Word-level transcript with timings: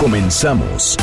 Comenzamos. 0.00 0.96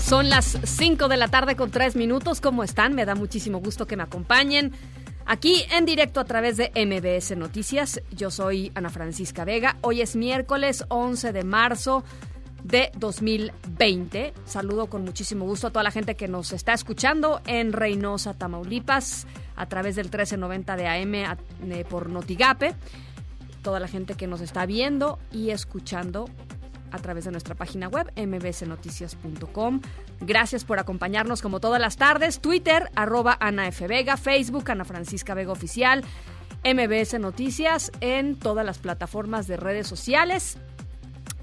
Son 0.00 0.28
las 0.28 0.58
5 0.64 1.06
de 1.06 1.16
la 1.16 1.28
tarde 1.28 1.54
con 1.54 1.70
3 1.70 1.94
minutos. 1.94 2.40
¿Cómo 2.40 2.64
están? 2.64 2.94
Me 2.96 3.04
da 3.04 3.14
muchísimo 3.14 3.60
gusto 3.60 3.86
que 3.86 3.96
me 3.96 4.02
acompañen. 4.02 4.72
Aquí 5.26 5.64
en 5.70 5.86
directo 5.86 6.18
a 6.18 6.24
través 6.24 6.56
de 6.56 6.72
MBS 6.74 7.36
Noticias. 7.36 8.00
Yo 8.10 8.32
soy 8.32 8.72
Ana 8.74 8.90
Francisca 8.90 9.44
Vega. 9.44 9.76
Hoy 9.82 10.00
es 10.00 10.16
miércoles 10.16 10.84
11 10.88 11.32
de 11.32 11.44
marzo 11.44 12.02
de 12.64 12.90
2020. 12.96 14.34
Saludo 14.44 14.86
con 14.86 15.04
muchísimo 15.04 15.44
gusto 15.44 15.68
a 15.68 15.70
toda 15.70 15.82
la 15.82 15.90
gente 15.90 16.16
que 16.16 16.26
nos 16.26 16.52
está 16.52 16.72
escuchando 16.72 17.40
en 17.46 17.72
Reynosa, 17.72 18.34
Tamaulipas, 18.34 19.26
a 19.58 19.66
través 19.66 19.96
del 19.96 20.06
1390 20.06 20.76
de 20.76 20.86
AM 20.86 21.14
eh, 21.14 21.84
por 21.88 22.08
Notigape. 22.08 22.74
Toda 23.62 23.80
la 23.80 23.88
gente 23.88 24.14
que 24.14 24.26
nos 24.26 24.40
está 24.40 24.64
viendo 24.66 25.18
y 25.32 25.50
escuchando 25.50 26.26
a 26.92 26.98
través 26.98 27.24
de 27.24 27.32
nuestra 27.32 27.54
página 27.54 27.88
web 27.88 28.10
mbsnoticias.com. 28.16 29.80
Gracias 30.20 30.64
por 30.64 30.78
acompañarnos 30.78 31.42
como 31.42 31.60
todas 31.60 31.80
las 31.80 31.96
tardes. 31.96 32.40
Twitter, 32.40 32.88
arroba 32.94 33.36
Ana 33.40 33.66
F. 33.68 33.86
Vega, 33.86 34.16
Facebook, 34.16 34.70
Ana 34.70 34.84
Francisca 34.84 35.34
Vega 35.34 35.52
Oficial, 35.52 36.04
MBS 36.64 37.18
Noticias 37.18 37.90
en 38.00 38.36
todas 38.36 38.64
las 38.64 38.78
plataformas 38.78 39.48
de 39.48 39.56
redes 39.56 39.86
sociales 39.86 40.56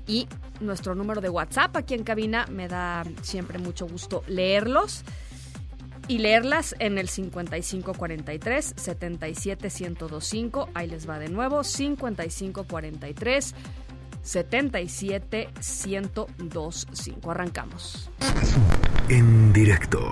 y 0.08 0.28
nuestro 0.62 0.96
número 0.96 1.20
de 1.22 1.30
WhatsApp 1.30 1.76
aquí 1.76 1.94
en 1.94 2.04
cabina. 2.04 2.46
Me 2.50 2.68
da 2.68 3.04
siempre 3.22 3.60
mucho 3.60 3.88
gusto 3.88 4.24
leerlos 4.28 5.04
y 6.08 6.20
leerlas 6.20 6.76
en 6.80 6.98
el 6.98 7.10
5543 7.10 8.74
77125. 8.76 10.70
Ahí 10.74 10.88
les 10.88 11.10
va 11.10 11.20
de 11.20 11.30
nuevo, 11.30 11.64
5543 11.64 13.56
77 14.22 15.50
1025. 15.60 17.32
Arrancamos. 17.32 18.10
En 19.10 19.54
directo. 19.54 20.12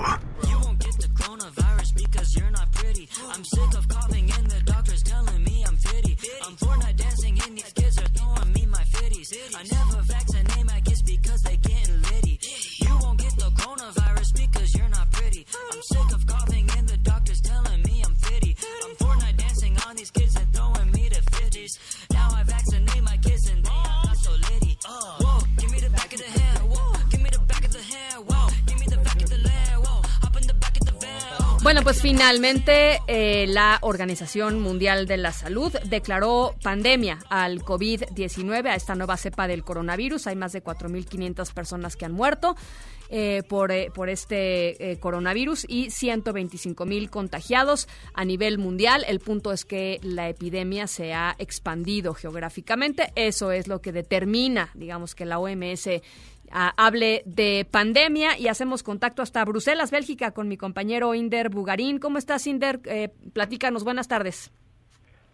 Bueno, 31.63 31.81
pues 31.81 32.01
finalmente 32.01 32.99
eh, 33.07 33.47
la 33.47 33.79
Organización 33.81 34.59
Mundial 34.59 35.07
de 35.07 35.15
la 35.15 35.31
Salud 35.31 35.73
declaró 35.85 36.55
pandemia 36.61 37.19
al 37.29 37.61
COVID-19, 37.63 38.67
a 38.67 38.75
esta 38.75 38.95
nueva 38.95 39.15
cepa 39.15 39.47
del 39.47 39.63
coronavirus. 39.63 40.27
Hay 40.27 40.35
más 40.35 40.51
de 40.51 40.61
4.500 40.61 41.53
personas 41.53 41.95
que 41.95 42.03
han 42.03 42.11
muerto 42.11 42.55
eh, 43.15 43.43
por, 43.47 43.71
eh, 43.71 43.91
por 43.93 44.09
este 44.09 44.91
eh, 44.91 44.99
coronavirus 44.99 45.67
y 45.69 45.89
125.000 45.89 47.11
contagiados 47.11 47.87
a 48.15 48.25
nivel 48.25 48.57
mundial. 48.57 49.03
El 49.07 49.19
punto 49.19 49.51
es 49.51 49.65
que 49.65 49.99
la 50.01 50.29
epidemia 50.29 50.87
se 50.87 51.13
ha 51.13 51.35
expandido 51.37 52.15
geográficamente. 52.15 53.11
Eso 53.15 53.51
es 53.51 53.67
lo 53.67 53.81
que 53.81 53.91
determina, 53.91 54.69
digamos, 54.73 55.13
que 55.13 55.25
la 55.25 55.37
OMS 55.37 55.89
hable 56.49 57.21
de 57.27 57.67
pandemia 57.71 58.35
y 58.39 58.47
hacemos 58.47 58.81
contacto 58.81 59.21
hasta 59.21 59.45
Bruselas, 59.45 59.91
Bélgica, 59.91 60.31
con 60.31 60.47
mi 60.47 60.57
compañero 60.57 61.13
Inder 61.13 61.49
Bugarín. 61.49 61.99
¿Cómo 61.99 62.17
estás, 62.17 62.47
Inder? 62.47 62.79
Eh, 62.85 63.09
platícanos, 63.31 63.83
buenas 63.83 64.07
tardes. 64.07 64.51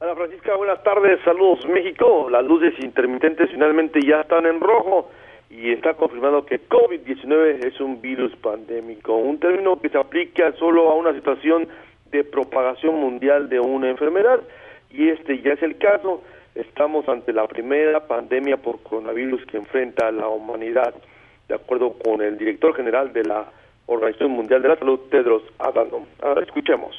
Ana 0.02 0.16
Francisca, 0.16 0.54
buenas 0.58 0.84
tardes, 0.84 1.18
saludos 1.24 1.66
México. 1.66 2.30
Las 2.30 2.44
luces 2.44 2.74
intermitentes 2.84 3.50
finalmente 3.52 4.02
ya 4.06 4.20
están 4.20 4.46
en 4.46 4.60
rojo 4.60 5.10
y 5.50 5.72
está 5.72 5.96
confirmado 5.96 6.46
que 6.46 6.62
COVID-19 6.68 7.66
es 7.66 7.80
un 7.80 8.02
virus 8.02 8.36
pandémico, 8.38 9.16
un 9.16 9.40
término 9.40 9.80
que 9.80 9.90
se 9.90 9.98
aplica 9.98 10.52
solo 10.54 10.90
a 10.90 10.96
una 10.96 11.14
situación 11.14 11.68
de 12.12 12.24
propagación 12.24 12.96
mundial 12.96 13.50
de 13.50 13.60
una 13.60 13.90
enfermedad 13.90 14.40
y 14.92 15.10
este 15.10 15.42
ya 15.42 15.54
es 15.54 15.64
el 15.64 15.78
caso 15.78 16.22
estamos 16.56 17.08
ante 17.08 17.34
la 17.34 17.48
primera 17.48 18.06
pandemia 18.08 18.58
por 18.58 18.82
coronavirus 18.82 19.46
que 19.46 19.58
enfrenta 19.58 20.08
a 20.08 20.12
la 20.12 20.28
humanidad, 20.28 20.94
de 21.48 21.56
acuerdo 21.56 21.94
con 21.94 22.22
el 22.22 22.38
director 22.38 22.76
general 22.76 23.14
de 23.14 23.24
la 23.24 23.52
Organización 23.86 24.32
Mundial 24.32 24.62
de 24.62 24.70
la 24.70 24.78
Salud, 24.78 25.00
Tedros 25.10 25.44
Adhanom. 25.58 26.06
Ahora 26.22 26.44
escuchemos. 26.44 26.96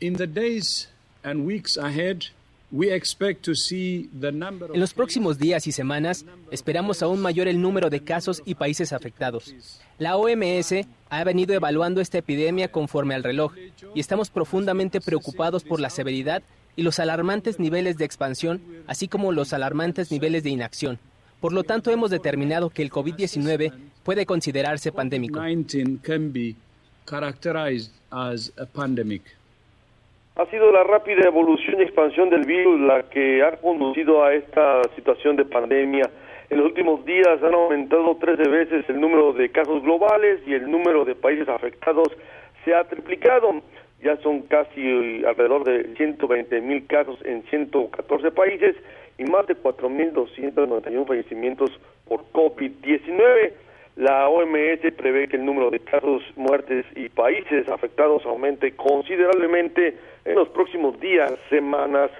In 0.00 0.14
the 0.16 0.26
days 0.26 0.88
and 1.24 1.44
weeks 1.46 1.76
ahead, 1.76 2.26
we 2.72 2.94
expect 2.94 3.44
to 3.44 3.54
see 3.54 4.08
the 4.18 4.30
number 4.30 4.70
En 4.72 4.80
los 4.80 4.94
próximos 4.94 5.38
días 5.38 5.66
y 5.66 5.72
semanas 5.72 6.24
esperamos 6.50 7.02
aún 7.02 7.20
mayor 7.20 7.48
el 7.48 7.60
número 7.60 7.90
de 7.90 8.04
casos 8.04 8.42
y 8.44 8.54
países 8.54 8.92
afectados. 8.92 9.54
La 9.98 10.16
OMS 10.16 10.86
ha 11.08 11.24
venido 11.24 11.54
evaluando 11.54 12.00
esta 12.00 12.18
epidemia 12.18 12.70
conforme 12.70 13.14
al 13.14 13.24
reloj 13.24 13.54
y 13.94 14.00
estamos 14.00 14.30
profundamente 14.30 15.00
preocupados 15.00 15.64
por 15.64 15.80
la 15.80 15.90
severidad 15.90 16.42
y 16.76 16.82
los 16.82 16.98
alarmantes 16.98 17.58
niveles 17.58 17.98
de 17.98 18.04
expansión, 18.04 18.62
así 18.86 19.08
como 19.08 19.32
los 19.32 19.52
alarmantes 19.52 20.10
niveles 20.10 20.44
de 20.44 20.50
inacción. 20.50 20.98
Por 21.40 21.52
lo 21.52 21.64
tanto, 21.64 21.90
hemos 21.90 22.10
determinado 22.10 22.70
que 22.70 22.82
el 22.82 22.90
COVID-19 22.90 23.72
puede 24.04 24.26
considerarse 24.26 24.92
pandémico. 24.92 25.40
Ha 30.36 30.46
sido 30.46 30.72
la 30.72 30.84
rápida 30.84 31.26
evolución 31.26 31.80
y 31.80 31.82
expansión 31.82 32.30
del 32.30 32.46
virus 32.46 32.80
la 32.80 33.02
que 33.10 33.42
ha 33.42 33.56
conducido 33.56 34.24
a 34.24 34.32
esta 34.34 34.82
situación 34.94 35.36
de 35.36 35.44
pandemia. 35.44 36.08
En 36.48 36.58
los 36.58 36.66
últimos 36.66 37.04
días 37.04 37.42
han 37.42 37.54
aumentado 37.54 38.16
13 38.16 38.48
veces 38.48 38.84
el 38.88 39.00
número 39.00 39.32
de 39.32 39.50
casos 39.50 39.82
globales 39.82 40.40
y 40.46 40.54
el 40.54 40.70
número 40.70 41.04
de 41.04 41.14
países 41.14 41.48
afectados 41.48 42.08
se 42.64 42.74
ha 42.74 42.84
triplicado 42.84 43.60
ya 44.02 44.16
son 44.22 44.42
casi 44.42 45.24
alrededor 45.24 45.64
de 45.64 45.94
120 45.96 46.60
mil 46.62 46.86
casos 46.86 47.18
en 47.24 47.42
114 47.50 48.30
países 48.30 48.76
y 49.18 49.24
más 49.24 49.46
de 49.46 49.56
4.291 49.56 51.06
fallecimientos 51.06 51.70
por 52.08 52.20
COVID-19. 52.32 53.52
La 54.00 54.30
OMS 54.30 54.80
prevé 54.96 55.28
que 55.28 55.36
el 55.36 55.44
número 55.44 55.68
de 55.68 55.78
casos, 55.78 56.22
muertes 56.34 56.86
y 56.96 57.10
países 57.10 57.68
afectados 57.68 58.24
aumente 58.24 58.72
considerablemente 58.72 59.94
en 60.24 60.36
los 60.36 60.48
próximos 60.48 60.98
días, 61.00 61.30
semanas. 61.50 62.10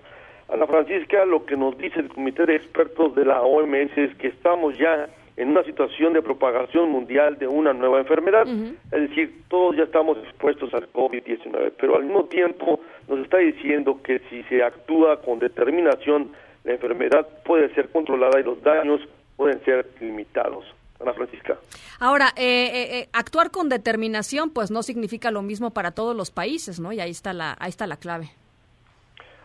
Ana 0.50 0.66
Francisca, 0.66 1.24
lo 1.24 1.46
que 1.46 1.56
nos 1.56 1.78
dice 1.78 2.00
el 2.00 2.10
Comité 2.10 2.44
de 2.44 2.56
Expertos 2.56 3.14
de 3.14 3.24
la 3.24 3.40
OMS 3.40 3.96
es 3.96 4.14
que 4.16 4.26
estamos 4.26 4.76
ya 4.76 5.08
en 5.38 5.48
una 5.48 5.64
situación 5.64 6.12
de 6.12 6.20
propagación 6.20 6.90
mundial 6.90 7.38
de 7.38 7.46
una 7.46 7.72
nueva 7.72 8.00
enfermedad. 8.00 8.46
Es 8.92 9.08
decir, 9.08 9.40
todos 9.48 9.74
ya 9.74 9.84
estamos 9.84 10.18
expuestos 10.18 10.74
al 10.74 10.92
COVID-19, 10.92 11.72
pero 11.80 11.96
al 11.96 12.04
mismo 12.04 12.26
tiempo 12.26 12.78
nos 13.08 13.20
está 13.20 13.38
diciendo 13.38 14.00
que 14.04 14.18
si 14.28 14.42
se 14.50 14.62
actúa 14.62 15.22
con 15.22 15.38
determinación, 15.38 16.30
la 16.64 16.72
enfermedad 16.72 17.26
puede 17.42 17.72
ser 17.72 17.88
controlada 17.88 18.38
y 18.38 18.42
los 18.42 18.62
daños 18.62 19.00
pueden 19.38 19.64
ser 19.64 19.86
limitados. 19.98 20.74
Ana 21.00 21.14
Francisca. 21.14 21.58
Ahora, 21.98 22.28
eh, 22.36 22.42
eh, 22.42 22.98
eh, 22.98 23.08
actuar 23.12 23.50
con 23.50 23.68
determinación, 23.68 24.50
pues 24.50 24.70
no 24.70 24.82
significa 24.82 25.30
lo 25.30 25.42
mismo 25.42 25.70
para 25.70 25.92
todos 25.92 26.14
los 26.14 26.30
países, 26.30 26.78
¿no? 26.80 26.92
Y 26.92 27.00
ahí 27.00 27.10
está 27.10 27.32
la, 27.32 27.56
ahí 27.58 27.70
está 27.70 27.86
la 27.86 27.96
clave. 27.96 28.30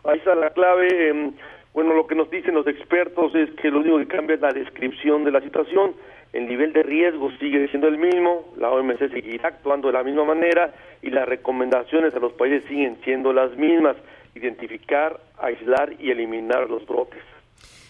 Ahí 0.04 0.18
está 0.18 0.36
la 0.36 0.50
clave. 0.52 1.10
Em, 1.10 1.34
bueno, 1.74 1.94
lo 1.94 2.08
que 2.08 2.16
nos 2.16 2.30
dicen 2.30 2.54
los 2.54 2.68
expertos 2.68 3.34
es 3.36 3.50
que 3.62 3.70
lo 3.70 3.80
único 3.80 3.98
que 3.98 4.08
cambia 4.08 4.36
es 4.36 4.42
la 4.42 4.52
descripción 4.52 5.24
de 5.24 5.32
la 5.32 5.42
situación. 5.42 5.96
el 6.34 6.50
nivel 6.50 6.74
de 6.74 6.84
riesgo 6.84 7.32
sigue 7.40 7.66
siendo 7.70 7.88
el 7.88 7.98
mismo, 7.98 8.52
la 8.58 8.70
OMS 8.70 9.00
seguirá 9.00 9.48
actuando 9.48 9.88
de 9.88 9.94
la 9.94 10.04
misma 10.04 10.26
manera 10.26 10.74
y 11.02 11.10
las 11.10 11.26
recomendaciones 11.26 12.14
a 12.14 12.20
los 12.20 12.34
países 12.34 12.68
siguen 12.68 12.98
siendo 13.06 13.32
las 13.32 13.56
mismas, 13.56 13.96
identificar, 14.34 15.18
aislar 15.38 15.94
y 15.98 16.12
eliminar 16.12 16.70
los 16.70 16.86
brotes. 16.86 17.24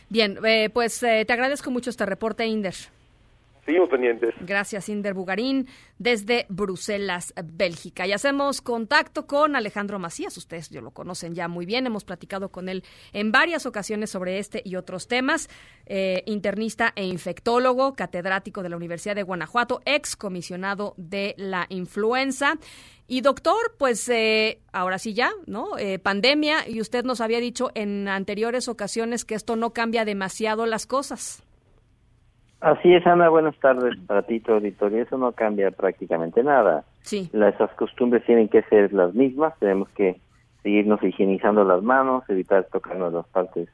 Bien, 0.10 0.38
eh, 0.46 0.70
pues 0.72 1.02
eh, 1.02 1.26
te 1.26 1.34
agradezco 1.34 1.72
mucho 1.72 1.90
este 1.90 2.06
reporte, 2.06 2.46
Inder. 2.46 2.76
Gracias, 4.42 4.90
Inder 4.90 5.14
Bugarín, 5.14 5.68
desde 5.98 6.46
Bruselas, 6.50 7.34
Bélgica. 7.44 8.06
Y 8.06 8.14
hacemos 8.14 8.62
contacto 8.62 9.26
con 9.26 9.56
Alejandro 9.56 9.98
Macías. 9.98 10.38
Ustedes 10.38 10.70
yo 10.70 10.82
lo 10.82 10.92
conocen 10.92 11.34
ya 11.34 11.48
muy 11.48 11.66
bien. 11.66 11.88
Hemos 11.88 12.04
platicado 12.04 12.50
con 12.50 12.70
él 12.70 12.84
en 13.14 13.32
varias 13.32 13.66
ocasiones 13.66 14.10
sobre 14.12 14.40
este 14.40 14.62
y 14.64 14.76
otros 14.76 15.08
temas. 15.08 15.50
Eh, 15.88 16.24
internista 16.28 16.94
e 16.96 17.06
infectólogo, 17.06 17.94
catedrático 17.94 18.62
de 18.62 18.70
la 18.70 18.78
Universidad 18.78 19.16
de 19.16 19.24
Guanajuato, 19.24 19.82
ex 19.86 20.16
comisionado 20.16 20.94
de 20.98 21.34
la 21.38 21.66
influenza. 21.70 22.58
Y 23.08 23.22
doctor, 23.22 23.76
pues 23.78 24.08
eh, 24.10 24.60
ahora 24.72 24.98
sí 24.98 25.14
ya, 25.14 25.32
¿no? 25.46 25.78
Eh, 25.78 26.00
pandemia, 26.00 26.68
y 26.68 26.82
usted 26.82 27.04
nos 27.04 27.22
había 27.22 27.40
dicho 27.40 27.72
en 27.76 28.08
anteriores 28.08 28.68
ocasiones 28.68 29.26
que 29.26 29.36
esto 29.36 29.56
no 29.56 29.74
cambia 29.74 30.06
demasiado 30.06 30.66
las 30.66 30.88
cosas. 30.88 31.44
Así 32.62 32.94
es, 32.94 33.06
Ana, 33.06 33.30
buenas 33.30 33.58
tardes 33.60 33.98
para 34.08 34.24
ti, 34.24 34.40
tu 34.40 34.54
auditorio. 34.54 35.04
Eso 35.04 35.18
no 35.18 35.32
cambia 35.34 35.72
prácticamente 35.72 36.44
nada. 36.44 36.84
Sí. 37.02 37.30
esas 37.34 37.72
costumbres 37.76 38.26
tienen 38.26 38.50
que 38.50 38.64
ser 38.64 38.92
las 38.94 39.14
mismas. 39.14 39.54
Tenemos 39.60 39.90
que 39.90 40.20
seguirnos 40.64 41.04
higienizando 41.04 41.64
las 41.64 41.84
manos, 41.84 42.24
evitar 42.28 42.66
tocarnos 42.72 43.14
las 43.14 43.28
partes 43.28 43.70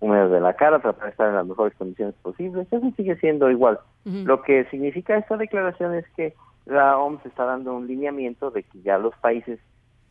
húmedas 0.00 0.32
de 0.32 0.40
la 0.40 0.54
cara, 0.54 0.80
tratar 0.80 1.04
de 1.04 1.10
estar 1.10 1.28
en 1.28 1.36
las 1.36 1.46
mejores 1.46 1.74
condiciones 1.76 2.14
posibles. 2.22 2.66
Eso 2.72 2.92
sigue 2.96 3.16
siendo 3.16 3.50
igual. 3.50 3.78
Lo 4.04 4.42
que 4.42 4.64
significa 4.64 5.16
esta 5.16 5.36
declaración 5.36 5.94
es 5.94 6.04
que 6.16 6.34
la 6.66 6.98
OMS 6.98 7.24
está 7.24 7.44
dando 7.44 7.74
un 7.74 7.86
lineamiento 7.86 8.50
de 8.50 8.64
que 8.64 8.82
ya 8.82 8.98
los 8.98 9.14
países, 9.18 9.60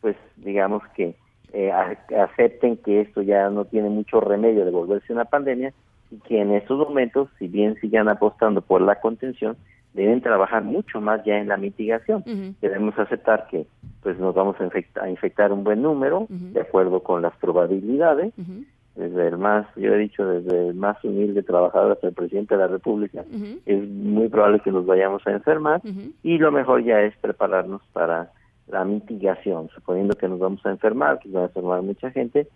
pues 0.00 0.16
digamos 0.36 0.82
que 0.94 1.14
eh, 1.52 1.70
acepten 1.70 2.78
que 2.78 3.02
esto 3.02 3.20
ya 3.20 3.50
no 3.50 3.66
tiene 3.66 3.90
mucho 3.90 4.20
remedio 4.20 4.64
de 4.64 4.70
volverse 4.70 5.12
una 5.12 5.26
pandemia 5.26 5.74
y 6.12 6.18
que 6.28 6.40
en 6.40 6.52
estos 6.52 6.78
momentos, 6.78 7.28
si 7.38 7.48
bien 7.48 7.74
sigan 7.80 8.08
apostando 8.08 8.60
por 8.60 8.82
la 8.82 9.00
contención, 9.00 9.56
deben 9.94 10.20
trabajar 10.20 10.62
mucho 10.62 11.00
más 11.00 11.24
ya 11.24 11.38
en 11.38 11.48
la 11.48 11.56
mitigación. 11.56 12.22
Debemos 12.60 12.98
aceptar 12.98 13.46
que 13.50 13.66
pues 14.02 14.18
nos 14.18 14.34
vamos 14.34 14.56
a, 14.60 15.08
infectar, 15.08 15.52
un 15.52 15.64
buen 15.64 15.82
número, 15.82 16.26
de 16.28 16.60
acuerdo 16.60 17.02
con 17.02 17.22
las 17.22 17.34
probabilidades, 17.36 18.32
desde 18.94 19.28
el 19.28 19.38
más, 19.38 19.66
yo 19.74 19.94
he 19.94 19.98
dicho, 19.98 20.26
desde 20.26 20.68
el 20.68 20.74
más 20.74 21.02
humilde 21.02 21.42
trabajador 21.42 21.92
hasta 21.92 22.08
el 22.08 22.14
presidente 22.14 22.54
de 22.54 22.60
la 22.60 22.66
República, 22.68 23.24
es 23.64 23.88
muy 23.88 24.28
probable 24.28 24.60
que 24.60 24.70
nos 24.70 24.84
vayamos 24.84 25.26
a 25.26 25.32
enfermar 25.32 25.80
y 26.22 26.38
lo 26.38 26.52
mejor 26.52 26.84
ya 26.84 27.00
es 27.00 27.16
prepararnos 27.18 27.80
para 27.92 28.30
la 28.68 28.84
mitigación, 28.84 29.68
suponiendo 29.74 30.16
que 30.16 30.28
nos 30.28 30.38
vamos 30.38 30.64
a 30.64 30.70
enfermar, 30.70 31.18
que 31.18 31.30
va 31.30 31.42
a 31.42 31.44
enfermar 31.44 31.82
mucha 31.82 32.10
gente, 32.10 32.48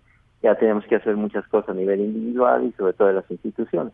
ya 0.43 0.55
tenemos 0.55 0.85
que 0.87 0.97
hacer 0.97 1.17
muchas 1.17 1.47
cosas 1.49 1.71
a 1.71 1.75
nivel 1.75 2.01
individual 2.01 2.67
y 2.67 2.73
sobre 2.73 2.93
todo 2.93 3.09
de 3.09 3.15
las 3.15 3.31
instituciones. 3.31 3.93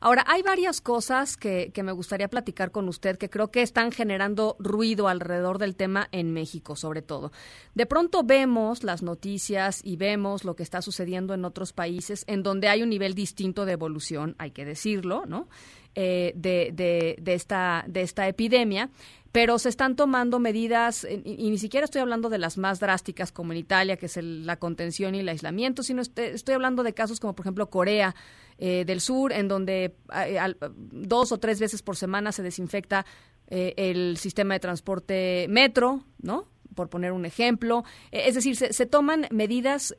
Ahora, 0.00 0.24
hay 0.28 0.42
varias 0.42 0.80
cosas 0.80 1.36
que, 1.36 1.72
que, 1.74 1.82
me 1.82 1.90
gustaría 1.90 2.28
platicar 2.28 2.70
con 2.70 2.88
usted 2.88 3.18
que 3.18 3.28
creo 3.28 3.50
que 3.50 3.62
están 3.62 3.90
generando 3.90 4.54
ruido 4.60 5.08
alrededor 5.08 5.58
del 5.58 5.74
tema 5.74 6.06
en 6.12 6.32
México, 6.32 6.76
sobre 6.76 7.02
todo. 7.02 7.32
De 7.74 7.86
pronto 7.86 8.22
vemos 8.22 8.84
las 8.84 9.02
noticias 9.02 9.80
y 9.84 9.96
vemos 9.96 10.44
lo 10.44 10.54
que 10.54 10.62
está 10.62 10.82
sucediendo 10.82 11.34
en 11.34 11.44
otros 11.44 11.72
países 11.72 12.24
en 12.28 12.44
donde 12.44 12.68
hay 12.68 12.82
un 12.82 12.90
nivel 12.90 13.14
distinto 13.14 13.64
de 13.64 13.72
evolución, 13.72 14.36
hay 14.38 14.52
que 14.52 14.64
decirlo, 14.64 15.24
¿no? 15.26 15.48
Eh, 15.96 16.32
de, 16.34 16.72
de, 16.72 17.16
de, 17.20 17.34
esta, 17.34 17.84
de 17.86 18.02
esta 18.02 18.26
epidemia 18.26 18.90
pero 19.34 19.58
se 19.58 19.68
están 19.68 19.96
tomando 19.96 20.38
medidas, 20.38 21.02
eh, 21.02 21.20
y, 21.24 21.50
ni 21.50 21.58
siquiera 21.58 21.86
estoy 21.86 22.00
hablando 22.00 22.28
de 22.28 22.38
las 22.38 22.56
más 22.56 22.78
drásticas 22.78 23.32
como 23.32 23.50
en 23.50 23.58
Italia, 23.58 23.96
que 23.96 24.06
es 24.06 24.16
la 24.22 24.60
contención 24.60 25.16
y 25.16 25.18
el 25.18 25.28
aislamiento, 25.28 25.82
sino 25.82 26.02
estoy, 26.02 26.54
hablando 26.54 26.84
de 26.84 26.94
casos 26.94 27.18
como, 27.18 27.34
por 27.34 27.42
ejemplo, 27.44 27.68
Corea 27.68 28.14
eh, 28.58 28.84
del 28.86 29.00
Sur, 29.00 29.32
en 29.32 29.48
donde 29.48 29.96
eh, 30.14 30.38
dos 30.70 31.32
o 31.32 31.38
tres 31.38 31.58
veces 31.58 31.82
por 31.82 31.96
semana 31.96 32.30
se 32.30 32.44
desinfecta 32.44 33.04
el 33.48 34.16
sistema 34.18 34.54
de 34.54 34.60
transporte 34.60 35.46
metro, 35.50 36.04
¿no? 36.22 36.46
por 36.76 36.88
poner 36.88 37.10
un 37.10 37.24
ejemplo. 37.24 37.84
Es 38.12 38.36
decir, 38.36 38.56
se, 38.56 38.86
toman 38.86 39.26
medidas 39.30 39.94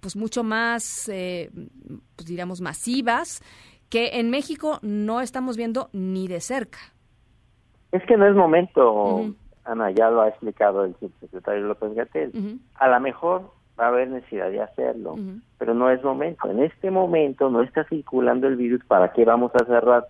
pues 0.00 0.14
mucho 0.14 0.44
más, 0.44 1.04
pues 1.06 2.26
diríamos, 2.26 2.60
masivas 2.60 3.42
que 3.94 4.18
en 4.18 4.28
México 4.28 4.80
no 4.82 5.20
estamos 5.20 5.56
viendo 5.56 5.88
ni 5.92 6.26
de 6.26 6.40
cerca. 6.40 6.80
Es 7.92 8.04
que 8.06 8.16
no 8.16 8.26
es 8.26 8.34
momento, 8.34 9.32
Ana, 9.64 9.92
ya 9.92 10.10
lo 10.10 10.22
ha 10.22 10.28
explicado 10.30 10.84
el 10.84 10.96
subsecretario 10.96 11.68
López 11.68 11.94
Gatel. 11.94 12.58
A 12.74 12.88
lo 12.88 12.98
mejor 12.98 13.52
va 13.78 13.84
a 13.84 13.88
haber 13.90 14.08
necesidad 14.08 14.50
de 14.50 14.60
hacerlo, 14.60 15.14
pero 15.58 15.74
no 15.74 15.90
es 15.90 16.02
momento. 16.02 16.50
En 16.50 16.64
este 16.64 16.90
momento 16.90 17.50
no 17.50 17.62
está 17.62 17.84
circulando 17.84 18.48
el 18.48 18.56
virus, 18.56 18.84
¿para 18.84 19.12
qué 19.12 19.24
vamos 19.24 19.52
a 19.54 19.64
cerrar 19.64 20.08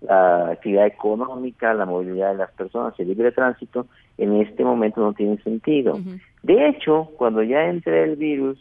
la 0.00 0.48
actividad 0.48 0.88
económica, 0.88 1.72
la 1.72 1.86
movilidad 1.86 2.32
de 2.32 2.38
las 2.38 2.50
personas, 2.50 2.98
el 2.98 3.06
libre 3.06 3.30
tránsito? 3.30 3.86
En 4.18 4.40
este 4.40 4.64
momento 4.64 5.02
no 5.02 5.12
tiene 5.12 5.40
sentido. 5.44 6.00
De 6.42 6.68
hecho, 6.68 7.12
cuando 7.16 7.44
ya 7.44 7.66
entre 7.66 8.02
el 8.02 8.16
virus, 8.16 8.58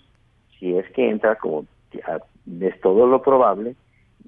si 0.59 0.77
es 0.77 0.87
que 0.91 1.09
entra 1.09 1.37
como 1.37 1.65
es 2.61 2.81
todo 2.81 3.07
lo 3.07 3.23
probable, 3.23 3.75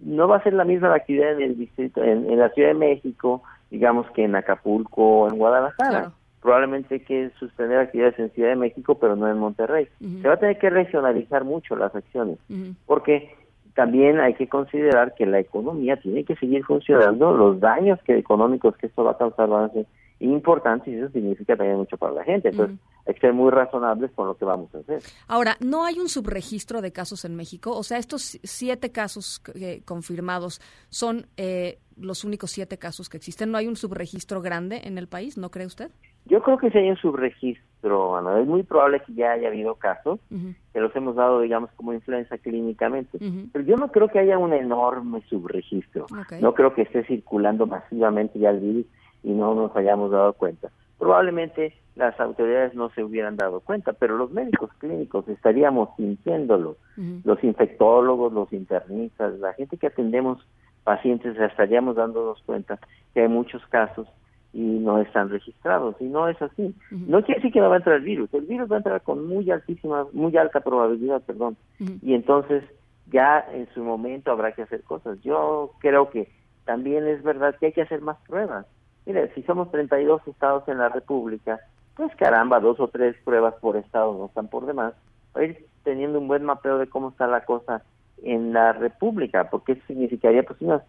no 0.03 0.27
va 0.27 0.37
a 0.37 0.43
ser 0.43 0.53
la 0.53 0.65
misma 0.65 0.93
actividad 0.93 1.33
en 1.33 1.41
el 1.41 1.57
distrito, 1.57 2.03
en 2.03 2.37
la 2.37 2.49
Ciudad 2.49 2.69
de 2.69 2.75
México, 2.75 3.43
digamos 3.69 4.09
que 4.11 4.23
en 4.23 4.35
Acapulco 4.35 5.21
o 5.21 5.29
en 5.29 5.37
Guadalajara. 5.37 6.11
Probablemente 6.41 6.95
hay 6.95 6.99
que 7.01 7.29
suspender 7.39 7.77
actividades 7.77 8.17
en 8.17 8.31
Ciudad 8.31 8.49
de 8.49 8.55
México, 8.55 8.95
pero 8.95 9.15
no 9.15 9.29
en 9.29 9.37
Monterrey. 9.37 9.87
Se 10.21 10.27
va 10.27 10.33
a 10.33 10.39
tener 10.39 10.57
que 10.57 10.69
regionalizar 10.71 11.43
mucho 11.43 11.75
las 11.75 11.95
acciones, 11.95 12.37
porque 12.85 13.35
también 13.75 14.19
hay 14.19 14.33
que 14.33 14.47
considerar 14.47 15.13
que 15.15 15.25
la 15.25 15.39
economía 15.39 15.97
tiene 15.97 16.23
que 16.23 16.35
seguir 16.35 16.63
funcionando, 16.65 17.31
los 17.31 17.59
daños 17.59 17.99
que 18.03 18.17
económicos 18.17 18.75
que 18.77 18.87
esto 18.87 19.03
va 19.03 19.11
a 19.11 19.17
causar 19.17 19.47
van 19.49 19.65
a 19.65 19.69
ser 19.69 19.85
importantes 20.21 20.87
y 20.87 20.97
eso 20.97 21.09
significa 21.09 21.55
también 21.55 21.77
mucho 21.77 21.97
para 21.97 22.13
la 22.13 22.23
gente. 22.23 22.49
Entonces, 22.49 22.77
hay 23.05 23.13
que 23.13 23.19
ser 23.19 23.33
muy 23.33 23.51
razonables 23.51 24.11
con 24.11 24.27
lo 24.27 24.35
que 24.35 24.45
vamos 24.45 24.73
a 24.75 24.79
hacer. 24.79 25.01
Ahora, 25.27 25.57
¿no 25.59 25.85
hay 25.85 25.99
un 25.99 26.09
subregistro 26.09 26.81
de 26.81 26.91
casos 26.91 27.25
en 27.25 27.35
México? 27.35 27.75
O 27.75 27.83
sea, 27.83 27.97
estos 27.97 28.39
siete 28.43 28.91
casos 28.91 29.41
eh, 29.55 29.81
confirmados 29.85 30.61
son 30.89 31.27
eh, 31.37 31.79
los 31.97 32.23
únicos 32.23 32.51
siete 32.51 32.77
casos 32.77 33.09
que 33.09 33.17
existen. 33.17 33.51
¿No 33.51 33.57
hay 33.57 33.67
un 33.67 33.75
subregistro 33.75 34.41
grande 34.41 34.81
en 34.83 34.97
el 34.97 35.07
país? 35.07 35.37
¿No 35.37 35.49
cree 35.49 35.65
usted? 35.65 35.91
Yo 36.25 36.41
creo 36.43 36.57
que 36.57 36.69
sí 36.69 36.77
hay 36.77 36.89
un 36.89 36.97
subregistro, 36.97 38.15
Ana. 38.15 38.39
Es 38.39 38.47
muy 38.47 38.63
probable 38.63 39.01
que 39.05 39.13
ya 39.13 39.31
haya 39.31 39.47
habido 39.47 39.75
casos 39.75 40.19
que 40.29 40.79
los 40.79 40.95
hemos 40.95 41.15
dado, 41.15 41.41
digamos, 41.41 41.71
como 41.75 41.93
influenza 41.93 42.37
clínicamente. 42.37 43.17
Pero 43.51 43.65
yo 43.65 43.75
no 43.75 43.91
creo 43.91 44.07
que 44.07 44.19
haya 44.19 44.37
un 44.37 44.53
enorme 44.53 45.23
subregistro. 45.29 46.05
No 46.39 46.53
creo 46.53 46.73
que 46.75 46.83
esté 46.83 47.03
circulando 47.05 47.65
masivamente 47.65 48.37
ya 48.37 48.51
el 48.51 48.59
virus 48.59 48.85
y 49.23 49.31
no 49.31 49.55
nos 49.55 49.75
hayamos 49.75 50.11
dado 50.11 50.33
cuenta. 50.33 50.69
Probablemente 50.97 51.73
las 51.95 52.19
autoridades 52.19 52.73
no 52.73 52.89
se 52.89 53.03
hubieran 53.03 53.35
dado 53.35 53.59
cuenta, 53.59 53.93
pero 53.93 54.17
los 54.17 54.31
médicos 54.31 54.69
clínicos 54.77 55.27
estaríamos 55.27 55.89
sintiéndolo, 55.97 56.77
los 57.23 57.43
infectólogos, 57.43 58.31
los 58.33 58.51
internistas, 58.53 59.39
la 59.39 59.53
gente 59.53 59.77
que 59.77 59.87
atendemos 59.87 60.45
pacientes 60.83 61.37
estaríamos 61.37 61.95
dándonos 61.95 62.41
cuenta 62.43 62.79
que 63.13 63.21
hay 63.21 63.27
muchos 63.27 63.65
casos 63.67 64.07
y 64.53 64.59
no 64.59 64.99
están 64.99 65.29
registrados 65.29 65.95
y 65.99 66.05
no 66.05 66.27
es 66.27 66.41
así. 66.41 66.75
No 66.91 67.23
quiere 67.23 67.39
decir 67.39 67.53
que 67.53 67.61
no 67.61 67.69
va 67.69 67.75
a 67.75 67.77
entrar 67.77 67.97
el 67.97 68.03
virus, 68.03 68.33
el 68.33 68.45
virus 68.45 68.69
va 68.69 68.75
a 68.75 68.79
entrar 68.79 69.01
con 69.01 69.27
muy 69.27 69.49
altísima, 69.49 70.07
muy 70.13 70.35
alta 70.37 70.59
probabilidad, 70.59 71.21
perdón, 71.23 71.57
y 72.01 72.13
entonces 72.13 72.63
ya 73.11 73.45
en 73.51 73.67
su 73.73 73.83
momento 73.83 74.31
habrá 74.31 74.53
que 74.53 74.63
hacer 74.63 74.83
cosas. 74.83 75.19
Yo 75.21 75.71
creo 75.79 76.09
que 76.09 76.29
también 76.65 77.07
es 77.07 77.23
verdad 77.23 77.55
que 77.59 77.67
hay 77.67 77.71
que 77.73 77.81
hacer 77.81 78.01
más 78.01 78.17
pruebas. 78.27 78.65
Mire, 79.05 79.33
si 79.33 79.43
somos 79.43 79.71
32 79.71 80.27
estados 80.27 80.67
en 80.67 80.77
la 80.77 80.89
República, 80.89 81.59
pues 81.95 82.15
caramba, 82.15 82.59
dos 82.59 82.79
o 82.79 82.87
tres 82.87 83.15
pruebas 83.23 83.55
por 83.55 83.77
estado 83.77 84.13
no 84.17 84.25
están 84.25 84.47
por 84.47 84.65
demás, 84.65 84.93
para 85.33 85.45
ir 85.45 85.65
teniendo 85.83 86.19
un 86.19 86.27
buen 86.27 86.43
mapeo 86.43 86.77
de 86.77 86.87
cómo 86.87 87.09
está 87.09 87.27
la 87.27 87.45
cosa 87.45 87.83
en 88.23 88.53
la 88.53 88.73
República, 88.73 89.49
porque 89.49 89.73
eso 89.73 89.81
significaría 89.87 90.43
pues 90.43 90.61
unas 90.61 90.83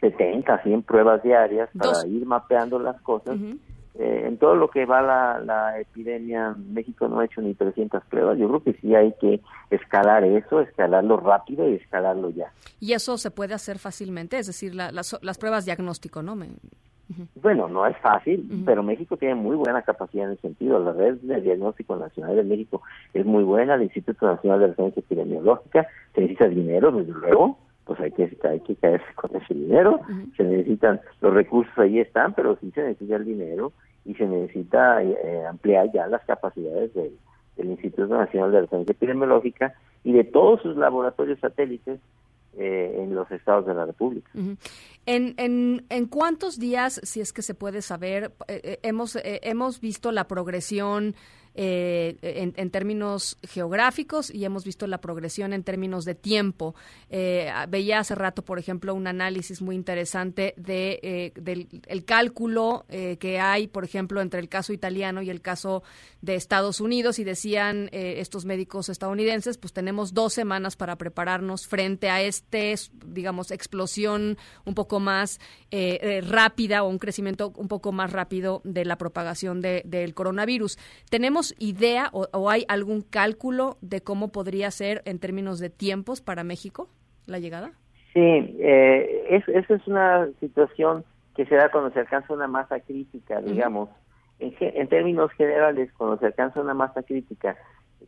70, 0.00 0.62
100 0.62 0.82
pruebas 0.82 1.22
diarias 1.22 1.70
para 1.76 2.06
ir 2.06 2.26
mapeando 2.26 2.78
las 2.78 3.00
cosas. 3.00 3.36
Eh, 3.98 4.24
en 4.26 4.36
todo 4.36 4.54
lo 4.54 4.68
que 4.68 4.84
va 4.84 5.00
la, 5.00 5.40
la 5.40 5.80
epidemia, 5.80 6.54
México 6.58 7.08
no 7.08 7.20
ha 7.20 7.24
hecho 7.24 7.40
ni 7.40 7.54
300 7.54 8.04
pruebas. 8.04 8.38
Yo 8.38 8.46
creo 8.48 8.62
que 8.62 8.74
sí 8.74 8.94
hay 8.94 9.14
que 9.18 9.40
escalar 9.70 10.22
eso, 10.24 10.60
escalarlo 10.60 11.16
rápido 11.16 11.66
y 11.66 11.76
escalarlo 11.76 12.28
ya. 12.28 12.52
Y 12.78 12.92
eso 12.92 13.16
se 13.16 13.30
puede 13.30 13.54
hacer 13.54 13.78
fácilmente, 13.78 14.38
es 14.38 14.48
decir, 14.48 14.74
las, 14.74 15.18
las 15.22 15.38
pruebas 15.38 15.64
diagnóstico, 15.64 16.22
¿no? 16.22 16.36
Bueno, 17.40 17.68
no 17.68 17.86
es 17.86 17.96
fácil, 17.98 18.62
pero 18.64 18.82
México 18.82 19.16
tiene 19.16 19.36
muy 19.36 19.54
buena 19.54 19.82
capacidad 19.82 20.26
en 20.26 20.32
ese 20.32 20.42
sentido. 20.42 20.78
La 20.80 20.92
red 20.92 21.16
de 21.18 21.40
diagnóstico 21.40 21.96
nacional 21.96 22.36
de 22.36 22.42
México 22.42 22.82
es 23.14 23.24
muy 23.24 23.44
buena, 23.44 23.74
el 23.74 23.82
Instituto 23.82 24.26
Nacional 24.26 24.60
de 24.60 24.66
Referencia 24.68 25.00
Epidemiológica, 25.00 25.86
se 26.14 26.22
necesita 26.22 26.48
dinero, 26.48 26.90
desde 26.90 27.12
luego, 27.12 27.58
pues 27.84 28.00
hay 28.00 28.10
que, 28.10 28.36
hay 28.42 28.60
que 28.60 28.74
caerse 28.74 29.06
con 29.14 29.34
ese 29.36 29.54
dinero. 29.54 30.00
Se 30.36 30.42
necesitan, 30.42 31.00
los 31.20 31.32
recursos 31.32 31.78
ahí 31.78 32.00
están, 32.00 32.34
pero 32.34 32.56
sí 32.60 32.72
se 32.72 32.82
necesita 32.82 33.16
el 33.16 33.24
dinero 33.24 33.72
y 34.04 34.14
se 34.14 34.26
necesita 34.26 35.02
eh, 35.02 35.46
ampliar 35.48 35.92
ya 35.92 36.06
las 36.06 36.24
capacidades 36.24 36.92
del, 36.94 37.12
Instituto 37.58 38.08
Nacional 38.08 38.52
de 38.52 38.66
Ciencia 38.66 38.92
Epidemiológica 38.92 39.72
y 40.04 40.12
de 40.12 40.24
todos 40.24 40.60
sus 40.60 40.76
laboratorios 40.76 41.40
satélites 41.40 42.00
eh, 42.58 42.96
en 42.98 43.14
los 43.14 43.30
estados 43.30 43.66
de 43.66 43.74
la 43.74 43.84
República. 43.84 44.30
¿En, 44.34 45.34
en, 45.36 45.86
en 45.88 46.06
cuántos 46.06 46.58
días, 46.58 47.00
si 47.04 47.20
es 47.20 47.32
que 47.32 47.42
se 47.42 47.54
puede 47.54 47.82
saber, 47.82 48.32
eh, 48.48 48.78
hemos, 48.82 49.18
hemos 49.22 49.80
visto 49.80 50.12
la 50.12 50.26
progresión 50.26 51.14
eh, 51.58 52.18
en, 52.22 52.70
términos 52.70 53.38
geográficos 53.42 54.30
y 54.30 54.44
hemos 54.44 54.62
visto 54.62 54.86
la 54.86 55.00
progresión 55.00 55.54
en 55.54 55.64
términos 55.64 56.04
de 56.04 56.14
tiempo. 56.14 56.74
Eh, 57.08 57.50
veía 57.70 58.00
hace 58.00 58.14
rato, 58.14 58.44
por 58.44 58.58
ejemplo, 58.58 58.94
un 58.94 59.06
análisis 59.06 59.62
muy 59.62 59.74
interesante 59.74 60.52
de, 60.58 61.00
eh, 61.02 61.32
del 61.34 61.68
el 61.86 62.04
cálculo 62.04 62.84
que 62.88 63.40
hay, 63.40 63.68
por 63.68 63.84
ejemplo, 63.84 64.20
entre 64.20 64.40
el 64.40 64.48
caso 64.50 64.72
italiano 64.74 65.22
y 65.22 65.30
el 65.30 65.40
caso 65.40 65.82
de 66.20 66.34
Estados 66.34 66.80
Unidos 66.80 67.18
y 67.18 67.24
decían 67.24 67.88
estos 67.92 68.44
médicos 68.44 68.88
estadounidenses, 68.88 69.56
pues 69.56 69.72
tenemos 69.72 70.12
dos 70.12 70.34
semanas 70.34 70.76
para 70.76 70.96
prepararnos 70.96 71.66
frente 71.66 72.10
a 72.10 72.20
este, 72.20 72.74
digamos, 73.06 73.50
explosión 73.50 74.36
un 74.64 74.74
poco 74.74 75.00
más 75.00 75.40
rápida 76.22 76.82
o 76.82 76.88
un 76.88 76.98
crecimiento 76.98 77.52
un 77.56 77.68
poco 77.68 77.92
más 77.92 78.12
rápido 78.12 78.60
de 78.64 78.84
la 78.84 78.98
propagación 78.98 79.60
del 79.60 80.14
coronavirus. 80.14 80.78
Tenemos 81.08 81.45
idea 81.58 82.10
o, 82.12 82.50
hay 82.50 82.64
algún 82.68 83.02
cálculo 83.02 83.76
de 83.80 84.00
cómo 84.00 84.32
podría 84.32 84.70
ser 84.70 85.02
en 85.04 85.18
términos 85.18 85.58
de 85.58 85.70
tiempos 85.70 86.20
para 86.20 86.44
México 86.44 86.88
la 87.26 87.38
llegada? 87.38 87.72
Sí, 88.12 88.20
eh, 88.20 89.26
es, 89.30 89.46
esa 89.48 89.74
es 89.74 89.86
una 89.86 90.28
situación 90.40 91.04
que 91.34 91.44
se 91.46 91.54
da 91.54 91.70
cuando 91.70 91.90
se 91.90 92.00
alcanza 92.00 92.32
una 92.32 92.48
masa 92.48 92.80
crítica, 92.80 93.40
digamos. 93.40 93.90
en, 94.38 94.88
términos 94.88 95.30
generales, 95.32 95.90
cuando 95.96 96.18
se 96.18 96.26
alcanza 96.26 96.60
una 96.60 96.74
masa 96.74 97.02
crítica, 97.02 97.56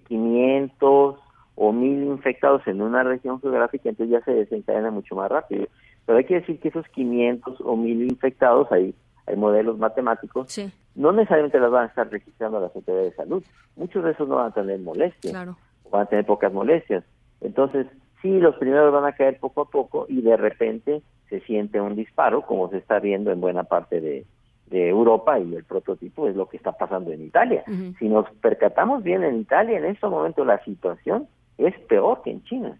500 0.09 1.18
o 1.61 1.73
1000 1.73 2.04
infectados 2.04 2.66
en 2.66 2.80
una 2.80 3.02
región 3.02 3.40
geográfica, 3.40 3.88
entonces 3.88 4.12
ya 4.12 4.25
se 4.25 4.33
desencadena 4.33 4.90
mucho 4.90 5.16
más 5.16 5.30
rápido. 5.30 5.66
Pero 6.07 6.18
hay 6.18 6.25
que 6.25 6.37
decir 6.37 6.61
que 6.61 6.68
esos 6.68 6.87
500 6.88 7.61
o 7.61 7.76
1000 7.76 8.02
infectados, 8.04 8.71
hay, 8.71 8.95
hay 9.28 9.37
modelos 9.37 9.78
matemáticos, 9.78 10.50
sí 10.52 10.73
no 10.99 11.12
necesariamente 11.12 11.61
las 11.61 11.70
van 11.70 11.85
a 11.85 11.87
estar 11.87 12.11
registrando 12.11 12.58
a 12.58 12.62
la 12.62 12.68
Secretaría 12.68 13.02
de 13.02 13.12
Salud. 13.12 13.44
Muchos 13.76 14.04
de 14.04 14.11
esos 14.11 14.28
no 14.28 14.35
van 14.35 14.49
a 14.49 14.54
tener 14.54 14.80
molestias, 14.80 15.32
van 15.32 16.02
a 16.02 16.06
tener 16.06 16.26
pocas 16.26 16.52
molestias. 16.52 17.04
Entonces, 17.40 17.87
sí, 18.20 18.40
los 18.40 18.56
primeros 18.56 18.92
van 18.92 19.04
a 19.04 19.12
caer 19.12 19.38
poco 19.38 19.61
a 19.61 19.70
poco 19.70 20.06
y 20.08 20.23
de 20.23 20.37
repente 20.37 21.02
se 21.30 21.38
siente 21.42 21.80
un 21.80 21.94
disparo, 21.94 22.42
como 22.42 22.68
se 22.68 22.78
está 22.78 22.99
viendo 22.99 23.30
en 23.30 23.40
buena 23.40 23.62
parte 23.62 24.00
de, 24.00 24.26
Europa 24.70 25.38
y 25.38 25.54
el 25.54 25.64
prototipo 25.64 26.28
es 26.28 26.37
lo 26.37 26.47
que 26.47 26.58
está 26.58 26.73
pasando 26.73 27.11
en 27.11 27.23
Italia. 27.23 27.64
Si 27.99 28.06
nos 28.06 28.28
percatamos 28.42 29.02
bien 29.02 29.25
en 29.25 29.37
Italia, 29.37 29.78
en 29.78 29.87
este 29.87 30.06
momento 30.06 30.44
la 30.44 30.62
situación 30.62 31.26
es 31.56 31.75
peor 31.88 32.20
que 32.23 32.32
en 32.32 32.44
China, 32.44 32.78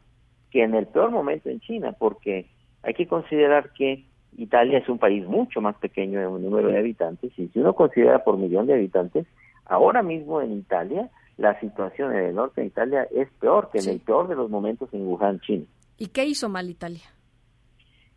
que 0.50 0.64
en 0.64 0.74
el 0.74 0.86
peor 0.86 1.10
momento 1.10 1.48
en 1.48 1.60
China, 1.60 1.92
porque 1.98 2.46
hay 2.82 2.92
que 2.92 3.06
considerar 3.06 3.72
que 3.72 4.04
Italia 4.38 4.78
es 4.78 4.88
un 4.88 4.99
país 4.99 5.26
mucho 5.26 5.61
más 5.61 5.76
pequeño 5.76 6.21
en 6.21 6.42
número 6.42 6.68
de 6.68 6.78
habitantes 6.78 7.33
y 7.37 7.49
si 7.49 7.59
uno 7.59 7.75
considera 7.75 8.23
por 8.25 8.38
millón 8.38 8.66
de 8.66 8.75
habitantes, 8.75 9.26
ahora 9.66 10.02
mismo 10.02 10.40
en 10.40 10.52
Italia 10.52 11.11
la 11.37 11.59
situación 11.61 12.12
en 12.14 12.25
el 12.25 12.35
norte 12.35 12.61
de 12.61 12.68
Italia 12.68 13.09
es 13.14 13.28
peor 13.40 13.71
que 13.73 13.78
en 13.78 13.88
el 13.88 14.00
peor 14.00 14.28
de 14.28 14.37
los 14.37 14.49
momentos 14.49 14.88
en 14.92 15.07
Wuhan, 15.07 15.40
China. 15.40 15.64
¿Y 15.97 16.09
qué 16.09 16.25
hizo 16.25 16.49
mal 16.49 16.71
Italia? 16.71 17.04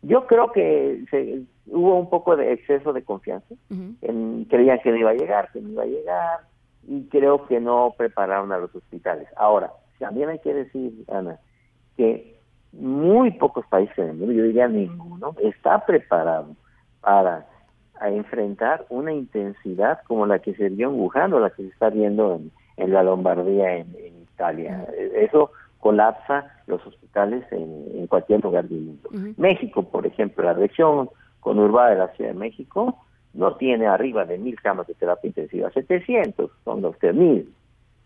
Yo 0.02 0.26
creo 0.26 0.50
que 0.52 1.04
se, 1.10 1.42
hubo 1.66 1.98
un 1.98 2.10
poco 2.10 2.36
de 2.36 2.52
exceso 2.52 2.92
de 2.92 3.02
confianza. 3.02 3.54
en, 3.70 4.44
creían 4.46 4.80
que 4.80 4.90
no 4.90 4.96
iba 4.96 5.10
a 5.10 5.14
llegar, 5.14 5.50
que 5.52 5.60
no 5.60 5.70
iba 5.70 5.82
a 5.82 5.86
llegar, 5.86 6.40
y 6.86 7.02
creo 7.04 7.46
que 7.46 7.60
no 7.60 7.94
prepararon 7.96 8.50
a 8.52 8.58
los 8.58 8.74
hospitales. 8.74 9.28
Ahora, 9.36 9.72
también 9.98 10.28
hay 10.28 10.40
que 10.40 10.52
decir, 10.54 11.04
Ana, 11.08 11.38
que 11.96 12.36
muy 12.72 13.32
pocos 13.32 13.66
países 13.66 13.96
en 13.98 14.10
el 14.10 14.16
mundo, 14.16 14.32
yo 14.32 14.44
diría 14.44 14.68
ninguno, 14.68 15.34
está 15.42 15.84
preparado 15.84 16.56
para 17.00 17.46
enfrentar 18.00 18.86
una 18.88 19.12
intensidad 19.12 20.00
como 20.06 20.26
la 20.26 20.38
que 20.40 20.54
se 20.54 20.68
vio 20.70 20.88
en 20.88 20.98
Wuhan 20.98 21.32
o 21.32 21.40
la 21.40 21.50
que 21.50 21.62
se 21.62 21.68
está 21.68 21.90
viendo 21.90 22.40
en, 22.76 22.92
la 22.92 23.02
Lombardía, 23.02 23.76
en, 23.76 24.22
Italia. 24.34 24.86
Eso 25.14 25.52
colapsa 25.78 26.62
los 26.66 26.84
hospitales 26.86 27.44
en, 27.52 28.06
cualquier 28.06 28.42
lugar 28.42 28.64
del 28.64 28.80
mundo. 28.80 29.10
México, 29.36 29.82
por 29.82 30.06
ejemplo, 30.06 30.44
la 30.44 30.54
región 30.54 31.10
conurbada 31.40 31.90
de 31.90 31.96
la 31.96 32.08
Ciudad 32.08 32.30
de 32.30 32.38
México 32.38 32.96
no 33.34 33.56
tiene 33.56 33.86
arriba 33.86 34.24
de 34.24 34.38
mil 34.38 34.60
camas 34.60 34.86
de 34.86 34.94
terapia 34.94 35.28
intensiva, 35.28 35.70
700, 35.70 36.50
son 36.64 36.82
los 36.82 36.96
mil. 37.14 37.52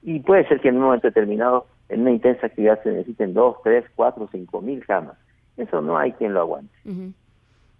Y 0.03 0.21
puede 0.21 0.47
ser 0.47 0.61
que 0.61 0.69
en 0.69 0.77
un 0.77 0.85
momento 0.85 1.09
determinado 1.09 1.67
en 1.89 2.01
una 2.03 2.11
intensa 2.11 2.47
actividad 2.47 2.83
se 2.83 2.91
necesiten 2.91 3.35
dos, 3.35 3.57
tres, 3.63 3.85
cuatro, 3.95 4.29
cinco 4.33 4.61
mil 4.61 4.85
camas. 4.85 5.17
Eso 5.57 5.81
no 5.81 5.97
hay 5.97 6.13
quien 6.13 6.35
lo 6.35 6.41
aguante. 6.41 6.75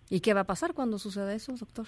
¿Y 0.09 0.21
qué 0.21 0.35
va 0.35 0.41
a 0.41 0.45
pasar 0.45 0.73
cuando 0.73 0.99
suceda 0.99 1.35
eso, 1.35 1.53
doctor? 1.53 1.87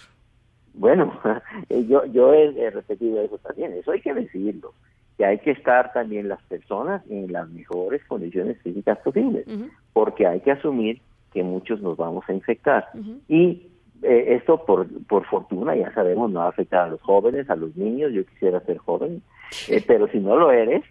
Bueno, 0.75 1.19
eh, 1.69 1.87
yo, 1.87 2.05
yo 2.07 2.33
he, 2.35 2.71
repetido 2.71 3.21
eso 3.21 3.39
también, 3.39 3.73
eso 3.73 3.93
hay 3.93 4.01
que 4.01 4.15
decirlo, 4.15 4.75
que 5.17 5.25
hay 5.25 5.39
que 5.39 5.53
estar 5.53 5.93
también 5.93 6.29
las 6.29 6.43
personas 6.45 7.03
en 7.11 7.33
las 7.33 7.49
mejores 7.51 8.05
condiciones 8.07 8.61
físicas 8.63 8.99
posibles, 8.99 9.47
porque 9.93 10.27
hay 10.27 10.41
que 10.41 10.53
asumir 10.53 11.01
que 11.33 11.43
muchos 11.43 11.81
nos 11.81 11.97
vamos 11.97 12.25
a 12.29 12.33
infectar. 12.33 12.89
Y 13.29 13.69
eh, 14.03 14.37
esto, 14.37 14.65
por, 14.65 14.87
por 15.07 15.25
fortuna, 15.27 15.75
ya 15.75 15.93
sabemos, 15.93 16.31
no 16.31 16.41
va 16.41 16.47
a 16.47 16.51
afectar 16.51 16.87
a 16.87 16.91
los 16.91 17.01
jóvenes, 17.01 17.51
a 17.51 17.57
los 17.57 17.77
niños, 17.77 18.13
yo 18.13 18.25
quisiera 18.25 18.61
ser 18.61 18.79
joven, 18.79 19.23
eh, 19.69 19.83
pero 19.87 20.09
si 20.09 20.19
no 20.19 20.37
lo 20.37 20.53
eres, 20.53 20.85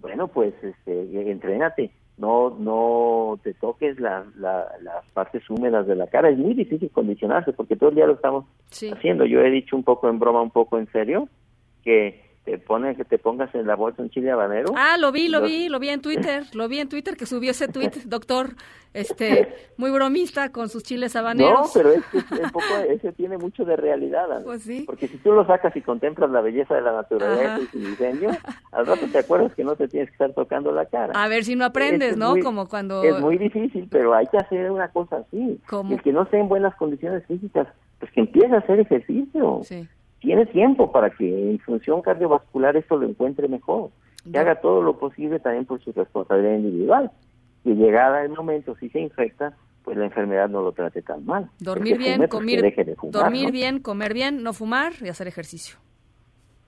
bueno, 0.00 0.28
pues 0.28 0.54
este, 0.62 1.30
entrénate, 1.30 1.90
no, 2.18 2.50
no 2.50 3.38
te 3.42 3.54
toques 3.54 3.98
las 3.98 4.24
partes 5.14 5.48
húmedas 5.48 5.86
de 5.86 5.96
la 5.96 6.06
cara. 6.06 6.28
Es 6.28 6.38
muy 6.38 6.54
difícil 6.54 6.90
condicionarse 6.90 7.52
porque 7.52 7.76
todo 7.76 7.90
el 7.90 7.96
día 7.96 8.06
lo 8.06 8.14
estamos 8.14 8.44
haciendo. 8.92 9.24
Yo 9.24 9.40
he 9.40 9.50
dicho 9.50 9.76
un 9.76 9.84
poco 9.84 10.08
en 10.08 10.18
broma, 10.18 10.42
un 10.42 10.50
poco 10.50 10.78
en 10.78 10.86
serio, 10.92 11.28
que 11.82 12.29
te 12.44 12.58
pone 12.58 12.96
que 12.96 13.04
te 13.04 13.18
pongas 13.18 13.54
en 13.54 13.66
la 13.66 13.76
bolsa 13.76 14.02
un 14.02 14.10
chile 14.10 14.30
habanero. 14.30 14.72
Ah, 14.76 14.96
lo 14.98 15.12
vi, 15.12 15.28
lo 15.28 15.42
vi, 15.42 15.68
lo 15.68 15.78
vi 15.78 15.90
en 15.90 16.00
Twitter, 16.00 16.44
lo 16.54 16.68
vi 16.68 16.80
en 16.80 16.88
Twitter 16.88 17.16
que 17.16 17.26
subió 17.26 17.50
ese 17.50 17.68
tweet, 17.68 17.90
doctor, 18.06 18.54
este, 18.94 19.54
muy 19.76 19.90
bromista 19.90 20.50
con 20.50 20.68
sus 20.68 20.82
chiles 20.82 21.14
habaneros. 21.16 21.60
No, 21.60 21.66
pero 21.74 21.90
es 21.90 22.02
poco, 22.50 22.64
ese 22.88 23.12
tiene 23.12 23.36
mucho 23.36 23.64
de 23.64 23.76
realidad. 23.76 24.42
Pues 24.42 24.62
sí. 24.62 24.84
Porque 24.86 25.06
si 25.06 25.18
tú 25.18 25.32
lo 25.32 25.46
sacas 25.46 25.76
y 25.76 25.82
contemplas 25.82 26.30
la 26.30 26.40
belleza 26.40 26.74
de 26.74 26.80
la 26.80 26.92
naturaleza 26.92 27.60
y 27.60 27.66
su 27.66 27.78
diseño, 27.78 28.30
al 28.72 28.86
rato 28.86 29.06
te 29.12 29.18
acuerdas 29.18 29.54
que 29.54 29.62
no 29.62 29.76
te 29.76 29.86
tienes 29.86 30.08
que 30.08 30.14
estar 30.14 30.32
tocando 30.32 30.72
la 30.72 30.86
cara. 30.86 31.12
A 31.14 31.28
ver 31.28 31.44
si 31.44 31.56
no 31.56 31.66
aprendes, 31.66 32.16
¿no? 32.16 32.34
Como 32.42 32.68
cuando... 32.68 33.02
Es 33.02 33.20
muy 33.20 33.36
difícil, 33.36 33.86
pero 33.90 34.14
hay 34.14 34.26
que 34.28 34.38
hacer 34.38 34.70
una 34.70 34.88
cosa 34.88 35.18
así. 35.18 35.60
¿Cómo? 35.68 35.94
El 35.94 36.02
que 36.02 36.12
no 36.12 36.22
esté 36.22 36.38
en 36.38 36.48
buenas 36.48 36.74
condiciones 36.76 37.24
físicas, 37.26 37.68
pues 37.98 38.10
que 38.12 38.20
empiece 38.20 38.54
a 38.54 38.58
hacer 38.58 38.80
ejercicio. 38.80 39.60
Sí 39.62 39.86
tiene 40.20 40.46
tiempo 40.46 40.92
para 40.92 41.10
que 41.10 41.50
en 41.50 41.58
función 41.60 42.02
cardiovascular 42.02 42.76
esto 42.76 42.96
lo 42.96 43.08
encuentre 43.08 43.48
mejor, 43.48 43.90
que 44.30 44.38
haga 44.38 44.60
todo 44.60 44.82
lo 44.82 44.98
posible 44.98 45.40
también 45.40 45.64
por 45.64 45.82
su 45.82 45.92
responsabilidad 45.92 46.56
individual. 46.56 47.10
Y 47.64 47.74
llegada 47.74 48.22
el 48.22 48.30
momento, 48.30 48.76
si 48.76 48.88
se 48.90 49.00
infecta, 49.00 49.54
pues 49.82 49.96
la 49.96 50.04
enfermedad 50.04 50.48
no 50.48 50.62
lo 50.62 50.72
trate 50.72 51.02
tan 51.02 51.24
mal. 51.24 51.50
Dormir 51.58 51.98
bien, 51.98 52.26
comer, 52.28 52.74
dormir 53.10 53.50
bien, 53.50 53.80
comer 53.80 54.14
bien, 54.14 54.42
no 54.42 54.52
fumar 54.52 54.92
y 55.02 55.08
hacer 55.08 55.26
ejercicio. 55.26 55.76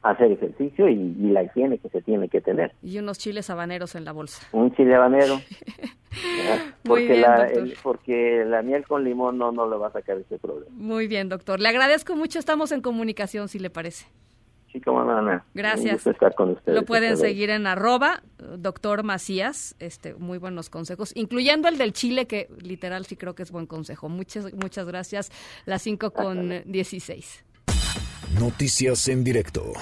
Hacer 0.02 0.32
ejercicio 0.32 0.88
y, 0.88 0.94
y, 0.94 1.30
la 1.30 1.44
higiene 1.44 1.78
que 1.78 1.88
se 1.88 2.02
tiene 2.02 2.28
que 2.28 2.40
tener. 2.40 2.72
Y 2.82 2.98
unos 2.98 3.18
chiles 3.18 3.48
habaneros 3.50 3.94
en 3.94 4.04
la 4.04 4.12
bolsa. 4.12 4.44
Un 4.52 4.74
chile 4.74 4.96
habanero. 4.96 5.40
porque, 6.84 7.16
la, 7.16 7.48
porque 7.82 8.44
la 8.44 8.62
miel 8.62 8.86
con 8.86 9.04
limón 9.04 9.38
no, 9.38 9.52
no 9.52 9.68
le 9.68 9.76
va 9.76 9.88
a 9.88 9.92
sacar 9.92 10.18
ese 10.18 10.38
problema. 10.38 10.70
Muy 10.70 11.06
bien, 11.06 11.28
doctor. 11.28 11.60
Le 11.60 11.68
agradezco 11.68 12.16
mucho. 12.16 12.38
Estamos 12.38 12.72
en 12.72 12.80
comunicación, 12.80 13.48
si 13.48 13.58
le 13.58 13.70
parece. 13.70 14.06
Sí, 14.72 14.80
como 14.80 15.04
no, 15.04 15.42
Gracias. 15.52 16.06
estar 16.06 16.34
con 16.34 16.50
ustedes. 16.50 16.74
Lo 16.74 16.86
pueden 16.86 17.18
seguir 17.18 17.50
en 17.50 17.66
arroba, 17.66 18.22
doctor 18.56 19.02
Macías, 19.02 19.76
este, 19.78 20.14
muy 20.14 20.38
buenos 20.38 20.70
consejos, 20.70 21.12
incluyendo 21.14 21.68
el 21.68 21.76
del 21.76 21.92
Chile, 21.92 22.26
que 22.26 22.48
literal 22.62 23.04
sí 23.04 23.16
creo 23.16 23.34
que 23.34 23.42
es 23.42 23.52
buen 23.52 23.66
consejo. 23.66 24.08
Muchas, 24.08 24.50
muchas 24.54 24.86
gracias. 24.86 25.30
Las 25.66 25.82
5 25.82 26.12
con 26.12 26.62
16. 26.64 27.44
Noticias 28.38 29.08
en 29.08 29.24
directo. 29.24 29.72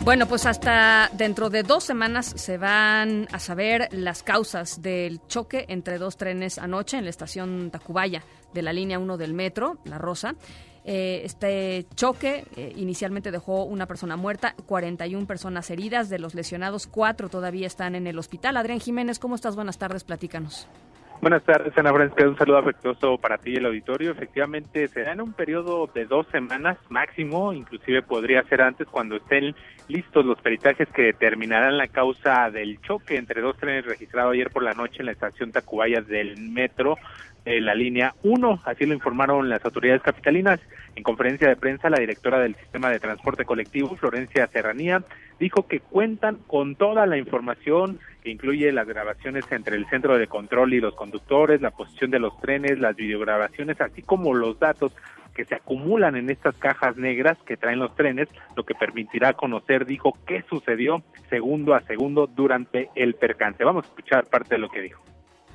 Bueno, 0.00 0.26
pues 0.26 0.46
hasta 0.46 1.10
dentro 1.12 1.50
de 1.50 1.62
dos 1.62 1.84
semanas 1.84 2.32
se 2.36 2.56
van 2.56 3.28
a 3.32 3.38
saber 3.38 3.88
las 3.92 4.22
causas 4.22 4.80
del 4.80 5.20
choque 5.26 5.66
entre 5.68 5.98
dos 5.98 6.16
trenes 6.16 6.58
anoche 6.58 6.96
en 6.96 7.04
la 7.04 7.10
estación 7.10 7.70
Tacubaya 7.70 8.22
de 8.54 8.62
la 8.62 8.72
línea 8.72 8.98
1 8.98 9.16
del 9.18 9.34
metro, 9.34 9.78
La 9.84 9.98
Rosa. 9.98 10.36
Eh, 10.84 11.20
este 11.24 11.86
choque 11.94 12.46
eh, 12.56 12.72
inicialmente 12.76 13.30
dejó 13.30 13.64
una 13.64 13.84
persona 13.84 14.16
muerta, 14.16 14.54
41 14.64 15.26
personas 15.26 15.68
heridas, 15.70 16.08
de 16.08 16.18
los 16.18 16.34
lesionados, 16.34 16.86
cuatro 16.86 17.28
todavía 17.28 17.66
están 17.66 17.94
en 17.94 18.06
el 18.06 18.18
hospital. 18.18 18.56
Adrián 18.56 18.80
Jiménez, 18.80 19.18
¿cómo 19.18 19.34
estás? 19.34 19.54
Buenas 19.54 19.76
tardes, 19.76 20.04
platícanos. 20.04 20.66
Buenas 21.20 21.42
tardes, 21.42 21.76
Ana 21.76 21.92
Francisca. 21.92 22.28
Un 22.28 22.38
saludo 22.38 22.58
afectuoso 22.58 23.18
para 23.18 23.38
ti 23.38 23.50
y 23.50 23.56
el 23.56 23.66
auditorio. 23.66 24.12
Efectivamente, 24.12 24.86
será 24.86 25.12
en 25.12 25.20
un 25.20 25.32
periodo 25.32 25.90
de 25.92 26.04
dos 26.04 26.28
semanas 26.28 26.78
máximo, 26.90 27.52
inclusive 27.52 28.02
podría 28.02 28.44
ser 28.44 28.62
antes 28.62 28.86
cuando 28.86 29.16
estén 29.16 29.56
listos 29.88 30.24
los 30.24 30.40
peritajes 30.40 30.88
que 30.90 31.02
determinarán 31.02 31.76
la 31.76 31.88
causa 31.88 32.48
del 32.52 32.80
choque 32.82 33.16
entre 33.16 33.40
dos 33.40 33.56
trenes 33.56 33.84
registrados 33.84 34.34
ayer 34.34 34.50
por 34.50 34.62
la 34.62 34.74
noche 34.74 34.98
en 35.00 35.06
la 35.06 35.12
estación 35.12 35.50
Tacubaya 35.50 36.02
del 36.02 36.36
metro 36.36 36.96
de 37.44 37.60
la 37.60 37.74
línea 37.74 38.14
1. 38.22 38.62
Así 38.64 38.86
lo 38.86 38.94
informaron 38.94 39.48
las 39.48 39.64
autoridades 39.64 40.02
capitalinas. 40.02 40.60
En 40.96 41.02
conferencia 41.02 41.48
de 41.48 41.56
prensa, 41.56 41.90
la 41.90 42.00
directora 42.00 42.40
del 42.40 42.54
sistema 42.56 42.90
de 42.90 43.00
transporte 43.00 43.44
colectivo, 43.44 43.96
Florencia 43.96 44.46
Serranía, 44.48 45.02
dijo 45.38 45.66
que 45.66 45.80
cuentan 45.80 46.36
con 46.46 46.76
toda 46.76 47.06
la 47.06 47.18
información 47.18 47.98
que 48.22 48.30
incluye 48.30 48.72
las 48.72 48.86
grabaciones 48.86 49.44
entre 49.50 49.76
el 49.76 49.86
centro 49.86 50.18
de 50.18 50.26
control 50.26 50.74
y 50.74 50.80
los 50.80 50.94
conductores, 50.94 51.60
la 51.60 51.70
posición 51.70 52.10
de 52.10 52.18
los 52.18 52.38
trenes, 52.40 52.78
las 52.78 52.96
videograbaciones, 52.96 53.80
así 53.80 54.02
como 54.02 54.34
los 54.34 54.58
datos 54.58 54.92
que 55.34 55.44
se 55.44 55.54
acumulan 55.54 56.16
en 56.16 56.30
estas 56.30 56.56
cajas 56.56 56.96
negras 56.96 57.38
que 57.46 57.56
traen 57.56 57.78
los 57.78 57.94
trenes, 57.94 58.28
lo 58.56 58.64
que 58.64 58.74
permitirá 58.74 59.34
conocer, 59.34 59.86
dijo, 59.86 60.18
qué 60.26 60.42
sucedió 60.50 61.04
segundo 61.30 61.74
a 61.74 61.80
segundo 61.82 62.26
durante 62.26 62.90
el 62.96 63.14
percance. 63.14 63.62
Vamos 63.62 63.84
a 63.84 63.88
escuchar 63.88 64.26
parte 64.26 64.56
de 64.56 64.58
lo 64.58 64.68
que 64.68 64.80
dijo. 64.80 65.00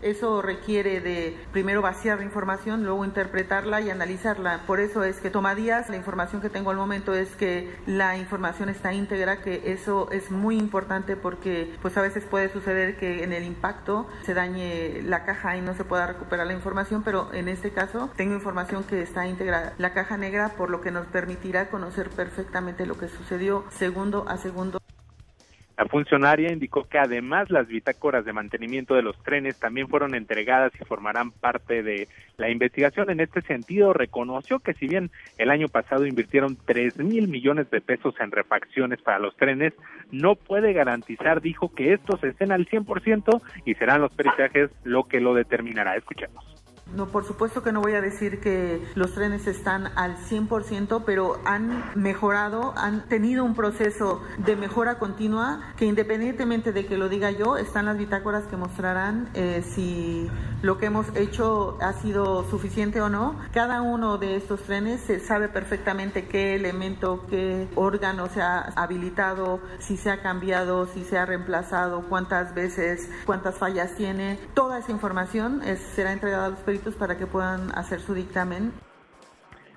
Eso 0.03 0.41
requiere 0.41 0.99
de 0.99 1.37
primero 1.51 1.81
vaciar 1.81 2.19
la 2.19 2.25
información, 2.25 2.83
luego 2.83 3.05
interpretarla 3.05 3.81
y 3.81 3.89
analizarla. 3.89 4.61
Por 4.67 4.79
eso 4.79 5.03
es 5.03 5.19
que 5.19 5.29
toma 5.29 5.55
días. 5.55 5.89
La 5.89 5.95
información 5.95 6.41
que 6.41 6.49
tengo 6.49 6.71
al 6.71 6.77
momento 6.77 7.13
es 7.13 7.35
que 7.35 7.73
la 7.85 8.17
información 8.17 8.67
está 8.69 8.93
íntegra, 8.93 9.41
que 9.41 9.71
eso 9.71 10.09
es 10.11 10.29
muy 10.29 10.57
importante 10.57 11.15
porque 11.15 11.73
pues 11.81 11.95
a 11.97 12.01
veces 12.01 12.25
puede 12.25 12.51
suceder 12.51 12.97
que 12.97 13.23
en 13.23 13.31
el 13.31 13.43
impacto 13.43 14.07
se 14.23 14.33
dañe 14.33 15.01
la 15.03 15.23
caja 15.23 15.55
y 15.55 15.61
no 15.61 15.73
se 15.73 15.85
pueda 15.85 16.05
recuperar 16.05 16.47
la 16.47 16.53
información, 16.53 17.03
pero 17.03 17.33
en 17.33 17.47
este 17.47 17.71
caso 17.71 18.09
tengo 18.17 18.33
información 18.33 18.83
que 18.83 19.01
está 19.01 19.25
íntegra 19.25 19.73
la 19.77 19.93
caja 19.93 20.17
negra, 20.17 20.49
por 20.57 20.69
lo 20.69 20.81
que 20.81 20.91
nos 20.91 21.07
permitirá 21.07 21.69
conocer 21.69 22.09
perfectamente 22.09 22.85
lo 22.85 22.97
que 22.97 23.07
sucedió 23.07 23.63
segundo 23.69 24.25
a 24.27 24.37
segundo. 24.37 24.82
La 25.77 25.85
funcionaria 25.85 26.51
indicó 26.51 26.87
que 26.87 26.99
además 26.99 27.49
las 27.49 27.67
bitácoras 27.67 28.25
de 28.25 28.33
mantenimiento 28.33 28.93
de 28.93 29.01
los 29.01 29.17
trenes 29.23 29.59
también 29.59 29.87
fueron 29.87 30.13
entregadas 30.13 30.71
y 30.79 30.85
formarán 30.85 31.31
parte 31.31 31.81
de 31.81 32.07
la 32.37 32.49
investigación. 32.49 33.09
En 33.09 33.19
este 33.19 33.41
sentido, 33.41 33.91
reconoció 33.91 34.59
que 34.59 34.75
si 34.75 34.87
bien 34.87 35.09
el 35.39 35.49
año 35.49 35.67
pasado 35.69 36.05
invirtieron 36.05 36.57
tres 36.65 36.97
mil 36.97 37.27
millones 37.27 37.71
de 37.71 37.81
pesos 37.81 38.13
en 38.19 38.31
refacciones 38.31 39.01
para 39.01 39.17
los 39.17 39.35
trenes, 39.35 39.73
no 40.11 40.35
puede 40.35 40.73
garantizar, 40.73 41.41
dijo, 41.41 41.73
que 41.73 41.93
estos 41.93 42.23
estén 42.23 42.51
al 42.51 42.67
100% 42.67 43.41
y 43.65 43.73
serán 43.73 44.01
los 44.01 44.13
peritajes 44.13 44.69
lo 44.83 45.05
que 45.05 45.21
lo 45.21 45.33
determinará. 45.33 45.95
Escuchemos. 45.95 46.62
No, 46.95 47.07
por 47.07 47.25
supuesto 47.25 47.63
que 47.63 47.71
no 47.71 47.81
voy 47.81 47.93
a 47.93 48.01
decir 48.01 48.39
que 48.39 48.85
los 48.93 49.13
trenes 49.13 49.47
están 49.47 49.87
al 49.95 50.15
100%, 50.17 51.03
pero 51.05 51.39
han 51.43 51.91
mejorado, 51.95 52.73
han 52.77 53.07
tenido 53.07 53.43
un 53.43 53.55
proceso 53.55 54.21
de 54.37 54.55
mejora 54.55 54.99
continua 54.99 55.73
que 55.75 55.85
independientemente 55.85 56.71
de 56.71 56.85
que 56.85 56.97
lo 56.97 57.09
diga 57.09 57.31
yo, 57.31 57.57
están 57.57 57.85
las 57.85 57.97
bitácoras 57.97 58.45
que 58.45 58.57
mostrarán 58.57 59.29
eh, 59.33 59.63
si 59.63 60.29
lo 60.61 60.77
que 60.77 60.85
hemos 60.85 61.07
hecho 61.15 61.77
ha 61.81 61.93
sido 61.93 62.47
suficiente 62.49 63.01
o 63.01 63.09
no. 63.09 63.39
Cada 63.53 63.81
uno 63.81 64.19
de 64.19 64.35
estos 64.35 64.61
trenes 64.61 65.01
se 65.01 65.19
sabe 65.19 65.49
perfectamente 65.49 66.27
qué 66.27 66.55
elemento, 66.55 67.25
qué 67.29 67.67
órgano 67.75 68.27
se 68.29 68.41
ha 68.41 68.59
habilitado, 68.75 69.59
si 69.79 69.97
se 69.97 70.11
ha 70.11 70.21
cambiado, 70.21 70.85
si 70.85 71.03
se 71.03 71.17
ha 71.17 71.25
reemplazado, 71.25 72.03
cuántas 72.07 72.53
veces, 72.53 73.09
cuántas 73.25 73.55
fallas 73.55 73.95
tiene. 73.95 74.39
Toda 74.53 74.77
esa 74.77 74.91
información 74.91 75.61
será 75.95 76.13
entregada 76.13 76.45
a 76.45 76.49
los 76.49 76.59
peritos 76.59 76.82
para 76.91 77.17
que 77.17 77.25
puedan 77.25 77.71
hacer 77.77 77.99
su 77.99 78.13
dictamen. 78.13 78.73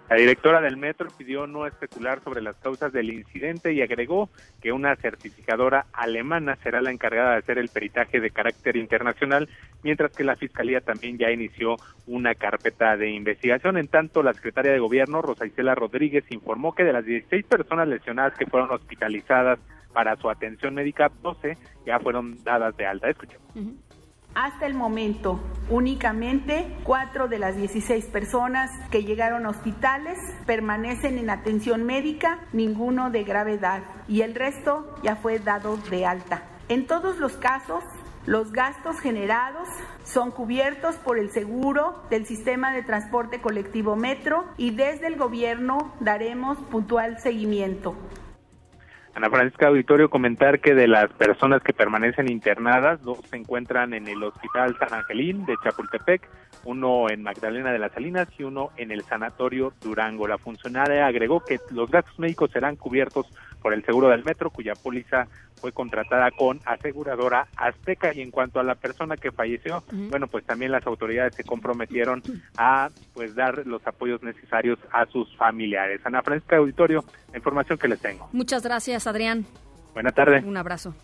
La 0.08 0.14
directora 0.14 0.60
del 0.60 0.76
metro 0.76 1.08
pidió 1.16 1.48
no 1.48 1.66
especular 1.66 2.20
sobre 2.22 2.40
las 2.40 2.54
causas 2.56 2.92
del 2.92 3.12
incidente 3.12 3.72
y 3.72 3.82
agregó 3.82 4.30
que 4.60 4.70
una 4.70 4.94
certificadora 4.94 5.86
alemana 5.92 6.56
será 6.62 6.80
la 6.80 6.92
encargada 6.92 7.32
de 7.32 7.38
hacer 7.38 7.58
el 7.58 7.68
peritaje 7.70 8.20
de 8.20 8.30
carácter 8.30 8.76
internacional, 8.76 9.48
mientras 9.82 10.12
que 10.12 10.22
la 10.22 10.36
Fiscalía 10.36 10.80
también 10.80 11.18
ya 11.18 11.32
inició 11.32 11.74
una 12.06 12.36
carpeta 12.36 12.96
de 12.96 13.10
investigación. 13.10 13.78
En 13.78 13.88
tanto, 13.88 14.22
la 14.22 14.32
secretaria 14.32 14.70
de 14.70 14.78
Gobierno, 14.78 15.22
Rosa 15.22 15.44
Isela 15.44 15.74
Rodríguez, 15.74 16.24
informó 16.30 16.72
que 16.72 16.84
de 16.84 16.92
las 16.92 17.04
16 17.04 17.44
personas 17.44 17.88
lesionadas 17.88 18.38
que 18.38 18.46
fueron 18.46 18.70
hospitalizadas 18.70 19.58
para 19.92 20.14
su 20.16 20.30
atención 20.30 20.74
médica, 20.74 21.10
12 21.22 21.56
ya 21.84 21.98
fueron 21.98 22.44
dadas 22.44 22.76
de 22.76 22.86
alta. 22.86 23.10
Escuchemos. 23.10 23.50
Hasta 24.36 24.66
el 24.66 24.74
momento, 24.74 25.40
únicamente 25.70 26.76
cuatro 26.84 27.26
de 27.26 27.38
las 27.38 27.56
16 27.56 28.04
personas 28.08 28.70
que 28.90 29.02
llegaron 29.02 29.46
a 29.46 29.48
hospitales 29.48 30.18
permanecen 30.44 31.16
en 31.16 31.30
atención 31.30 31.84
médica, 31.84 32.40
ninguno 32.52 33.08
de 33.08 33.24
gravedad, 33.24 33.82
y 34.08 34.20
el 34.20 34.34
resto 34.34 34.94
ya 35.02 35.16
fue 35.16 35.38
dado 35.38 35.78
de 35.78 36.04
alta. 36.04 36.42
En 36.68 36.86
todos 36.86 37.16
los 37.16 37.32
casos, 37.38 37.82
los 38.26 38.52
gastos 38.52 39.00
generados 39.00 39.68
son 40.04 40.32
cubiertos 40.32 40.96
por 40.96 41.18
el 41.18 41.30
seguro 41.30 42.02
del 42.10 42.26
sistema 42.26 42.74
de 42.74 42.82
transporte 42.82 43.40
colectivo 43.40 43.96
Metro 43.96 44.44
y 44.58 44.72
desde 44.72 45.06
el 45.06 45.16
gobierno 45.16 45.94
daremos 46.00 46.58
puntual 46.58 47.20
seguimiento. 47.20 47.96
Ana 49.16 49.30
Francisca 49.30 49.68
Auditorio 49.68 50.10
comentar 50.10 50.60
que 50.60 50.74
de 50.74 50.86
las 50.86 51.10
personas 51.10 51.62
que 51.62 51.72
permanecen 51.72 52.30
internadas, 52.30 53.02
dos 53.02 53.18
se 53.30 53.36
encuentran 53.36 53.94
en 53.94 54.06
el 54.08 54.22
Hospital 54.22 54.76
San 54.78 54.92
Angelín 54.92 55.46
de 55.46 55.56
Chapultepec, 55.64 56.28
uno 56.64 57.08
en 57.08 57.22
Magdalena 57.22 57.72
de 57.72 57.78
las 57.78 57.92
Salinas 57.92 58.28
y 58.38 58.42
uno 58.42 58.72
en 58.76 58.90
el 58.90 59.02
Sanatorio 59.04 59.72
Durango. 59.80 60.28
La 60.28 60.36
funcionaria 60.36 61.06
agregó 61.06 61.42
que 61.42 61.58
los 61.70 61.90
gastos 61.90 62.18
médicos 62.18 62.50
serán 62.50 62.76
cubiertos 62.76 63.26
por 63.66 63.74
el 63.74 63.84
seguro 63.84 64.10
del 64.10 64.22
metro, 64.22 64.48
cuya 64.50 64.74
póliza 64.76 65.26
fue 65.56 65.72
contratada 65.72 66.30
con 66.30 66.60
aseguradora 66.66 67.48
Azteca. 67.56 68.14
Y 68.14 68.20
en 68.20 68.30
cuanto 68.30 68.60
a 68.60 68.62
la 68.62 68.76
persona 68.76 69.16
que 69.16 69.32
falleció, 69.32 69.82
bueno, 69.90 70.28
pues 70.28 70.44
también 70.44 70.70
las 70.70 70.86
autoridades 70.86 71.34
se 71.34 71.42
comprometieron 71.42 72.22
a 72.56 72.90
pues 73.12 73.34
dar 73.34 73.66
los 73.66 73.84
apoyos 73.84 74.22
necesarios 74.22 74.78
a 74.92 75.04
sus 75.06 75.36
familiares. 75.36 76.00
Ana 76.04 76.22
Francisca 76.22 76.58
Auditorio, 76.58 77.02
la 77.32 77.38
información 77.38 77.76
que 77.76 77.88
les 77.88 77.98
tengo. 77.98 78.28
Muchas 78.30 78.62
gracias, 78.62 79.08
Adrián. 79.08 79.44
Buena 79.94 80.12
tarde. 80.12 80.44
Un 80.46 80.56
abrazo. 80.56 80.94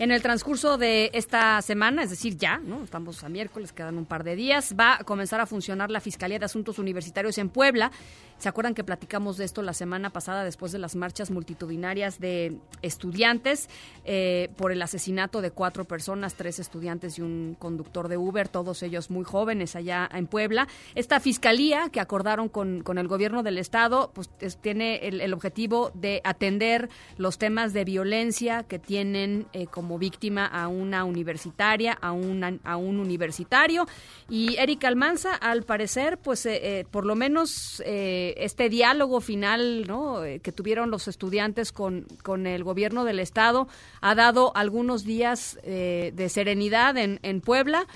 En 0.00 0.12
el 0.12 0.22
transcurso 0.22 0.78
de 0.78 1.10
esta 1.12 1.60
semana, 1.60 2.02
es 2.02 2.08
decir, 2.08 2.38
ya, 2.38 2.56
¿no? 2.56 2.82
Estamos 2.82 3.22
a 3.22 3.28
miércoles, 3.28 3.74
quedan 3.74 3.98
un 3.98 4.06
par 4.06 4.24
de 4.24 4.34
días, 4.34 4.74
va 4.74 4.94
a 4.94 5.04
comenzar 5.04 5.42
a 5.42 5.46
funcionar 5.46 5.90
la 5.90 6.00
Fiscalía 6.00 6.38
de 6.38 6.46
Asuntos 6.46 6.78
Universitarios 6.78 7.36
en 7.36 7.50
Puebla. 7.50 7.92
¿Se 8.38 8.48
acuerdan 8.48 8.72
que 8.72 8.82
platicamos 8.82 9.36
de 9.36 9.44
esto 9.44 9.60
la 9.60 9.74
semana 9.74 10.08
pasada 10.08 10.42
después 10.42 10.72
de 10.72 10.78
las 10.78 10.96
marchas 10.96 11.30
multitudinarias 11.30 12.18
de 12.18 12.56
estudiantes 12.80 13.68
eh, 14.06 14.48
por 14.56 14.72
el 14.72 14.80
asesinato 14.80 15.42
de 15.42 15.50
cuatro 15.50 15.84
personas, 15.84 16.32
tres 16.32 16.58
estudiantes 16.58 17.18
y 17.18 17.20
un 17.20 17.54
conductor 17.58 18.08
de 18.08 18.16
Uber, 18.16 18.48
todos 18.48 18.82
ellos 18.82 19.10
muy 19.10 19.24
jóvenes 19.24 19.76
allá 19.76 20.08
en 20.14 20.26
Puebla? 20.26 20.66
Esta 20.94 21.20
fiscalía 21.20 21.90
que 21.92 22.00
acordaron 22.00 22.48
con, 22.48 22.82
con 22.82 22.96
el 22.96 23.06
gobierno 23.06 23.42
del 23.42 23.58
estado, 23.58 24.10
pues 24.14 24.30
tiene 24.62 25.06
el, 25.06 25.34
objetivo 25.34 25.90
de 25.92 26.22
atender 26.24 26.88
los 27.18 27.36
temas 27.36 27.74
de 27.74 27.84
violencia 27.84 28.62
que 28.62 28.78
tienen 28.78 29.48
eh, 29.52 29.66
como 29.66 29.89
víctima 29.98 30.46
a 30.46 30.68
una 30.68 31.04
universitaria, 31.04 31.92
a, 31.92 32.12
una, 32.12 32.58
a 32.64 32.76
un 32.76 32.98
universitario. 32.98 33.86
Y 34.28 34.56
Erika 34.56 34.88
Almanza, 34.88 35.34
al 35.34 35.62
parecer, 35.62 36.18
pues 36.18 36.46
eh, 36.46 36.86
por 36.90 37.06
lo 37.06 37.14
menos 37.14 37.82
este 37.86 38.68
diálogo 38.68 39.20
final 39.20 39.86
¿no? 39.86 40.24
Eh, 40.24 40.40
que 40.40 40.52
tuvieron 40.52 40.90
los 40.90 41.08
estudiantes 41.08 41.72
con, 41.72 42.06
con 42.22 42.46
el 42.46 42.64
gobierno 42.64 43.04
del 43.04 43.18
Estado 43.18 43.68
ha 44.00 44.14
dado 44.14 44.52
algunos 44.54 45.04
días 45.04 45.58
eh, 45.62 46.12
de 46.14 46.28
serenidad 46.28 46.96
en, 46.96 47.18
en 47.22 47.40
Puebla 47.40 47.86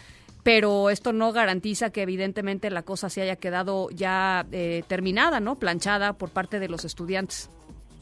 pero 0.43 0.91
esto 0.91 1.15
no 1.15 1.33
garantiza 1.33 1.91
que 1.91 2.03
evidentemente 2.03 2.69
la 2.69 2.83
cosa 2.83 3.09
se 3.09 3.23
haya 3.23 3.37
quedado 3.37 3.89
ya 3.89 4.45
eh, 4.53 4.83
terminada, 4.87 5.41
¿no? 5.41 5.59
Planchada 5.59 6.13
por 6.13 6.35
parte 6.35 6.59
de 6.59 6.69
los 6.69 6.85
estudiantes. 6.85 7.51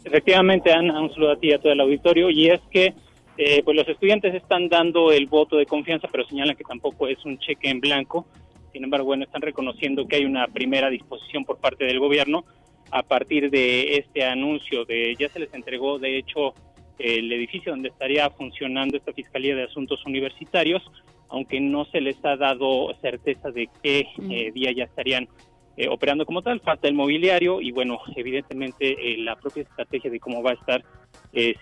Efectivamente, 0.04 0.72
Ana, 0.72 1.00
un 1.00 1.14
saludo 1.14 1.30
a 1.30 1.36
ti 1.36 1.50
y 1.50 1.52
a 1.52 1.60
todo 1.60 1.72
el 1.72 1.78
auditorio, 1.78 2.30
y 2.30 2.48
es 2.48 2.60
que 2.72 2.94
pues 3.36 3.76
los 3.76 3.88
estudiantes 3.88 4.34
están 4.34 4.68
dando 4.68 5.10
el 5.10 5.26
voto 5.26 5.56
de 5.56 5.66
confianza, 5.66 6.08
pero 6.10 6.26
señalan 6.26 6.56
que 6.56 6.64
tampoco 6.64 7.08
es 7.08 7.24
un 7.24 7.38
cheque 7.38 7.70
en 7.70 7.80
blanco. 7.80 8.26
Sin 8.72 8.84
embargo, 8.84 9.06
bueno, 9.06 9.24
están 9.24 9.42
reconociendo 9.42 10.06
que 10.06 10.16
hay 10.16 10.24
una 10.24 10.46
primera 10.48 10.88
disposición 10.90 11.44
por 11.44 11.58
parte 11.58 11.84
del 11.84 11.98
gobierno. 11.98 12.44
A 12.90 13.02
partir 13.02 13.50
de 13.50 13.96
este 13.96 14.24
anuncio 14.24 14.84
de 14.84 15.14
ya 15.18 15.28
se 15.28 15.40
les 15.40 15.52
entregó 15.54 15.98
de 15.98 16.18
hecho 16.18 16.54
el 16.98 17.32
edificio 17.32 17.72
donde 17.72 17.88
estaría 17.88 18.28
funcionando 18.30 18.96
esta 18.96 19.12
Fiscalía 19.12 19.56
de 19.56 19.64
Asuntos 19.64 20.04
Universitarios, 20.06 20.82
aunque 21.28 21.60
no 21.60 21.84
se 21.86 22.00
les 22.00 22.22
ha 22.24 22.36
dado 22.36 22.94
certeza 23.00 23.50
de 23.50 23.68
qué 23.82 24.06
eh, 24.30 24.52
día 24.52 24.72
ya 24.72 24.84
estarían 24.84 25.28
eh, 25.76 25.88
operando 25.88 26.26
como 26.26 26.42
tal, 26.42 26.60
falta 26.60 26.88
el 26.88 26.94
mobiliario 26.94 27.60
y 27.60 27.72
bueno, 27.72 27.98
evidentemente 28.14 28.92
eh, 28.92 29.18
la 29.18 29.36
propia 29.36 29.62
estrategia 29.62 30.10
de 30.10 30.20
cómo 30.20 30.42
va 30.42 30.50
a 30.50 30.54
estar 30.54 30.84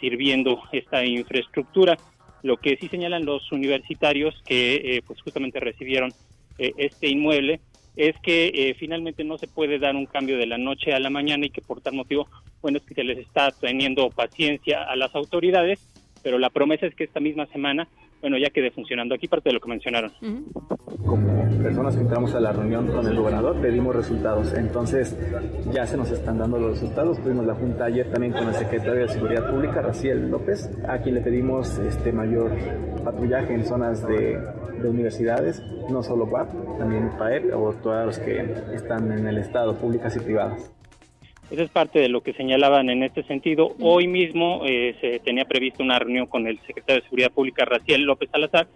sirviendo 0.01 0.63
esta 0.73 1.05
infraestructura. 1.05 1.97
Lo 2.43 2.57
que 2.57 2.77
sí 2.77 2.89
señalan 2.89 3.25
los 3.25 3.53
universitarios 3.53 4.35
que 4.47 5.03
pues 5.07 5.21
justamente 5.23 5.61
recibieron 5.61 6.13
este 6.59 7.09
inmueble 7.09 7.61
es 7.97 8.15
que 8.23 8.75
finalmente 8.79 9.25
no 9.25 9.37
se 9.37 9.49
puede 9.49 9.79
dar 9.79 9.95
un 9.97 10.07
cambio 10.07 10.39
de 10.39 10.47
la 10.47 10.59
noche 10.59 10.93
a 10.93 11.01
la 11.01 11.11
mañana 11.11 11.47
y 11.47 11.51
que 11.51 11.61
por 11.61 11.81
tal 11.81 11.95
motivo, 11.95 12.29
bueno, 12.63 12.79
es 12.79 12.85
que 12.85 12.95
se 12.95 13.05
les 13.05 13.19
está 13.19 13.51
teniendo 13.51 14.11
paciencia 14.11 14.85
a 14.85 14.97
las 14.97 15.15
autoridades, 15.15 15.81
pero 16.23 16.39
la 16.39 16.51
promesa 16.51 16.87
es 16.87 16.95
que 16.95 17.05
esta 17.05 17.21
misma 17.21 17.47
semana 17.47 17.89
bueno, 18.21 18.37
ya 18.39 18.51
quede 18.51 18.71
funcionando. 18.71 19.15
Aquí 19.15 19.29
parte 19.29 19.49
de 19.49 19.55
lo 19.55 19.61
que 19.61 19.69
mencionaron. 19.69 20.13
Como 21.07 21.63
personas 21.63 21.95
que 21.97 22.03
entramos 22.03 22.35
a 22.35 22.41
la 22.41 22.53
reunión 22.53 22.87
con 22.89 23.07
el 23.07 23.17
gobernador, 23.17 23.61
pedimos 23.61 23.97
resultados. 23.97 24.53
Entonces, 24.55 25.17
ya 25.73 25.87
se 25.87 25.97
nos 25.97 26.11
están 26.11 26.39
dando 26.39 26.59
los 26.59 26.73
resultados. 26.73 27.23
Tuvimos 27.23 27.47
la 27.47 27.55
junta 27.55 27.87
ayer 27.87 28.11
también 28.11 28.33
con 28.33 28.49
el 28.49 28.55
secretario 28.55 29.03
de 29.03 29.09
Seguridad 29.09 29.51
Pública, 29.51 29.83
Raciel 29.83 30.31
López, 30.31 30.71
a 30.89 30.99
quien 30.99 31.15
le 31.17 31.21
pedimos 31.21 31.79
este 31.79 32.13
mayor 32.13 32.51
patrullaje 33.05 33.55
en 33.55 33.65
zonas 33.65 34.07
de, 34.07 34.39
de 34.83 34.89
universidades, 34.89 35.63
no 35.91 36.03
solo 36.03 36.29
PAP, 36.31 36.51
también 36.79 37.11
PAEP 37.19 37.55
o 37.55 37.73
todas 37.75 38.07
los 38.07 38.19
que 38.19 38.41
están 38.75 39.11
en 39.13 39.27
el 39.27 39.39
Estado, 39.39 39.75
públicas 39.77 40.15
y 40.17 40.21
privadas. 40.21 40.73
Esa 41.51 41.63
es 41.63 41.71
parte 41.71 41.99
de 41.99 42.09
lo 42.09 42.23
que 42.23 42.33
señalaban 42.33 42.91
en 42.91 43.03
este 43.03 43.25
sentido. 43.25 43.75
Hoy 43.81 44.07
mismo 44.07 44.63
eh, 44.65 44.95
se 45.01 45.19
tenía 45.19 45.45
previsto 45.45 45.83
una 45.83 45.99
reunión 45.99 46.27
con 46.27 46.47
el 46.47 46.61
secretario 46.61 47.03
de 47.03 47.09
Seguridad 47.09 47.33
Pública, 47.33 47.65
Raciel 47.65 48.03
López 48.03 48.31
Salazar, 48.31 48.69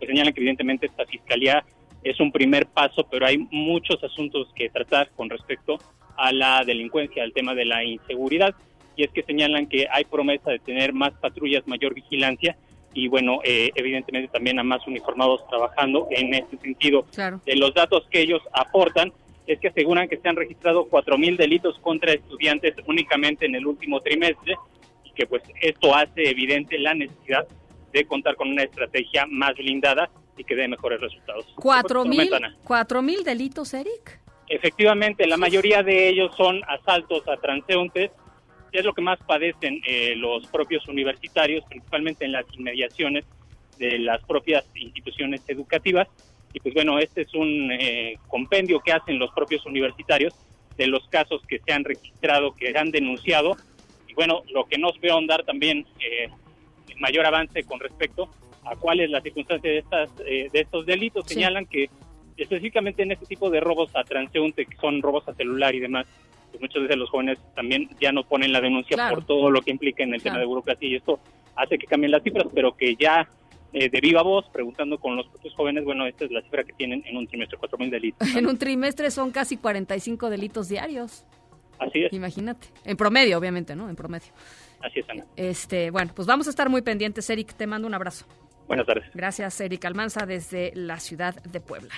que 0.00 0.06
señala 0.06 0.32
que 0.32 0.40
evidentemente 0.40 0.86
esta 0.86 1.04
fiscalía 1.04 1.62
es 2.02 2.18
un 2.20 2.32
primer 2.32 2.66
paso, 2.66 3.06
pero 3.10 3.26
hay 3.26 3.36
muchos 3.50 4.02
asuntos 4.02 4.48
que 4.54 4.70
tratar 4.70 5.10
con 5.10 5.28
respecto 5.28 5.78
a 6.16 6.32
la 6.32 6.64
delincuencia, 6.64 7.22
al 7.22 7.34
tema 7.34 7.54
de 7.54 7.66
la 7.66 7.84
inseguridad, 7.84 8.54
y 8.96 9.04
es 9.04 9.10
que 9.10 9.22
señalan 9.22 9.66
que 9.66 9.86
hay 9.90 10.04
promesa 10.04 10.50
de 10.50 10.58
tener 10.58 10.94
más 10.94 11.12
patrullas, 11.12 11.66
mayor 11.68 11.94
vigilancia, 11.94 12.56
y 12.94 13.08
bueno, 13.08 13.40
eh, 13.44 13.70
evidentemente 13.74 14.28
también 14.32 14.58
a 14.58 14.62
más 14.62 14.86
uniformados 14.86 15.46
trabajando 15.48 16.08
en 16.10 16.34
este 16.34 16.58
sentido. 16.58 17.06
De 17.44 17.56
los 17.56 17.72
datos 17.74 18.06
que 18.10 18.20
ellos 18.20 18.42
aportan, 18.52 19.12
es 19.52 19.60
que 19.60 19.68
aseguran 19.68 20.08
que 20.08 20.16
se 20.16 20.28
han 20.28 20.36
registrado 20.36 20.88
4.000 20.88 21.36
delitos 21.36 21.78
contra 21.80 22.12
estudiantes 22.12 22.74
únicamente 22.86 23.46
en 23.46 23.54
el 23.54 23.66
último 23.66 24.00
trimestre 24.00 24.56
y 25.04 25.10
que 25.12 25.26
pues 25.26 25.42
esto 25.60 25.94
hace 25.94 26.30
evidente 26.30 26.78
la 26.78 26.94
necesidad 26.94 27.46
de 27.92 28.04
contar 28.04 28.36
con 28.36 28.48
una 28.48 28.62
estrategia 28.62 29.26
más 29.26 29.54
blindada 29.54 30.10
y 30.36 30.44
que 30.44 30.56
dé 30.56 30.66
mejores 30.66 31.00
resultados. 31.00 31.46
¿4.000 31.56 33.02
mil 33.02 33.24
delitos, 33.24 33.74
Eric? 33.74 34.20
Efectivamente, 34.48 35.26
la 35.26 35.36
mayoría 35.36 35.82
de 35.82 36.08
ellos 36.08 36.34
son 36.36 36.62
asaltos 36.66 37.26
a 37.28 37.36
transeúntes, 37.36 38.10
que 38.70 38.78
es 38.78 38.84
lo 38.84 38.94
que 38.94 39.02
más 39.02 39.18
padecen 39.20 39.82
eh, 39.86 40.14
los 40.16 40.46
propios 40.46 40.88
universitarios, 40.88 41.64
principalmente 41.68 42.24
en 42.24 42.32
las 42.32 42.46
inmediaciones 42.54 43.26
de 43.78 43.98
las 43.98 44.22
propias 44.24 44.64
instituciones 44.74 45.42
educativas 45.48 46.08
y 46.52 46.60
pues 46.60 46.74
bueno, 46.74 46.98
este 46.98 47.22
es 47.22 47.34
un 47.34 47.70
eh, 47.72 48.18
compendio 48.28 48.80
que 48.80 48.92
hacen 48.92 49.18
los 49.18 49.30
propios 49.32 49.64
universitarios 49.66 50.34
de 50.76 50.86
los 50.86 51.06
casos 51.08 51.42
que 51.46 51.60
se 51.60 51.72
han 51.72 51.84
registrado, 51.84 52.54
que 52.54 52.76
han 52.76 52.90
denunciado. 52.90 53.56
Y 54.08 54.14
bueno, 54.14 54.42
lo 54.52 54.64
que 54.66 54.78
nos 54.78 54.98
veo 55.00 55.16
andar 55.16 55.44
también 55.44 55.86
eh, 56.00 56.28
mayor 56.98 57.26
avance 57.26 57.64
con 57.64 57.80
respecto 57.80 58.30
a 58.64 58.76
cuál 58.76 59.00
es 59.00 59.10
la 59.10 59.20
circunstancia 59.20 59.70
de, 59.70 59.78
estas, 59.78 60.10
eh, 60.26 60.48
de 60.52 60.60
estos 60.60 60.86
delitos. 60.86 61.26
Señalan 61.26 61.66
que 61.66 61.88
específicamente 62.36 63.02
en 63.02 63.12
este 63.12 63.26
tipo 63.26 63.50
de 63.50 63.60
robos 63.60 63.90
a 63.94 64.04
transeúnte, 64.04 64.66
que 64.66 64.76
son 64.76 65.02
robos 65.02 65.26
a 65.28 65.34
celular 65.34 65.74
y 65.74 65.80
demás, 65.80 66.06
pues 66.50 66.60
muchas 66.60 66.82
veces 66.82 66.96
los 66.96 67.08
jóvenes 67.08 67.38
también 67.54 67.88
ya 68.00 68.12
no 68.12 68.24
ponen 68.24 68.52
la 68.52 68.60
denuncia 68.60 69.08
por 69.08 69.24
todo 69.24 69.50
lo 69.50 69.62
que 69.62 69.70
implica 69.70 70.02
en 70.02 70.14
el 70.14 70.22
tema 70.22 70.38
de 70.38 70.44
burocracia 70.44 70.86
y 70.86 70.96
esto 70.96 71.18
hace 71.56 71.78
que 71.78 71.86
cambien 71.86 72.12
las 72.12 72.22
cifras, 72.22 72.46
pero 72.54 72.76
que 72.76 72.94
ya 72.96 73.28
eh, 73.72 73.88
de 73.88 74.00
viva 74.00 74.22
voz, 74.22 74.46
preguntando 74.52 74.98
con 74.98 75.16
los 75.16 75.26
propios 75.28 75.54
jóvenes, 75.54 75.84
bueno, 75.84 76.06
esta 76.06 76.24
es 76.24 76.30
la 76.30 76.42
cifra 76.42 76.64
que 76.64 76.72
tienen 76.72 77.02
en 77.06 77.16
un 77.16 77.26
trimestre, 77.26 77.58
4.000 77.58 77.90
delitos. 77.90 78.28
en 78.36 78.46
un 78.46 78.58
trimestre 78.58 79.10
son 79.10 79.30
casi 79.30 79.56
45 79.56 80.30
delitos 80.30 80.68
diarios. 80.68 81.24
Así 81.78 82.04
es. 82.04 82.12
Imagínate. 82.12 82.68
En 82.84 82.96
promedio, 82.96 83.38
obviamente, 83.38 83.74
¿no? 83.74 83.88
En 83.88 83.96
promedio. 83.96 84.32
Así 84.80 85.00
es, 85.00 85.08
Ana. 85.08 85.24
Este, 85.36 85.90
bueno, 85.90 86.12
pues 86.14 86.28
vamos 86.28 86.46
a 86.46 86.50
estar 86.50 86.68
muy 86.68 86.82
pendientes, 86.82 87.28
Eric. 87.30 87.54
Te 87.54 87.66
mando 87.66 87.88
un 87.88 87.94
abrazo. 87.94 88.26
Buenas 88.66 88.86
tardes. 88.86 89.04
Gracias, 89.14 89.60
Eric 89.60 89.84
Almanza, 89.84 90.26
desde 90.26 90.72
la 90.74 90.98
ciudad 91.00 91.34
de 91.42 91.60
Puebla. 91.60 91.92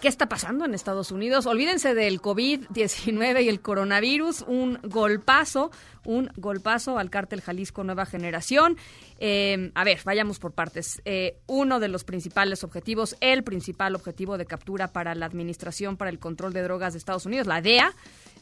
¿Qué 0.00 0.08
está 0.08 0.28
pasando 0.28 0.66
en 0.66 0.74
Estados 0.74 1.10
Unidos? 1.10 1.46
Olvídense 1.46 1.94
del 1.94 2.20
COVID-19 2.20 3.42
y 3.42 3.48
el 3.48 3.62
coronavirus, 3.62 4.44
un 4.46 4.78
golpazo, 4.82 5.70
un 6.04 6.30
golpazo 6.36 6.98
al 6.98 7.08
cártel 7.08 7.40
Jalisco 7.40 7.82
Nueva 7.82 8.04
Generación. 8.04 8.76
Eh, 9.18 9.70
a 9.74 9.84
ver, 9.84 10.00
vayamos 10.04 10.38
por 10.38 10.52
partes. 10.52 11.00
Eh, 11.06 11.38
uno 11.46 11.80
de 11.80 11.88
los 11.88 12.04
principales 12.04 12.62
objetivos, 12.62 13.16
el 13.20 13.42
principal 13.42 13.94
objetivo 13.94 14.36
de 14.36 14.44
captura 14.44 14.92
para 14.92 15.14
la 15.14 15.24
Administración 15.24 15.96
para 15.96 16.10
el 16.10 16.18
Control 16.18 16.52
de 16.52 16.62
Drogas 16.62 16.92
de 16.92 16.98
Estados 16.98 17.24
Unidos, 17.24 17.46
la 17.46 17.62
DEA, 17.62 17.94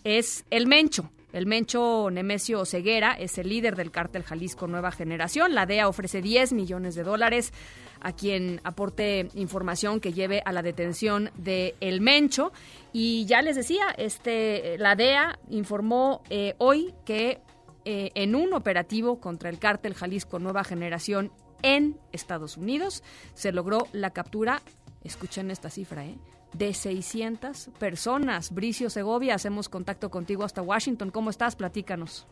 es 0.02 0.44
el 0.50 0.66
Mencho. 0.66 1.08
El 1.34 1.46
Mencho 1.46 2.10
Nemesio 2.12 2.64
Ceguera 2.64 3.14
es 3.14 3.38
el 3.38 3.48
líder 3.48 3.74
del 3.74 3.90
cártel 3.90 4.22
Jalisco 4.22 4.68
Nueva 4.68 4.92
Generación. 4.92 5.52
La 5.52 5.66
DEA 5.66 5.88
ofrece 5.88 6.22
10 6.22 6.52
millones 6.52 6.94
de 6.94 7.02
dólares 7.02 7.52
a 8.00 8.12
quien 8.12 8.60
aporte 8.62 9.28
información 9.34 9.98
que 9.98 10.12
lleve 10.12 10.44
a 10.46 10.52
la 10.52 10.62
detención 10.62 11.32
de 11.36 11.74
El 11.80 12.00
Mencho. 12.00 12.52
Y 12.92 13.26
ya 13.26 13.42
les 13.42 13.56
decía, 13.56 13.86
este, 13.98 14.78
la 14.78 14.94
DEA 14.94 15.40
informó 15.50 16.22
eh, 16.30 16.54
hoy 16.58 16.94
que 17.04 17.40
eh, 17.84 18.12
en 18.14 18.36
un 18.36 18.54
operativo 18.54 19.18
contra 19.18 19.50
el 19.50 19.58
cártel 19.58 19.94
Jalisco 19.94 20.38
Nueva 20.38 20.62
Generación 20.62 21.32
en 21.62 21.98
Estados 22.12 22.56
Unidos 22.56 23.02
se 23.34 23.50
logró 23.50 23.88
la 23.90 24.10
captura, 24.10 24.62
escuchen 25.02 25.50
esta 25.50 25.68
cifra, 25.68 26.06
¿eh? 26.06 26.16
De 26.54 26.72
600 26.72 27.70
personas. 27.78 28.54
Bricio 28.54 28.90
Segovia, 28.90 29.34
hacemos 29.34 29.68
contacto 29.68 30.10
contigo 30.10 30.44
hasta 30.44 30.62
Washington. 30.62 31.10
¿Cómo 31.10 31.30
estás? 31.30 31.56
Platícanos. 31.56 32.26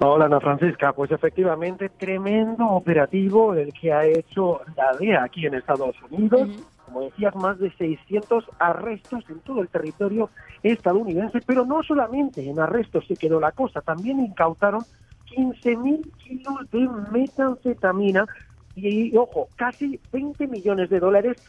Hola 0.00 0.26
Ana 0.26 0.40
Francisca, 0.40 0.92
pues 0.92 1.10
efectivamente 1.12 1.88
tremendo 1.88 2.66
operativo 2.66 3.54
el 3.54 3.72
que 3.72 3.92
ha 3.92 4.04
hecho 4.04 4.60
la 4.76 4.92
DEA 4.98 5.24
aquí 5.24 5.46
en 5.46 5.54
Estados 5.54 5.96
Unidos. 6.10 6.50
Como 6.84 7.02
decías, 7.02 7.34
más 7.36 7.58
de 7.58 7.72
600 7.72 8.44
arrestos 8.58 9.24
en 9.30 9.40
todo 9.40 9.62
el 9.62 9.68
territorio 9.68 10.30
estadounidense, 10.62 11.40
pero 11.46 11.64
no 11.64 11.82
solamente 11.82 12.48
en 12.48 12.60
arrestos 12.60 13.06
se 13.06 13.16
quedó 13.16 13.40
la 13.40 13.52
cosa, 13.52 13.80
también 13.80 14.20
incautaron 14.20 14.82
15.000 15.34 16.12
kilos 16.18 16.70
de 16.70 16.88
metanfetamina 17.10 18.26
y, 18.76 19.16
ojo, 19.16 19.48
casi 19.56 19.98
20 20.12 20.46
millones 20.46 20.90
de 20.90 21.00
dólares 21.00 21.42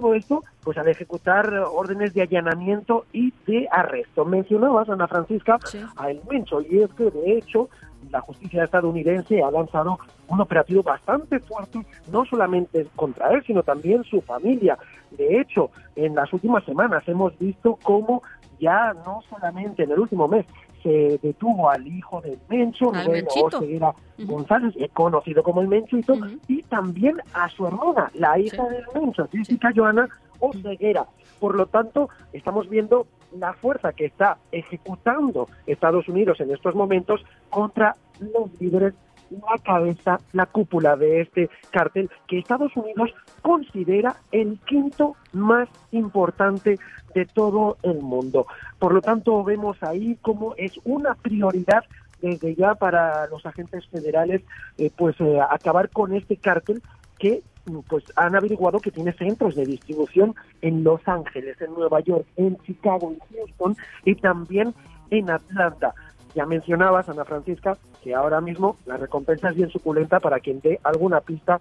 todo 0.00 0.14
esto, 0.14 0.44
pues 0.62 0.76
al 0.76 0.88
ejecutar 0.88 1.50
órdenes 1.72 2.12
de 2.12 2.22
allanamiento 2.22 3.06
y 3.14 3.32
de 3.46 3.66
arresto. 3.70 4.26
Mencionabas, 4.26 4.90
Ana 4.90 5.08
Francisca, 5.08 5.58
a 5.96 6.10
El 6.10 6.20
Mencho, 6.30 6.60
y 6.60 6.82
es 6.82 6.92
que 6.92 7.10
de 7.10 7.38
hecho 7.38 7.70
la 8.10 8.20
justicia 8.20 8.64
estadounidense 8.64 9.42
ha 9.42 9.50
lanzado 9.50 9.98
un 10.28 10.40
operativo 10.40 10.82
bastante 10.82 11.40
fuerte, 11.40 11.80
no 12.12 12.26
solamente 12.26 12.86
contra 12.94 13.30
él, 13.30 13.42
sino 13.46 13.62
también 13.62 14.04
su 14.04 14.20
familia. 14.20 14.76
De 15.12 15.40
hecho, 15.40 15.70
en 15.94 16.14
las 16.14 16.30
últimas 16.30 16.62
semanas 16.64 17.02
hemos 17.08 17.36
visto 17.38 17.78
cómo 17.82 18.22
ya 18.60 18.92
no 19.06 19.22
solamente 19.30 19.84
en 19.84 19.92
el 19.92 19.98
último 19.98 20.28
mes 20.28 20.44
se 20.86 21.18
detuvo 21.20 21.68
al 21.68 21.84
hijo 21.84 22.20
del 22.20 22.38
Mencho, 22.48 22.92
Rubén 22.92 23.26
Oseguera 23.28 23.92
González, 24.18 24.72
eh, 24.76 24.88
conocido 24.92 25.42
como 25.42 25.60
el 25.60 25.66
Menchito, 25.66 26.14
y 26.46 26.62
también 26.62 27.16
a 27.34 27.48
su 27.48 27.66
hermana, 27.66 28.08
la 28.14 28.38
hija 28.38 28.68
del 28.68 28.84
Mencho, 28.94 29.28
Jessica 29.32 29.72
Joana 29.74 30.08
Oseguera. 30.38 31.04
Por 31.40 31.56
lo 31.56 31.66
tanto, 31.66 32.08
estamos 32.32 32.68
viendo 32.68 33.08
la 33.36 33.52
fuerza 33.52 33.92
que 33.94 34.04
está 34.04 34.38
ejecutando 34.52 35.48
Estados 35.66 36.08
Unidos 36.08 36.38
en 36.40 36.52
estos 36.52 36.76
momentos 36.76 37.24
contra 37.50 37.96
los 38.20 38.48
líderes 38.60 38.94
la 39.30 39.58
cabeza, 39.62 40.18
la 40.32 40.46
cúpula 40.46 40.96
de 40.96 41.22
este 41.22 41.50
cártel 41.70 42.10
que 42.26 42.38
Estados 42.38 42.76
Unidos 42.76 43.14
considera 43.42 44.16
el 44.32 44.58
quinto 44.66 45.16
más 45.32 45.68
importante 45.92 46.78
de 47.14 47.26
todo 47.26 47.76
el 47.82 48.00
mundo. 48.00 48.46
Por 48.78 48.92
lo 48.92 49.00
tanto, 49.00 49.42
vemos 49.44 49.82
ahí 49.82 50.16
como 50.22 50.54
es 50.56 50.72
una 50.84 51.14
prioridad 51.14 51.84
desde 52.20 52.54
ya 52.54 52.74
para 52.74 53.26
los 53.28 53.44
agentes 53.44 53.86
federales 53.88 54.42
eh, 54.78 54.90
pues 54.96 55.16
eh, 55.20 55.38
acabar 55.50 55.90
con 55.90 56.14
este 56.14 56.36
cártel 56.36 56.82
que 57.18 57.42
pues 57.88 58.04
han 58.14 58.36
averiguado 58.36 58.80
que 58.80 58.90
tiene 58.90 59.12
centros 59.12 59.56
de 59.56 59.66
distribución 59.66 60.34
en 60.62 60.84
Los 60.84 61.00
Ángeles, 61.06 61.60
en 61.60 61.74
Nueva 61.74 62.00
York, 62.00 62.26
en 62.36 62.56
Chicago, 62.58 63.12
en 63.12 63.36
Houston 63.36 63.76
y 64.04 64.14
también 64.14 64.74
en 65.10 65.30
Atlanta. 65.30 65.94
Ya 66.36 66.44
mencionabas, 66.44 67.08
Ana 67.08 67.24
Francisca, 67.24 67.78
que 68.04 68.14
ahora 68.14 68.42
mismo 68.42 68.76
la 68.84 68.98
recompensa 68.98 69.48
es 69.48 69.56
bien 69.56 69.70
suculenta 69.70 70.20
para 70.20 70.38
quien 70.38 70.60
dé 70.60 70.78
alguna 70.84 71.22
pista 71.22 71.58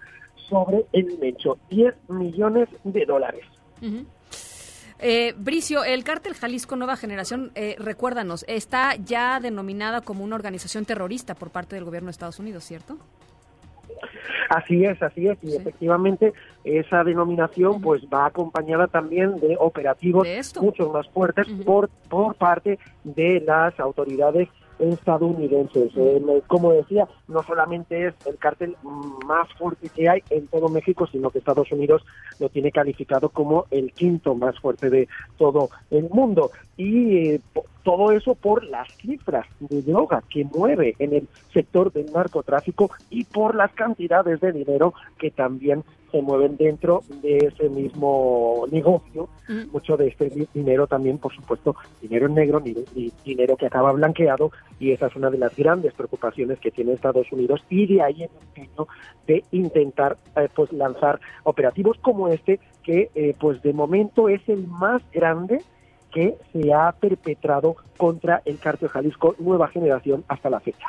sobre 0.50 0.86
el 0.92 1.18
hecho. 1.24 1.58
10 1.70 1.96
millones 2.10 2.68
de 2.84 3.06
dólares. 3.06 3.46
Eh, 5.00 5.34
Bricio, 5.38 5.86
el 5.86 6.04
cártel 6.04 6.34
Jalisco 6.34 6.76
Nueva 6.76 6.98
Generación, 6.98 7.54
eh, 7.56 7.78
recuérdanos, 7.80 8.44
está 8.50 8.96
ya 8.96 9.40
denominada 9.40 10.02
como 10.02 10.26
una 10.26 10.36
organización 10.36 10.84
terrorista 10.84 11.36
por 11.36 11.52
parte 11.52 11.76
del 11.76 11.86
gobierno 11.86 12.08
de 12.08 12.12
Estados 12.12 12.40
Unidos, 12.40 12.66
¿cierto? 12.66 12.98
Así 14.50 14.84
es, 14.84 15.02
así 15.02 15.28
es, 15.28 15.38
y 15.42 15.56
efectivamente 15.56 16.34
esa 16.66 17.04
denominación 17.06 17.82
pues 17.82 18.04
va 18.14 18.26
acompañada 18.26 18.88
también 18.88 19.40
de 19.40 19.56
operativos 19.58 20.28
mucho 20.62 20.90
más 20.90 21.08
fuertes 21.10 21.48
por, 21.66 21.90
por 22.10 22.36
parte 22.36 22.78
de 23.06 23.40
las 23.40 23.80
autoridades 23.80 24.50
estadounidenses. 24.80 25.92
Eh, 25.96 26.42
como 26.48 26.72
decía, 26.72 27.08
no 27.28 27.44
solamente 27.44 28.08
es 28.08 28.14
el 28.26 28.38
cártel 28.38 28.76
más 29.26 29.52
fuerte 29.54 29.90
que 29.90 30.10
hay 30.10 30.24
en 30.30 30.48
todo 30.48 30.70
México, 30.70 31.08
sino 31.08 31.30
que 31.30 31.40
Estados 31.40 31.72
Unidos 31.72 32.06
lo 32.40 32.50
tiene 32.50 32.72
calificado 32.72 33.30
como 33.30 33.66
el 33.72 33.92
quinto 33.94 34.36
más 34.36 34.60
fuerte 34.60 34.90
de 34.90 35.08
todo 35.38 35.70
el 35.92 36.10
mundo. 36.10 36.52
Y 36.78 37.18
eh, 37.18 37.42
todo 37.86 38.12
eso 38.12 38.34
por 38.34 38.64
las 38.66 38.92
cifras 38.98 39.46
de 39.60 39.84
droga 39.84 40.24
que 40.28 40.44
mueve 40.44 40.96
en 40.98 41.14
el 41.14 41.28
sector 41.54 41.94
del 41.94 42.12
narcotráfico 42.12 42.90
y 43.12 43.26
por 43.26 43.56
las 43.56 43.72
cantidades 43.74 44.42
de 44.42 44.52
dinero 44.52 44.96
que 45.20 45.30
también 45.30 45.84
se 46.12 46.22
mueven 46.22 46.58
dentro 46.58 47.04
de 47.22 47.38
ese 47.38 47.70
mismo 47.70 48.66
negocio. 48.72 49.30
Mucho 49.72 49.98
de 49.98 50.08
este 50.08 50.32
dinero 50.54 50.88
también, 50.88 51.20
por 51.20 51.36
supuesto, 51.36 51.76
dinero 52.02 52.28
negro, 52.28 52.60
ni, 52.60 52.74
dinero 53.24 53.56
que 53.56 53.68
acaba 53.68 53.92
blanqueado, 53.92 54.52
y 54.80 54.92
esa 54.92 55.08
es 55.08 55.16
una 55.16 55.30
de 55.30 55.38
las 55.38 55.56
grandes 55.56 55.94
preocupaciones 55.94 56.58
que 56.60 56.72
tiene 56.72 56.94
Estados 56.94 57.32
Unidos, 57.32 57.62
y 57.70 57.86
de 57.86 58.02
ahí 58.02 58.24
el 58.24 58.30
empeño 58.48 58.88
de 59.28 59.44
intentar 59.52 60.18
eh, 60.38 60.48
pues 60.56 60.74
lanzar 60.74 61.20
operativos 61.44 61.98
como 62.02 62.30
este, 62.30 62.60
que 62.82 63.12
eh, 63.14 63.36
pues 63.40 63.62
de 63.62 63.74
momento 63.74 64.28
es 64.28 64.42
el 64.48 64.66
más 64.68 65.04
grande 65.12 65.62
que 66.16 66.38
se 66.54 66.74
ha 66.74 66.94
perpetrado 66.94 67.76
contra 67.98 68.42
el 68.46 68.58
cártel 68.58 68.88
Jalisco 68.88 69.36
Nueva 69.38 69.68
Generación 69.68 70.24
hasta 70.30 70.50
la 70.50 70.62
fecha. 70.62 70.88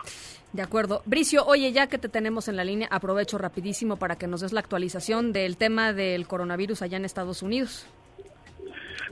De 0.53 0.63
acuerdo. 0.63 1.03
Bricio, 1.05 1.45
oye, 1.45 1.73
ya 1.73 1.89
que 1.89 1.99
te 1.99 2.09
tenemos 2.09 2.47
en 2.47 2.55
la 2.55 2.63
línea, 2.63 2.87
aprovecho 2.93 3.37
rapidísimo 3.37 3.97
para 3.97 4.15
que 4.15 4.29
nos 4.29 4.43
des 4.43 4.53
la 4.53 4.61
actualización 4.61 5.33
del 5.33 5.57
tema 5.57 5.93
del 5.93 6.29
coronavirus 6.29 6.83
allá 6.83 6.97
en 6.97 7.05
Estados 7.05 7.43
Unidos. 7.43 7.89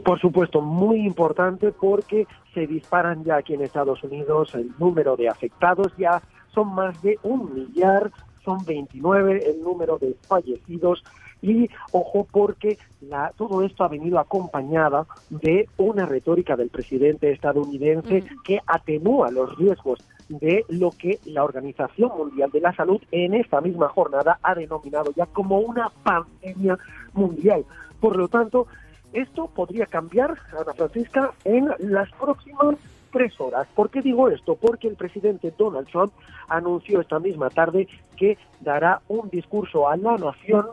Por 0.05 0.21
supuesto, 0.21 0.61
muy 0.61 1.05
importante 1.05 1.73
porque 1.73 2.29
se 2.55 2.69
disparan 2.69 3.25
ya 3.25 3.37
aquí 3.37 3.55
en 3.55 3.63
Estados 3.63 4.03
Unidos 4.05 4.55
el 4.55 4.71
número 4.79 5.17
de 5.17 5.29
afectados, 5.29 5.93
ya 5.99 6.23
son 6.55 6.75
más 6.77 7.03
de 7.03 7.19
un 7.25 7.53
millar, 7.53 8.13
son 8.45 8.65
29 8.65 9.51
el 9.51 9.63
número 9.63 9.99
de 9.99 10.15
fallecidos 10.29 11.03
y 11.45 11.69
ojo 11.93 12.27
porque 12.31 12.79
la, 13.03 13.31
todo 13.37 13.63
esto 13.63 13.85
ha 13.85 13.89
venido 13.89 14.19
acompañada 14.19 15.07
de 15.29 15.69
una 15.77 16.07
retórica 16.07 16.57
del 16.57 16.71
presidente 16.71 17.31
estadounidense 17.31 18.25
que 18.45 18.61
atenúa 18.67 19.31
los 19.31 19.55
riesgos 19.59 19.99
de 20.31 20.65
lo 20.71 20.91
que 20.91 21.19
la 21.27 21.45
Organización 21.45 22.13
Mundial 22.17 22.51
de 22.51 22.61
la 22.61 22.75
Salud 22.75 23.03
en 23.11 23.35
esta 23.35 23.61
misma 23.61 23.91
jornada 23.91 24.39
ha 24.43 24.55
denominado 24.55 25.13
ya 25.15 25.27
como 25.27 25.59
una 25.59 25.91
pandemia 26.03 26.79
mundial. 27.13 27.67
Por 28.01 28.17
lo 28.17 28.29
tanto, 28.29 28.67
esto 29.13 29.47
podría 29.49 29.85
cambiar, 29.85 30.39
Ana 30.59 30.73
Francisca, 30.75 31.33
en 31.45 31.69
las 31.79 32.11
próximas 32.13 32.77
tres 33.13 33.39
horas. 33.39 33.69
¿Por 33.75 33.91
qué 33.91 34.01
digo 34.01 34.31
esto? 34.31 34.57
Porque 34.57 34.89
el 34.89 34.97
presidente 34.97 35.53
Donald 35.57 35.89
Trump 35.89 36.13
anunció 36.49 37.03
esta 37.03 37.19
misma 37.19 37.51
tarde 37.51 37.87
que 38.17 38.39
dará 38.61 39.03
un 39.09 39.29
discurso 39.29 39.87
a 39.89 39.97
la 39.99 40.17
nación 40.17 40.69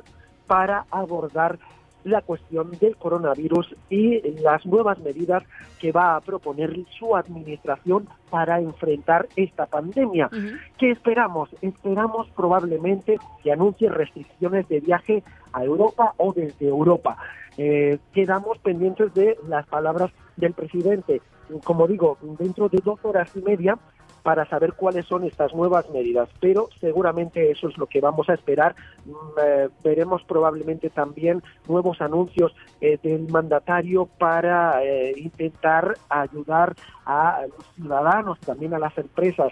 para 0.51 0.83
abordar 0.91 1.59
la 2.03 2.21
cuestión 2.21 2.71
del 2.71 2.97
coronavirus 2.97 3.73
y 3.89 4.19
las 4.41 4.65
nuevas 4.65 4.99
medidas 4.99 5.43
que 5.79 5.93
va 5.93 6.17
a 6.17 6.19
proponer 6.19 6.75
su 6.99 7.15
administración 7.15 8.09
para 8.29 8.59
enfrentar 8.59 9.29
esta 9.37 9.65
pandemia. 9.65 10.29
¿Qué 10.77 10.91
esperamos? 10.91 11.55
Esperamos 11.61 12.29
probablemente 12.35 13.17
que 13.41 13.53
anuncie 13.53 13.87
restricciones 13.87 14.67
de 14.67 14.81
viaje 14.81 15.23
a 15.53 15.63
Europa 15.63 16.15
o 16.17 16.33
desde 16.33 16.67
Europa. 16.67 17.15
Eh, 17.57 17.99
quedamos 18.11 18.57
pendientes 18.57 19.13
de 19.13 19.37
las 19.47 19.65
palabras 19.67 20.11
del 20.35 20.51
presidente. 20.51 21.21
Como 21.63 21.87
digo, 21.87 22.17
dentro 22.37 22.67
de 22.67 22.79
dos 22.83 22.99
horas 23.03 23.33
y 23.37 23.41
media 23.41 23.77
para 24.23 24.45
saber 24.47 24.73
cuáles 24.73 25.05
son 25.05 25.23
estas 25.23 25.53
nuevas 25.53 25.89
medidas, 25.89 26.29
pero 26.39 26.69
seguramente 26.79 27.51
eso 27.51 27.69
es 27.69 27.77
lo 27.77 27.87
que 27.87 28.01
vamos 28.01 28.29
a 28.29 28.33
esperar. 28.33 28.75
Mm, 29.05 29.11
eh, 29.43 29.69
veremos 29.83 30.23
probablemente 30.23 30.89
también 30.89 31.41
nuevos 31.67 32.01
anuncios 32.01 32.55
eh, 32.79 32.99
del 33.01 33.27
mandatario 33.29 34.05
para 34.05 34.83
eh, 34.83 35.13
intentar 35.17 35.95
ayudar 36.09 36.75
a 37.05 37.41
los 37.47 37.65
ciudadanos, 37.75 38.39
también 38.39 38.73
a 38.73 38.79
las 38.79 38.97
empresas, 38.97 39.51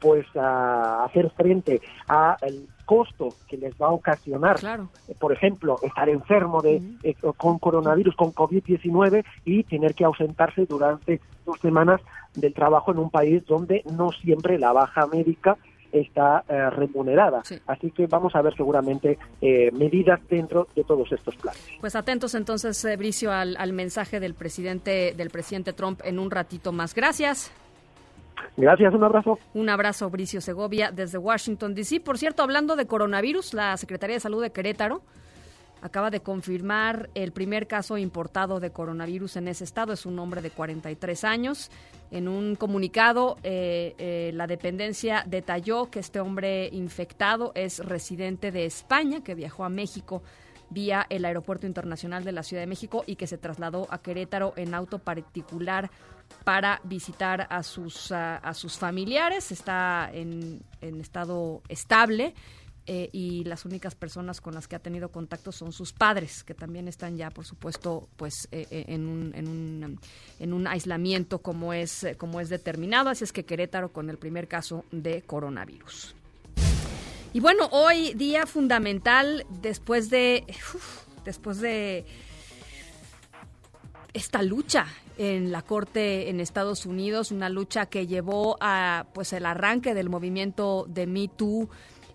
pues 0.00 0.26
a 0.36 1.04
hacer 1.04 1.30
frente 1.30 1.80
al 2.06 2.36
costo 2.86 3.28
que 3.48 3.58
les 3.58 3.74
va 3.74 3.88
a 3.88 3.90
ocasionar, 3.92 4.56
por 5.18 5.32
ejemplo, 5.32 5.76
estar 5.82 6.08
enfermo 6.08 6.62
de, 6.62 6.80
con 7.36 7.58
coronavirus, 7.58 8.16
con 8.16 8.32
COVID-19 8.32 9.24
y 9.44 9.64
tener 9.64 9.94
que 9.94 10.04
ausentarse 10.04 10.64
durante 10.64 11.20
dos 11.44 11.58
semanas 11.60 12.00
del 12.34 12.54
trabajo 12.54 12.92
en 12.92 12.98
un 12.98 13.10
país 13.10 13.44
donde 13.46 13.82
no 13.92 14.12
siempre 14.12 14.58
la 14.58 14.72
baja 14.72 15.06
médica 15.06 15.58
está 15.92 16.44
eh, 16.48 16.70
remunerada. 16.70 17.42
Así 17.66 17.90
que 17.90 18.06
vamos 18.06 18.34
a 18.34 18.42
ver 18.42 18.54
seguramente 18.56 19.18
eh, 19.40 19.70
medidas 19.72 20.20
dentro 20.28 20.68
de 20.74 20.84
todos 20.84 21.10
estos 21.12 21.36
planes. 21.36 21.62
Pues 21.80 21.96
atentos 21.96 22.34
entonces, 22.34 22.84
eh, 22.84 22.96
Bricio, 22.96 23.32
al, 23.32 23.56
al, 23.56 23.72
mensaje 23.72 24.20
del 24.20 24.34
presidente 24.34 25.14
del 25.16 25.30
presidente 25.30 25.72
Trump 25.72 26.00
en 26.04 26.18
un 26.18 26.30
ratito 26.30 26.72
más. 26.72 26.94
Gracias. 26.94 27.52
Gracias, 28.56 28.94
un 28.94 29.04
abrazo. 29.04 29.38
Un 29.54 29.68
abrazo, 29.68 30.10
Bricio 30.10 30.40
Segovia, 30.40 30.90
desde 30.90 31.18
Washington, 31.18 31.74
D.C. 31.74 32.00
Por 32.00 32.18
cierto, 32.18 32.42
hablando 32.42 32.76
de 32.76 32.86
coronavirus, 32.86 33.54
la 33.54 33.76
Secretaría 33.76 34.16
de 34.16 34.20
Salud 34.20 34.42
de 34.42 34.50
Querétaro 34.50 35.02
acaba 35.82 36.10
de 36.10 36.20
confirmar 36.20 37.10
el 37.14 37.32
primer 37.32 37.66
caso 37.66 37.98
importado 37.98 38.60
de 38.60 38.70
coronavirus 38.70 39.36
en 39.36 39.48
ese 39.48 39.64
estado. 39.64 39.92
Es 39.92 40.06
un 40.06 40.18
hombre 40.18 40.42
de 40.42 40.50
43 40.50 41.24
años. 41.24 41.70
En 42.10 42.28
un 42.28 42.56
comunicado, 42.56 43.36
eh, 43.42 43.94
eh, 43.98 44.30
la 44.34 44.46
dependencia 44.46 45.24
detalló 45.26 45.90
que 45.90 46.00
este 46.00 46.20
hombre 46.20 46.68
infectado 46.72 47.52
es 47.54 47.78
residente 47.84 48.52
de 48.52 48.64
España, 48.64 49.22
que 49.22 49.34
viajó 49.34 49.64
a 49.64 49.68
México 49.68 50.22
vía 50.70 51.06
el 51.10 51.24
Aeropuerto 51.24 51.66
Internacional 51.66 52.24
de 52.24 52.32
la 52.32 52.42
Ciudad 52.42 52.62
de 52.62 52.66
México 52.66 53.04
y 53.06 53.16
que 53.16 53.26
se 53.26 53.38
trasladó 53.38 53.86
a 53.90 53.98
Querétaro 53.98 54.52
en 54.56 54.74
auto 54.74 54.98
particular 54.98 55.90
para 56.44 56.80
visitar 56.84 57.46
a 57.50 57.62
sus, 57.62 58.12
a, 58.12 58.54
sus 58.54 58.78
familiares. 58.78 59.50
Está 59.52 60.10
en, 60.12 60.62
en 60.80 61.00
estado 61.00 61.62
estable. 61.68 62.34
Eh, 62.88 63.08
y 63.10 63.42
las 63.42 63.64
únicas 63.64 63.96
personas 63.96 64.40
con 64.40 64.54
las 64.54 64.68
que 64.68 64.76
ha 64.76 64.78
tenido 64.78 65.08
contacto 65.10 65.50
son 65.50 65.72
sus 65.72 65.92
padres, 65.92 66.44
que 66.44 66.54
también 66.54 66.86
están 66.86 67.16
ya, 67.16 67.30
por 67.30 67.44
supuesto, 67.44 68.08
pues 68.14 68.46
eh, 68.52 68.68
eh, 68.70 68.84
en, 68.86 69.08
un, 69.08 69.32
en, 69.34 69.48
un, 69.48 70.00
en 70.38 70.52
un 70.52 70.66
aislamiento 70.68 71.40
como 71.40 71.72
es, 71.72 72.06
como 72.16 72.40
es 72.40 72.48
determinado. 72.48 73.10
Así 73.10 73.24
es 73.24 73.32
que 73.32 73.44
Querétaro 73.44 73.92
con 73.92 74.08
el 74.08 74.18
primer 74.18 74.46
caso 74.46 74.84
de 74.92 75.22
coronavirus. 75.22 76.14
Y 77.32 77.40
bueno, 77.40 77.68
hoy 77.72 78.14
día 78.14 78.46
fundamental 78.46 79.44
después 79.60 80.08
de 80.08 80.46
después 81.24 81.60
de 81.60 82.06
esta 84.16 84.42
lucha 84.42 84.86
en 85.18 85.52
la 85.52 85.60
corte 85.60 86.30
en 86.30 86.40
Estados 86.40 86.86
Unidos, 86.86 87.30
una 87.30 87.50
lucha 87.50 87.84
que 87.84 88.06
llevó 88.06 88.56
a 88.60 89.06
pues 89.12 89.34
el 89.34 89.44
arranque 89.44 89.92
del 89.92 90.08
movimiento 90.08 90.86
de 90.88 91.06
Me 91.06 91.28
Too 91.28 91.68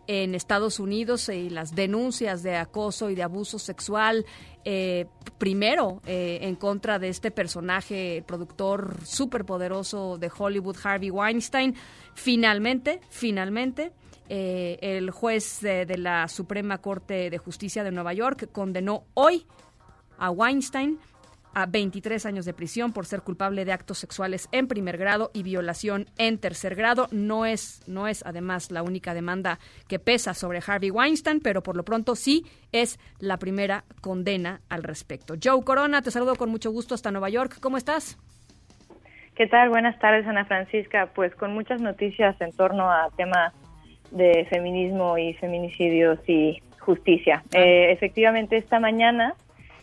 en 0.07 0.33
Estados 0.33 0.79
Unidos 0.79 1.29
y 1.29 1.51
las 1.51 1.75
denuncias 1.75 2.41
de 2.41 2.55
acoso 2.55 3.11
y 3.11 3.15
de 3.15 3.21
abuso 3.21 3.59
sexual, 3.59 4.25
eh, 4.65 5.05
primero 5.37 6.01
eh, 6.07 6.39
en 6.41 6.55
contra 6.55 6.97
de 6.97 7.09
este 7.09 7.29
personaje, 7.29 8.23
productor 8.25 8.97
súper 9.05 9.45
poderoso 9.45 10.17
de 10.17 10.31
Hollywood, 10.35 10.77
Harvey 10.83 11.11
Weinstein. 11.11 11.75
Finalmente, 12.15 12.99
finalmente, 13.09 13.91
eh, 14.27 14.79
el 14.81 15.11
juez 15.11 15.61
de 15.61 15.97
la 15.99 16.27
Suprema 16.27 16.79
Corte 16.79 17.29
de 17.29 17.37
Justicia 17.37 17.83
de 17.83 17.91
Nueva 17.91 18.13
York 18.13 18.49
condenó 18.51 19.03
hoy 19.13 19.45
a 20.17 20.31
Weinstein 20.31 20.99
a 21.53 21.65
23 21.65 22.25
años 22.25 22.45
de 22.45 22.53
prisión 22.53 22.93
por 22.93 23.05
ser 23.05 23.21
culpable 23.21 23.65
de 23.65 23.71
actos 23.71 23.97
sexuales 23.97 24.47
en 24.51 24.67
primer 24.67 24.97
grado 24.97 25.31
y 25.33 25.43
violación 25.43 26.05
en 26.17 26.39
tercer 26.39 26.75
grado. 26.75 27.07
No 27.11 27.45
es, 27.45 27.83
no 27.87 28.07
es 28.07 28.23
además 28.25 28.71
la 28.71 28.83
única 28.83 29.13
demanda 29.13 29.59
que 29.87 29.99
pesa 29.99 30.33
sobre 30.33 30.59
Harvey 30.65 30.91
Weinstein, 30.91 31.39
pero 31.39 31.63
por 31.63 31.75
lo 31.75 31.83
pronto 31.83 32.15
sí 32.15 32.45
es 32.71 32.99
la 33.19 33.37
primera 33.37 33.83
condena 34.01 34.61
al 34.69 34.83
respecto. 34.83 35.35
Joe 35.41 35.63
Corona, 35.63 36.01
te 36.01 36.11
saludo 36.11 36.35
con 36.35 36.49
mucho 36.49 36.71
gusto 36.71 36.95
hasta 36.95 37.11
Nueva 37.11 37.29
York. 37.29 37.57
¿Cómo 37.59 37.77
estás? 37.77 38.17
¿Qué 39.35 39.47
tal? 39.47 39.69
Buenas 39.69 39.97
tardes, 39.99 40.27
Ana 40.27 40.45
Francisca. 40.45 41.09
Pues 41.15 41.33
con 41.35 41.53
muchas 41.53 41.81
noticias 41.81 42.39
en 42.41 42.51
torno 42.51 42.91
a 42.91 43.09
temas 43.15 43.53
de 44.11 44.45
feminismo 44.49 45.17
y 45.17 45.33
feminicidios 45.35 46.19
y 46.27 46.61
justicia. 46.79 47.43
Ah. 47.45 47.59
Eh, 47.59 47.91
efectivamente, 47.91 48.57
esta 48.57 48.79
mañana 48.79 49.35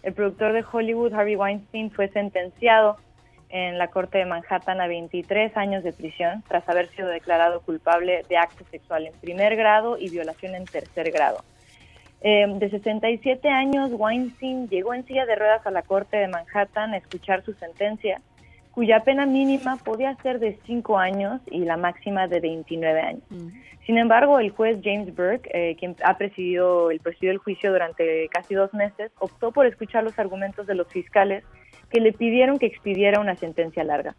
el 0.02 0.12
productor 0.12 0.52
de 0.52 0.64
Hollywood, 0.70 1.12
Harvey 1.12 1.36
Weinstein, 1.36 1.90
fue 1.90 2.08
sentenciado 2.08 2.96
en 3.50 3.78
la 3.78 3.88
Corte 3.88 4.18
de 4.18 4.26
Manhattan 4.26 4.80
a 4.80 4.86
23 4.86 5.56
años 5.56 5.82
de 5.82 5.92
prisión 5.92 6.42
tras 6.48 6.68
haber 6.68 6.88
sido 6.90 7.08
declarado 7.08 7.60
culpable 7.60 8.24
de 8.28 8.36
acto 8.36 8.64
sexual 8.70 9.06
en 9.06 9.14
primer 9.14 9.56
grado 9.56 9.96
y 9.98 10.10
violación 10.10 10.54
en 10.54 10.66
tercer 10.66 11.10
grado. 11.10 11.42
Eh, 12.20 12.46
de 12.48 12.70
67 12.70 13.48
años, 13.48 13.90
Weinstein 13.92 14.68
llegó 14.68 14.92
en 14.92 15.06
silla 15.06 15.24
de 15.24 15.36
ruedas 15.36 15.64
a 15.66 15.70
la 15.70 15.82
Corte 15.82 16.16
de 16.16 16.28
Manhattan 16.28 16.92
a 16.92 16.96
escuchar 16.96 17.44
su 17.44 17.54
sentencia, 17.54 18.20
cuya 18.78 19.00
pena 19.00 19.26
mínima 19.26 19.76
podía 19.78 20.14
ser 20.22 20.38
de 20.38 20.56
5 20.64 20.98
años 20.98 21.40
y 21.50 21.64
la 21.64 21.76
máxima 21.76 22.28
de 22.28 22.38
29 22.38 23.00
años. 23.00 23.22
Sin 23.84 23.98
embargo, 23.98 24.38
el 24.38 24.50
juez 24.50 24.78
James 24.84 25.12
Burke, 25.16 25.50
eh, 25.52 25.74
quien 25.80 25.96
ha 26.04 26.16
presidido 26.16 26.92
el, 26.92 27.00
presidió 27.00 27.32
el 27.32 27.38
juicio 27.38 27.72
durante 27.72 28.28
casi 28.28 28.54
dos 28.54 28.72
meses, 28.74 29.10
optó 29.18 29.50
por 29.50 29.66
escuchar 29.66 30.04
los 30.04 30.16
argumentos 30.16 30.68
de 30.68 30.76
los 30.76 30.86
fiscales 30.86 31.42
que 31.90 32.00
le 32.00 32.12
pidieron 32.12 32.60
que 32.60 32.66
expidiera 32.66 33.18
una 33.18 33.34
sentencia 33.34 33.82
larga. 33.82 34.14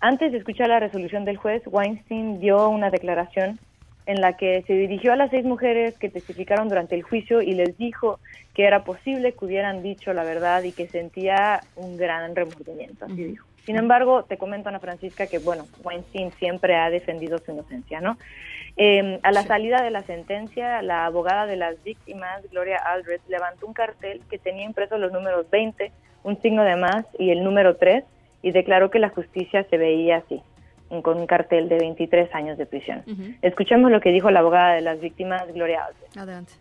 Antes 0.00 0.32
de 0.32 0.38
escuchar 0.38 0.68
la 0.68 0.80
resolución 0.80 1.24
del 1.24 1.38
juez, 1.38 1.62
Weinstein 1.64 2.40
dio 2.40 2.68
una 2.68 2.90
declaración 2.90 3.58
en 4.04 4.20
la 4.20 4.36
que 4.36 4.64
se 4.66 4.74
dirigió 4.74 5.14
a 5.14 5.16
las 5.16 5.30
seis 5.30 5.46
mujeres 5.46 5.96
que 5.96 6.10
testificaron 6.10 6.68
durante 6.68 6.94
el 6.94 7.04
juicio 7.04 7.40
y 7.40 7.52
les 7.52 7.78
dijo 7.78 8.20
que 8.52 8.66
era 8.66 8.84
posible 8.84 9.32
que 9.32 9.46
hubieran 9.46 9.82
dicho 9.82 10.12
la 10.12 10.24
verdad 10.24 10.62
y 10.64 10.72
que 10.72 10.88
sentía 10.88 11.60
un 11.74 11.96
gran 11.96 12.36
remordimiento, 12.36 13.06
así 13.06 13.24
dijo. 13.24 13.47
Sin 13.68 13.76
embargo, 13.76 14.22
te 14.22 14.38
comento, 14.38 14.70
Ana 14.70 14.80
Francisca, 14.80 15.26
que, 15.26 15.40
bueno, 15.40 15.66
Weinstein 15.84 16.32
siempre 16.38 16.74
ha 16.74 16.88
defendido 16.88 17.36
su 17.36 17.50
inocencia, 17.50 18.00
¿no? 18.00 18.16
Eh, 18.78 19.20
a 19.22 19.30
la 19.30 19.42
salida 19.42 19.82
de 19.82 19.90
la 19.90 20.02
sentencia, 20.04 20.80
la 20.80 21.04
abogada 21.04 21.44
de 21.44 21.56
las 21.56 21.82
víctimas, 21.84 22.40
Gloria 22.50 22.78
Aldred, 22.78 23.20
levantó 23.28 23.66
un 23.66 23.74
cartel 23.74 24.22
que 24.30 24.38
tenía 24.38 24.64
impresos 24.64 24.98
los 24.98 25.12
números 25.12 25.50
20, 25.50 25.92
un 26.22 26.40
signo 26.40 26.64
de 26.64 26.76
más 26.76 27.04
y 27.18 27.28
el 27.28 27.44
número 27.44 27.76
3 27.76 28.04
y 28.40 28.52
declaró 28.52 28.90
que 28.90 29.00
la 29.00 29.10
justicia 29.10 29.66
se 29.68 29.76
veía 29.76 30.16
así, 30.16 30.40
con 31.02 31.18
un 31.18 31.26
cartel 31.26 31.68
de 31.68 31.76
23 31.76 32.34
años 32.34 32.56
de 32.56 32.64
prisión. 32.64 33.02
Escuchemos 33.42 33.90
lo 33.90 34.00
que 34.00 34.12
dijo 34.12 34.30
la 34.30 34.40
abogada 34.40 34.76
de 34.76 34.80
las 34.80 34.98
víctimas, 34.98 35.42
Gloria 35.52 35.84
Aldred. 35.84 36.22
Adelante. 36.22 36.54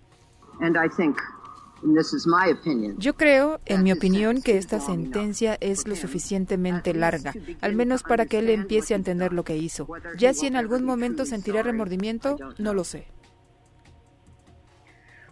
Yo 2.98 3.16
creo, 3.16 3.60
en 3.66 3.84
mi 3.84 3.92
opinión, 3.92 4.42
que 4.42 4.58
esta 4.58 4.80
sentencia 4.80 5.58
es 5.60 5.88
lo 5.88 5.96
suficientemente 5.96 6.94
larga, 6.94 7.34
al 7.62 7.76
menos 7.76 8.04
para 8.04 8.26
que 8.26 8.40
él 8.40 8.50
empiece 8.50 8.94
a 8.94 8.98
entender 8.98 9.34
lo 9.34 9.44
que 9.44 9.58
hizo. 9.58 9.88
Ya 10.18 10.34
si 10.34 10.48
en 10.48 10.56
algún 10.56 10.84
momento 10.84 11.26
sentirá 11.26 11.64
remordimiento, 11.64 12.38
no 12.58 12.74
lo 12.74 12.84
sé. 12.84 13.08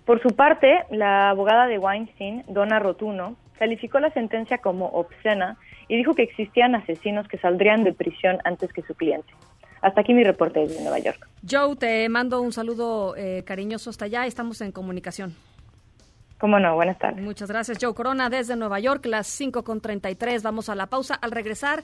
Por 0.06 0.22
su 0.22 0.36
parte, 0.36 0.84
la 0.92 1.32
abogada 1.32 1.66
de 1.66 1.80
Weinstein, 1.80 2.44
Donna 2.48 2.80
Rotuno, 2.80 3.36
calificó 3.58 4.00
la 4.00 4.12
sentencia 4.12 4.60
como 4.60 4.88
obscena 4.88 5.58
y 5.88 5.98
dijo 5.98 6.14
que 6.14 6.24
existían 6.24 6.76
asesinos 6.76 7.28
que 7.28 7.38
saldrían 7.40 7.84
de 7.84 7.94
prisión 7.94 8.38
antes 8.44 8.72
que 8.72 8.84
su 8.84 8.94
cliente. 8.94 9.34
Hasta 9.82 10.02
aquí 10.02 10.14
mi 10.14 10.24
reporte 10.24 10.60
desde 10.62 10.82
Nueva 10.82 11.00
York. 11.00 11.28
Joe, 11.48 11.76
te 11.76 12.08
mando 12.10 12.42
un 12.42 12.52
saludo 12.52 13.16
eh, 13.16 13.44
cariñoso 13.46 13.90
hasta 13.90 14.06
allá. 14.06 14.26
Estamos 14.26 14.62
en 14.62 14.72
comunicación. 14.72 15.36
Cómo 16.40 16.60
no, 16.60 16.76
buenas 16.76 17.00
tardes. 17.00 17.24
Muchas 17.24 17.50
gracias, 17.50 17.78
Joe 17.82 17.94
Corona, 17.94 18.30
desde 18.30 18.56
Nueva 18.56 18.80
York, 18.80 19.06
las 19.06 19.28
5 19.28 19.64
con 19.64 19.82
33. 19.82 20.44
Vamos 20.44 20.70
a 20.70 20.76
la 20.76 20.88
pausa. 20.88 21.16
Al 21.16 21.32
regresar, 21.32 21.84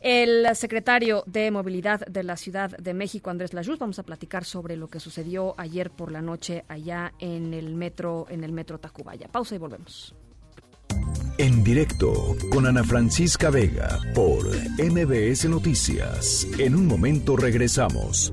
el 0.00 0.46
secretario 0.54 1.22
de 1.26 1.50
Movilidad 1.50 2.00
de 2.06 2.24
la 2.24 2.36
Ciudad 2.36 2.76
de 2.76 2.94
México, 2.94 3.30
Andrés 3.30 3.54
Lajuz, 3.54 3.78
vamos 3.78 3.98
a 3.98 4.02
platicar 4.02 4.44
sobre 4.44 4.76
lo 4.76 4.88
que 4.88 4.98
sucedió 4.98 5.54
ayer 5.58 5.90
por 5.90 6.10
la 6.10 6.20
noche 6.20 6.64
allá 6.68 7.12
en 7.18 7.54
el 7.54 7.74
metro, 7.74 8.26
en 8.28 8.44
el 8.44 8.52
metro 8.52 8.78
Tacubaya. 8.78 9.28
Pausa 9.28 9.54
y 9.54 9.58
volvemos. 9.58 10.14
En 11.38 11.64
directo 11.64 12.36
con 12.50 12.66
Ana 12.66 12.84
Francisca 12.84 13.50
Vega 13.50 13.98
por 14.14 14.44
MBS 14.78 15.48
Noticias. 15.48 16.46
En 16.58 16.74
un 16.74 16.86
momento 16.86 17.36
regresamos. 17.36 18.32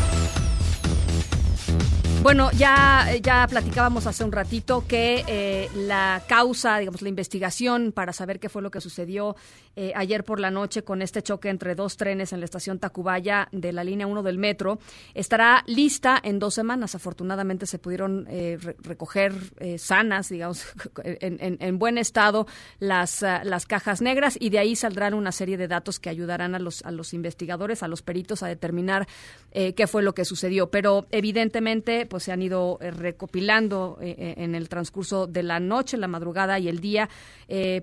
Bueno, 2.23 2.51
ya, 2.51 3.07
ya 3.19 3.47
platicábamos 3.47 4.05
hace 4.05 4.23
un 4.23 4.31
ratito 4.31 4.85
que 4.87 5.25
eh, 5.27 5.69
la 5.73 6.21
causa, 6.27 6.77
digamos, 6.77 7.01
la 7.01 7.09
investigación 7.09 7.91
para 7.91 8.13
saber 8.13 8.39
qué 8.39 8.47
fue 8.47 8.61
lo 8.61 8.69
que 8.69 8.79
sucedió 8.79 9.35
eh, 9.75 9.91
ayer 9.95 10.23
por 10.23 10.39
la 10.39 10.51
noche 10.51 10.83
con 10.83 11.01
este 11.01 11.23
choque 11.23 11.49
entre 11.49 11.73
dos 11.73 11.97
trenes 11.97 12.31
en 12.31 12.39
la 12.39 12.45
estación 12.45 12.77
Tacubaya 12.77 13.47
de 13.51 13.73
la 13.73 13.83
línea 13.83 14.05
1 14.05 14.21
del 14.21 14.37
metro 14.37 14.77
estará 15.15 15.63
lista 15.65 16.19
en 16.23 16.37
dos 16.37 16.53
semanas. 16.53 16.93
Afortunadamente 16.93 17.65
se 17.65 17.79
pudieron 17.79 18.27
eh, 18.29 18.59
recoger 18.81 19.33
sanas, 19.79 20.29
digamos, 20.29 20.67
en, 21.03 21.57
en, 21.59 21.79
buen 21.79 21.97
estado 21.97 22.45
las, 22.77 23.23
ah, 23.23 23.41
las 23.43 23.65
cajas 23.65 23.99
negras 23.99 24.37
y 24.39 24.51
de 24.51 24.59
ahí 24.59 24.75
saldrán 24.75 25.15
una 25.15 25.31
serie 25.31 25.57
de 25.57 25.67
datos 25.67 25.99
que 25.99 26.11
ayudarán 26.11 26.53
a 26.53 26.59
los, 26.59 26.83
a 26.83 26.91
los 26.91 27.15
investigadores, 27.15 27.81
a 27.81 27.87
los 27.87 28.03
peritos 28.03 28.43
a 28.43 28.47
determinar 28.47 29.07
qué 29.51 29.87
fue 29.87 30.03
lo 30.03 30.13
que 30.13 30.23
sucedió. 30.23 30.69
Pero 30.69 31.07
evidentemente 31.11 32.05
pues 32.11 32.23
se 32.23 32.33
han 32.33 32.41
ido 32.41 32.77
eh, 32.81 32.91
recopilando 32.91 33.97
eh, 34.01 34.13
eh, 34.17 34.33
en 34.35 34.53
el 34.53 34.67
transcurso 34.67 35.27
de 35.27 35.43
la 35.43 35.61
noche, 35.61 35.95
la 35.95 36.09
madrugada 36.09 36.59
y 36.59 36.67
el 36.67 36.81
día, 36.81 37.07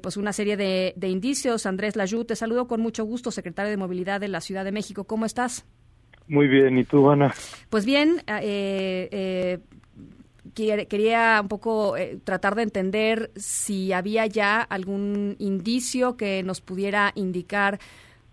pues 0.03 0.19
una 0.19 0.35
serie 0.35 0.59
de, 0.59 1.09
indicios. 1.09 1.65
Andrés 1.65 1.97
Layú, 1.97 2.27
te 2.27 2.37
saludo 2.37 2.69
con 2.69 2.83
mucho 2.83 3.05
gusto, 3.05 3.31
secretario 3.31 3.71
de 3.71 3.79
Movilidad 3.79 4.21
de 4.21 4.29
la 4.29 4.43
Ciudad 4.43 4.67
de 4.67 4.73
México. 4.73 5.05
¿Cómo 5.05 5.25
estás? 5.25 5.65
Muy 6.27 6.47
bien, 6.47 6.77
¿y 6.77 6.85
tú, 6.85 7.11
Ana? 7.11 7.35
Pues 7.71 7.87
bien, 7.87 8.23
quería 10.55 11.39
un 11.41 11.49
poco 11.49 11.95
tratar 12.25 12.55
de 12.55 12.63
entender 12.65 13.31
si 13.35 13.95
había 13.95 14.27
ya 14.27 14.61
algún 14.61 15.37
indicio 15.39 16.19
que 16.19 16.43
nos 16.43 16.61
pudiera 16.61 17.13
indicar 17.15 17.79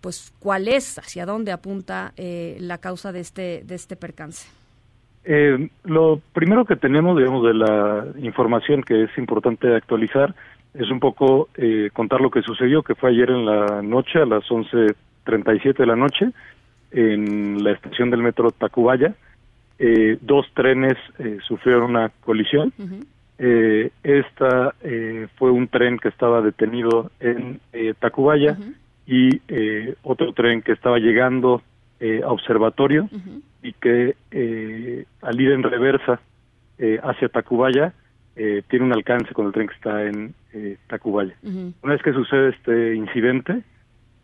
pues 0.01 0.33
cuál 0.39 0.67
es, 0.67 0.99
hacia 0.99 1.25
dónde 1.25 1.53
apunta 1.53 2.13
la 2.17 2.79
causa 2.79 3.13
de 3.13 3.21
este, 3.21 3.63
de 3.63 3.75
este 3.75 3.95
percance. 3.95 4.45
Eh, 5.25 5.69
lo 5.83 6.21
primero 6.33 6.65
que 6.65 6.75
tenemos, 6.75 7.17
digamos, 7.17 7.43
de 7.45 7.53
la 7.55 8.05
información 8.19 8.83
que 8.83 9.03
es 9.03 9.17
importante 9.17 9.75
actualizar 9.75 10.35
es 10.75 10.89
un 10.91 10.99
poco 10.99 11.49
eh, 11.55 11.89
contar 11.93 12.21
lo 12.21 12.29
que 12.29 12.41
sucedió, 12.41 12.83
que 12.83 12.95
fue 12.95 13.09
ayer 13.09 13.31
en 13.31 13.45
la 13.45 13.81
noche, 13.81 14.19
a 14.19 14.25
las 14.25 14.43
11.37 14.45 15.77
de 15.77 15.85
la 15.85 15.95
noche, 15.95 16.29
en 16.91 17.63
la 17.63 17.71
estación 17.71 18.09
del 18.11 18.21
metro 18.21 18.51
Tacubaya. 18.51 19.15
Eh, 19.79 20.17
dos 20.21 20.45
trenes 20.53 20.95
eh, 21.19 21.39
sufrieron 21.47 21.89
una 21.91 22.09
colisión. 22.23 22.71
eh, 23.37 23.89
esta 24.03 24.73
eh, 24.81 25.27
fue 25.37 25.51
un 25.51 25.67
tren 25.67 25.97
que 25.97 26.07
estaba 26.09 26.41
detenido 26.41 27.11
en 27.19 27.59
eh, 27.73 27.93
Tacubaya 27.99 28.57
y 29.07 29.41
eh, 29.47 29.95
otro 30.03 30.33
tren 30.33 30.61
que 30.61 30.71
estaba 30.71 30.99
llegando 30.99 31.61
eh, 31.99 32.21
a 32.23 32.29
Observatorio 32.29 33.09
y 33.65 33.73
que 33.73 34.15
eh, 34.29 35.05
al 35.21 35.41
ir 35.41 35.51
en 35.51 35.63
reversa 35.63 36.19
eh, 36.77 36.99
hacia 37.01 37.29
Tacubaya 37.29 37.93
eh, 38.35 38.61
tiene 38.69 38.85
un 38.85 38.93
alcance 38.93 39.33
con 39.33 39.47
el 39.47 39.53
tren 39.53 39.67
que 39.67 39.73
está 39.73 40.03
en 40.03 40.35
eh, 40.53 40.77
Tacubaya. 40.87 41.35
Una 41.43 41.93
vez 41.93 42.03
que 42.03 42.13
sucede 42.13 42.49
este 42.49 42.95
incidente, 42.95 43.63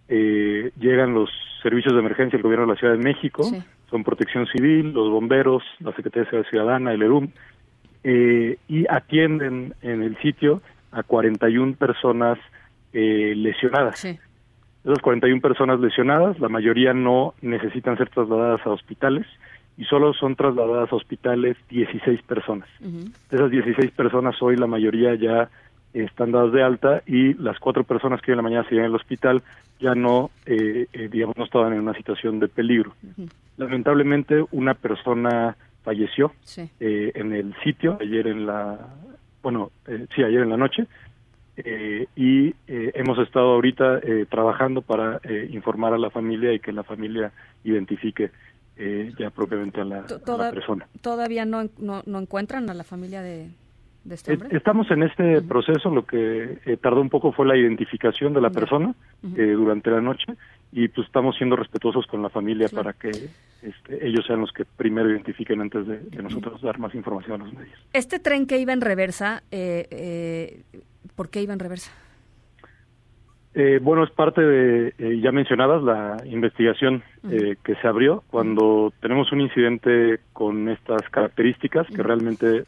eh, 0.10 0.72
llegan 0.80 1.14
los 1.14 1.30
servicios 1.64 1.94
de 1.94 2.02
emergencia 2.02 2.38
del 2.38 2.44
gobierno 2.44 2.68
de 2.68 2.74
la 2.74 2.80
Ciudad 2.80 2.94
de 2.94 3.04
México, 3.04 3.44
son 3.90 4.04
Protección 4.04 4.46
Civil, 4.48 4.94
los 4.94 5.10
bomberos, 5.10 5.64
la 5.80 5.92
Secretaría 5.94 6.24
de 6.24 6.30
Seguridad 6.30 6.50
Ciudadana, 6.50 6.94
el 6.94 7.02
ERUM, 7.02 7.30
eh, 8.04 8.58
y 8.68 8.86
atienden 8.90 9.74
en 9.82 10.04
el 10.04 10.18
sitio 10.22 10.62
a 10.92 11.04
41 11.04 11.76
personas 11.76 12.38
eh, 12.94 13.34
lesionadas. 13.36 14.06
Esas 14.84 15.00
41 15.00 15.42
personas 15.42 15.80
lesionadas, 15.80 16.40
la 16.40 16.50
mayoría 16.50 16.94
no 16.94 17.34
necesitan 17.42 17.98
ser 17.98 18.10
trasladadas 18.10 18.66
a 18.66 18.72
hospitales 18.72 19.28
y 19.78 19.86
solo 19.86 20.14
son 20.14 20.36
trasladadas 20.36 20.92
a 20.92 20.96
hospitales 20.96 21.58
16 21.70 22.22
personas. 22.24 22.68
De 22.80 23.36
esas 23.38 23.52
16 23.52 23.92
personas 23.92 24.42
hoy 24.42 24.56
la 24.58 24.68
mayoría 24.68 25.16
ya 25.16 25.50
están 25.94 26.32
dadas 26.32 26.52
de 26.54 26.64
alta 26.64 27.04
y 27.06 27.34
las 27.36 27.60
cuatro 27.60 27.84
personas 27.84 28.22
que 28.22 28.32
hoy 28.32 28.34
en 28.34 28.38
la 28.38 28.44
mañana 28.44 28.70
se 28.70 28.76
en 28.76 28.86
el 28.86 28.96
hospital 28.96 29.44
ya 29.80 29.94
no, 29.94 30.32
eh, 30.46 30.88
eh, 30.94 31.10
digamos, 31.12 31.38
no 31.38 31.46
estaban 31.46 31.74
en 31.74 31.80
una 31.80 31.94
situación 31.94 32.40
de 32.40 32.48
peligro. 32.48 32.94
Lamentablemente 33.58 34.44
una 34.52 34.74
persona 34.74 35.56
falleció 35.84 36.34
eh, 36.80 37.12
en 37.16 37.34
el 37.34 37.54
sitio 37.64 37.98
ayer 38.00 38.28
en 38.28 38.46
la, 38.46 38.78
bueno, 39.42 39.72
eh, 39.88 40.06
sí, 40.16 40.24
ayer 40.24 40.42
en 40.42 40.50
la 40.50 40.58
noche 40.58 40.86
eh, 41.58 42.08
y 42.16 42.50
eh, 42.68 42.92
hemos 42.96 43.18
estado 43.20 43.54
ahorita 43.54 44.00
eh, 44.00 44.26
trabajando 44.30 44.82
para 44.82 45.20
eh, 45.24 45.50
informar 45.52 45.94
a 45.94 45.98
la 45.98 46.10
familia 46.10 46.54
y 46.54 46.60
que 46.60 46.72
la 46.72 46.84
familia 46.84 47.32
identifique 47.64 48.32
eh, 48.78 49.12
ya 49.20 49.30
propiamente 49.30 49.82
a 49.82 49.86
la, 49.86 50.00
a 50.00 50.38
la 50.38 50.52
persona. 50.52 50.88
¿Todavía 51.02 51.46
no, 51.46 51.70
no, 51.78 52.04
no 52.06 52.20
encuentran 52.20 52.70
a 52.70 52.74
la 52.74 52.84
familia 52.84 53.22
de, 53.22 53.50
de 54.04 54.16
este 54.16 54.34
hombre? 54.34 54.50
Estamos 54.56 54.90
en 54.92 55.04
este 55.04 55.42
proceso, 55.42 55.90
lo 55.90 56.06
que 56.06 56.60
eh, 56.66 56.78
tardó 56.78 57.02
un 57.02 57.10
poco 57.10 57.32
fue 57.32 57.46
la 57.46 57.58
identificación 57.58 58.34
de 58.34 58.42
la 58.42 58.50
persona 58.50 58.94
eh, 59.36 59.52
durante 59.52 59.92
la 59.92 60.02
noche 60.02 60.34
y 60.72 60.88
pues 60.88 61.08
estamos 61.08 61.36
siendo 61.38 61.56
respetuosos 61.56 62.06
con 62.08 62.22
la 62.22 62.30
familia 62.30 62.68
para 62.70 62.94
que 62.94 63.10
este, 63.10 64.08
ellos 64.08 64.26
sean 64.26 64.42
los 64.42 64.52
que 64.52 64.66
primero 64.66 65.10
identifiquen 65.10 65.62
antes 65.62 65.86
de, 65.86 66.22
nosotros 66.22 66.62
dar 66.62 66.80
más 66.80 66.94
información 66.96 67.42
a 67.42 67.46
los 67.46 67.54
medios. 67.54 67.78
Este 67.94 68.20
tren 68.20 68.46
que 68.46 68.58
iba 68.60 68.74
en 68.74 68.82
reversa, 68.82 69.44
eh, 69.52 70.62
¿por 71.16 71.30
qué 71.30 71.42
iba 71.42 71.54
en 71.54 71.60
reversa? 71.60 71.92
Eh, 73.54 73.80
bueno, 73.82 74.06
es 74.06 74.12
parte 74.12 74.42
de, 74.42 74.94
eh, 74.98 75.20
ya 75.22 75.34
mencionadas, 75.34 75.84
la 75.84 76.18
investigación 76.26 77.04
eh, 77.30 77.58
que 77.64 77.76
se 77.76 77.88
abrió 77.88 78.24
cuando 78.30 78.94
tenemos 79.02 79.30
un 79.34 79.42
incidente 79.42 80.22
con 80.32 80.70
estas 80.70 81.02
características 81.10 81.86
que 81.88 82.02
realmente 82.02 82.64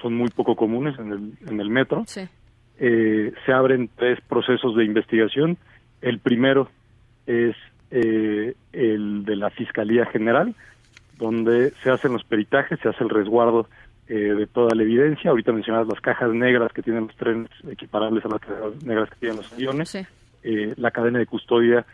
son 0.00 0.14
muy 0.14 0.28
poco 0.28 0.54
comunes 0.54 0.96
en 0.98 1.12
el, 1.12 1.32
en 1.50 1.60
el 1.60 1.70
metro. 1.70 2.04
se 2.06 3.52
abren 3.52 3.90
tres 3.96 4.20
procesos 4.28 4.76
de 4.76 4.84
investigación. 4.84 5.56
El 6.00 6.20
primero 6.20 6.70
es 7.26 7.56
el 7.90 9.24
de 9.24 9.36
la 9.36 9.50
Fiscalía 9.50 10.06
General, 10.06 10.54
donde 11.18 11.70
se 11.82 11.90
hacen 11.90 12.12
los 12.12 12.22
peritajes, 12.22 12.78
se 12.80 12.88
hace 12.88 13.02
el 13.02 13.10
resguardo 13.10 13.66
de 14.06 14.46
toda 14.46 14.74
la 14.76 14.84
evidencia. 14.84 15.30
Ahorita 15.30 15.52
mencionadas 15.52 15.88
las 15.88 16.00
cajas 16.00 16.32
negras 16.32 16.72
que 16.72 16.82
tienen 16.82 17.08
los 17.08 17.16
trenes 17.16 17.50
equiparables 17.68 18.24
a 18.24 18.28
las 18.28 18.40
cajas 18.40 18.84
negras 18.84 19.10
que 19.10 19.16
tienen 19.16 19.38
los 19.38 19.52
aviones. 19.52 19.96
Eh, 20.50 20.72
la 20.78 20.92
cadena 20.92 21.18
de 21.18 21.26
custodia 21.26 21.84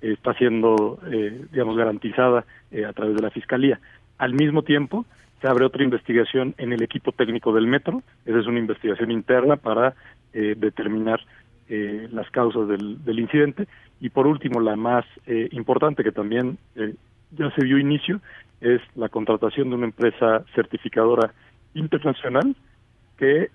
está 0.00 0.34
siendo, 0.34 1.00
eh, 1.10 1.46
digamos, 1.50 1.76
garantizada 1.76 2.44
eh, 2.70 2.84
a 2.84 2.92
través 2.92 3.16
de 3.16 3.22
la 3.22 3.30
Fiscalía. 3.30 3.80
Al 4.18 4.34
mismo 4.34 4.62
tiempo, 4.62 5.04
se 5.40 5.48
abre 5.48 5.64
otra 5.64 5.82
investigación 5.82 6.54
en 6.58 6.72
el 6.72 6.80
equipo 6.84 7.10
técnico 7.10 7.52
del 7.52 7.66
metro. 7.66 8.04
Esa 8.24 8.38
es 8.38 8.46
una 8.46 8.60
investigación 8.60 9.10
interna 9.10 9.56
para 9.56 9.94
determinar 10.32 11.20
las 11.68 12.28
causas 12.30 12.66
del, 12.68 13.18
incidente. 13.18 13.66
Y 14.00 14.08
por 14.10 14.26
último, 14.26 14.60
la 14.60 14.74
más 14.74 15.04
importante, 15.50 16.02
que 16.02 16.12
también 16.12 16.56
ya 17.32 17.50
se 17.50 17.64
dio 17.64 17.78
inicio, 17.78 18.20
es 18.60 18.80
la 18.96 19.08
contratación 19.10 19.68
de 19.68 19.76
una 19.76 19.86
empresa 19.86 20.44
certificadora 20.54 21.32
internacional 21.74 22.56
que 23.18 23.50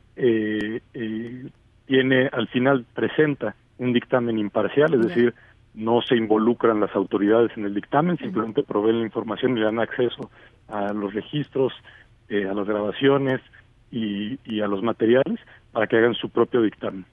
tiene, 1.88 2.30
al 2.32 2.48
final, 2.50 2.86
presenta 2.94 3.56
un 3.80 3.94
dictamen 3.94 4.38
imparcial, 4.38 4.94
es 4.94 5.08
decir, 5.08 5.34
no 5.74 6.02
se 6.02 6.16
involucran 6.16 6.80
las 6.80 6.96
autoridades 6.96 7.52
en 7.58 7.66
el 7.66 7.74
dictamen, 7.74 8.18
simplemente 8.18 8.64
proveen 8.64 9.00
la 9.00 9.06
información 9.06 9.58
y 9.58 9.62
dan 9.62 9.80
acceso 9.80 10.30
a 10.68 10.94
los 10.94 11.14
registros, 11.14 11.74
eh, 12.28 12.48
a 12.48 12.54
las 12.54 12.68
grabaciones 12.68 13.42
y, 13.92 14.38
a 14.62 14.68
los 14.68 14.84
materiales 14.84 15.40
para 15.72 15.88
que 15.88 15.98
hagan 15.98 16.14
su 16.14 16.30
propio 16.30 16.62
dictamen. 16.62 17.06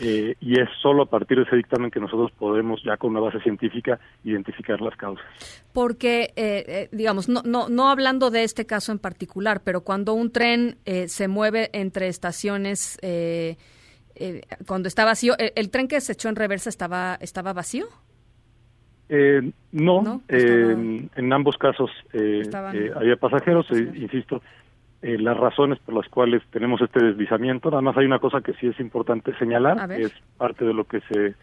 Eh, 0.00 0.34
y 0.40 0.58
es 0.58 0.68
solo 0.80 1.02
a 1.02 1.06
partir 1.06 1.36
de 1.36 1.44
ese 1.44 1.56
dictamen 1.56 1.90
que 1.90 2.00
nosotros 2.00 2.32
podemos, 2.32 2.82
ya 2.82 2.96
con 2.96 3.10
una 3.10 3.20
base 3.20 3.40
científica, 3.40 4.00
identificar 4.24 4.80
las 4.80 4.96
causas. 4.96 5.24
Porque, 5.72 6.32
eh, 6.36 6.88
digamos, 6.92 7.28
no, 7.28 7.42
no, 7.44 7.68
no 7.68 7.88
hablando 7.88 8.30
de 8.30 8.44
este 8.44 8.66
caso 8.66 8.90
en 8.90 8.98
particular, 8.98 9.62
pero 9.64 9.82
cuando 9.82 10.14
un 10.14 10.32
tren 10.32 10.78
se 10.84 11.28
mueve 11.28 11.70
entre 11.72 12.08
estaciones 12.08 12.98
eh, 14.16 14.42
cuando 14.66 14.88
está 14.88 15.04
vacío, 15.04 15.34
¿el, 15.38 15.70
tren 15.70 15.88
que 15.88 16.00
se 16.00 16.12
echó 16.12 16.28
en 16.28 16.36
reversa 16.36 16.68
estaba, 16.68 17.16
estaba 17.20 17.52
vacío? 17.52 17.86
Eh, 19.08 19.50
no, 19.72 20.22
eh, 20.28 21.06
en 21.14 21.32
ambos 21.32 21.58
casos 21.58 21.90
había 22.12 23.16
pasajeros, 23.16 23.66
insisto, 23.70 24.42
las 25.02 25.36
razones 25.36 25.78
por 25.80 25.94
las 25.94 26.08
cuales 26.08 26.42
tenemos 26.50 26.80
este 26.80 27.04
deslizamiento, 27.04 27.70
nada 27.70 27.82
más 27.82 27.96
hay 27.96 28.06
una 28.06 28.18
cosa 28.18 28.40
que 28.40 28.54
sí 28.54 28.68
es 28.68 28.80
importante 28.80 29.36
señalar, 29.38 29.88
que 29.88 30.02
es 30.02 30.12
parte 30.38 30.64
de 30.64 30.72
lo 30.72 30.84
que 30.84 31.00
se, 31.00 31.34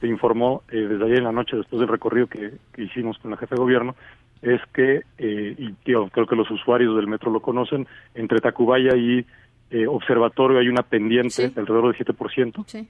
se 0.00 0.06
informó 0.06 0.62
desde 0.70 1.04
ayer 1.04 1.18
en 1.18 1.24
la 1.24 1.32
noche 1.32 1.56
después 1.56 1.80
del 1.80 1.88
recorrido 1.88 2.26
que, 2.26 2.52
hicimos 2.78 3.18
con 3.18 3.32
la 3.32 3.36
jefe 3.36 3.54
de 3.54 3.60
gobierno, 3.60 3.94
es 4.40 4.62
que, 4.72 5.02
y 5.18 5.72
creo 5.82 6.26
que 6.26 6.36
los 6.36 6.50
usuarios 6.50 6.96
del 6.96 7.06
metro 7.06 7.30
lo 7.30 7.40
conocen, 7.40 7.86
entre 8.14 8.40
Tacubaya 8.40 8.96
y 8.96 9.26
eh, 9.70 9.86
observatorio 9.86 10.58
hay 10.58 10.68
una 10.68 10.82
pendiente 10.82 11.48
de 11.48 11.60
alrededor 11.60 11.96
del 11.96 12.06
7%. 12.06 12.86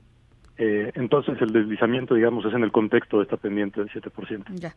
Eh, 0.62 0.92
entonces 0.94 1.40
el 1.40 1.52
deslizamiento, 1.52 2.14
digamos, 2.14 2.44
es 2.44 2.52
en 2.52 2.62
el 2.62 2.70
contexto 2.70 3.18
de 3.18 3.22
esta 3.24 3.38
pendiente 3.38 3.80
del 3.80 3.88
7%. 3.90 4.44
Ya. 4.54 4.74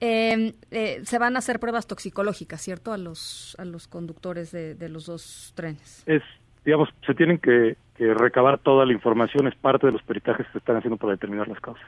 Em, 0.00 0.52
eh, 0.70 1.00
se 1.04 1.18
van 1.18 1.36
a 1.36 1.40
hacer 1.40 1.60
pruebas 1.60 1.86
toxicológicas, 1.86 2.62
¿cierto? 2.62 2.92
A 2.92 2.98
los, 2.98 3.54
a 3.58 3.64
los 3.66 3.88
conductores 3.88 4.52
de, 4.52 4.74
de 4.74 4.88
los 4.88 5.06
dos 5.06 5.52
trenes. 5.54 6.02
Es, 6.06 6.22
digamos, 6.64 6.88
se 7.06 7.14
tienen 7.14 7.38
que 7.38 7.76
que 7.98 8.14
recabar 8.14 8.58
toda 8.60 8.86
la 8.86 8.92
información 8.92 9.48
es 9.48 9.56
parte 9.56 9.88
de 9.88 9.92
los 9.92 10.02
peritajes 10.02 10.46
que 10.46 10.52
se 10.52 10.58
están 10.58 10.76
haciendo 10.76 10.96
para 10.96 11.14
determinar 11.14 11.48
las 11.48 11.60
causas. 11.60 11.84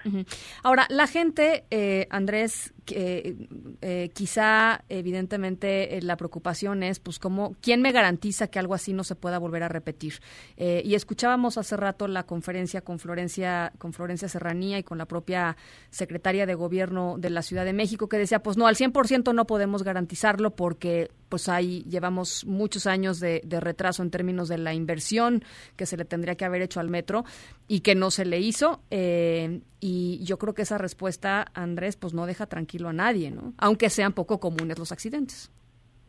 Ahora, 0.64 0.86
la 0.90 1.06
gente, 1.06 1.64
eh, 1.70 2.08
Andrés, 2.10 2.74
eh, 2.92 4.10
quizá 4.14 4.84
evidentemente 4.88 5.96
eh, 5.96 6.02
la 6.02 6.16
preocupación 6.16 6.82
es, 6.82 6.98
pues, 6.98 7.18
cómo, 7.18 7.54
¿quién 7.60 7.82
me 7.82 7.92
garantiza 7.92 8.48
que 8.48 8.58
algo 8.58 8.74
así 8.74 8.92
no 8.92 9.04
se 9.04 9.14
pueda 9.14 9.38
volver 9.38 9.62
a 9.62 9.68
repetir? 9.68 10.14
Eh, 10.56 10.82
y 10.84 10.94
escuchábamos 10.94 11.58
hace 11.58 11.76
rato 11.76 12.08
la 12.08 12.24
conferencia 12.24 12.80
con 12.80 12.98
Florencia, 12.98 13.72
con 13.78 13.92
Florencia 13.92 14.28
Serranía 14.28 14.78
y 14.78 14.82
con 14.82 14.98
la 14.98 15.06
propia 15.06 15.56
secretaria 15.90 16.46
de 16.46 16.54
Gobierno 16.54 17.16
de 17.18 17.30
la 17.30 17.42
Ciudad 17.42 17.64
de 17.64 17.72
México 17.72 18.08
que 18.08 18.18
decía, 18.18 18.42
pues 18.42 18.56
no, 18.56 18.66
al 18.66 18.76
100% 18.76 19.34
no 19.34 19.46
podemos 19.46 19.82
garantizarlo 19.82 20.50
porque 20.50 21.10
pues 21.28 21.48
ahí 21.48 21.84
llevamos 21.88 22.44
muchos 22.44 22.86
años 22.86 23.20
de, 23.20 23.40
de 23.44 23.60
retraso 23.60 24.02
en 24.02 24.10
términos 24.10 24.48
de 24.48 24.58
la 24.58 24.74
inversión 24.74 25.44
que 25.76 25.86
se 25.86 25.96
le 26.00 26.04
tendría 26.04 26.34
que 26.34 26.44
haber 26.44 26.62
hecho 26.62 26.80
al 26.80 26.88
metro 26.88 27.24
y 27.68 27.80
que 27.80 27.94
no 27.94 28.10
se 28.10 28.24
le 28.24 28.40
hizo. 28.40 28.80
Eh, 28.90 29.60
y 29.80 30.24
yo 30.24 30.38
creo 30.38 30.54
que 30.54 30.62
esa 30.62 30.78
respuesta, 30.78 31.46
Andrés, 31.54 31.96
pues 31.96 32.12
no 32.12 32.26
deja 32.26 32.46
tranquilo 32.46 32.88
a 32.88 32.92
nadie, 32.92 33.30
¿no? 33.30 33.52
Aunque 33.58 33.88
sean 33.90 34.12
poco 34.12 34.40
comunes 34.40 34.78
los 34.78 34.90
accidentes. 34.90 35.52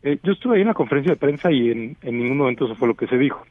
Eh, 0.02 0.18
yo 0.22 0.32
estuve 0.32 0.56
ahí 0.56 0.62
en 0.62 0.68
la 0.68 0.74
conferencia 0.74 1.12
de 1.12 1.16
prensa 1.16 1.52
y 1.52 1.70
en, 1.70 1.96
ningún 2.02 2.36
momento 2.36 2.64
eso 2.64 2.74
fue 2.74 2.88
lo 2.88 2.96
que 2.96 3.06
se 3.06 3.16
dijo. 3.16 3.42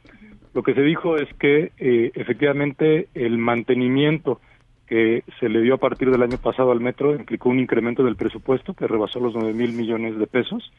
Lo 0.52 0.62
que 0.62 0.74
se 0.74 0.82
dijo 0.82 1.16
es 1.16 1.32
que 1.38 1.72
eh, 1.78 2.10
efectivamente 2.14 3.08
el 3.14 3.38
mantenimiento 3.38 4.40
que 4.86 5.24
se 5.40 5.48
le 5.48 5.62
dio 5.62 5.74
a 5.74 5.78
partir 5.78 6.10
del 6.10 6.22
año 6.22 6.36
pasado 6.36 6.72
al 6.72 6.80
metro 6.80 7.14
implicó 7.14 7.48
un 7.48 7.58
incremento 7.58 8.04
del 8.04 8.16
presupuesto 8.16 8.74
que 8.74 8.86
rebasó 8.86 9.20
los 9.20 9.34
9 9.34 9.54
mil 9.54 9.72
millones 9.72 10.18
de 10.18 10.26
pesos 10.26 10.70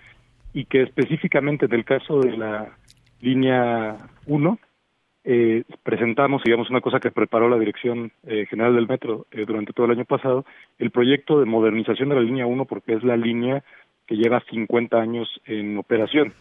y 0.54 0.66
que 0.66 0.84
específicamente 0.84 1.66
en 1.66 1.74
el 1.74 1.86
caso 1.86 2.20
de 2.20 2.38
la 2.38 2.78
línea 3.22 3.98
1 4.28 4.60
eh, 5.24 5.64
presentamos, 5.84 6.44
digamos, 6.44 6.70
una 6.70 6.82
cosa 6.82 7.00
que 7.00 7.12
preparó 7.12 7.50
la 7.50 7.60
Dirección 7.60 8.12
eh, 8.28 8.46
General 8.50 8.76
del 8.76 8.88
Metro 8.88 9.26
eh, 9.32 9.46
durante 9.46 9.74
todo 9.74 9.86
el 9.86 9.94
año 9.94 10.06
pasado, 10.06 10.46
el 10.80 10.92
proyecto 10.92 11.40
de 11.40 11.46
modernización 11.46 12.10
de 12.10 12.16
la 12.16 12.22
línea 12.22 12.46
1 12.46 12.66
porque 12.66 12.94
es 12.94 13.04
la 13.04 13.18
línea 13.18 13.64
que 14.06 14.16
lleva 14.16 14.44
50 14.50 14.98
años 14.98 15.30
en 15.46 15.78
operación. 15.78 16.34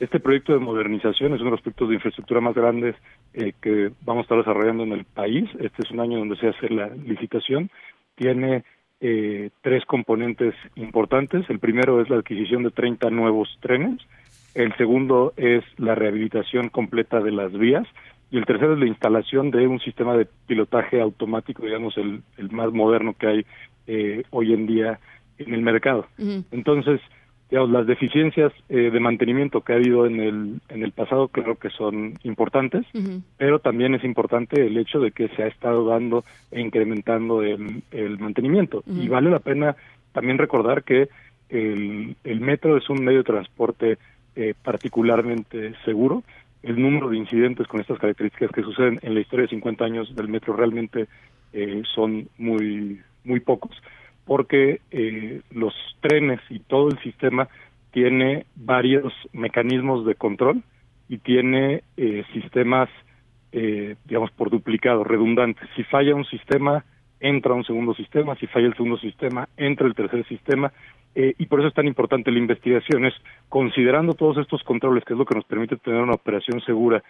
Este 0.00 0.18
proyecto 0.18 0.54
de 0.54 0.60
modernización 0.60 1.34
es 1.34 1.40
uno 1.40 1.50
de 1.50 1.56
los 1.56 1.60
proyectos 1.60 1.88
de 1.90 1.94
infraestructura 1.96 2.40
más 2.40 2.54
grandes 2.54 2.96
eh, 3.34 3.52
que 3.60 3.90
vamos 4.00 4.22
a 4.22 4.24
estar 4.24 4.38
desarrollando 4.38 4.84
en 4.84 4.92
el 4.92 5.04
país. 5.04 5.48
Este 5.60 5.82
es 5.82 5.90
un 5.90 6.00
año 6.00 6.18
donde 6.18 6.36
se 6.36 6.48
hace 6.48 6.70
la 6.70 6.88
licitación. 6.88 7.70
Tiene 8.14 8.64
eh, 9.02 9.50
tres 9.60 9.84
componentes 9.84 10.54
importantes. 10.76 11.44
El 11.50 11.58
primero 11.58 12.00
es 12.00 12.08
la 12.08 12.16
adquisición 12.16 12.62
de 12.62 12.70
30 12.70 13.10
nuevos 13.10 13.58
trenes. 13.60 14.00
El 14.54 14.74
segundo 14.78 15.34
es 15.36 15.62
la 15.76 15.94
rehabilitación 15.94 16.70
completa 16.70 17.20
de 17.20 17.32
las 17.32 17.52
vías 17.52 17.86
y 18.30 18.38
el 18.38 18.46
tercero 18.46 18.74
es 18.74 18.78
la 18.78 18.86
instalación 18.86 19.50
de 19.50 19.66
un 19.66 19.80
sistema 19.80 20.16
de 20.16 20.26
pilotaje 20.46 21.00
automático, 21.00 21.64
digamos, 21.64 21.96
el, 21.96 22.22
el 22.36 22.50
más 22.50 22.72
moderno 22.72 23.14
que 23.18 23.26
hay 23.26 23.46
eh, 23.86 24.22
hoy 24.30 24.52
en 24.52 24.66
día 24.66 25.00
en 25.38 25.54
el 25.54 25.62
mercado. 25.62 26.06
Entonces, 26.52 27.00
digamos, 27.50 27.70
las 27.70 27.86
deficiencias 27.86 28.52
eh, 28.68 28.90
de 28.92 29.00
mantenimiento 29.00 29.62
que 29.62 29.72
ha 29.72 29.76
habido 29.76 30.06
en 30.06 30.20
el, 30.20 30.60
en 30.68 30.82
el 30.84 30.92
pasado 30.92 31.28
creo 31.28 31.56
que 31.56 31.70
son 31.70 32.14
importantes, 32.22 32.86
pero 33.36 33.58
también 33.58 33.94
es 33.94 34.04
importante 34.04 34.64
el 34.64 34.76
hecho 34.76 35.00
de 35.00 35.10
que 35.10 35.28
se 35.30 35.42
ha 35.42 35.46
estado 35.48 35.86
dando 35.86 36.24
e 36.52 36.60
incrementando 36.60 37.42
el, 37.42 37.82
el 37.90 38.18
mantenimiento. 38.18 38.84
Y 38.86 39.08
vale 39.08 39.30
la 39.30 39.40
pena 39.40 39.74
también 40.12 40.38
recordar 40.38 40.84
que 40.84 41.08
el, 41.48 42.14
el 42.22 42.40
metro 42.40 42.76
es 42.76 42.88
un 42.88 43.02
medio 43.02 43.18
de 43.18 43.24
transporte 43.24 43.98
eh, 44.36 44.54
particularmente 44.62 45.74
seguro 45.84 46.22
el 46.62 46.80
número 46.80 47.08
de 47.08 47.16
incidentes 47.16 47.66
con 47.66 47.80
estas 47.80 47.98
características 47.98 48.50
que 48.50 48.62
suceden 48.62 48.98
en 49.02 49.14
la 49.14 49.20
historia 49.20 49.44
de 49.44 49.50
50 49.50 49.84
años 49.84 50.14
del 50.14 50.28
metro 50.28 50.54
realmente 50.54 51.08
eh, 51.52 51.82
son 51.94 52.28
muy 52.38 53.00
muy 53.24 53.40
pocos 53.40 53.70
porque 54.24 54.80
eh, 54.90 55.40
los 55.50 55.74
trenes 56.00 56.40
y 56.48 56.60
todo 56.60 56.88
el 56.88 56.98
sistema 57.00 57.48
tiene 57.92 58.46
varios 58.54 59.12
mecanismos 59.32 60.06
de 60.06 60.14
control 60.14 60.62
y 61.08 61.18
tiene 61.18 61.82
eh, 61.96 62.24
sistemas 62.32 62.88
digamos 63.52 64.30
por 64.30 64.48
duplicado 64.48 65.02
redundantes. 65.02 65.68
Si 65.74 65.82
falla 65.82 66.14
un 66.14 66.24
sistema 66.24 66.84
entra 67.20 67.54
un 67.54 67.64
segundo 67.64 67.94
sistema 67.94 68.34
si 68.36 68.46
falla 68.46 68.66
el 68.66 68.74
segundo 68.74 68.98
sistema 68.98 69.48
entra 69.56 69.86
el 69.86 69.94
tercer 69.94 70.26
sistema 70.26 70.72
eh, 71.14 71.34
y 71.38 71.46
por 71.46 71.58
eso 71.58 71.68
es 71.68 71.74
tan 71.74 71.86
importante 71.86 72.30
la 72.30 72.38
investigación, 72.38 73.04
es 73.04 73.14
considerando 73.48 74.14
todos 74.14 74.38
estos 74.38 74.62
controles, 74.62 75.04
que 75.04 75.14
es 75.14 75.18
lo 75.18 75.24
que 75.24 75.34
nos 75.34 75.44
permite 75.44 75.76
tener 75.76 76.00
una 76.00 76.14
operación 76.14 76.60
segura 76.60 77.02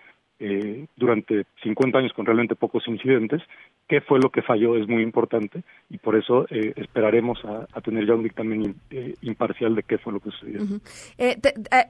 eh, 0.42 0.86
durante 0.96 1.44
50 1.62 1.98
años 1.98 2.14
con 2.14 2.24
realmente 2.24 2.54
pocos 2.54 2.88
incidentes. 2.88 3.42
¿Qué 3.86 4.00
fue 4.00 4.18
lo 4.18 4.30
que 4.30 4.40
falló? 4.40 4.74
Es 4.76 4.88
muy 4.88 5.02
importante 5.02 5.62
y 5.90 5.98
por 5.98 6.16
eso 6.16 6.46
eh, 6.48 6.72
esperaremos 6.76 7.38
a, 7.44 7.80
tener 7.82 8.06
ya 8.06 8.14
un 8.14 8.22
dictamen 8.22 8.74
eh, 8.90 9.14
imparcial 9.20 9.74
de 9.74 9.82
qué 9.82 9.98
fue 9.98 10.14
lo 10.14 10.20
que 10.20 10.30
sucedió. 10.30 10.60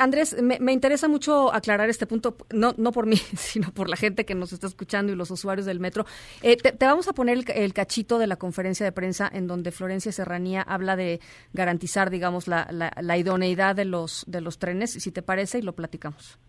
Andrés, 0.01 0.37
me, 0.43 0.73
interesa 0.73 1.07
mucho 1.07 1.55
aclarar 1.55 1.89
este 1.89 2.07
punto, 2.07 2.37
no, 2.53 2.75
no 2.77 2.91
por 2.91 3.07
mí, 3.07 3.17
sino 3.35 3.71
por 3.71 3.89
la 3.89 3.97
gente 3.97 4.25
que 4.25 4.35
nos 4.35 4.53
está 4.53 4.67
escuchando 4.67 5.13
y 5.13 5.15
los 5.15 5.31
usuarios 5.31 5.65
del 5.65 5.79
metro. 5.79 6.05
Te, 6.41 6.75
vamos 6.81 7.07
a 7.07 7.13
poner 7.13 7.39
el, 7.55 7.73
cachito 7.73 8.19
de 8.19 8.27
la 8.27 8.37
conferencia 8.37 8.85
de 8.85 8.91
prensa 8.91 9.31
en 9.33 9.47
donde 9.47 9.71
Florencia 9.71 10.11
Serranía 10.11 10.63
habla 10.63 10.97
de 10.97 11.21
garantizar, 11.53 12.11
digamos, 12.11 12.49
la, 12.49 12.67
la, 12.73 12.91
la 13.01 13.17
idoneidad 13.17 13.77
de 13.77 13.85
los, 13.85 14.25
de 14.27 14.41
los 14.41 14.59
trenes, 14.59 14.91
si 14.91 15.13
te 15.13 15.23
parece, 15.23 15.61
y 15.61 15.63
lo 15.63 15.75
platicamos. 15.75 16.41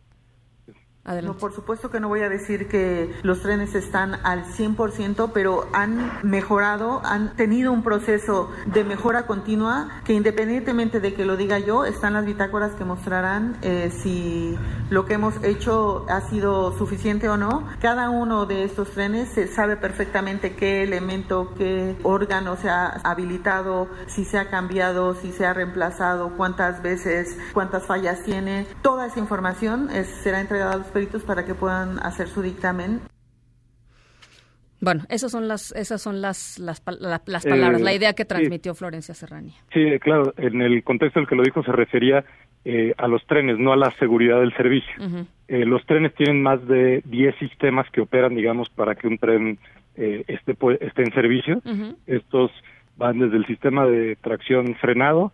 No, 1.03 1.35
por 1.35 1.51
supuesto 1.51 1.89
que 1.89 1.99
no 1.99 2.09
voy 2.09 2.21
a 2.21 2.29
decir 2.29 2.67
que 2.67 3.11
los 3.23 3.41
trenes 3.41 3.73
están 3.73 4.15
al 4.23 4.45
100%, 4.45 5.31
pero 5.33 5.67
han 5.73 6.19
mejorado, 6.21 7.01
han 7.03 7.35
tenido 7.35 7.71
un 7.73 7.81
proceso 7.81 8.51
de 8.67 8.83
mejora 8.83 9.25
continua 9.25 9.89
que 10.05 10.13
independientemente 10.13 10.99
de 10.99 11.15
que 11.15 11.25
lo 11.25 11.37
diga 11.37 11.57
yo, 11.57 11.85
están 11.85 12.13
las 12.13 12.25
bitácoras 12.25 12.73
que 12.75 12.85
mostrarán 12.85 13.57
eh, 13.63 13.91
si 13.91 14.55
lo 14.91 15.05
que 15.05 15.15
hemos 15.15 15.43
hecho 15.43 16.05
ha 16.07 16.21
sido 16.21 16.77
suficiente 16.77 17.27
o 17.29 17.35
no. 17.35 17.67
Cada 17.81 18.11
uno 18.11 18.45
de 18.45 18.63
estos 18.63 18.91
trenes 18.91 19.29
se 19.29 19.47
sabe 19.47 19.77
perfectamente 19.77 20.55
qué 20.55 20.83
elemento, 20.83 21.53
qué 21.57 21.97
órgano 22.03 22.57
se 22.57 22.69
ha 22.69 22.87
habilitado, 23.03 23.87
si 24.05 24.23
se 24.23 24.37
ha 24.37 24.51
cambiado, 24.51 25.15
si 25.15 25.31
se 25.31 25.47
ha 25.47 25.53
reemplazado, 25.53 26.37
cuántas 26.37 26.83
veces, 26.83 27.37
cuántas 27.53 27.87
fallas 27.87 28.21
tiene. 28.23 28.67
Toda 28.83 29.07
esa 29.07 29.19
información 29.19 29.89
será 30.23 30.41
entregada 30.41 30.73
a 30.73 30.77
los 30.77 30.90
peritos 30.91 31.23
para 31.23 31.45
que 31.45 31.55
puedan 31.55 31.99
hacer 31.99 32.27
su 32.27 32.41
dictamen. 32.41 33.01
Bueno, 34.81 35.03
esas 35.09 35.31
son 35.31 35.47
las, 35.47 35.71
esas 35.73 36.01
son 36.01 36.21
las, 36.21 36.57
las, 36.57 36.81
palabras, 36.81 37.81
la 37.81 37.91
eh, 37.91 37.95
idea 37.95 38.13
que 38.13 38.25
transmitió 38.25 38.73
Florencia 38.73 39.13
Serrania. 39.13 39.53
Sí, 39.71 39.99
claro, 39.99 40.33
en 40.37 40.59
el 40.61 40.83
contexto 40.83 41.19
en 41.19 41.23
el 41.23 41.29
que 41.29 41.35
lo 41.35 41.43
dijo 41.43 41.63
se 41.63 41.71
refería 41.71 42.25
eh, 42.65 42.93
a 42.97 43.07
los 43.07 43.23
trenes, 43.27 43.59
no 43.59 43.73
a 43.73 43.77
la 43.77 43.91
seguridad 43.91 44.39
del 44.39 44.53
servicio. 44.53 44.91
Eh, 45.47 45.65
los 45.65 45.85
trenes 45.85 46.15
tienen 46.15 46.41
más 46.41 46.67
de 46.67 47.03
10 47.05 47.35
sistemas 47.37 47.87
que 47.91 48.01
operan, 48.01 48.35
digamos, 48.35 48.69
para 48.69 48.95
que 48.95 49.07
un 49.07 49.19
tren 49.19 49.59
esté, 49.95 50.57
esté 50.79 51.03
en 51.03 51.13
servicio. 51.13 51.61
Estos 52.07 52.51
van 52.97 53.19
desde 53.19 53.37
el 53.37 53.45
sistema 53.45 53.85
de 53.85 54.15
tracción 54.15 54.75
frenado, 54.75 55.31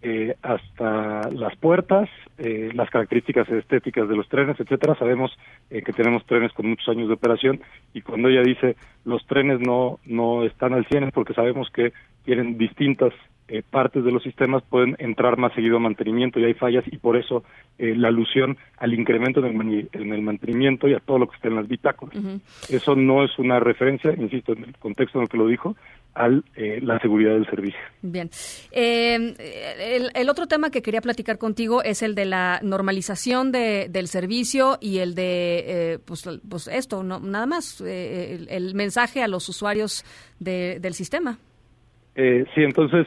eh, 0.00 0.36
hasta 0.42 1.28
las 1.30 1.56
puertas, 1.56 2.08
eh, 2.38 2.70
las 2.72 2.88
características 2.88 3.48
estéticas 3.48 4.08
de 4.08 4.14
los 4.14 4.28
trenes, 4.28 4.58
etcétera. 4.60 4.94
Sabemos 4.96 5.36
eh, 5.70 5.82
que 5.82 5.92
tenemos 5.92 6.24
trenes 6.24 6.52
con 6.52 6.68
muchos 6.68 6.88
años 6.88 7.08
de 7.08 7.14
operación 7.14 7.60
y 7.92 8.02
cuando 8.02 8.28
ella 8.28 8.42
dice 8.42 8.76
los 9.04 9.26
trenes 9.26 9.58
no 9.60 9.98
no 10.06 10.44
están 10.44 10.72
al 10.74 10.86
100 10.86 11.04
es 11.04 11.12
porque 11.12 11.34
sabemos 11.34 11.68
que 11.70 11.92
tienen 12.28 12.58
distintas 12.58 13.14
eh, 13.48 13.62
partes 13.62 14.04
de 14.04 14.12
los 14.12 14.22
sistemas 14.22 14.62
pueden 14.68 14.94
entrar 14.98 15.38
más 15.38 15.54
seguido 15.54 15.78
a 15.78 15.80
mantenimiento 15.80 16.38
y 16.38 16.44
hay 16.44 16.52
fallas 16.52 16.84
y 16.86 16.98
por 16.98 17.16
eso 17.16 17.42
eh, 17.78 17.94
la 17.96 18.08
alusión 18.08 18.58
al 18.76 18.92
incremento 18.92 19.40
en 19.42 19.58
el, 19.58 19.88
en 19.94 20.12
el, 20.12 20.20
mantenimiento 20.20 20.86
y 20.86 20.92
a 20.92 21.00
todo 21.00 21.18
lo 21.18 21.26
que 21.26 21.36
está 21.36 21.48
en 21.48 21.54
las 21.54 21.66
bitácoras. 21.66 22.22
Eso 22.68 22.94
no 22.94 23.24
es 23.24 23.30
una 23.38 23.58
referencia, 23.60 24.12
insisto, 24.12 24.52
en 24.52 24.64
el 24.64 24.76
contexto 24.76 25.16
en 25.16 25.22
el 25.22 25.28
que 25.30 25.38
lo 25.38 25.46
dijo, 25.46 25.74
a 26.14 26.28
eh, 26.56 26.80
la 26.82 26.98
seguridad 27.00 27.32
del 27.32 27.46
servicio. 27.46 27.80
Bien. 28.02 28.28
el, 28.70 30.10
el, 30.14 30.28
otro 30.28 30.46
tema 30.46 30.68
que 30.68 30.82
quería 30.82 31.00
platicar 31.00 31.38
contigo 31.38 31.82
es 31.82 32.02
el 32.02 32.14
de 32.14 32.26
la 32.26 32.60
normalización 32.62 33.50
de, 33.50 33.88
del 33.88 34.08
servicio 34.08 34.76
y 34.82 34.98
el 34.98 35.14
de, 35.14 36.00
pues, 36.04 36.28
pues, 36.46 36.68
esto, 36.68 37.02
no, 37.02 37.18
nada 37.20 37.46
más, 37.46 37.80
el, 37.80 38.74
mensaje 38.74 39.22
a 39.22 39.28
los 39.28 39.48
usuarios 39.48 40.04
de, 40.38 40.80
del 40.80 40.92
sistema. 40.92 41.38
Sí, 42.54 42.62
entonces 42.62 43.06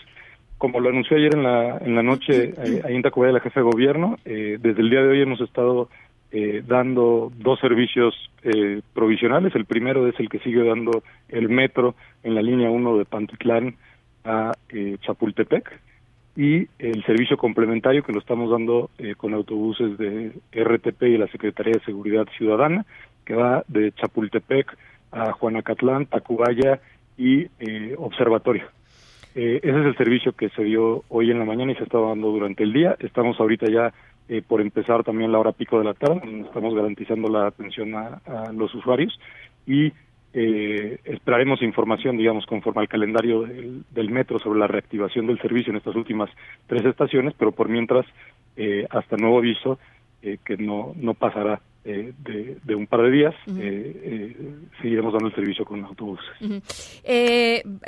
como 0.61 0.79
lo 0.79 0.89
anunció 0.89 1.17
ayer 1.17 1.33
en 1.33 1.41
la, 1.41 1.79
en 1.79 1.95
la 1.95 2.03
noche 2.03 2.53
eh, 2.55 2.81
ahí 2.85 2.95
en 2.95 3.01
Tacubaya 3.01 3.33
la 3.33 3.39
jefa 3.39 3.61
de 3.61 3.63
gobierno, 3.63 4.19
eh, 4.25 4.59
desde 4.61 4.81
el 4.81 4.91
día 4.91 5.01
de 5.01 5.07
hoy 5.07 5.21
hemos 5.23 5.41
estado 5.41 5.89
eh, 6.31 6.61
dando 6.65 7.31
dos 7.39 7.59
servicios 7.59 8.13
provisionales. 8.93 9.55
El 9.55 9.65
primero 9.65 10.07
es 10.07 10.19
el 10.19 10.29
que 10.29 10.37
sigue 10.39 10.63
dando 10.63 11.01
el 11.29 11.49
metro 11.49 11.95
en 12.21 12.35
la 12.35 12.43
línea 12.43 12.69
1 12.69 12.97
de 12.97 13.05
Pantitlán 13.05 13.75
a 14.23 14.51
Chapultepec 15.01 15.79
y 16.35 16.67
el 16.77 17.03
servicio 17.05 17.37
complementario 17.37 18.03
que 18.03 18.13
lo 18.13 18.19
estamos 18.19 18.51
dando 18.51 18.91
con 19.17 19.33
autobuses 19.33 19.97
de 19.97 20.31
RTP 20.53 21.03
y 21.03 21.17
la 21.17 21.27
Secretaría 21.27 21.73
de 21.73 21.85
Seguridad 21.85 22.27
Ciudadana, 22.37 22.85
que 23.25 23.33
va 23.33 23.63
de 23.67 23.91
Chapultepec 23.93 24.77
a 25.11 25.31
Juanacatlán, 25.33 26.05
Tacubaya 26.05 26.79
y 27.17 27.47
Observatorio. 27.97 28.65
Eh, 29.33 29.59
ese 29.63 29.79
es 29.79 29.85
el 29.85 29.97
servicio 29.97 30.33
que 30.33 30.49
se 30.49 30.63
dio 30.63 31.03
hoy 31.07 31.31
en 31.31 31.39
la 31.39 31.45
mañana 31.45 31.71
y 31.71 31.75
se 31.75 31.83
está 31.83 31.99
dando 31.99 32.31
durante 32.31 32.63
el 32.63 32.73
día. 32.73 32.95
Estamos 32.99 33.39
ahorita 33.39 33.67
ya 33.69 33.93
eh, 34.27 34.41
por 34.45 34.61
empezar 34.61 35.03
también 35.03 35.31
la 35.31 35.39
hora 35.39 35.53
pico 35.53 35.79
de 35.79 35.85
la 35.85 35.93
tarde, 35.93 36.21
estamos 36.45 36.75
garantizando 36.75 37.29
la 37.29 37.47
atención 37.47 37.95
a, 37.95 38.21
los 38.53 38.73
usuarios 38.75 39.17
y 39.65 39.91
eh, 40.33 40.99
esperaremos 41.03 41.61
información, 41.61 42.17
digamos, 42.17 42.45
conforme 42.45 42.81
al 42.81 42.87
calendario 42.87 43.43
del, 43.43 44.09
metro 44.09 44.39
sobre 44.39 44.59
la 44.59 44.67
reactivación 44.67 45.27
del 45.27 45.41
servicio 45.41 45.71
en 45.71 45.77
estas 45.77 45.95
últimas 45.95 46.29
tres 46.67 46.85
estaciones, 46.85 47.33
pero 47.37 47.51
por 47.51 47.69
mientras, 47.69 48.05
hasta 48.89 49.17
nuevo 49.17 49.39
aviso, 49.39 49.79
que 50.21 50.57
no, 50.57 50.93
no 50.95 51.13
pasará 51.13 51.61
eh, 51.83 52.13
de, 52.63 52.75
un 52.75 52.85
par 52.85 53.01
de 53.01 53.09
días, 53.09 53.33
eh, 53.47 53.55
eh, 53.57 54.35
seguiremos 54.79 55.13
dando 55.13 55.29
el 55.29 55.33
servicio 55.33 55.65
con 55.65 55.83
autobuses. 55.83 56.29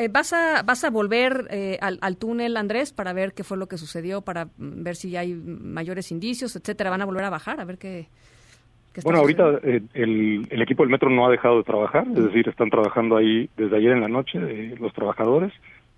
¿vas, 0.09 0.33
a, 0.33 0.63
¿Vas 0.63 0.83
a 0.83 0.89
volver 0.89 1.77
al, 1.79 1.99
al, 2.01 2.17
túnel, 2.17 2.57
Andrés, 2.57 2.91
para 2.91 3.13
ver 3.13 3.33
qué 3.33 3.43
fue 3.43 3.55
lo 3.55 3.67
que 3.67 3.77
sucedió, 3.77 4.21
para 4.21 4.47
ver 4.57 4.95
si 4.95 5.15
hay 5.15 5.35
mayores 5.35 6.11
indicios, 6.11 6.55
etcétera? 6.55 6.89
¿Van 6.89 7.03
a 7.03 7.05
volver 7.05 7.25
a 7.25 7.29
bajar? 7.29 7.59
A 7.59 7.65
ver 7.65 7.77
qué... 7.77 8.07
bueno, 9.03 9.19
ahorita 9.19 9.59
el, 9.61 10.47
el, 10.49 10.61
equipo 10.63 10.81
del 10.81 10.91
metro 10.91 11.11
no 11.11 11.27
ha 11.27 11.29
dejado 11.29 11.57
de 11.57 11.63
trabajar, 11.63 12.07
es 12.07 12.23
decir, 12.23 12.49
están 12.49 12.71
trabajando 12.71 13.15
ahí 13.15 13.47
desde 13.57 13.77
ayer 13.77 13.91
en 13.91 14.01
la 14.01 14.07
noche 14.07 14.75
los 14.79 14.91
trabajadores. 14.93 15.53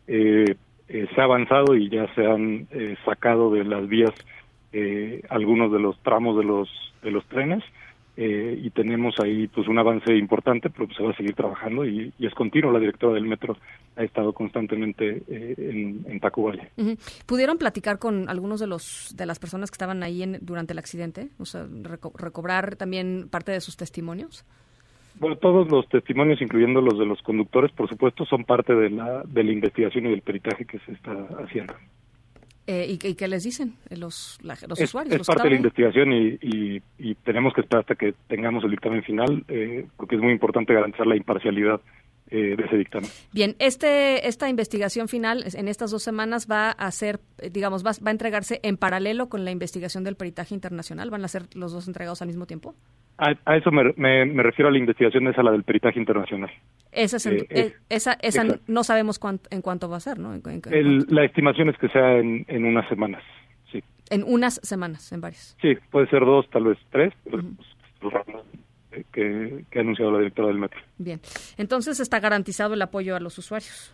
se 0.06 0.58
ha 1.18 1.24
avanzado 1.24 1.76
y 1.78 1.90
ya 1.90 2.14
se 2.14 2.26
han 2.26 2.68
sacado 3.06 3.52
de 3.52 3.64
las 3.64 3.88
vías 3.88 4.14
algunos 5.30 5.72
de 5.72 5.80
los 5.80 5.98
tramos 6.00 6.38
de 6.38 6.44
los 6.44 6.70
de 7.02 7.12
los 7.12 7.26
trenes 7.28 7.64
eh, 8.18 8.58
y 8.64 8.70
tenemos 8.70 9.16
ahí 9.20 9.48
pues 9.48 9.68
un 9.68 9.78
avance 9.78 10.16
importante, 10.16 10.70
pero 10.70 10.86
pues, 10.86 10.98
se 10.98 11.04
va 11.04 11.12
a 11.12 11.16
seguir 11.18 11.34
trabajando 11.34 11.86
y, 11.86 12.14
es 12.18 12.34
continuo. 12.34 12.72
La 12.72 12.80
directora 12.80 13.14
del 13.14 13.26
metro 13.26 13.58
ha 13.98 14.04
estado 14.04 14.32
constantemente 14.32 15.24
eh, 15.28 15.56
en, 15.58 16.06
en 16.08 16.20
Tacubaya. 16.22 16.70
¿Pudieron 17.26 17.58
platicar 17.58 18.00
con 18.00 18.30
algunos 18.30 18.62
de 18.62 18.68
los 18.68 19.14
de 19.18 19.26
las 19.26 19.40
personas 19.40 19.70
que 19.70 19.76
estaban 19.76 20.02
ahí 20.02 20.24
en, 20.24 20.40
durante 20.42 20.72
el 20.72 20.80
accidente? 20.80 21.28
O 21.40 21.46
sea, 21.46 21.68
recobrar 22.18 22.78
también 22.78 23.28
parte 23.30 23.52
de 23.52 23.60
sus 23.60 23.76
testimonios. 23.76 24.46
Bueno, 25.20 25.38
todos 25.38 25.70
los 25.70 25.88
testimonios, 25.90 26.42
incluyendo 26.42 26.82
los 26.82 26.98
de 26.98 27.06
los 27.06 27.22
conductores, 27.22 27.72
por 27.72 27.90
supuesto, 27.90 28.26
son 28.26 28.44
parte 28.46 28.74
de 28.76 28.90
la, 28.90 29.24
de 29.24 29.44
la 29.44 29.52
investigación 29.52 30.06
y 30.06 30.10
del 30.10 30.22
peritaje 30.22 30.66
que 30.66 30.80
se 30.80 30.94
está 30.94 31.12
haciendo. 31.44 31.74
Eh, 32.68 32.98
¿y, 33.00 33.14
qué 33.14 33.28
les 33.28 33.44
dicen 33.44 33.76
eh, 33.92 33.98
los, 33.98 34.40
los 34.42 34.82
usuarios? 34.82 35.22
Es 35.22 35.28
parte 35.28 35.44
de 35.44 35.50
la 35.52 35.56
investigación 35.58 36.12
y, 36.12 36.82
y, 36.98 37.16
tenemos 37.24 37.54
que 37.54 37.62
esperar 37.62 37.82
hasta 37.82 37.94
que 37.94 38.16
tengamos 38.28 38.64
el 38.64 38.72
dictamen 38.72 39.04
final, 39.04 39.44
eh, 39.48 39.86
porque 39.96 40.16
es 40.16 40.22
muy 40.22 40.32
importante 40.32 40.74
garantizar 40.74 41.06
la 41.06 41.16
imparcialidad 41.16 41.80
de 42.30 42.54
ese 42.54 42.78
dictamen. 42.78 43.10
Bien, 43.32 43.56
este, 43.60 44.28
esta 44.28 44.50
investigación 44.50 45.08
final 45.08 45.44
en 45.54 45.68
estas 45.68 45.92
dos 45.92 46.04
semanas 46.04 46.48
va 46.50 46.72
a 46.72 46.90
ser, 46.92 47.20
digamos, 47.52 47.86
va, 47.86 47.92
va 48.06 48.10
a 48.10 48.12
entregarse 48.12 48.60
en 48.64 48.78
paralelo 48.78 49.30
con 49.30 49.46
la 49.46 49.52
investigación 49.52 50.04
del 50.04 50.16
peritaje 50.16 50.54
internacional. 50.54 51.10
¿Van 51.12 51.24
a 51.24 51.28
ser 51.28 51.44
los 51.54 51.72
dos 51.72 51.88
entregados 51.88 52.22
al 52.22 52.28
mismo 52.28 52.46
tiempo? 52.46 52.76
A, 53.18 53.56
eso 53.56 53.72
me, 53.72 53.94
me, 53.96 54.44
refiero 54.44 54.68
a 54.68 54.72
la 54.72 54.78
investigación 54.78 55.28
esa, 55.28 55.42
la 55.42 55.52
del 55.52 55.64
peritaje 55.64 56.00
internacional. 56.00 56.52
Esa, 56.92 57.18
eh, 57.30 57.48
eh, 57.50 57.74
esa, 57.88 58.14
esa 58.22 58.44
no 58.68 58.84
sabemos 58.84 59.20
en 59.52 59.62
cuánto 59.62 59.90
va 59.90 59.98
a 59.98 60.02
ser, 60.02 60.20
¿no? 60.20 60.34
la 60.34 61.24
estimación 61.24 61.70
es 61.70 61.78
que 61.78 61.88
sea 61.90 62.18
en, 62.18 62.46
en, 62.50 62.66
unas 62.66 62.88
semanas, 62.90 63.24
sí. 63.72 63.82
En 64.10 64.24
unas 64.24 64.56
semanas, 64.64 65.12
en 65.14 65.22
varias. 65.22 65.56
Sí, 65.62 65.76
puede 65.92 66.08
ser 66.08 66.26
dos, 66.26 66.50
tal 66.50 66.66
vez 66.66 66.78
tres, 66.92 67.14
pues, 67.30 67.44
que, 69.12 69.66
que 69.70 69.80
ha 69.80 69.82
anunciado 69.82 70.12
la 70.12 70.20
directora 70.20 70.48
del 70.50 70.60
metro. 70.60 70.80
Bien, 70.98 71.20
entonces 71.58 72.00
está 72.00 72.20
garantizado 72.20 72.74
el 72.74 72.82
apoyo 72.82 73.16
a 73.16 73.20
los 73.20 73.38
usuarios. 73.38 73.94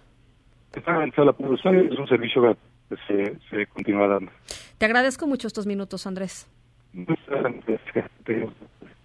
Está 0.73 0.93
garantizado 0.93 1.23
el 1.23 1.29
apoyo 1.29 1.47
a 1.47 1.51
los 1.51 1.59
usuarios, 1.59 1.91
es 1.91 1.99
un 1.99 2.07
servicio 2.07 2.57
que 2.89 2.95
se, 3.07 3.37
se 3.49 3.65
continúa 3.67 4.07
dando. 4.07 4.31
Te 4.77 4.85
agradezco 4.85 5.27
mucho 5.27 5.47
estos 5.47 5.65
minutos, 5.65 6.05
Andrés. 6.07 6.47
Muchas 6.93 7.27
gracias 7.27 7.81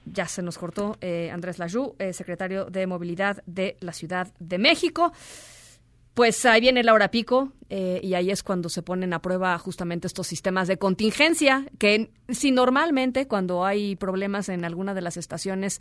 ya 0.07 0.27
se 0.27 0.43
nos 0.43 0.57
cortó 0.57 0.97
eh, 1.01 1.31
Andrés 1.31 1.59
Lajú, 1.59 1.95
eh, 1.99 2.13
secretario 2.13 2.67
de 2.67 2.87
Movilidad 2.87 3.43
de 3.47 3.77
la 3.81 3.93
Ciudad 3.93 4.29
de 4.39 4.59
México. 4.59 5.13
Pues 6.17 6.47
ahí 6.47 6.63
viene 6.63 6.83
la 6.83 6.95
hora 6.95 7.11
pico 7.11 7.53
eh, 7.69 8.01
y 8.03 8.15
ahí 8.15 8.31
es 8.31 8.43
cuando 8.43 8.71
se 8.71 8.81
ponen 8.81 9.13
a 9.13 9.21
prueba 9.21 9.59
justamente 9.59 10.07
estos 10.07 10.27
sistemas 10.27 10.67
de 10.67 10.79
contingencia, 10.79 11.67
que 11.79 12.11
si 12.31 12.53
normalmente 12.53 13.29
cuando 13.29 13.67
hay 13.67 13.97
problemas 13.97 14.49
en 14.49 14.65
alguna 14.65 14.95
de 14.95 15.03
las 15.03 15.19
estaciones 15.19 15.79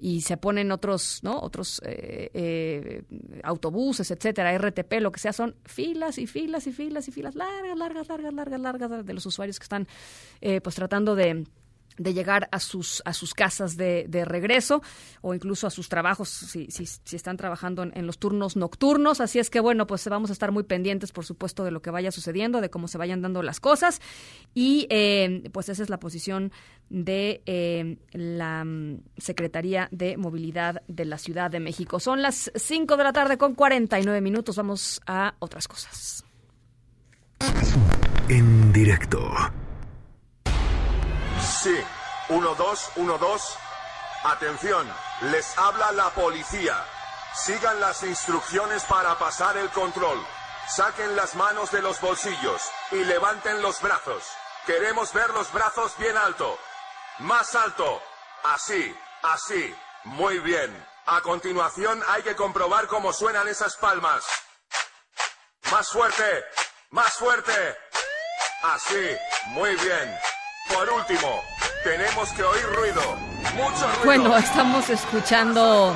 y 0.00 0.22
se 0.22 0.38
ponen 0.38 0.72
otros, 0.72 1.20
¿no? 1.22 1.38
Otros 1.38 1.82
eh, 1.84 2.30
eh, 2.32 3.02
autobuses, 3.42 4.10
etcétera, 4.10 4.56
RTP, 4.56 5.02
lo 5.02 5.12
que 5.12 5.20
sea, 5.20 5.34
son 5.34 5.54
filas 5.66 6.16
y 6.16 6.26
filas 6.26 6.66
y 6.66 6.72
filas 6.72 7.06
y 7.08 7.12
filas 7.12 7.34
largas, 7.34 7.76
largas, 7.76 8.08
largas, 8.08 8.32
largas, 8.32 8.60
largas 8.60 9.04
de 9.04 9.12
los 9.12 9.26
usuarios 9.26 9.58
que 9.58 9.64
están 9.64 9.86
pues 10.40 10.74
tratando 10.74 11.14
de 11.14 11.44
de 11.96 12.14
llegar 12.14 12.48
a 12.50 12.60
sus 12.60 13.02
a 13.04 13.12
sus 13.12 13.34
casas 13.34 13.76
de, 13.76 14.06
de 14.08 14.24
regreso 14.24 14.82
o 15.20 15.34
incluso 15.34 15.66
a 15.66 15.70
sus 15.70 15.88
trabajos 15.88 16.28
si, 16.28 16.68
si, 16.70 17.16
están 17.16 17.36
trabajando 17.36 17.82
en, 17.82 18.06
los 18.06 18.18
turnos 18.18 18.56
nocturnos. 18.56 19.20
Así 19.20 19.38
es 19.38 19.50
que 19.50 19.60
bueno 19.60 19.86
pues 19.86 20.06
vamos 20.08 20.30
a 20.30 20.32
estar 20.32 20.52
muy 20.52 20.64
pendientes 20.64 21.12
por 21.12 21.24
supuesto 21.24 21.64
de 21.64 21.70
lo 21.70 21.82
que 21.82 21.90
vaya 21.90 22.10
sucediendo 22.10 22.60
de 22.60 22.70
cómo 22.70 22.88
se 22.88 22.98
vayan 22.98 23.22
dando 23.22 23.42
las 23.42 23.60
cosas. 23.60 24.00
Y 24.54 24.86
eh, 24.90 25.48
pues 25.52 25.68
esa 25.68 25.82
es 25.82 25.90
la 25.90 26.00
posición 26.00 26.52
de 26.90 27.42
eh, 27.46 27.98
la 28.12 28.64
mm, 28.64 29.02
Secretaría 29.16 29.88
de 29.90 30.16
Movilidad 30.16 30.82
de 30.88 31.04
la 31.04 31.18
Ciudad 31.18 31.50
de 31.50 31.60
México. 31.60 32.00
Son 32.00 32.22
las 32.22 32.50
5 32.54 32.96
de 32.96 33.04
la 33.04 33.12
tarde 33.12 33.38
con 33.38 33.54
49 33.54 34.20
minutos. 34.20 34.56
Vamos 34.56 35.00
a 35.06 35.34
otras 35.38 35.68
cosas. 35.68 36.24
En 38.28 38.72
directo 38.72 39.30
Sí, 41.64 41.82
1, 42.28 42.54
2, 42.56 42.90
1, 42.96 43.16
2. 43.18 43.58
Atención, 44.24 44.94
les 45.22 45.56
habla 45.56 45.92
la 45.92 46.10
policía. 46.10 46.76
Sigan 47.34 47.80
las 47.80 48.02
instrucciones 48.02 48.84
para 48.84 49.14
pasar 49.18 49.56
el 49.56 49.70
control. 49.70 50.22
Saquen 50.68 51.16
las 51.16 51.34
manos 51.36 51.70
de 51.70 51.80
los 51.80 51.98
bolsillos 52.02 52.60
y 52.90 52.96
levanten 52.96 53.62
los 53.62 53.80
brazos. 53.80 54.24
Queremos 54.66 55.14
ver 55.14 55.30
los 55.30 55.50
brazos 55.54 55.96
bien 55.96 56.18
alto. 56.18 56.58
Más 57.20 57.54
alto. 57.54 58.02
Así, 58.42 58.94
así. 59.22 59.74
Muy 60.04 60.40
bien. 60.40 60.86
A 61.06 61.22
continuación 61.22 62.04
hay 62.08 62.22
que 62.24 62.36
comprobar 62.36 62.88
cómo 62.88 63.10
suenan 63.10 63.48
esas 63.48 63.74
palmas. 63.78 64.22
Más 65.72 65.88
fuerte. 65.88 66.44
Más 66.90 67.14
fuerte. 67.14 67.78
Así. 68.64 69.16
Muy 69.46 69.74
bien. 69.76 70.20
Por 70.68 70.88
último, 70.88 71.42
tenemos 71.84 72.30
que 72.32 72.42
oír 72.42 72.64
ruido. 72.74 73.00
Mucho 73.54 73.86
ruido. 73.86 74.04
Bueno, 74.04 74.36
estamos 74.36 74.88
escuchando 74.88 75.94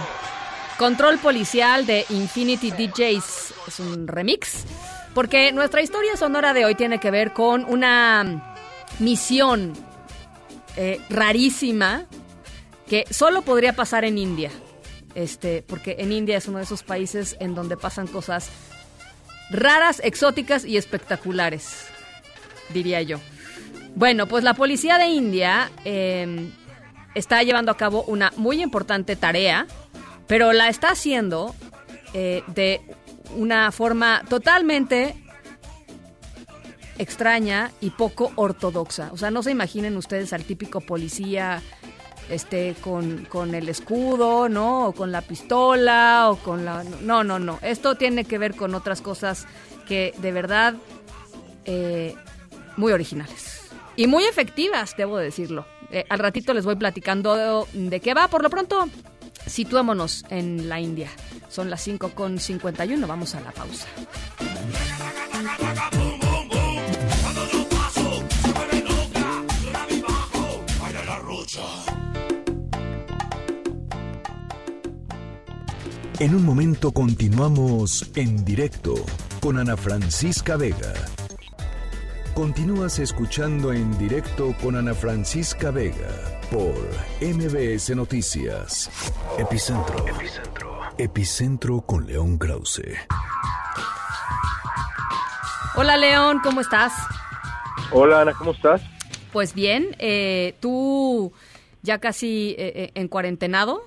Control 0.79 1.19
Policial 1.19 1.87
de 1.87 2.05
Infinity 2.11 2.71
DJs. 2.71 3.55
Es 3.67 3.81
un 3.81 4.07
remix. 4.07 4.65
Porque 5.15 5.51
nuestra 5.53 5.81
historia 5.81 6.17
sonora 6.17 6.53
de 6.53 6.67
hoy 6.67 6.75
tiene 6.75 7.01
que 7.01 7.11
ver 7.11 7.33
con 7.33 7.65
una 7.65 8.55
misión 8.99 9.73
eh, 10.77 11.01
rarísima 11.09 12.07
que 12.87 13.05
solo 13.11 13.43
podría 13.43 13.75
pasar 13.75 14.05
en 14.05 14.19
India. 14.19 14.51
Este, 15.15 15.63
porque 15.63 15.97
en 15.99 16.13
India 16.13 16.37
es 16.37 16.47
uno 16.47 16.59
de 16.59 16.65
esos 16.65 16.83
países 16.83 17.37
en 17.41 17.55
donde 17.55 17.77
pasan 17.77 18.07
cosas 18.07 18.51
raras, 19.51 20.01
exóticas 20.05 20.65
y 20.67 20.77
espectaculares, 20.77 21.87
diría 22.69 23.01
yo. 23.03 23.19
Bueno, 23.99 24.29
pues 24.29 24.45
la 24.45 24.55
policía 24.55 24.97
de 24.97 25.09
India 25.09 25.73
em, 25.85 26.53
está 27.17 27.43
llevando 27.43 27.73
a 27.73 27.77
cabo 27.77 28.05
una 28.05 28.33
muy 28.37 28.63
importante 28.63 29.17
tarea, 29.17 29.67
pero 30.29 30.53
la 30.53 30.69
está 30.69 30.91
haciendo 30.91 31.53
eh, 32.15 32.45
de 32.47 32.81
una 33.35 33.73
forma 33.73 34.23
totalmente 34.29 35.17
extraña 36.99 37.73
y 37.81 37.91
poco 37.91 38.31
ortodoxa. 38.37 39.11
O 39.13 39.17
sea, 39.17 39.33
no 39.33 39.43
se 39.43 39.51
imaginen 39.51 39.97
ustedes 39.97 40.33
al 40.33 40.45
típico 40.45 40.81
policía 40.81 41.61
este 42.31 42.77
con, 42.81 43.25
con, 43.25 43.57
el 43.57 43.69
escudo, 43.69 44.49
¿no? 44.49 44.87
O 44.87 44.93
con 44.93 45.11
la 45.11 45.23
pistola 45.23 46.31
o 46.31 46.37
con 46.37 46.65
la 46.65 46.85
no, 46.85 47.25
no, 47.25 47.41
no. 47.41 47.59
Esto 47.63 47.97
tiene 47.97 48.25
que 48.25 48.39
ver 48.39 48.55
con 48.55 48.77
otras 48.77 49.01
cosas 49.01 49.49
que 49.89 50.15
de 50.19 50.31
verdad 50.31 50.75
eh, 51.65 52.15
muy 52.77 52.93
originales 52.93 53.58
y 53.99 54.07
muy 54.07 54.23
efectivas, 54.25 54.95
debo 54.97 55.19
decirlo. 55.19 55.67
Eh, 55.91 56.05
al 56.09 56.21
ratito 56.21 56.55
les 56.55 56.65
voy 56.65 56.77
platicando 56.77 57.67
de, 57.73 58.01
qué 58.01 58.15
va. 58.15 58.29
Por 58.29 58.45
lo 58.45 58.49
pronto, 58.49 58.89
situémonos 59.45 60.25
en 60.31 60.69
la 60.69 60.79
India. 60.79 61.11
Son 61.49 61.69
las 61.69 61.83
5 61.83 62.13
con 62.15 62.39
51. 62.39 63.05
Vamos 63.09 63.35
a 63.35 63.41
la 63.41 63.51
pausa. 63.51 63.89
En 76.21 76.35
un 76.37 76.45
momento 76.45 76.93
continuamos 76.93 78.09
en 78.15 78.45
directo 78.45 78.95
con 79.41 79.59
Ana 79.59 79.77
Francisca 79.77 80.57
Vega 80.57 80.95
Continúas 82.39 83.01
escuchando 83.01 83.73
en 83.73 83.99
directo 83.99 84.55
con 84.63 84.77
Ana 84.77 84.95
Francisca 84.95 85.73
Vega 85.73 86.39
por 86.53 86.73
MBS 87.21 87.97
Noticias. 87.97 88.89
Epicentro. 89.37 90.07
Epicentro. 90.07 90.81
Epicentro 90.97 91.81
con 91.81 92.07
León 92.07 92.39
Krause. 92.39 92.95
Hola 95.75 95.97
León, 95.97 96.39
¿cómo 96.45 96.61
estás? 96.61 96.93
Hola 97.91 98.21
Ana, 98.21 98.33
¿cómo 98.35 98.53
estás? 98.53 98.83
Pues 99.33 99.53
bien, 99.53 99.97
eh, 99.99 100.55
tú 100.61 101.33
ya 101.83 101.99
casi 101.99 102.51
eh, 102.51 102.73
eh, 102.77 102.91
en 102.95 103.09
cuarentenado. 103.09 103.83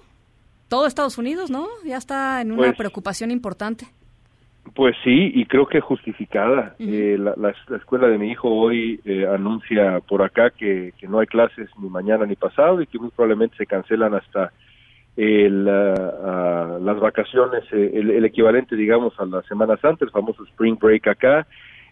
Todo 0.68 0.88
Estados 0.88 1.18
Unidos, 1.18 1.50
¿no? 1.50 1.70
Ya 1.86 1.96
está 1.96 2.42
en 2.42 2.52
una 2.52 2.64
pues 2.64 2.76
preocupación 2.76 3.32
importante. 3.32 3.88
Pues 4.76 4.96
sí, 5.04 5.32
y 5.34 5.46
creo 5.46 5.66
que 5.66 5.82
justificada. 5.82 6.76
eh, 6.80 7.18
la, 7.20 7.34
la, 7.36 7.78
escuela 7.78 8.08
de 8.08 8.18
mi 8.18 8.32
hijo 8.32 8.50
hoy 8.50 9.00
eh, 9.06 9.28
anuncia 9.28 10.00
por 10.08 10.22
acá 10.22 10.52
que, 10.52 10.94
que, 10.98 11.08
no 11.08 11.20
hay 11.20 11.28
clases 11.28 11.70
ni 11.80 11.90
mañana 11.90 12.26
ni 12.26 12.36
pasado 12.36 12.82
y 12.82 12.88
que 12.88 13.00
muy 13.00 13.10
probablemente 13.10 13.58
se 13.58 13.66
cancelan 13.66 14.14
hasta 14.14 14.52
el, 15.18 15.68
uh, 15.68 16.78
uh, 16.78 16.84
las 16.84 17.00
vacaciones, 17.00 17.64
eh, 17.72 17.92
el, 17.96 18.12
el, 18.12 18.26
equivalente, 18.26 18.76
digamos, 18.76 19.14
a 19.20 19.26
la 19.26 19.42
Semana 19.44 19.78
Santa, 19.78 20.06
el 20.06 20.12
famoso 20.12 20.44
Spring 20.46 20.78
Break 20.80 21.08
acá. 21.08 21.48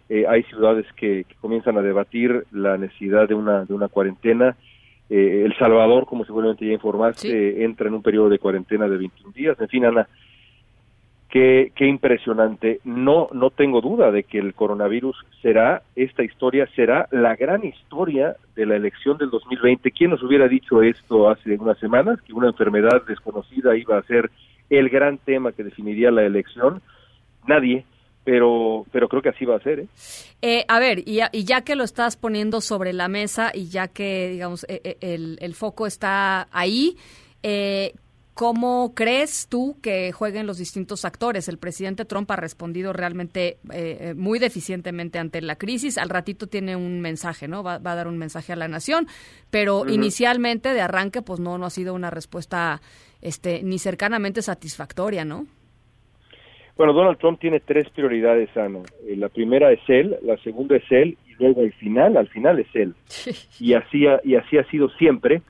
Eh, 0.08 0.26
hay 0.28 0.44
ciudades 0.44 0.86
que, 0.96 1.26
que, 1.26 1.36
comienzan 1.36 1.78
a 1.78 1.82
debatir 1.82 2.46
la 2.52 2.78
necesidad 2.78 3.28
de 3.28 3.36
una, 3.36 3.66
de 3.66 3.74
una 3.74 3.88
cuarentena. 3.88 4.56
Eh, 5.10 5.44
el 5.46 5.56
Salvador, 5.58 6.06
como 6.06 6.26
seguramente 6.26 6.66
ya 6.66 6.74
informaste, 6.74 7.28
sí. 7.28 7.64
entra 7.64 7.88
en 7.88 7.96
un 7.96 8.02
periodo 8.02 8.30
de 8.30 8.40
cuarentena 8.40 8.88
de 8.88 8.98
21 8.98 9.34
días. 9.34 9.60
En 9.60 9.68
fin, 9.68 9.86
Ana, 9.86 10.08
Qué, 11.30 11.72
impresionante. 11.80 12.80
No, 12.84 13.30
no 13.32 13.52
tengo 13.52 13.82
duda 13.82 14.10
de 14.12 14.24
que 14.24 14.40
el 14.40 14.56
coronavirus 14.56 15.16
será, 15.44 15.84
esta 15.96 16.24
historia 16.24 16.68
será 16.76 17.08
la 17.12 17.36
gran 17.36 17.64
historia 17.64 18.36
de 18.56 18.66
la 18.66 18.76
elección 18.76 19.20
del 19.20 19.30
2020. 19.30 19.92
¿Quién 19.92 20.10
nos 20.10 20.24
hubiera 20.24 20.48
dicho 20.48 20.82
esto 20.82 21.30
hace 21.30 21.56
unas 21.56 21.78
semanas? 21.78 22.20
Que 22.24 22.34
una 22.34 22.48
enfermedad 22.48 23.04
desconocida 23.08 23.78
iba 23.78 24.00
a 24.00 24.04
ser 24.04 24.32
el 24.72 24.90
gran 24.90 25.20
tema 25.20 25.52
que 25.52 25.64
definiría 25.64 26.10
la 26.10 26.24
elección. 26.24 26.82
Nadie. 27.48 27.86
Pero, 28.24 28.86
pero 28.92 29.08
creo 29.08 29.22
que 29.22 29.30
así 29.30 29.46
va 29.46 29.56
a 29.56 29.62
ser. 29.62 29.80
¿eh? 29.80 29.88
Eh, 30.42 30.66
a 30.68 30.80
ver, 30.80 31.00
y 31.00 31.16
ya, 31.16 31.30
y 31.32 31.46
ya, 31.46 31.62
que 31.62 31.76
lo 31.76 31.84
estás 31.84 32.18
poniendo 32.18 32.60
sobre 32.60 32.92
la 32.92 33.08
mesa 33.08 33.52
y 33.54 33.70
ya 33.70 33.88
que, 33.88 34.30
digamos, 34.30 34.66
eh, 34.68 34.98
el, 35.00 35.38
el 35.42 35.56
foco 35.56 35.88
está 35.88 36.48
ahí, 36.52 36.98
eh, 37.42 37.94
¿Cómo 38.40 38.94
crees 38.96 39.50
tú 39.50 39.76
que 39.84 40.14
jueguen 40.14 40.48
los 40.48 40.58
distintos 40.58 41.04
actores? 41.04 41.50
El 41.50 41.58
presidente 41.58 42.06
Trump 42.06 42.32
ha 42.32 42.38
respondido 42.38 42.94
realmente 42.94 43.58
eh, 43.74 44.14
muy 44.16 44.40
deficientemente 44.40 45.20
ante 45.20 45.42
la 45.42 45.58
crisis. 45.58 45.98
Al 45.98 46.08
ratito 46.08 46.48
tiene 46.48 46.78
un 46.78 47.02
mensaje, 47.02 47.50
¿no? 47.50 47.64
Va, 47.64 47.80
va 47.80 47.92
a 47.92 47.96
dar 47.96 48.08
un 48.08 48.18
mensaje 48.18 48.54
a 48.54 48.56
la 48.56 48.70
nación, 48.70 49.08
pero 49.52 49.80
uh 49.80 49.84
-huh. 49.84 49.94
inicialmente, 49.94 50.74
de 50.74 50.80
arranque, 50.80 51.22
pues 51.22 51.42
no, 51.42 51.58
no 51.58 51.66
ha 51.66 51.70
sido 51.70 51.94
una 51.94 52.12
respuesta 52.12 52.80
este, 53.22 53.62
ni 53.62 53.78
cercanamente 53.78 54.42
satisfactoria, 54.42 55.26
¿no? 55.26 55.46
Bueno, 56.78 56.94
Donald 56.94 57.18
Trump 57.18 57.42
tiene 57.42 57.60
tres 57.60 57.90
prioridades, 57.90 58.56
Ana. 58.56 58.84
Eh, 59.06 59.18
la 59.18 59.28
primera 59.28 59.70
es 59.74 59.82
él, 59.90 60.16
la 60.22 60.38
segunda 60.38 60.78
es 60.78 60.90
él, 60.92 61.18
y 61.28 61.34
luego 61.44 61.60
al 61.60 61.74
final, 61.74 62.16
al 62.16 62.30
final 62.30 62.58
es 62.58 62.74
él. 62.74 62.96
y, 63.60 63.74
así 63.74 64.08
ha, 64.08 64.22
y 64.24 64.36
así 64.36 64.58
ha 64.58 64.64
sido 64.72 64.88
siempre. 64.92 65.42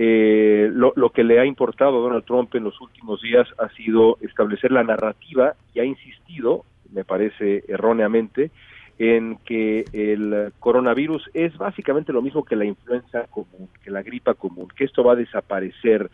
Eh, 0.00 0.70
lo, 0.72 0.92
lo, 0.94 1.10
que 1.10 1.24
le 1.24 1.40
ha 1.40 1.44
importado 1.44 1.98
a 1.98 2.00
Donald 2.02 2.24
Trump 2.24 2.54
en 2.54 2.62
los 2.62 2.80
últimos 2.80 3.20
días 3.20 3.48
ha 3.58 3.68
sido 3.70 4.16
establecer 4.20 4.70
la 4.70 4.84
narrativa 4.84 5.54
y 5.74 5.80
ha 5.80 5.84
insistido, 5.84 6.64
me 6.92 7.04
parece 7.04 7.64
erróneamente, 7.66 8.52
en 9.00 9.38
que 9.44 9.84
el 9.92 10.52
coronavirus 10.60 11.28
es 11.34 11.58
básicamente 11.58 12.12
lo 12.12 12.22
mismo 12.22 12.44
que 12.44 12.54
la 12.54 12.64
influenza 12.64 13.24
común, 13.24 13.68
que 13.82 13.90
la 13.90 14.02
gripa 14.02 14.34
común, 14.34 14.68
que 14.68 14.84
esto 14.84 15.02
va 15.02 15.14
a 15.14 15.16
desaparecer 15.16 16.08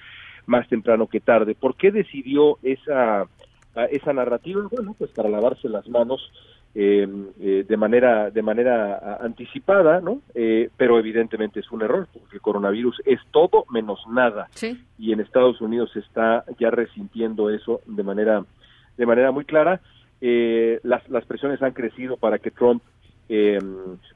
más 0.47 0.67
temprano 0.69 1.07
que 1.07 1.21
tarde. 1.21 1.55
¿Por 1.55 1.77
qué 1.77 1.91
decidió 1.91 2.57
esa 2.63 3.27
esa 3.91 4.13
narrativa, 4.13 4.63
bueno, 4.71 4.95
pues 4.97 5.11
para 5.11 5.29
lavarse 5.29 5.69
las 5.69 5.89
manos 5.89 6.31
eh, 6.77 7.07
eh, 7.41 7.65
de 7.69 7.77
manera 7.77 8.31
de 8.31 8.43
manera 8.43 9.19
anticipada, 9.21 10.01
¿no? 10.01 10.23
Eh, 10.35 10.71
pero 10.77 10.99
evidentemente 10.99 11.61
es 11.61 11.71
un 11.71 11.83
error 11.83 12.09
porque 12.13 12.35
el 12.35 12.43
coronavirus 12.43 13.01
es 13.05 13.21
todo 13.31 13.65
menos 13.71 14.01
nada 14.09 14.49
y 14.99 15.13
en 15.13 15.21
Estados 15.21 15.61
Unidos 15.61 15.91
se 15.93 16.01
está 16.01 16.45
ya 16.59 16.71
resintiendo 16.71 17.51
eso 17.51 17.81
de 17.87 18.03
manera 18.03 18.45
de 18.97 19.07
manera 19.07 19.31
muy 19.31 19.45
clara. 19.45 19.81
las, 20.21 21.09
las 21.09 21.25
presiones 21.27 21.63
han 21.63 21.75
crecido 21.75 22.17
para 22.17 22.39
que 22.39 22.51
Trump 22.51 22.83
eh, 23.29 23.59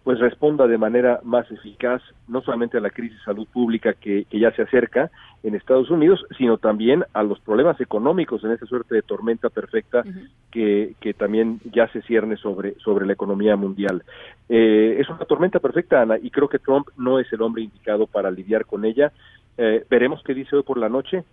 pues 0.04 0.18
responda 0.18 0.66
de 0.66 0.76
manera 0.76 1.20
más 1.22 1.50
eficaz 1.50 2.02
no 2.26 2.42
solamente 2.42 2.76
a 2.76 2.80
la 2.80 2.90
crisis 2.90 3.18
de 3.18 3.24
salud 3.24 3.46
pública 3.52 3.94
que, 3.94 4.26
ya 4.30 4.50
se 4.52 4.62
acerca 4.62 5.10
en 5.42 5.54
Estados 5.54 5.90
Unidos, 5.90 6.24
sino 6.36 6.58
también 6.58 7.04
a 7.14 7.22
los 7.22 7.40
problemas 7.40 7.80
económicos 7.80 8.44
en 8.44 8.50
esa 8.50 8.66
suerte 8.66 8.94
de 8.94 9.02
tormenta 9.02 9.48
perfecta 9.48 10.02
que, 10.50 10.94
que, 11.00 11.14
también 11.14 11.60
ya 11.72 11.88
se 11.88 12.02
cierne 12.02 12.36
sobre, 12.36 12.74
sobre 12.80 13.06
la 13.06 13.14
economía 13.14 13.56
mundial. 13.56 14.02
Eh, 14.48 14.96
es 14.98 15.08
una 15.08 15.24
tormenta 15.24 15.58
perfecta, 15.58 16.02
Ana, 16.02 16.18
y 16.20 16.30
creo 16.30 16.48
que 16.48 16.58
Trump 16.58 16.88
no 16.96 17.18
es 17.18 17.32
el 17.32 17.42
hombre 17.42 17.62
indicado 17.62 18.06
para 18.06 18.30
lidiar 18.30 18.66
con 18.66 18.84
ella. 18.84 19.12
Eh, 19.56 19.84
veremos 19.88 20.22
qué 20.22 20.34
dice 20.34 20.56
hoy 20.56 20.62
por 20.62 20.78
la 20.78 20.88
noche, 20.88 21.24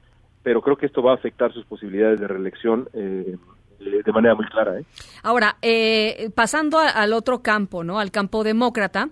pero 0.43 0.61
creo 0.61 0.77
que 0.77 0.85
esto 0.85 1.01
va 1.01 1.11
a 1.11 1.15
afectar 1.15 1.51
sus 1.53 1.65
posibilidades 1.65 2.19
de 2.19 2.27
reelección 2.27 2.87
eh, 2.93 3.37
de 3.79 4.11
manera 4.11 4.35
muy 4.35 4.45
clara. 4.47 4.79
¿eh? 4.79 4.85
Ahora, 5.23 5.57
eh, 5.61 6.29
pasando 6.35 6.79
al 6.79 7.13
otro 7.13 7.41
campo, 7.41 7.83
¿no? 7.83 7.99
Al 7.99 8.11
campo 8.11 8.43
demócrata. 8.43 9.09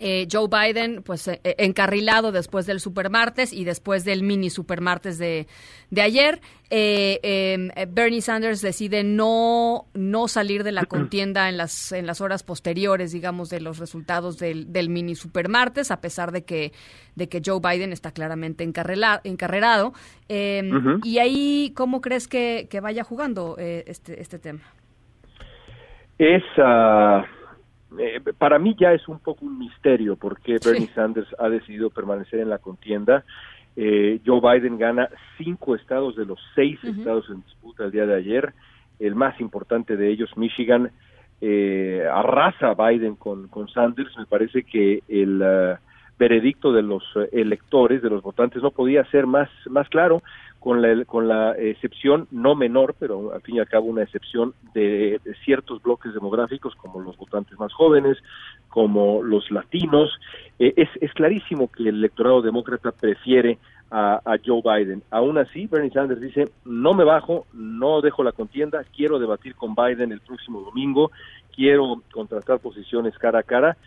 Eh, 0.00 0.26
Joe 0.30 0.48
Biden, 0.48 1.02
pues 1.02 1.28
eh, 1.28 1.40
encarrilado 1.58 2.32
después 2.32 2.66
del 2.66 2.80
supermartes 2.80 3.52
y 3.52 3.64
después 3.64 4.04
del 4.04 4.22
mini 4.22 4.50
supermartes 4.50 5.18
de, 5.18 5.46
de 5.90 6.02
ayer. 6.02 6.40
Em, 6.70 7.70
Bernie 7.88 8.20
Sanders 8.20 8.60
decide 8.60 9.02
no, 9.02 9.86
no 9.94 10.28
salir 10.28 10.64
de 10.64 10.72
la 10.72 10.84
contienda 10.88 11.48
en 11.48 11.56
las, 11.56 11.92
en 11.92 12.06
las 12.06 12.20
horas 12.20 12.42
posteriores, 12.42 13.12
digamos, 13.12 13.50
de 13.50 13.60
los 13.60 13.78
resultados 13.78 14.38
del, 14.38 14.72
del 14.72 14.88
mini 14.88 15.14
supermartes, 15.14 15.90
a 15.90 16.00
pesar 16.00 16.32
de 16.32 16.44
que, 16.44 16.72
de 17.16 17.28
que 17.28 17.40
Joe 17.44 17.60
Biden 17.60 17.92
está 17.92 18.12
claramente 18.12 18.64
encarrerado. 18.64 19.92
Em, 20.28 21.00
y 21.04 21.18
ahí, 21.18 21.72
¿cómo 21.74 22.00
crees 22.00 22.28
que, 22.28 22.68
que 22.70 22.80
vaya 22.80 23.02
jugando 23.02 23.56
este, 23.58 24.20
este 24.20 24.38
tema? 24.38 24.60
Es, 26.18 26.42
uh, 26.58 27.22
para 28.36 28.58
mí 28.58 28.76
ya 28.78 28.92
es 28.92 29.08
un 29.08 29.18
poco 29.18 29.46
un 29.46 29.58
misterio 29.58 30.16
por 30.16 30.40
qué 30.40 30.58
Bernie 30.64 30.88
Sanders 30.94 31.28
ha 31.38 31.48
decidido 31.48 31.90
permanecer 31.90 32.40
en 32.40 32.50
la 32.50 32.58
contienda. 32.58 33.24
Eh, 33.76 34.20
Joe 34.26 34.40
Biden 34.40 34.78
gana 34.78 35.08
cinco 35.36 35.74
estados 35.74 36.16
de 36.16 36.26
los 36.26 36.38
seis 36.54 36.82
estados 36.82 37.30
en 37.30 37.42
disputa 37.42 37.84
el 37.84 37.92
día 37.92 38.06
de 38.06 38.16
ayer. 38.16 38.52
El 38.98 39.14
más 39.14 39.40
importante 39.40 39.96
de 39.96 40.10
ellos, 40.10 40.36
Michigan, 40.36 40.90
eh, 41.40 42.04
arrasa 42.12 42.70
a 42.70 42.88
Biden 42.88 43.14
con, 43.14 43.48
con 43.48 43.68
Sanders. 43.68 44.16
Me 44.18 44.26
parece 44.26 44.64
que 44.64 45.02
el 45.08 45.40
uh, 45.40 45.76
veredicto 46.18 46.72
de 46.72 46.82
los 46.82 47.04
electores, 47.30 48.02
de 48.02 48.10
los 48.10 48.22
votantes, 48.22 48.62
no 48.62 48.72
podía 48.72 49.04
ser 49.10 49.26
más, 49.26 49.48
más 49.70 49.88
claro 49.88 50.22
con 50.68 50.82
la, 50.82 51.02
con 51.06 51.28
la 51.28 51.52
excepción 51.52 52.28
no 52.30 52.54
menor, 52.54 52.94
pero 52.98 53.32
al 53.32 53.40
fin 53.40 53.56
y 53.56 53.58
al 53.58 53.66
cabo 53.66 53.86
una 53.86 54.02
excepción 54.02 54.52
de, 54.74 55.18
ciertos 55.42 55.82
bloques 55.82 56.12
demográficos 56.12 56.74
como 56.74 57.00
los 57.00 57.16
votantes 57.16 57.58
más 57.58 57.72
jóvenes, 57.72 58.18
como 58.68 59.22
los 59.22 59.50
latinos. 59.50 60.10
Eh, 60.58 60.74
es, 60.76 60.90
es 61.00 61.10
clarísimo 61.14 61.72
que 61.72 61.84
el 61.84 61.96
electorado 61.96 62.42
demócrata 62.42 62.92
prefiere 62.92 63.56
a, 63.90 64.20
a, 64.22 64.36
Joe 64.44 64.60
Biden. 64.62 65.02
Aún 65.10 65.38
así, 65.38 65.66
Bernie 65.68 65.90
Sanders 65.90 66.20
dice, 66.20 66.50
no 66.66 66.92
me 66.92 67.04
bajo, 67.04 67.46
no 67.54 68.02
dejo 68.02 68.22
la 68.22 68.32
contienda, 68.32 68.84
quiero 68.94 69.18
debatir 69.18 69.54
con 69.54 69.74
Biden 69.74 70.12
el 70.12 70.20
próximo 70.20 70.60
domingo, 70.60 71.10
quiero 71.56 72.02
contrastar 72.12 72.58
posiciones 72.58 73.16
cara 73.16 73.38
a 73.38 73.42
cara 73.42 73.78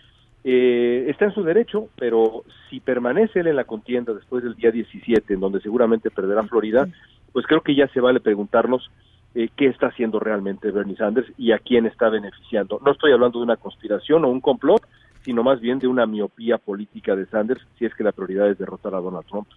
eh, 0.43 1.05
está 1.07 1.25
en 1.25 1.33
su 1.33 1.43
derecho, 1.43 1.89
pero 1.97 2.43
si 2.69 2.79
permanece 2.79 3.41
él 3.41 3.47
en 3.47 3.55
la 3.55 3.65
contienda 3.65 4.13
después 4.13 4.43
del 4.43 4.55
día 4.55 4.71
17, 4.71 5.33
en 5.33 5.39
donde 5.39 5.61
seguramente 5.61 6.09
perderá 6.09 6.43
Florida, 6.43 6.87
pues 7.31 7.45
creo 7.45 7.61
que 7.61 7.75
ya 7.75 7.87
se 7.89 8.01
vale 8.01 8.19
preguntarnos 8.19 8.89
eh, 9.35 9.49
qué 9.55 9.67
está 9.67 9.87
haciendo 9.87 10.19
realmente 10.19 10.71
Bernie 10.71 10.97
Sanders 10.97 11.31
y 11.37 11.51
a 11.51 11.59
quién 11.59 11.85
está 11.85 12.09
beneficiando. 12.09 12.79
No 12.83 12.91
estoy 12.91 13.11
hablando 13.11 13.39
de 13.39 13.45
una 13.45 13.57
conspiración 13.57 14.25
o 14.25 14.29
un 14.29 14.41
complot, 14.41 14.81
sino 15.23 15.43
más 15.43 15.61
bien 15.61 15.79
de 15.79 15.87
una 15.87 16.05
miopía 16.05 16.57
política 16.57 17.15
de 17.15 17.27
Sanders 17.27 17.65
si 17.77 17.85
es 17.85 17.93
que 17.93 18.03
la 18.03 18.11
prioridad 18.11 18.49
es 18.49 18.57
derrotar 18.57 18.95
a 18.95 18.99
Donald 18.99 19.25
Trump. 19.27 19.47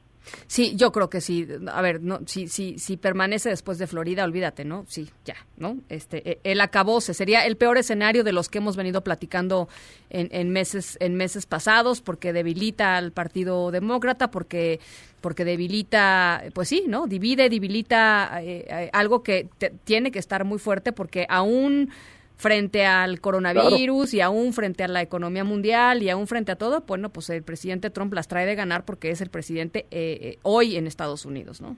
Sí, 0.46 0.74
yo 0.76 0.92
creo 0.92 1.10
que 1.10 1.20
sí. 1.20 1.46
A 1.72 1.82
ver, 1.82 2.02
no, 2.02 2.20
si, 2.26 2.48
si, 2.48 2.78
si 2.78 2.96
permanece 2.96 3.48
después 3.48 3.78
de 3.78 3.86
Florida, 3.86 4.24
olvídate, 4.24 4.64
¿no? 4.64 4.84
Sí, 4.88 5.10
ya, 5.24 5.36
¿no? 5.56 5.78
Este, 5.88 6.30
e, 6.30 6.40
el 6.44 6.60
acabose 6.60 7.14
sería 7.14 7.46
el 7.46 7.56
peor 7.56 7.78
escenario 7.78 8.24
de 8.24 8.32
los 8.32 8.48
que 8.48 8.58
hemos 8.58 8.76
venido 8.76 9.02
platicando 9.02 9.68
en, 10.10 10.28
en 10.32 10.50
meses, 10.50 10.96
en 11.00 11.14
meses 11.14 11.46
pasados, 11.46 12.00
porque 12.00 12.32
debilita 12.32 12.96
al 12.96 13.12
Partido 13.12 13.70
Demócrata, 13.70 14.30
porque 14.30 14.80
porque 15.20 15.46
debilita, 15.46 16.44
pues 16.52 16.68
sí, 16.68 16.84
¿no? 16.86 17.06
Divide, 17.06 17.48
debilita 17.48 18.42
eh, 18.42 18.66
eh, 18.68 18.90
algo 18.92 19.22
que 19.22 19.48
tiene 19.84 20.10
que 20.10 20.18
estar 20.18 20.44
muy 20.44 20.58
fuerte, 20.58 20.92
porque 20.92 21.24
aún 21.30 21.88
frente 22.36 22.84
al 22.84 23.20
coronavirus 23.20 24.14
y 24.14 24.20
aún 24.20 24.52
frente 24.52 24.84
a 24.84 24.88
la 24.88 25.02
economía 25.02 25.44
mundial 25.44 26.02
y 26.02 26.10
aún 26.10 26.26
frente 26.26 26.52
a 26.52 26.56
todo, 26.56 26.84
bueno, 26.86 27.08
pues 27.08 27.30
el 27.30 27.42
presidente 27.42 27.90
Trump 27.90 28.12
las 28.12 28.28
trae 28.28 28.46
de 28.46 28.54
ganar 28.54 28.84
porque 28.84 29.10
es 29.10 29.20
el 29.20 29.30
presidente 29.30 29.86
eh, 29.90 30.18
eh, 30.20 30.38
hoy 30.42 30.76
en 30.76 30.86
Estados 30.86 31.24
Unidos, 31.24 31.60
¿no? 31.60 31.76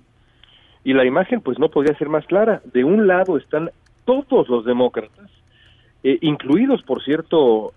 Y 0.85 0.93
la 0.93 1.05
imagen 1.05 1.41
pues 1.41 1.59
no 1.59 1.69
podría 1.69 1.97
ser 1.99 2.09
más 2.09 2.25
clara. 2.27 2.63
De 2.73 2.85
un 2.85 3.07
lado 3.07 3.37
están 3.37 3.71
todos 4.05 4.49
los 4.49 4.65
demócratas, 4.65 5.31
eh, 6.05 6.19
incluidos, 6.21 6.81
por 6.83 7.03
cierto, 7.03 7.73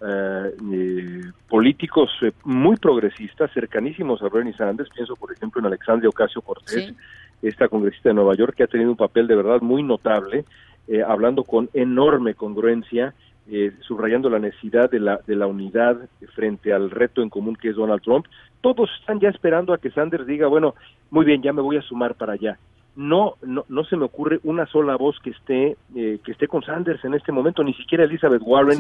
políticos 1.50 2.12
muy 2.44 2.78
progresistas, 2.78 3.52
cercanísimos 3.52 4.22
a 4.22 4.30
Bernie 4.30 4.54
Sanders. 4.54 4.92
Pienso, 4.94 5.16
por 5.16 5.34
ejemplo, 5.34 5.60
en 5.60 5.66
Alexandria 5.66 6.10
Ocasio 6.10 6.44
Cortés, 6.44 6.94
esta 7.42 7.68
congresista 7.68 8.10
de 8.10 8.16
Nueva 8.16 8.36
York, 8.36 8.54
que 8.56 8.64
ha 8.64 8.68
tenido 8.68 8.92
un 8.92 8.98
papel 8.98 9.26
de 9.26 9.36
verdad 9.36 9.62
muy 9.62 9.82
notable 9.82 10.46
eh, 10.92 11.04
hablando 11.04 11.44
con 11.44 11.70
enorme 11.76 12.34
congruencia, 12.34 13.14
eh, 13.48 13.72
subrayando 13.82 14.28
la 14.28 14.40
necesidad 14.40 14.90
de 14.90 15.00
la, 15.00 15.20
de 15.28 15.36
la 15.36 15.46
unidad 15.46 16.10
frente 16.34 16.74
al 16.74 16.90
reto 16.90 17.22
en 17.22 17.30
común 17.30 17.56
que 17.56 17.70
es 17.70 17.76
Donald 17.76 18.02
Trump. 18.02 18.26
Todos 18.62 18.90
están 19.00 19.20
ya 19.20 19.30
esperando 19.30 19.72
a 19.72 19.78
que 19.78 19.92
Sanders 19.92 20.26
diga, 20.26 20.48
bueno, 20.48 20.74
muy 21.12 21.26
bien, 21.26 21.44
ya 21.44 21.54
me 21.54 21.62
voy 21.62 21.78
a 21.78 21.84
sumar 21.84 22.16
para 22.16 22.34
allá. 22.34 22.58
No, 22.96 23.36
no, 23.44 23.66
no 23.70 23.84
se 23.84 23.98
me 23.98 24.06
ocurre 24.06 24.40
una 24.44 24.66
sola 24.66 24.96
voz 24.96 25.20
que 25.20 25.30
esté 25.30 25.78
eh, 25.96 26.18
que 26.26 26.32
esté 26.32 26.48
con 26.48 26.64
Sanders 26.64 27.06
en 27.06 27.14
este 27.14 27.32
momento. 27.32 27.64
Ni 27.64 27.76
siquiera 27.76 28.06
Elizabeth 28.06 28.42
Warren 28.44 28.80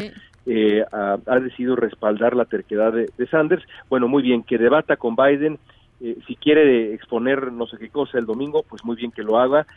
ha, 0.92 1.40
decidido 1.40 1.76
respaldar 1.76 2.36
la 2.36 2.46
terquedad 2.46 2.92
de, 2.92 3.08
de, 3.16 3.28
Sanders. 3.28 3.64
Bueno, 3.88 4.08
muy 4.08 4.24
bien, 4.24 4.42
que 4.42 4.58
debata 4.58 4.98
con 4.98 5.16
Biden. 5.16 5.60
si 6.00 6.36
quiere 6.38 6.92
exponer 6.96 7.52
no 7.52 7.68
sé 7.68 7.78
qué 7.78 7.90
cosa 7.90 8.18
el 8.18 8.26
domingo, 8.26 8.66
pues 8.68 8.84
muy 8.84 8.96
bien 8.96 9.12
que 9.12 9.22
lo 9.22 9.38
haga 9.38 9.68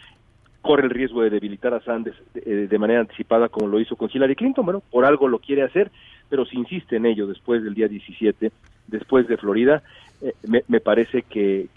corre 0.63 0.85
el 0.85 0.91
riesgo 0.91 1.23
de 1.23 1.31
debilitar 1.31 1.75
a 1.75 1.83
Sanders 1.83 2.17
de, 2.33 2.69
eh, 2.71 2.79
manera 2.79 3.01
anticipada 3.01 3.49
como 3.49 3.67
lo 3.67 3.81
hizo 3.81 3.97
con 3.97 4.09
Hillary 4.13 4.37
Clinton. 4.37 4.65
Bueno, 4.65 4.83
por 4.91 5.05
algo 5.05 5.29
lo 5.29 5.41
quiere 5.41 5.63
hacer, 5.63 5.91
pero 6.31 6.47
si 6.47 6.57
insiste 6.57 6.97
en 6.97 7.07
ello 7.07 7.27
después 7.27 7.63
del 7.63 7.75
día 7.75 7.89
17, 7.89 8.53
después 8.87 9.27
de 9.29 9.37
Florida, 9.37 9.83
eh, 10.23 10.35
me, 10.47 10.81
parece 10.81 11.23
que, 11.23 11.69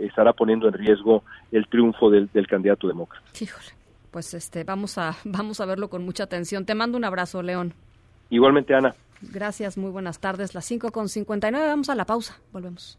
estará 0.00 0.34
poniendo 0.34 0.68
en 0.68 0.74
riesgo 0.74 1.24
el 1.50 1.66
triunfo 1.66 2.10
del, 2.10 2.28
candidato 2.46 2.86
demócrata. 2.86 3.26
Híjole, 3.40 3.68
pues 4.10 4.34
este, 4.34 4.62
vamos 4.62 4.98
a, 4.98 5.16
vamos 5.24 5.60
a 5.60 5.66
verlo 5.66 5.88
con 5.88 6.04
mucha 6.04 6.24
atención. 6.24 6.66
Te 6.66 6.74
mando 6.74 6.98
un 6.98 7.04
abrazo, 7.04 7.42
León. 7.42 7.72
Igualmente, 8.30 8.74
Ana. 8.74 8.94
Gracias, 9.22 9.78
muy 9.78 9.90
buenas 9.90 10.20
tardes. 10.20 10.54
Las 10.54 10.66
5 10.66 10.92
con 10.92 11.08
59, 11.08 11.66
vamos 11.66 11.88
a 11.88 11.94
la 11.94 12.04
pausa. 12.04 12.38
Volvemos. 12.52 12.98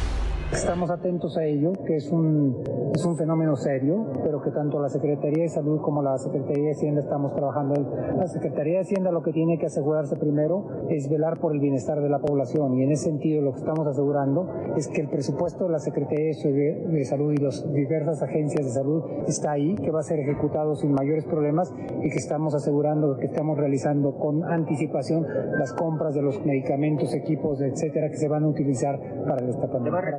Estamos 0.51 0.91
atentos 0.91 1.37
a 1.37 1.45
ello, 1.45 1.71
que 1.85 1.95
es 1.95 2.11
un, 2.11 2.61
es 2.93 3.05
un 3.05 3.15
fenómeno 3.15 3.55
serio, 3.55 4.11
pero 4.21 4.41
que 4.41 4.51
tanto 4.51 4.81
la 4.81 4.89
Secretaría 4.89 5.43
de 5.43 5.49
Salud 5.49 5.79
como 5.79 6.03
la 6.03 6.17
Secretaría 6.17 6.65
de 6.65 6.71
Hacienda 6.71 7.01
estamos 7.01 7.33
trabajando. 7.33 7.73
La 8.17 8.27
Secretaría 8.27 8.73
de 8.75 8.79
Hacienda 8.81 9.11
lo 9.11 9.23
que 9.23 9.31
tiene 9.31 9.57
que 9.57 9.67
asegurarse 9.67 10.17
primero 10.17 10.85
es 10.89 11.09
velar 11.09 11.39
por 11.39 11.53
el 11.53 11.61
bienestar 11.61 12.01
de 12.01 12.09
la 12.09 12.19
población 12.19 12.77
y 12.77 12.83
en 12.83 12.91
ese 12.91 13.05
sentido 13.05 13.41
lo 13.41 13.53
que 13.53 13.59
estamos 13.59 13.87
asegurando 13.87 14.49
es 14.75 14.89
que 14.89 14.99
el 14.99 15.07
presupuesto 15.07 15.65
de 15.65 15.71
la 15.71 15.79
Secretaría 15.79 16.27
de 16.27 17.05
Salud 17.05 17.31
y 17.31 17.37
las 17.37 17.73
diversas 17.73 18.21
agencias 18.21 18.65
de 18.65 18.71
salud 18.71 19.03
está 19.27 19.51
ahí, 19.51 19.75
que 19.75 19.89
va 19.89 20.01
a 20.01 20.03
ser 20.03 20.19
ejecutado 20.19 20.75
sin 20.75 20.91
mayores 20.91 21.23
problemas 21.23 21.73
y 22.03 22.09
que 22.09 22.17
estamos 22.17 22.55
asegurando 22.55 23.17
que 23.17 23.27
estamos 23.27 23.57
realizando 23.57 24.17
con 24.17 24.43
anticipación 24.43 25.25
las 25.57 25.71
compras 25.73 26.13
de 26.13 26.21
los 26.21 26.45
medicamentos, 26.45 27.13
equipos, 27.13 27.61
etcétera, 27.61 28.09
que 28.09 28.17
se 28.17 28.27
van 28.27 28.43
a 28.43 28.47
utilizar 28.47 28.99
para 29.25 29.45
esta 29.47 29.67
pandemia. 29.71 30.17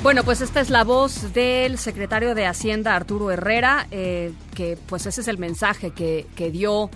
Bueno, 0.00 0.22
pues 0.22 0.40
esta 0.40 0.60
es 0.60 0.70
la 0.70 0.84
voz 0.84 1.32
del 1.34 1.76
secretario 1.76 2.36
de 2.36 2.46
Hacienda, 2.46 2.94
Arturo 2.94 3.32
Herrera, 3.32 3.88
eh, 3.90 4.32
que 4.54 4.78
pues 4.86 5.06
ese 5.06 5.22
es 5.22 5.28
el 5.28 5.38
mensaje 5.38 5.90
que, 5.90 6.24
que 6.36 6.52
dio 6.52 6.88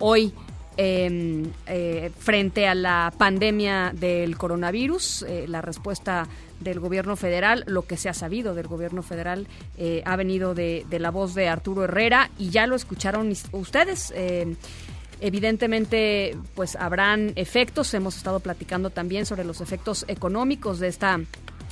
hoy 0.00 0.34
em, 0.76 1.52
eh, 1.66 2.10
frente 2.18 2.66
a 2.66 2.74
la 2.74 3.12
pandemia 3.16 3.92
del 3.94 4.36
coronavirus, 4.36 5.22
eh, 5.22 5.44
la 5.46 5.62
respuesta 5.62 6.26
del 6.58 6.80
gobierno 6.80 7.14
federal, 7.14 7.62
lo 7.68 7.82
que 7.82 7.96
se 7.96 8.08
ha 8.08 8.14
sabido 8.14 8.54
del 8.54 8.66
gobierno 8.66 9.02
federal 9.04 9.46
ha 10.04 10.16
venido 10.16 10.54
de, 10.54 10.84
de, 10.90 10.98
la 10.98 11.12
voz 11.12 11.36
de 11.36 11.48
Arturo 11.48 11.84
Herrera 11.84 12.30
y 12.38 12.50
ya 12.50 12.66
lo 12.66 12.74
escucharon 12.74 13.32
ustedes. 13.52 14.12
Evidentemente, 15.20 16.36
pues 16.56 16.74
habrán 16.74 17.32
efectos. 17.36 17.94
Hemos 17.94 18.16
estado 18.16 18.40
platicando 18.40 18.90
también 18.90 19.26
sobre 19.26 19.44
los 19.44 19.60
efectos 19.60 20.04
económicos 20.08 20.80
de 20.80 20.88
esta 20.88 21.20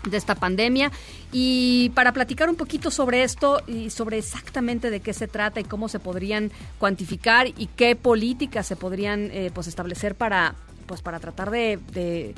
de 0.05 0.17
esta 0.17 0.35
pandemia. 0.35 0.91
Y 1.33 1.91
para 1.95 2.13
platicar 2.13 2.49
un 2.49 2.57
poquito 2.57 2.91
sobre 2.91 3.23
esto 3.23 3.63
y 3.67 3.91
sobre 3.91 4.19
exactamente 4.19 4.91
de 4.91 5.01
qué 5.01 5.13
se 5.13 5.29
trata 5.29 5.61
y 5.61 5.65
cómo 5.65 5.89
se 5.89 5.99
podrían 5.99 6.51
cuantificar 6.79 7.49
y 7.49 7.69
qué 7.77 7.97
políticas 7.97 8.67
se 8.67 8.77
podrían 8.77 9.31
eh, 9.33 9.51
pues 9.53 9.67
establecer 9.67 10.15
para 10.15 10.55
pues 10.87 11.03
para 11.03 11.19
tratar 11.19 11.51
de, 11.51 12.35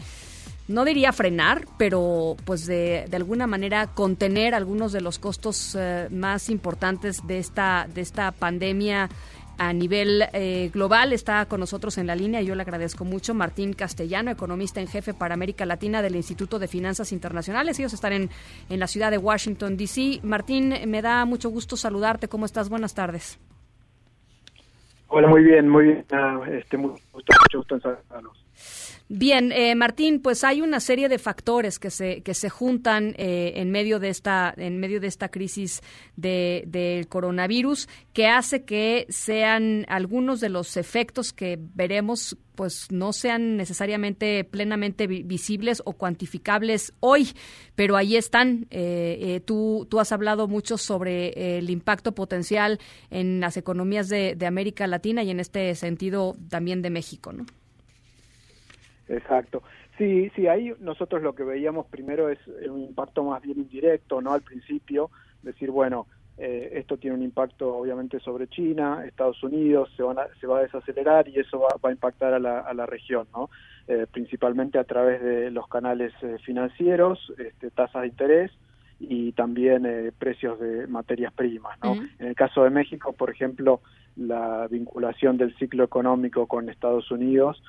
no 0.69 0.85
diría 0.87 1.13
frenar, 1.13 1.67
pero 1.77 2.35
pues 2.47 2.67
de, 2.67 3.07
de, 3.09 3.17
alguna 3.17 3.47
manera 3.47 3.89
contener 3.89 4.55
algunos 4.55 4.93
de 4.93 5.03
los 5.03 5.19
costos 5.19 5.77
eh, 5.79 6.09
más 6.11 6.49
importantes 6.49 7.27
de 7.27 7.39
esta 7.39 7.87
de 7.93 8.01
esta 8.01 8.33
pandemia 8.33 9.11
a 9.59 9.73
nivel 9.73 10.25
eh, 10.33 10.71
global. 10.73 11.13
Está 11.13 11.45
con 11.47 11.61
nosotros 11.61 11.99
en 11.99 12.07
la 12.07 12.15
línea, 12.15 12.41
yo 12.41 12.55
le 12.55 12.63
agradezco 12.63 13.05
mucho, 13.05 13.35
Martín 13.35 13.73
Castellano, 13.73 14.31
economista 14.31 14.81
en 14.81 14.87
jefe 14.87 15.13
para 15.13 15.35
América 15.35 15.67
Latina 15.67 16.01
del 16.01 16.17
Instituto 16.17 16.59
de 16.59 16.69
Finanzas 16.69 17.13
Internacionales. 17.13 17.79
Ellos 17.79 17.93
están 17.93 18.13
en, 18.13 18.31
en 18.71 18.81
la 18.81 18.87
ciudad 18.87 19.11
de 19.11 19.19
Washington, 19.19 19.77
D.C. 19.77 20.21
Martín, 20.23 20.75
me 20.87 21.03
da 21.03 21.25
mucho 21.25 21.51
gusto 21.51 21.77
saludarte. 21.77 22.29
¿Cómo 22.29 22.47
estás? 22.47 22.69
Buenas 22.69 22.95
tardes. 22.95 23.39
Hola, 25.09 25.27
muy 25.27 25.43
bien, 25.43 25.69
muy 25.69 25.85
bien. 25.85 26.05
Ah, 26.13 26.41
este, 26.51 26.77
mucho 26.77 27.03
gusto 27.55 27.75
en 27.75 27.81
saludarlos. 27.81 28.38
Bien, 29.11 29.53
eh, 29.53 29.75
Martín, 29.75 30.21
pues 30.21 30.45
hay 30.45 30.61
una 30.61 30.81
serie 30.81 31.09
de 31.09 31.19
factores 31.19 31.79
que 31.79 31.91
se 31.91 32.21
que 32.21 32.35
se 32.35 32.51
juntan 32.51 33.15
eh, 33.17 33.55
en 33.57 33.71
medio 33.71 33.99
de 34.01 34.11
esta 34.11 34.53
en 34.55 34.79
medio 34.79 35.01
de 35.01 35.07
esta 35.07 35.31
crisis 35.31 35.81
del 36.17 36.71
de, 36.71 37.07
coronavirus 37.09 37.89
que 38.13 38.27
hace 38.27 38.65
que 38.65 39.07
sean 39.09 39.87
algunos 39.89 40.41
de 40.41 40.51
los 40.51 40.77
efectos 40.77 41.33
que 41.33 41.59
veremos 41.59 42.37
pues 42.55 42.89
no 42.91 43.15
sean 43.15 43.57
necesariamente 43.57 44.45
plenamente 44.45 45.07
visibles 45.07 45.81
o 45.87 45.95
cuantificables 45.95 46.93
hoy, 47.01 47.31
pero 47.77 47.97
ahí 47.97 48.17
están. 48.17 48.67
Eh, 48.71 49.41
tú, 49.47 49.87
tú 49.89 50.01
has 50.01 50.13
hablado 50.13 50.49
mucho 50.49 50.77
sobre 50.77 51.59
el 51.59 51.71
impacto 51.71 52.15
potencial 52.15 52.79
en 53.11 53.41
las 53.41 53.57
economías 53.57 54.09
de, 54.09 54.35
de 54.35 54.47
América 54.47 54.87
Latina 54.87 55.23
y 55.23 55.31
en 55.31 55.41
este 55.41 55.75
sentido 55.77 56.37
también 56.51 56.83
de 56.83 56.91
México, 56.91 57.33
¿no? 57.33 57.47
Exacto. 59.09 59.63
Sí, 59.97 60.31
sí, 60.37 60.47
ahí 60.47 60.73
nosotros 60.81 61.23
lo 61.23 61.35
que 61.35 61.43
veíamos 61.43 61.87
primero 61.87 62.29
es 62.29 62.39
un 62.69 62.83
impacto 62.83 63.25
más 63.25 63.43
bien 63.43 63.59
indirecto, 63.59 64.21
¿no? 64.21 64.33
Al 64.33 64.43
principio, 64.43 65.11
decir, 65.43 65.71
bueno, 65.71 66.07
eh, 66.41 66.79
esto 66.79 66.97
tiene 66.99 67.17
un 67.17 67.23
impacto 67.25 67.75
obviamente 67.79 68.21
sobre 68.21 68.47
China, 68.47 69.05
Estados 69.05 69.43
Unidos, 69.43 69.91
se, 69.97 70.05
van 70.05 70.21
a, 70.21 70.29
se 70.41 70.47
va 70.47 70.59
a 70.59 70.63
desacelerar 70.63 71.29
y 71.29 71.41
eso 71.41 71.59
va, 71.59 71.69
a 71.83 71.93
impactar 71.93 72.33
a 72.33 72.39
la, 72.39 72.61
a 72.61 72.73
la 72.75 72.87
región, 72.87 73.27
¿no? 73.35 73.51
Eh, 73.89 74.07
principalmente 74.09 74.79
a 74.79 74.85
través 74.85 75.21
de 75.21 75.51
los 75.51 75.67
canales 75.67 76.13
eh, 76.23 76.37
financieros, 76.45 77.33
este, 77.39 77.73
tasas 77.73 78.03
de 78.03 78.09
interés 78.09 78.53
y 79.01 79.33
también 79.33 80.13
precios 80.19 80.59
de 80.59 80.89
materias 80.89 81.33
primas, 81.33 81.79
¿no? 81.85 81.95
En 82.19 82.27
el 82.27 82.35
caso 82.35 82.65
de 82.65 82.71
México, 82.71 83.13
por 83.13 83.31
ejemplo, 83.31 83.81
la 84.17 84.67
vinculación 84.69 85.37
del 85.37 85.57
ciclo 85.57 85.85
económico 85.85 86.49
con 86.49 86.69
Estados 86.69 87.09
Unidos 87.13 87.63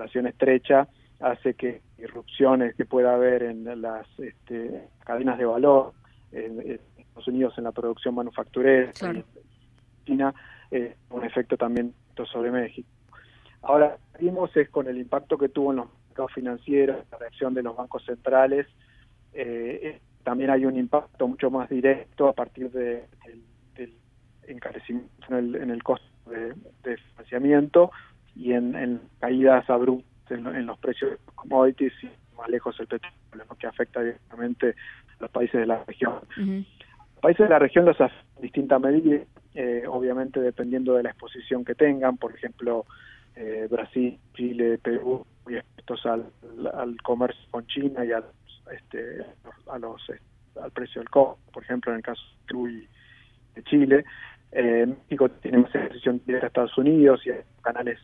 eh, 0.00 0.28
estrecha 0.28 0.88
hace 1.20 1.54
que 1.54 1.82
irrupciones 1.98 2.74
que 2.76 2.84
pueda 2.84 3.14
haber 3.14 3.42
en 3.42 3.82
las 3.82 4.06
este, 4.18 4.88
cadenas 5.04 5.38
de 5.38 5.44
valor 5.44 5.92
en, 6.32 6.78
Estados 6.96 7.28
Unidos 7.28 7.54
en 7.58 7.64
la 7.64 7.72
producción 7.72 8.14
manufacturera 8.14 8.92
en 9.02 9.24
China 10.06 10.34
eh, 10.70 10.96
un 11.10 11.24
efecto 11.24 11.56
también 11.56 11.94
sobre 12.32 12.50
México. 12.50 12.88
Ahora 13.62 13.96
vimos 14.20 14.56
es 14.56 14.68
con 14.70 14.86
el 14.88 14.98
impacto 14.98 15.38
que 15.38 15.48
tuvo 15.48 15.70
en 15.70 15.76
los 15.78 15.86
mercados 16.08 16.32
financieros 16.32 16.98
la 17.10 17.18
reacción 17.18 17.54
de 17.54 17.62
los 17.62 17.76
bancos 17.76 18.04
centrales 18.04 18.66
eh, 19.32 20.00
también 20.24 20.50
hay 20.50 20.66
un 20.66 20.76
impacto 20.76 21.26
mucho 21.28 21.50
más 21.50 21.68
directo 21.68 22.28
a 22.28 22.32
partir 22.32 22.70
de, 22.70 23.04
del, 23.76 23.94
encarecimiento 24.46 25.10
en 25.28 25.34
el, 25.36 25.54
en 25.56 25.70
el 25.70 25.82
costo 25.82 26.06
de, 26.30 26.54
de 26.82 26.96
financiamiento 26.96 27.90
y 28.38 28.52
en, 28.52 29.00
caídas 29.18 29.68
abruptas 29.68 30.06
en, 30.30 30.66
los 30.66 30.78
precios 30.78 31.10
de 31.10 31.18
commodities 31.34 31.92
y 32.02 32.08
más 32.36 32.48
lejos 32.48 32.78
el 32.78 32.86
petróleo, 32.86 33.56
que 33.58 33.66
afecta 33.66 34.00
directamente 34.00 34.70
a 34.70 35.22
los 35.22 35.30
países 35.30 35.60
de 35.60 35.66
la 35.66 35.82
región. 35.84 36.20
Los 36.36 37.20
países 37.20 37.46
de 37.46 37.50
la 37.50 37.58
región 37.58 37.84
los 37.84 38.00
afectan 38.00 38.26
en 38.36 38.42
distintas 38.42 38.80
medidas, 38.80 39.26
eh, 39.54 39.82
obviamente 39.88 40.40
dependiendo 40.40 40.94
de 40.94 41.02
la 41.02 41.10
exposición 41.10 41.64
que 41.64 41.74
tengan, 41.74 42.16
por 42.16 42.32
ejemplo, 42.32 42.86
eh, 43.34 43.66
Brasil, 43.68 44.18
Chile, 44.34 44.78
Perú, 44.78 45.26
muy 45.44 45.56
expuestos 45.56 46.06
al, 46.06 46.26
al 46.74 46.96
comercio 47.02 47.42
con 47.50 47.66
China 47.66 48.04
y 48.04 48.12
al, 48.12 48.24
este, 48.72 49.24
a 49.68 49.78
los, 49.78 50.00
al 50.62 50.70
precio 50.70 51.00
del 51.00 51.10
cobre, 51.10 51.38
por 51.52 51.64
ejemplo, 51.64 51.90
en 51.90 51.98
el 51.98 52.04
caso 52.04 52.22
de 52.22 52.46
Perú 52.46 52.68
y 52.68 52.88
de 53.56 53.62
Chile. 53.64 54.04
Eh, 54.52 54.86
México 54.86 55.28
tiene 55.28 55.58
más 55.58 55.74
exposición 55.74 56.22
directa 56.24 56.46
a 56.46 56.48
Estados 56.48 56.78
Unidos 56.78 57.20
y 57.26 57.30
canales 57.62 57.98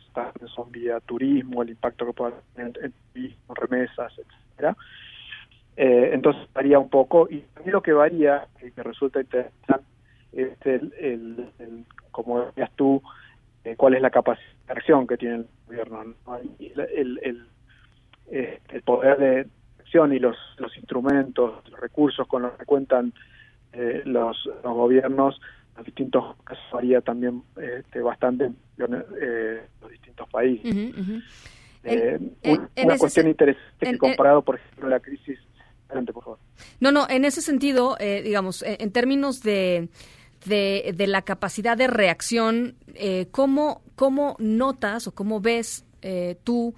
son 0.47 0.71
vía 0.71 0.99
turismo, 0.99 1.63
el 1.63 1.71
impacto 1.71 2.05
que 2.05 2.13
pueda 2.13 2.33
tener 2.55 2.77
en, 2.83 2.93
turismo, 3.13 3.55
remesas, 3.55 4.13
etcétera. 4.17 4.77
Eh, 5.77 6.11
entonces 6.13 6.47
varía 6.53 6.79
un 6.79 6.89
poco 6.89 7.27
y 7.29 7.43
mí 7.65 7.71
lo 7.71 7.81
que 7.81 7.93
varía, 7.93 8.47
que 8.59 8.71
me 8.75 8.83
resulta 8.83 9.19
interesante, 9.19 9.85
es 10.31 10.57
el, 10.65 11.85
como 12.11 12.45
decías 12.45 12.71
tú, 12.75 13.01
eh, 13.63 13.75
cuál 13.75 13.95
es 13.95 14.01
la 14.01 14.09
capacidad 14.09 14.45
de 14.67 14.73
acción 14.73 15.07
que 15.07 15.17
tiene 15.17 15.35
el 15.35 15.47
gobierno, 15.65 16.15
el, 16.59 17.19
el, 17.21 17.47
eh, 18.31 18.59
el, 18.69 18.81
poder 18.83 19.17
de 19.17 19.47
acción 19.79 20.13
y 20.13 20.19
los, 20.19 20.37
instrumentos, 20.77 21.67
los 21.69 21.79
recursos 21.79 22.27
con 22.27 22.43
los 22.43 22.53
que 22.53 22.65
cuentan 22.65 23.13
eh, 23.73 24.03
los 24.05 24.49
gobiernos 24.63 25.39
los 25.75 25.85
distintos 25.85 26.35
casos 26.43 26.63
varía 26.71 27.01
también 27.01 27.43
este, 27.57 28.01
bastante 28.01 28.51
eh, 28.77 29.67
los 29.81 29.91
distintos 29.91 30.29
países. 30.29 30.75
Eh, 31.83 32.19
una 32.83 32.97
cuestión 32.97 33.27
interesante 33.27 33.91
que 33.91 33.97
comparado, 33.97 34.41
por 34.41 34.55
ejemplo, 34.55 34.89
la 34.89 34.99
crisis. 34.99 35.37
Adelante, 35.87 36.13
por 36.13 36.23
favor. 36.23 36.39
No, 36.79 36.91
no, 36.91 37.07
en 37.09 37.25
ese 37.25 37.41
sentido, 37.41 37.95
eh, 37.99 38.21
digamos, 38.23 38.63
en, 38.63 38.91
términos 38.91 39.43
de, 39.43 39.89
de, 40.45 40.93
de, 40.95 41.07
la 41.07 41.21
capacidad 41.21 41.77
de 41.77 41.87
reacción, 41.87 42.75
eh, 42.95 43.27
¿cómo, 43.31 43.83
¿cómo 43.95 44.35
notas 44.39 45.07
o 45.07 45.13
cómo 45.13 45.41
ves 45.41 45.85
eh, 46.01 46.37
tú 46.43 46.73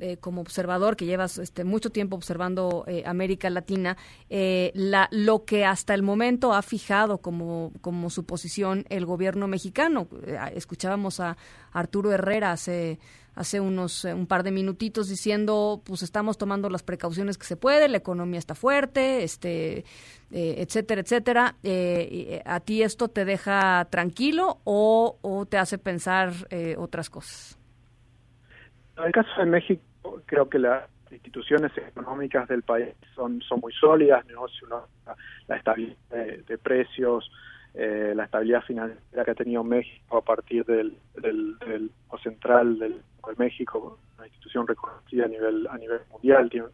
eh, 0.00 0.16
como 0.16 0.40
observador 0.40 0.96
que 0.96 1.04
llevas 1.04 1.36
este, 1.36 1.62
mucho 1.62 1.90
tiempo 1.90 2.16
observando 2.16 2.84
eh, 2.86 3.02
América 3.04 3.50
Latina, 3.50 3.98
eh, 4.30 4.70
la, 4.74 5.08
lo 5.10 5.44
que 5.44 5.66
hasta 5.66 5.92
el 5.92 6.02
momento 6.02 6.54
ha 6.54 6.62
fijado 6.62 7.18
como, 7.18 7.72
como 7.82 8.08
su 8.08 8.24
posición 8.24 8.86
el 8.88 9.04
gobierno 9.04 9.46
mexicano. 9.46 10.08
escuchábamos 10.54 11.20
a 11.20 11.36
Arturo 11.72 12.12
Herrera 12.12 12.52
hace 12.52 12.98
hace 13.34 13.60
unos 13.60 14.04
un 14.04 14.26
par 14.26 14.42
de 14.42 14.50
minutitos 14.50 15.08
diciendo 15.08 15.80
pues 15.84 16.02
estamos 16.02 16.36
tomando 16.36 16.68
las 16.68 16.82
precauciones 16.82 17.38
que 17.38 17.46
se 17.46 17.56
puede 17.56 17.88
la 17.88 17.96
economía 17.98 18.40
está 18.40 18.56
fuerte 18.56 19.22
este 19.22 19.84
etcétera 20.32 21.00
etcétera 21.00 21.56
a 22.44 22.60
ti 22.60 22.82
esto 22.82 23.06
te 23.06 23.24
deja 23.24 23.86
tranquilo 23.88 24.58
o, 24.64 25.16
o 25.22 25.46
te 25.46 25.58
hace 25.58 25.78
pensar 25.78 26.32
otras 26.76 27.08
cosas 27.08 27.56
en 28.98 29.04
el 29.04 29.12
caso 29.12 29.30
de 29.38 29.46
México 29.46 29.82
creo 30.26 30.48
que 30.48 30.58
las 30.58 30.84
instituciones 31.10 31.72
económicas 31.76 32.48
del 32.48 32.62
país 32.62 32.88
son, 33.14 33.40
son 33.42 33.60
muy 33.60 33.72
sólidas, 33.72 34.24
negocio, 34.26 34.68
la, 35.48 35.56
estabilidad 35.56 35.96
de, 36.10 36.58
precios, 36.58 37.30
eh, 37.74 38.12
la 38.14 38.24
estabilidad 38.24 38.62
financiera 38.62 39.24
que 39.24 39.30
ha 39.30 39.34
tenido 39.34 39.64
México 39.64 40.18
a 40.18 40.22
partir 40.22 40.64
del, 40.64 40.96
del, 41.20 41.58
del 41.58 41.90
Central 42.22 42.78
del, 42.78 42.92
de 42.92 43.34
México, 43.38 43.98
una 44.18 44.26
institución 44.26 44.66
reconocida 44.66 45.24
a 45.24 45.28
nivel 45.28 45.66
a 45.68 45.78
nivel 45.78 46.00
mundial, 46.10 46.50
tiene, 46.50 46.68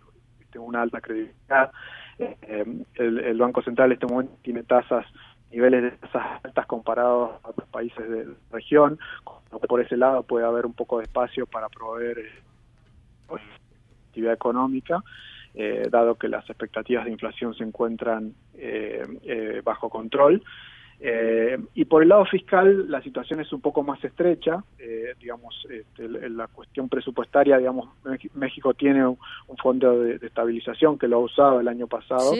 una 0.59 0.83
alta 0.83 1.03
credibilidad. 1.03 1.71
Eh, 2.19 2.65
el, 2.95 3.19
el, 3.19 3.39
Banco 3.39 3.61
Central 3.63 3.91
en 3.91 3.93
este 3.93 4.07
momento 4.07 4.33
tiene 4.41 4.63
tasas 4.63 5.05
niveles 5.51 5.83
de 5.83 5.91
tasas 5.93 6.41
altas 6.43 6.67
comparados 6.67 7.33
a 7.45 7.51
otros 7.51 7.69
países 7.69 8.09
de 8.09 8.25
la 8.25 8.35
región, 8.51 8.99
por 9.69 9.81
ese 9.81 9.97
lado 9.97 10.23
puede 10.23 10.47
haber 10.47 10.67
un 10.67 10.73
poco 10.73 10.99
de 10.99 11.05
espacio 11.05 11.47
para 11.47 11.69
proveer 11.69 12.19
eh, 13.31 13.41
actividad 14.09 14.35
económica. 14.35 15.03
eh, 15.55 15.89
dado 15.91 16.17
que 16.17 16.29
las 16.29 16.49
expectativas 16.51 17.07
de 17.07 17.13
inflación 17.13 17.55
se 17.55 17.65
encuentran 17.65 18.35
eh, 18.55 19.63
bajo 19.65 19.89
control. 19.89 20.43
y 21.75 21.85
por 21.87 22.03
el 22.03 22.09
lado 22.09 22.25
fiscal 22.27 22.91
la 22.91 23.01
situación 23.03 23.41
es 23.41 23.53
un 23.53 23.61
poco 23.61 23.83
más 23.83 24.03
estrecha, 24.05 24.63
digamos, 25.19 25.67
este, 25.71 26.09
la 26.31 26.47
cuestión 26.47 26.89
presupuestaria, 26.89 27.59
digamos, 27.59 27.89
México 28.35 28.75
tiene 28.75 29.07
un, 29.07 29.19
fondo 29.63 30.01
de, 30.01 30.17
estabilización 30.27 30.99
que 30.99 31.09
lo 31.09 31.17
ha 31.17 31.21
usado 31.21 31.61
el 31.61 31.69
año 31.69 31.87
pasado, 31.87 32.33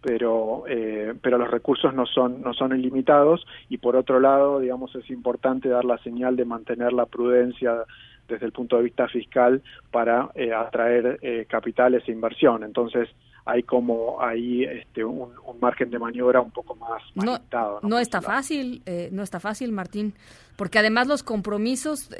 pero 0.00 0.64
eh, 0.68 1.14
pero 1.20 1.38
los 1.38 1.50
recursos 1.50 1.92
no 1.92 2.06
son 2.06 2.40
no 2.42 2.54
son 2.54 2.78
ilimitados 2.78 3.44
y 3.68 3.78
por 3.78 3.96
otro 3.96 4.20
lado 4.20 4.60
digamos 4.60 4.94
es 4.94 5.10
importante 5.10 5.68
dar 5.68 5.84
la 5.84 5.98
señal 5.98 6.36
de 6.36 6.44
mantener 6.44 6.92
la 6.92 7.06
prudencia 7.06 7.84
desde 8.28 8.46
el 8.46 8.52
punto 8.52 8.76
de 8.76 8.84
vista 8.84 9.08
fiscal 9.08 9.62
para 9.90 10.30
eh, 10.34 10.52
atraer 10.52 11.18
eh, 11.22 11.46
capitales 11.48 12.02
e 12.06 12.12
inversión. 12.12 12.62
Entonces 12.62 13.08
hay 13.44 13.62
como 13.62 14.20
ahí 14.20 14.64
este, 14.64 15.02
un, 15.04 15.30
margen 15.60 15.90
de 15.90 15.98
maniobra 15.98 16.40
un 16.40 16.50
poco 16.50 16.74
más, 16.76 17.02
limitado. 17.14 17.80
No, 17.82 17.98
está 17.98 18.20
fácil, 18.20 18.82
no 19.10 19.22
está 19.22 19.40
fácil, 19.40 19.72
Martín, 19.72 20.12
porque 20.56 20.78
además 20.78 21.08
los 21.08 21.22
compromisos, 21.22 22.10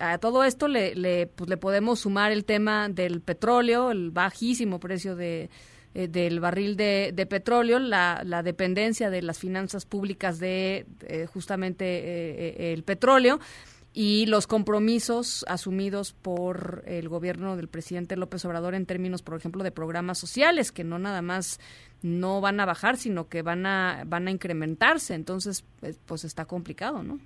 a 0.00 0.18
todo 0.18 0.42
esto 0.42 0.66
le, 0.66 0.94
le, 0.94 1.26
pues 1.26 1.50
le 1.50 1.58
podemos 1.58 2.00
sumar 2.00 2.32
el 2.32 2.46
tema 2.46 2.88
del 2.88 3.20
petróleo, 3.20 3.90
el 3.90 4.10
bajísimo 4.10 4.80
precio 4.80 5.14
de, 5.14 5.50
eh, 5.92 6.06
del 6.06 6.38
barril 6.38 6.76
de, 6.76 7.26
petróleo, 7.28 7.80
la, 7.80 8.22
la, 8.24 8.44
dependencia 8.44 9.10
de 9.10 9.22
las 9.22 9.40
finanzas 9.40 9.86
públicas 9.86 10.38
de 10.38 10.86
eh, 11.00 11.26
justamente 11.26 11.84
eh, 11.84 12.72
el 12.72 12.84
petróleo 12.84 13.40
y 13.92 14.26
los 14.26 14.46
compromisos 14.46 15.44
asumidos 15.48 16.12
por 16.12 16.82
el 16.86 17.08
gobierno 17.08 17.56
del 17.56 17.68
presidente 17.68 18.16
López 18.16 18.44
Obrador 18.44 18.74
en 18.74 18.86
términos, 18.86 19.22
por 19.22 19.36
ejemplo, 19.36 19.64
de 19.64 19.72
programas 19.72 20.18
sociales 20.18 20.70
que 20.70 20.84
no 20.84 20.98
nada 20.98 21.22
más 21.22 21.58
no 22.02 22.40
van 22.40 22.60
a 22.60 22.66
bajar, 22.66 22.96
sino 22.96 23.28
que 23.28 23.42
van 23.42 23.66
a 23.66 24.04
van 24.06 24.28
a 24.28 24.30
incrementarse. 24.30 25.14
Entonces, 25.14 25.64
pues 26.06 26.24
está 26.24 26.44
complicado, 26.44 27.02
¿no? 27.02 27.18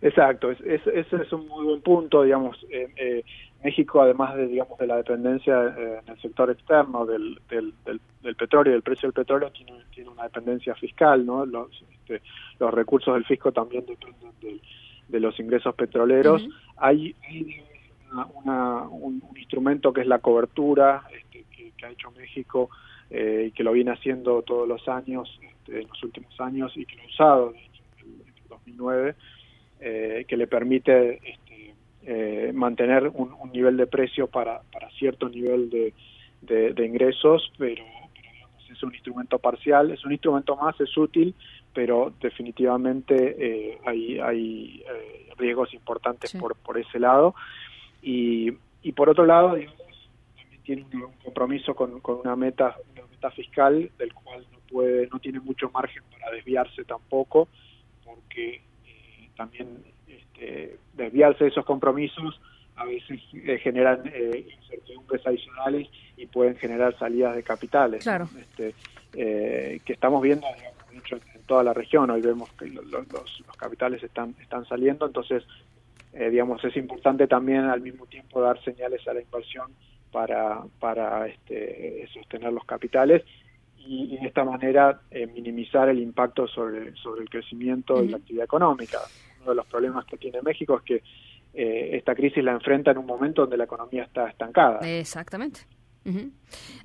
Exacto, 0.00 0.52
ese 0.52 0.80
es, 0.94 1.32
un 1.32 1.48
muy 1.48 1.64
buen 1.64 1.80
punto, 1.80 2.22
digamos. 2.22 2.56
eh, 2.70 3.24
México, 3.62 4.00
además 4.00 4.36
de 4.36 4.46
digamos 4.46 4.78
de 4.78 4.86
la 4.86 4.96
dependencia 4.96 5.74
eh, 5.76 6.00
en 6.02 6.12
el 6.12 6.20
sector 6.20 6.50
externo 6.50 7.04
del, 7.04 7.40
del, 7.50 7.74
del, 7.84 8.36
petróleo 8.36 8.70
y 8.70 8.74
del 8.74 8.82
precio 8.82 9.08
del 9.08 9.14
petróleo, 9.14 9.50
tiene, 9.50 9.72
tiene 9.92 10.10
una 10.10 10.24
dependencia 10.24 10.74
fiscal, 10.76 11.26
¿no? 11.26 11.44
Los, 11.44 11.84
este, 11.92 12.22
los 12.60 12.72
recursos 12.72 13.14
del 13.14 13.24
fisco 13.24 13.50
también 13.50 13.84
dependen 13.86 14.60
de 15.08 15.20
los 15.20 15.38
ingresos 15.40 15.74
petroleros. 15.74 16.46
Hay, 16.76 17.14
una, 18.44 18.82
un, 18.88 19.22
instrumento 19.36 19.92
que 19.92 20.02
es 20.02 20.06
la 20.06 20.18
cobertura 20.18 21.02
este, 21.12 21.44
que, 21.76 21.86
ha 21.86 21.90
hecho 21.90 22.10
México 22.12 22.70
eh, 23.10 23.46
y 23.48 23.52
que 23.52 23.62
lo 23.62 23.72
viene 23.72 23.92
haciendo 23.92 24.42
todos 24.42 24.68
los 24.68 24.86
años, 24.88 25.38
este, 25.42 25.82
en 25.82 25.88
los 25.88 26.02
últimos 26.02 26.40
años, 26.40 26.76
y 26.76 26.84
que 26.84 26.96
lo 26.96 27.02
ha 27.02 27.06
usado 27.06 27.54
en, 27.54 28.20
el 28.22 28.48
2009, 28.48 29.14
eh, 29.80 30.24
que 30.26 30.36
le 30.36 30.46
permite 30.46 31.20
eh, 32.02 32.52
mantener 32.54 33.10
un, 33.14 33.52
nivel 33.52 33.76
de 33.76 33.86
precio 33.86 34.26
para, 34.26 34.62
para 34.72 34.90
cierto 34.92 35.28
nivel 35.28 35.70
de, 35.70 35.92
de, 36.42 36.86
ingresos, 36.86 37.52
pero, 37.58 37.84
es 38.70 38.82
un 38.82 38.94
instrumento 38.94 39.38
parcial, 39.38 39.90
es 39.90 40.04
un 40.04 40.12
instrumento 40.12 40.56
más, 40.56 40.78
es 40.80 40.96
útil, 40.96 41.34
pero 41.78 42.12
definitivamente 42.20 43.36
eh, 43.38 43.78
hay, 43.86 44.18
hay 44.18 44.82
eh, 44.84 45.30
riesgos 45.38 45.72
importantes 45.74 46.32
por, 46.32 46.56
por 46.56 46.76
ese 46.76 46.98
lado. 46.98 47.36
Y, 48.02 48.52
y 48.82 48.90
por 48.90 49.08
otro 49.08 49.24
lado, 49.24 49.54
digamos, 49.54 49.78
también 50.36 50.62
tiene 50.64 50.82
un, 51.06 51.12
compromiso 51.22 51.76
con, 51.76 52.00
con 52.00 52.16
una 52.16 52.34
meta 52.34 52.74
una 52.96 53.06
meta 53.06 53.30
fiscal 53.30 53.92
del 53.96 54.12
cual 54.12 54.44
no 54.50 54.58
puede 54.68 55.06
no 55.06 55.20
tiene 55.20 55.38
mucho 55.38 55.70
margen 55.70 56.02
para 56.10 56.32
desviarse 56.32 56.82
tampoco 56.82 57.46
porque 58.04 58.60
también 59.36 59.68
eh, 60.40 60.78
desviarse 60.94 61.44
de 61.44 61.50
esos 61.50 61.64
compromisos 61.64 62.40
a 62.74 62.84
veces 62.86 63.20
eh, 63.34 63.58
generan 63.58 64.02
eh, 64.06 64.46
incertidumbres 64.60 65.26
adicionales 65.26 65.88
y 66.16 66.26
pueden 66.26 66.56
generar 66.56 66.98
salidas 66.98 67.36
de 67.36 67.42
capitales. 67.44 68.02
Claro. 68.02 68.28
Este, 68.36 68.74
eh, 69.14 69.80
que 69.84 69.92
estamos 69.92 70.22
viendo 70.22 70.46
en 70.92 71.42
toda 71.46 71.62
la 71.62 71.72
región. 71.72 72.10
Hoy 72.10 72.20
vemos 72.20 72.50
que 72.52 72.66
los, 72.66 72.84
los, 72.86 73.56
capitales 73.56 74.02
están, 74.02 74.34
están 74.40 74.66
saliendo, 74.66 75.06
entonces, 75.06 75.44
digamos, 76.12 76.64
es 76.64 76.76
importante 76.76 77.26
también 77.26 77.64
al 77.64 77.80
mismo 77.80 78.06
tiempo 78.06 78.40
dar 78.40 78.62
señales 78.64 79.06
a 79.06 79.14
la 79.14 79.20
inversión 79.20 79.72
para, 80.10 80.62
para 80.80 81.26
este, 81.26 82.08
sostener 82.12 82.52
los 82.52 82.64
capitales 82.64 83.24
y, 83.78 84.16
de 84.16 84.26
esta 84.26 84.44
manera 84.44 85.00
minimizar 85.34 85.88
el 85.88 86.00
impacto 86.00 86.46
sobre, 86.46 86.94
sobre 86.96 87.22
el 87.22 87.30
crecimiento 87.30 88.02
y 88.02 88.08
la 88.08 88.16
actividad 88.16 88.44
económica 88.44 88.98
uno 89.40 89.50
de 89.50 89.56
los 89.56 89.66
problemas 89.66 90.04
que 90.04 90.16
tiene 90.16 90.42
México 90.42 90.76
es 90.78 90.82
que 90.82 91.02
eh, 91.54 91.96
esta 91.96 92.14
crisis 92.14 92.42
la 92.42 92.52
enfrenta 92.52 92.90
en 92.90 92.98
un 92.98 93.06
momento 93.06 93.42
donde 93.42 93.56
la 93.56 93.64
economía 93.64 94.04
está 94.04 94.28
estancada. 94.28 94.80
Exactamente. 94.82 95.60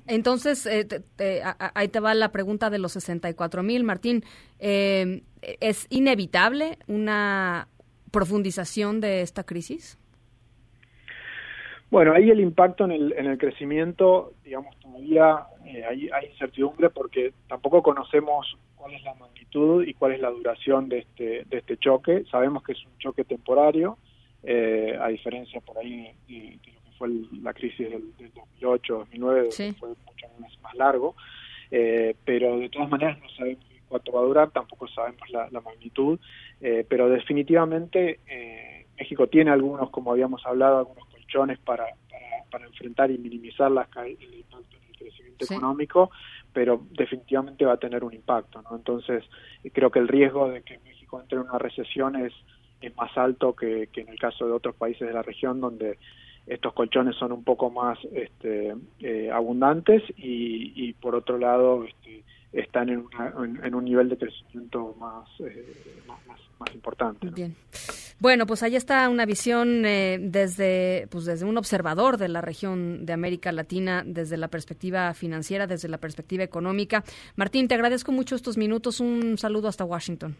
Entonces, 0.06 0.66
eh, 0.66 1.42
ahí 1.74 1.88
te 1.88 2.00
va 2.00 2.14
la 2.14 2.32
pregunta 2.32 2.70
de 2.70 2.78
los 2.78 2.92
64 2.92 3.62
mil, 3.62 3.84
Martín. 3.84 4.24
Eh, 4.58 5.22
¿Es 5.60 5.86
inevitable 5.90 6.78
una 6.86 7.68
profundización 8.10 9.00
de 9.00 9.22
esta 9.22 9.44
crisis? 9.44 9.98
Bueno, 11.90 12.12
ahí 12.12 12.30
el 12.30 12.40
impacto 12.40 12.84
en 12.84 12.92
el, 12.92 13.12
en 13.12 13.26
el 13.26 13.38
crecimiento, 13.38 14.32
digamos, 14.42 14.76
todavía 14.80 15.46
hay, 15.88 16.08
hay 16.10 16.26
incertidumbre 16.30 16.90
porque 16.90 17.32
tampoco 17.48 17.82
conocemos 17.82 18.56
cuál 18.84 18.96
es 18.96 19.02
la 19.02 19.14
magnitud 19.14 19.82
y 19.86 19.94
cuál 19.94 20.12
es 20.12 20.20
la 20.20 20.30
duración 20.30 20.90
de 20.90 20.98
este, 20.98 21.44
de 21.44 21.58
este 21.58 21.78
choque. 21.78 22.24
Sabemos 22.30 22.62
que 22.62 22.72
es 22.72 22.84
un 22.84 22.98
choque 22.98 23.24
temporario, 23.24 23.96
eh, 24.42 24.98
a 25.00 25.08
diferencia 25.08 25.60
por 25.62 25.78
ahí 25.78 26.12
de, 26.28 26.58
que 26.62 26.72
fue 26.98 27.08
la 27.42 27.52
crisis 27.52 27.90
del, 27.90 28.14
2008-2009, 28.60 29.78
fue 29.78 29.88
mucho 29.88 30.26
más, 30.62 30.74
largo, 30.74 31.14
eh, 31.70 32.14
pero 32.24 32.58
de 32.58 32.68
todas 32.68 32.90
maneras 32.90 33.18
no 33.20 33.28
sabemos 33.30 33.64
cuánto 33.88 34.12
va 34.12 34.20
a 34.20 34.24
durar, 34.24 34.50
tampoco 34.50 34.88
sabemos 34.88 35.28
la, 35.30 35.60
magnitud, 35.60 36.18
eh, 36.60 36.84
pero 36.88 37.08
definitivamente 37.08 38.18
México 38.98 39.26
tiene 39.28 39.50
algunos, 39.50 39.90
como 39.90 40.12
habíamos 40.12 40.44
hablado, 40.46 40.78
algunos 40.78 41.06
colchones 41.08 41.58
para, 41.58 41.86
para, 42.50 42.66
enfrentar 42.66 43.10
y 43.10 43.18
minimizar 43.18 43.70
las 43.70 43.88
el 43.96 44.34
impacto 44.34 44.76
en 44.76 44.90
el 44.90 44.98
crecimiento 44.98 45.44
económico, 45.44 46.10
pero 46.52 46.80
definitivamente 46.92 47.64
va 47.64 47.74
a 47.74 47.78
tener 47.78 48.04
un 48.04 48.14
impacto, 48.14 48.62
¿no? 48.62 48.76
Entonces, 48.76 49.24
creo 49.72 49.90
que 49.90 49.98
el 49.98 50.08
riesgo 50.08 50.48
de 50.48 50.62
que 50.62 50.78
México 50.78 51.20
entre 51.20 51.38
en 51.38 51.44
una 51.44 51.58
recesión 51.58 52.16
es, 52.16 52.32
es 52.80 52.96
más 52.96 53.16
alto 53.16 53.54
que, 53.54 53.88
en 53.94 54.08
el 54.08 54.18
caso 54.18 54.46
de 54.46 54.52
otros 54.52 54.76
países 54.76 55.06
de 55.06 55.14
la 55.14 55.22
región 55.22 55.60
donde 55.60 55.98
estos 56.46 56.72
colchones 56.74 57.16
son 57.16 57.32
un 57.32 57.44
poco 57.44 57.70
más 57.70 57.98
este, 58.12 58.74
eh, 59.00 59.30
abundantes 59.30 60.02
y, 60.16 60.72
y, 60.76 60.92
por 60.94 61.14
otro 61.14 61.38
lado 61.38 61.84
este, 61.84 62.22
están 62.52 62.88
en, 62.90 63.06
en, 63.62 63.74
un 63.74 63.84
nivel 63.84 64.08
de 64.08 64.18
crecimiento 64.18 64.94
más, 64.98 65.28
eh, 65.40 66.02
más, 66.06 66.18
más, 66.58 66.74
importante. 66.74 67.28
Bien. 67.30 67.54
Bueno, 68.20 68.46
pues 68.46 68.62
ahí 68.62 68.76
está 68.76 69.08
una 69.08 69.26
visión 69.26 69.84
eh, 69.84 70.18
desde, 70.20 71.08
pues 71.10 71.24
desde 71.24 71.44
un 71.44 71.58
observador 71.58 72.16
de 72.16 72.28
la 72.28 72.40
región 72.40 73.04
de 73.04 73.12
América 73.12 73.50
Latina, 73.50 74.02
desde 74.06 74.36
la 74.36 74.48
perspectiva 74.48 75.12
financiera, 75.14 75.66
desde 75.66 75.88
la 75.88 75.98
perspectiva 75.98 76.44
económica. 76.44 77.04
Martín, 77.36 77.68
te 77.68 77.74
agradezco 77.74 78.12
mucho 78.12 78.36
estos 78.36 78.56
minutos. 78.56 79.00
Un 79.00 79.36
saludo 79.36 79.68
hasta 79.68 79.84
Washington. 79.84 80.36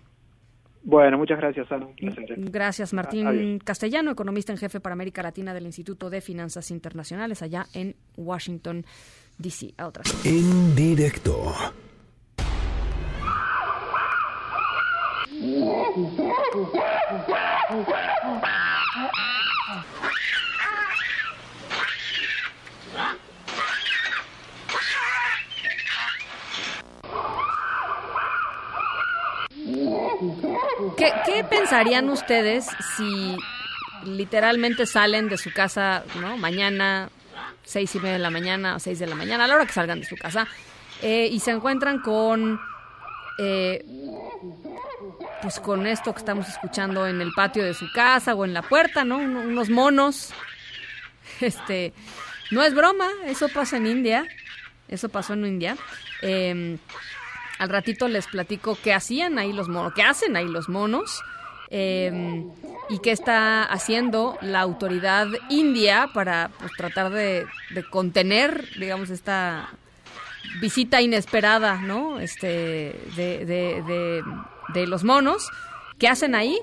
Bueno, 0.84 1.16
muchas 1.16 1.38
gracias, 1.38 1.72
Ana. 1.72 1.88
Gracias, 2.36 2.92
Martín 2.92 3.58
Castellano, 3.58 4.10
economista 4.10 4.52
en 4.52 4.58
jefe 4.58 4.80
para 4.80 4.92
América 4.92 5.22
Latina 5.22 5.54
del 5.54 5.64
Instituto 5.64 6.10
de 6.10 6.20
Finanzas 6.20 6.70
Internacionales, 6.70 7.40
allá 7.40 7.66
en 7.72 7.96
Washington, 8.16 8.84
D.C. 9.38 9.72
A 9.78 9.86
otras. 9.86 10.26
En 10.26 10.76
directo. 10.76 11.54
¿Qué, 31.26 31.44
pensarían 31.44 32.08
ustedes 32.08 32.66
si 32.96 33.36
literalmente 34.04 34.86
salen 34.86 35.28
de 35.28 35.36
su 35.36 35.52
casa, 35.52 36.04
¿no? 36.20 36.36
Mañana, 36.36 37.10
seis 37.62 37.94
y 37.94 37.98
media 37.98 38.14
de 38.14 38.18
la 38.18 38.30
mañana, 38.30 38.78
seis 38.78 38.98
de 38.98 39.06
la 39.06 39.14
mañana, 39.14 39.44
a 39.44 39.48
la 39.48 39.56
hora 39.56 39.66
que 39.66 39.72
salgan 39.72 40.00
de 40.00 40.06
su 40.06 40.16
casa, 40.16 40.46
eh, 41.02 41.28
y 41.30 41.40
se 41.40 41.50
encuentran 41.50 42.00
con 42.00 42.60
eh, 43.38 43.84
pues 45.42 45.60
con 45.60 45.86
esto 45.86 46.12
que 46.14 46.20
estamos 46.20 46.48
escuchando 46.48 47.06
en 47.06 47.20
el 47.20 47.32
patio 47.32 47.64
de 47.64 47.74
su 47.74 47.86
casa 47.92 48.34
o 48.34 48.44
en 48.44 48.54
la 48.54 48.62
puerta, 48.62 49.04
¿no? 49.04 49.18
unos 49.18 49.68
monos, 49.68 50.32
este, 51.40 51.92
No 52.50 52.62
es 52.62 52.74
broma, 52.74 53.08
eso 53.26 53.48
pasa 53.48 53.76
en 53.76 53.86
India. 53.86 54.26
Eso 54.88 55.08
pasó 55.08 55.32
en 55.32 55.46
India. 55.46 55.76
Em, 56.22 56.78
al 57.58 57.68
ratito 57.68 58.08
les 58.08 58.26
platico 58.26 58.76
qué 58.82 58.92
hacían 58.92 59.38
ahí 59.38 59.52
los 59.52 59.68
monos, 59.68 59.92
qué 59.94 60.02
hacen 60.02 60.36
ahí 60.36 60.48
los 60.48 60.68
monos. 60.68 61.22
Em, 61.70 62.50
y 62.88 62.98
qué 63.00 63.10
está 63.10 63.64
haciendo 63.64 64.38
la 64.42 64.60
autoridad 64.60 65.26
india 65.48 66.08
para 66.12 66.50
pues, 66.60 66.70
tratar 66.76 67.10
de, 67.10 67.46
contener, 67.90 68.68
digamos, 68.78 69.10
esta 69.10 69.70
visita 70.60 71.00
inesperada, 71.00 71.80
¿no? 71.80 72.20
Este, 72.20 73.00
de, 73.16 73.44
de, 73.44 74.22
de, 74.74 74.86
los 74.86 75.02
monos. 75.02 75.48
¿Qué 75.98 76.06
hacen 76.06 76.34
ahí? 76.34 76.58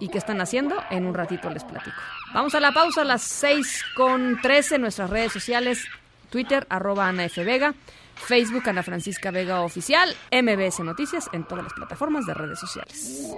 ¿Y 0.00 0.08
qué 0.08 0.18
están 0.18 0.40
haciendo? 0.40 0.82
En 0.90 1.06
un 1.06 1.14
ratito 1.14 1.50
les 1.50 1.62
platico. 1.62 1.96
Vamos 2.34 2.54
a 2.54 2.60
la 2.60 2.72
pausa 2.72 3.02
a 3.02 3.04
las 3.04 3.22
6 3.22 3.84
con 3.94 4.40
13 4.40 4.76
en 4.76 4.80
nuestras 4.80 5.10
redes 5.10 5.32
sociales, 5.32 5.86
Twitter, 6.30 6.66
arroba 6.70 7.06
Ana 7.06 7.26
F. 7.26 7.44
Vega. 7.44 7.74
Facebook 8.14 8.68
Ana 8.68 8.82
Francisca 8.82 9.30
Vega 9.30 9.60
Oficial, 9.60 10.14
MBS 10.30 10.80
Noticias 10.80 11.28
en 11.32 11.44
todas 11.44 11.64
las 11.64 11.72
plataformas 11.72 12.26
de 12.26 12.34
redes 12.34 12.58
sociales. 12.58 13.32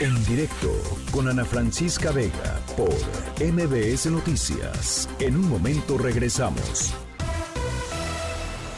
En 0.00 0.24
directo 0.26 0.70
con 1.10 1.28
Ana 1.28 1.44
Francisca 1.44 2.12
Vega 2.12 2.60
por 2.76 2.94
MBS 3.44 4.06
Noticias. 4.06 5.08
En 5.18 5.36
un 5.36 5.48
momento 5.48 5.98
regresamos. 5.98 6.94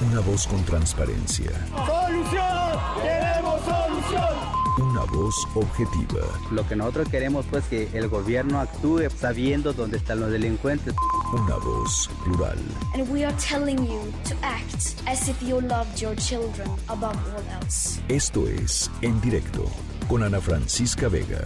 Una 0.00 0.20
voz 0.20 0.46
con 0.46 0.64
transparencia. 0.64 1.50
¡Solución! 1.76 2.80
¡Queremos 3.02 3.60
solución! 3.60 4.60
Una 4.78 5.04
voz 5.12 5.34
objetiva. 5.54 6.22
Lo 6.52 6.66
que 6.66 6.74
nosotros 6.74 7.10
queremos 7.10 7.44
pues 7.50 7.64
que 7.66 7.90
el 7.92 8.08
gobierno 8.08 8.58
actúe 8.58 9.10
sabiendo 9.14 9.74
dónde 9.74 9.98
están 9.98 10.20
los 10.20 10.30
delincuentes. 10.30 10.94
Una 11.32 11.54
voz 11.58 12.10
plural. 12.24 12.58
And 12.92 13.08
we 13.08 13.24
are 13.24 13.32
telling 13.36 13.78
you 13.86 14.00
to 14.24 14.34
act 14.42 14.96
as 15.06 15.28
if 15.28 15.40
you 15.40 15.60
loved 15.60 16.00
your 16.00 16.16
children 16.16 16.68
above 16.88 17.16
all 17.32 17.62
else. 17.62 18.00
Esto 18.08 18.48
es 18.48 18.90
En 19.00 19.20
Directo 19.20 19.70
con 20.08 20.24
Ana 20.24 20.40
Francisca 20.40 21.08
Vega. 21.08 21.40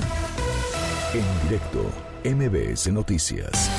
En 1.12 1.48
directo, 1.48 1.84
MBS 2.24 2.90
Noticias. 2.92 3.70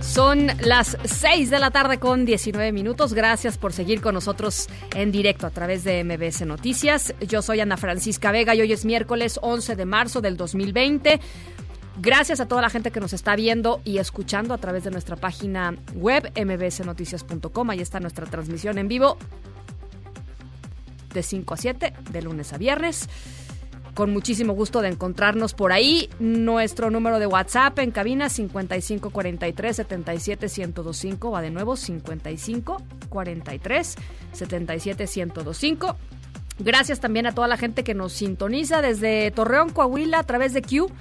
Son 0.00 0.48
las 0.62 0.98
6 1.04 1.50
de 1.50 1.60
la 1.60 1.70
tarde 1.70 2.00
con 2.00 2.24
19 2.24 2.72
minutos. 2.72 3.14
Gracias 3.14 3.58
por 3.58 3.72
seguir 3.72 4.00
con 4.00 4.14
nosotros 4.14 4.68
en 4.96 5.12
directo 5.12 5.46
a 5.46 5.50
través 5.50 5.84
de 5.84 6.02
MBS 6.02 6.44
Noticias. 6.46 7.14
Yo 7.20 7.42
soy 7.42 7.60
Ana 7.60 7.76
Francisca 7.76 8.32
Vega 8.32 8.56
y 8.56 8.62
hoy 8.62 8.72
es 8.72 8.84
miércoles 8.84 9.38
11 9.40 9.76
de 9.76 9.84
marzo 9.84 10.20
del 10.20 10.36
2020. 10.36 11.20
Gracias 12.00 12.38
a 12.40 12.46
toda 12.46 12.62
la 12.62 12.70
gente 12.70 12.92
que 12.92 13.00
nos 13.00 13.12
está 13.12 13.34
viendo 13.34 13.80
y 13.84 13.98
escuchando 13.98 14.54
a 14.54 14.58
través 14.58 14.84
de 14.84 14.90
nuestra 14.90 15.16
página 15.16 15.74
web 15.94 16.32
mbsnoticias.com. 16.36 17.70
Ahí 17.70 17.80
está 17.80 17.98
nuestra 17.98 18.26
transmisión 18.26 18.78
en 18.78 18.86
vivo 18.86 19.18
de 21.12 21.22
5 21.22 21.54
a 21.54 21.56
7, 21.56 21.94
de 22.10 22.22
lunes 22.22 22.52
a 22.52 22.58
viernes 22.58 23.08
con 23.98 24.12
muchísimo 24.12 24.52
gusto 24.52 24.80
de 24.80 24.90
encontrarnos 24.90 25.54
por 25.54 25.72
ahí. 25.72 26.08
Nuestro 26.20 26.88
número 26.88 27.18
de 27.18 27.26
WhatsApp 27.26 27.80
en 27.80 27.90
cabina 27.90 28.28
5543 28.28 29.74
77 29.74 30.46
1025 30.46 31.32
va 31.32 31.42
de 31.42 31.50
nuevo 31.50 31.74
55 31.74 32.80
43 33.08 33.96
77 34.30 35.04
1025. 35.16 35.96
Gracias 36.60 37.00
también 37.00 37.26
a 37.26 37.32
toda 37.32 37.48
la 37.48 37.56
gente 37.56 37.82
que 37.82 37.94
nos 37.94 38.12
sintoniza 38.12 38.82
desde 38.82 39.32
Torreón, 39.32 39.70
Coahuila 39.70 40.20
a 40.20 40.22
través 40.22 40.52
de 40.52 40.62
Q 40.62 40.92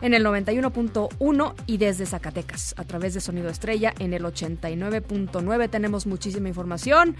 en 0.00 0.14
el 0.14 0.24
91.1 0.24 1.54
y 1.66 1.76
desde 1.76 2.06
Zacatecas 2.06 2.74
a 2.76 2.84
través 2.84 3.14
de 3.14 3.20
Sonido 3.20 3.48
Estrella 3.48 3.94
en 3.98 4.12
el 4.12 4.24
89.9. 4.24 5.70
Tenemos 5.70 6.06
muchísima 6.06 6.48
información, 6.48 7.16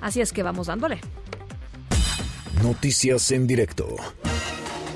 así 0.00 0.20
es 0.20 0.32
que 0.32 0.42
vamos 0.42 0.68
dándole. 0.68 1.00
Noticias 2.62 3.30
en 3.30 3.46
directo 3.46 3.96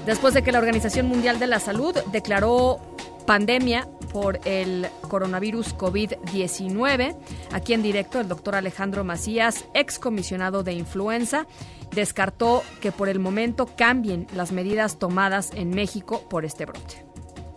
después 0.08 0.32
de 0.32 0.42
que 0.42 0.52
la 0.52 0.58
Organización 0.58 1.06
Mundial 1.06 1.38
de 1.38 1.46
la 1.46 1.60
Salud 1.60 1.94
declaró 2.12 2.80
pandemia 3.26 3.86
por 4.10 4.40
el 4.46 4.86
coronavirus 5.02 5.76
COVID-19. 5.76 7.14
Aquí 7.52 7.74
en 7.74 7.82
directo, 7.82 8.18
el 8.18 8.26
doctor 8.26 8.54
Alejandro 8.54 9.04
Macías, 9.04 9.66
excomisionado 9.74 10.62
de 10.62 10.72
influenza, 10.72 11.46
descartó 11.94 12.62
que 12.80 12.90
por 12.90 13.10
el 13.10 13.18
momento 13.18 13.68
cambien 13.76 14.26
las 14.34 14.50
medidas 14.50 14.98
tomadas 14.98 15.50
en 15.54 15.70
México 15.70 16.26
por 16.30 16.46
este 16.46 16.64
brote 16.64 17.07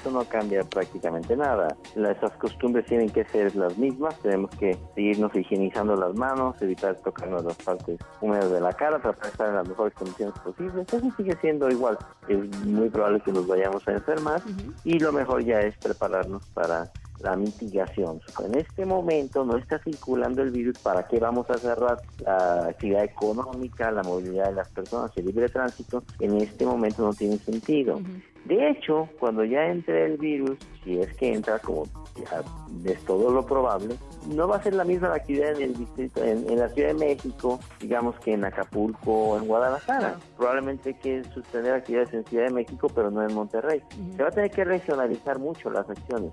no 0.10 0.24
cambia 0.24 0.64
prácticamente 0.64 1.36
nada. 1.36 1.76
Esas 1.96 2.32
costumbres 2.38 2.86
tienen 2.86 3.10
que 3.10 3.26
ser 3.26 3.56
las 3.56 3.78
mismas. 3.78 4.18
Tenemos 4.20 4.50
que 4.52 4.78
seguirnos 4.96 5.36
higienizando 5.36 5.96
las 5.96 6.16
manos, 6.16 6.60
evitar 6.62 6.96
tocarnos 6.96 7.44
las 7.44 7.58
partes 7.58 8.00
húmedas 8.22 8.52
de 8.52 8.62
la 8.62 8.74
cara, 8.74 9.00
tratar 9.00 9.24
de 9.24 9.30
estar 9.30 9.50
en 9.50 9.56
las 9.56 9.68
mejores 9.68 9.94
condiciones 9.94 10.40
posibles. 10.40 10.94
Eso 10.94 11.12
sigue 11.18 11.36
siendo 11.42 11.70
igual. 11.70 11.98
Es 12.28 12.66
muy 12.66 12.90
probable 12.90 13.20
que 13.22 13.32
nos 13.32 13.46
vayamos 13.46 13.88
a 13.88 13.92
enfermar 13.92 14.42
y 14.84 14.98
lo 15.00 15.12
mejor 15.12 15.44
ya 15.44 15.60
es 15.60 15.78
prepararnos 15.78 16.46
para 16.50 16.90
la 17.20 17.36
mitigación. 17.36 18.20
En 18.44 18.56
este 18.56 18.86
momento 18.86 19.46
no 19.46 19.58
está 19.58 19.80
circulando 19.80 20.42
el 20.42 20.50
virus, 20.50 20.80
¿para 20.80 21.08
qué 21.08 21.20
vamos 21.20 21.50
a 21.50 21.58
cerrar 21.58 22.02
la 22.20 22.66
actividad 22.68 23.04
económica, 23.04 23.92
la 23.92 24.04
movilidad 24.04 24.48
de 24.48 24.56
las 24.56 24.70
personas, 24.70 25.12
el 25.16 25.26
libre 25.26 25.50
tránsito? 25.50 26.04
En 26.20 26.38
este 26.38 26.66
momento 26.66 27.04
no 27.04 27.14
tiene 27.14 27.38
sentido. 27.38 28.02
De 28.46 28.70
hecho, 28.70 29.08
cuando 29.20 29.44
ya 29.44 29.68
entre 29.68 30.06
el 30.06 30.18
virus, 30.18 30.58
si 30.84 31.00
es 31.00 31.14
que 31.16 31.34
entra, 31.34 31.60
como 31.60 31.86
ya 32.16 32.44
es 32.92 33.00
todo 33.06 33.32
lo 33.32 33.46
probable, 33.46 33.96
no 34.28 34.48
va 34.48 34.58
a 34.58 34.64
ser 34.64 34.74
la 34.74 34.84
misma 34.84 35.10
la 35.10 35.16
actividad 35.16 35.56
en 35.56 35.62
el 35.62 35.78
distrito, 35.78 36.24
en, 36.24 36.58
la 36.58 36.68
Ciudad 36.70 36.90
de 36.90 36.94
México, 36.96 37.60
digamos 37.80 38.20
que 38.20 38.34
en 38.34 38.44
Acapulco 38.44 39.12
o 39.12 39.38
en 39.38 39.48
Guadalajara. 39.48 40.18
Probablemente 40.38 40.90
hay 40.90 40.96
que 40.96 41.24
suspender 41.34 41.74
actividades 41.74 42.14
en 42.14 42.26
Ciudad 42.26 42.46
de 42.46 42.54
México, 42.54 42.92
pero 42.94 43.12
no 43.12 43.22
en 43.24 43.34
Monterrey. 43.34 43.82
Se 44.16 44.24
va 44.24 44.30
a 44.30 44.32
tener 44.32 44.52
que 44.52 44.64
regionalizar 44.64 45.40
mucho 45.40 45.70
las 45.70 45.90
acciones. 45.90 46.32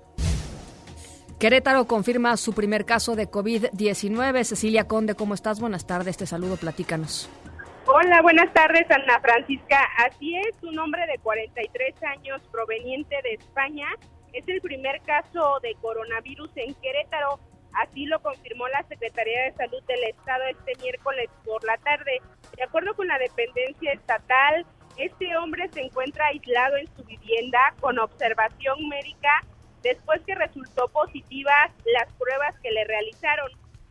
Querétaro 1.37 1.85
confirma 1.85 2.35
su 2.35 2.51
primer 2.53 2.85
caso 2.85 3.15
de 3.15 3.31
COVID-19. 3.31 4.43
Cecilia 4.43 4.87
Conde, 4.87 5.15
¿cómo 5.15 5.33
estás? 5.33 5.61
Buenas 5.61 5.85
tardes, 5.85 6.17
te 6.17 6.25
saludo, 6.25 6.57
platícanos. 6.57 7.29
Hola, 7.91 8.21
buenas 8.21 8.53
tardes, 8.53 8.85
Ana 8.91 9.19
Francisca. 9.19 9.79
Así 9.97 10.37
es, 10.37 10.53
un 10.61 10.77
hombre 10.77 11.07
de 11.07 11.17
43 11.17 11.95
años 12.03 12.39
proveniente 12.51 13.19
de 13.23 13.33
España 13.33 13.87
es 14.31 14.47
el 14.47 14.61
primer 14.61 15.01
caso 15.01 15.59
de 15.63 15.73
coronavirus 15.81 16.51
en 16.57 16.75
Querétaro. 16.75 17.39
Así 17.73 18.05
lo 18.05 18.21
confirmó 18.21 18.67
la 18.67 18.83
Secretaría 18.83 19.45
de 19.45 19.53
Salud 19.53 19.81
del 19.87 20.03
Estado 20.03 20.43
este 20.51 20.79
miércoles 20.83 21.31
por 21.43 21.63
la 21.63 21.77
tarde. 21.77 22.21
De 22.55 22.63
acuerdo 22.63 22.93
con 22.93 23.07
la 23.07 23.17
dependencia 23.17 23.91
estatal, 23.91 24.67
este 24.97 25.35
hombre 25.37 25.67
se 25.69 25.81
encuentra 25.81 26.27
aislado 26.27 26.77
en 26.77 26.85
su 26.95 27.03
vivienda 27.05 27.73
con 27.79 27.97
observación 27.97 28.87
médica 28.87 29.31
después 29.81 30.21
que 30.27 30.35
resultó 30.35 30.89
positivas 30.89 31.71
las 31.85 32.13
pruebas 32.13 32.53
que 32.61 32.69
le 32.69 32.83
realizaron. 32.83 33.49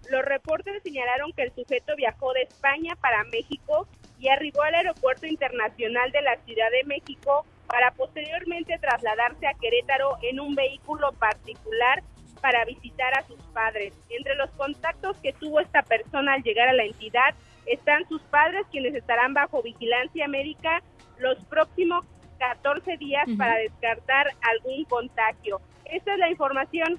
Los 0.08 0.24
reportes 0.24 0.82
señalaron 0.82 1.32
que 1.32 1.42
el 1.42 1.54
sujeto 1.54 1.94
viajó 1.96 2.32
de 2.32 2.42
España 2.42 2.96
para 2.96 3.24
México 3.24 3.86
y 4.18 4.28
arribó 4.28 4.62
al 4.62 4.74
Aeropuerto 4.74 5.26
Internacional 5.26 6.10
de 6.12 6.22
la 6.22 6.36
Ciudad 6.44 6.70
de 6.70 6.84
México 6.84 7.44
para 7.66 7.90
posteriormente 7.92 8.78
trasladarse 8.78 9.46
a 9.46 9.54
Querétaro 9.54 10.18
en 10.22 10.40
un 10.40 10.54
vehículo 10.54 11.12
particular 11.12 12.02
para 12.40 12.64
visitar 12.64 13.18
a 13.18 13.26
sus 13.26 13.40
padres. 13.52 13.92
Entre 14.08 14.34
los 14.36 14.50
contactos 14.52 15.18
que 15.18 15.34
tuvo 15.34 15.60
esta 15.60 15.82
persona 15.82 16.34
al 16.34 16.42
llegar 16.42 16.68
a 16.68 16.72
la 16.72 16.84
entidad 16.84 17.34
están 17.66 18.08
sus 18.08 18.22
padres, 18.22 18.66
quienes 18.70 18.94
estarán 18.94 19.34
bajo 19.34 19.62
vigilancia 19.62 20.26
médica 20.26 20.82
los 21.18 21.36
próximos 21.44 22.06
14 22.38 22.96
días 22.96 23.26
para 23.36 23.56
descartar 23.56 24.28
algún 24.40 24.84
contagio. 24.84 25.60
Esta 25.84 26.14
es 26.14 26.18
la 26.18 26.30
información. 26.30 26.98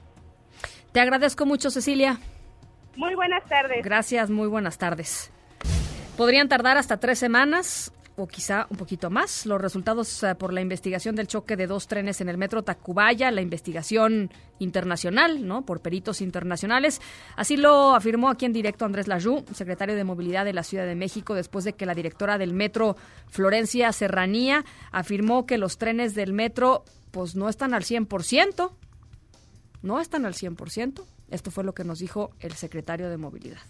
Te 0.91 0.99
agradezco 0.99 1.45
mucho, 1.45 1.71
Cecilia. 1.71 2.19
Muy 2.99 3.15
buenas 3.15 3.45
tardes. 3.45 3.81
Gracias, 3.81 4.29
muy 4.29 4.49
buenas 4.49 4.77
tardes. 4.77 5.31
Podrían 6.17 6.49
tardar 6.49 6.75
hasta 6.75 6.99
tres 6.99 7.17
semanas 7.17 7.93
o 8.17 8.27
quizá 8.27 8.67
un 8.69 8.75
poquito 8.75 9.09
más. 9.09 9.45
Los 9.45 9.61
resultados 9.61 10.21
eh, 10.21 10.35
por 10.35 10.51
la 10.51 10.59
investigación 10.59 11.15
del 11.15 11.27
choque 11.27 11.55
de 11.55 11.65
dos 11.65 11.87
trenes 11.87 12.19
en 12.19 12.27
el 12.27 12.37
metro 12.37 12.61
Tacubaya, 12.61 13.31
la 13.31 13.39
investigación 13.39 14.29
internacional, 14.59 15.47
¿no? 15.47 15.61
Por 15.61 15.79
peritos 15.79 16.19
internacionales. 16.19 16.99
Así 17.37 17.55
lo 17.55 17.95
afirmó 17.95 18.27
aquí 18.27 18.45
en 18.45 18.51
directo 18.51 18.83
Andrés 18.83 19.07
Lajú, 19.07 19.45
secretario 19.53 19.95
de 19.95 20.03
Movilidad 20.03 20.43
de 20.43 20.51
la 20.51 20.63
Ciudad 20.63 20.85
de 20.85 20.95
México, 20.95 21.35
después 21.35 21.63
de 21.63 21.71
que 21.71 21.85
la 21.85 21.95
directora 21.95 22.37
del 22.37 22.53
metro, 22.53 22.97
Florencia 23.29 23.93
Serranía, 23.93 24.65
afirmó 24.91 25.45
que 25.45 25.57
los 25.57 25.77
trenes 25.77 26.15
del 26.15 26.33
metro 26.33 26.83
pues 27.11 27.37
no 27.37 27.47
están 27.47 27.73
al 27.73 27.83
100%. 27.83 28.71
No 29.83 30.01
están 30.01 30.25
al 30.25 30.33
100%. 30.33 31.05
Esto 31.31 31.51
fue 31.51 31.63
lo 31.63 31.73
que 31.73 31.83
nos 31.83 31.99
dijo 31.99 32.31
el 32.39 32.53
secretario 32.53 33.09
de 33.09 33.17
Movilidad. 33.17 33.61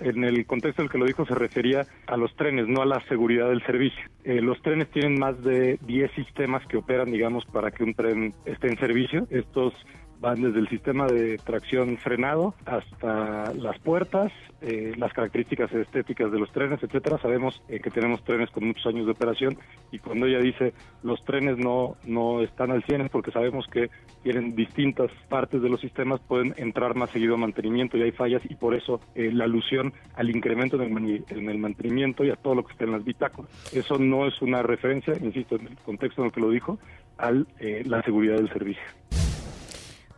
en 0.00 0.24
el 0.24 0.46
contexto 0.46 0.82
en 0.82 0.86
el 0.86 0.92
que 0.92 0.98
lo 0.98 1.04
dijo 1.04 1.26
se 1.26 1.34
refería 1.34 1.86
a 2.06 2.16
los 2.16 2.34
trenes, 2.36 2.66
no 2.68 2.82
a 2.82 2.86
la 2.86 3.00
seguridad 3.06 3.48
del 3.48 3.62
servicio. 3.64 4.02
Eh, 4.24 4.40
los 4.40 4.60
trenes 4.62 4.90
tienen 4.90 5.18
más 5.18 5.42
de 5.42 5.78
10 5.86 6.10
sistemas 6.12 6.66
que 6.66 6.78
operan, 6.78 7.10
digamos, 7.10 7.44
para 7.46 7.70
que 7.70 7.84
un 7.84 7.94
tren 7.94 8.34
esté 8.44 8.68
en 8.68 8.78
servicio. 8.78 9.26
Estos 9.30 9.74
van 10.20 10.42
desde 10.42 10.60
el 10.60 10.68
sistema 10.68 11.06
de 11.06 11.38
tracción 11.38 11.96
frenado 11.98 12.54
hasta 12.66 13.52
las 13.54 13.78
puertas, 13.80 14.32
eh, 14.62 14.92
las 14.96 15.12
características 15.12 15.72
estéticas 15.72 16.30
de 16.30 16.38
los 16.38 16.50
trenes, 16.52 16.82
etcétera. 16.82 17.18
Sabemos 17.18 17.62
eh, 17.68 17.80
que 17.80 17.90
tenemos 17.90 18.22
trenes 18.24 18.50
con 18.50 18.66
muchos 18.66 18.86
años 18.86 19.06
de 19.06 19.12
operación 19.12 19.56
y 19.90 19.98
cuando 19.98 20.26
ella 20.26 20.38
dice 20.38 20.72
los 21.02 21.24
trenes 21.24 21.56
no 21.58 21.96
no 22.04 22.42
están 22.42 22.70
al 22.70 22.82
100 22.84 23.02
es 23.02 23.10
porque 23.10 23.30
sabemos 23.30 23.66
que 23.68 23.90
tienen 24.22 24.54
distintas 24.54 25.10
partes 25.28 25.62
de 25.62 25.68
los 25.68 25.80
sistemas, 25.80 26.20
pueden 26.20 26.54
entrar 26.56 26.94
más 26.94 27.10
seguido 27.10 27.34
a 27.34 27.38
mantenimiento 27.38 27.96
y 27.96 28.02
hay 28.02 28.12
fallas 28.12 28.42
y 28.48 28.54
por 28.54 28.74
eso 28.74 29.00
eh, 29.14 29.30
la 29.32 29.44
alusión 29.44 29.92
al 30.14 30.30
incremento 30.30 30.80
en 30.80 30.96
el, 30.96 31.24
en 31.28 31.48
el 31.48 31.58
mantenimiento 31.58 32.24
y 32.24 32.30
a 32.30 32.36
todo 32.36 32.54
lo 32.54 32.64
que 32.64 32.72
está 32.72 32.84
en 32.84 32.92
las 32.92 33.04
bitácoras. 33.04 33.50
Eso 33.72 33.98
no 33.98 34.26
es 34.26 34.40
una 34.42 34.62
referencia, 34.62 35.14
insisto, 35.20 35.56
en 35.56 35.68
el 35.68 35.76
contexto 35.78 36.22
en 36.22 36.26
el 36.26 36.32
que 36.32 36.40
lo 36.40 36.50
dijo, 36.50 36.78
a 37.18 37.32
la 37.32 38.02
seguridad 38.02 38.36
del 38.36 38.50
servicio 38.52 38.82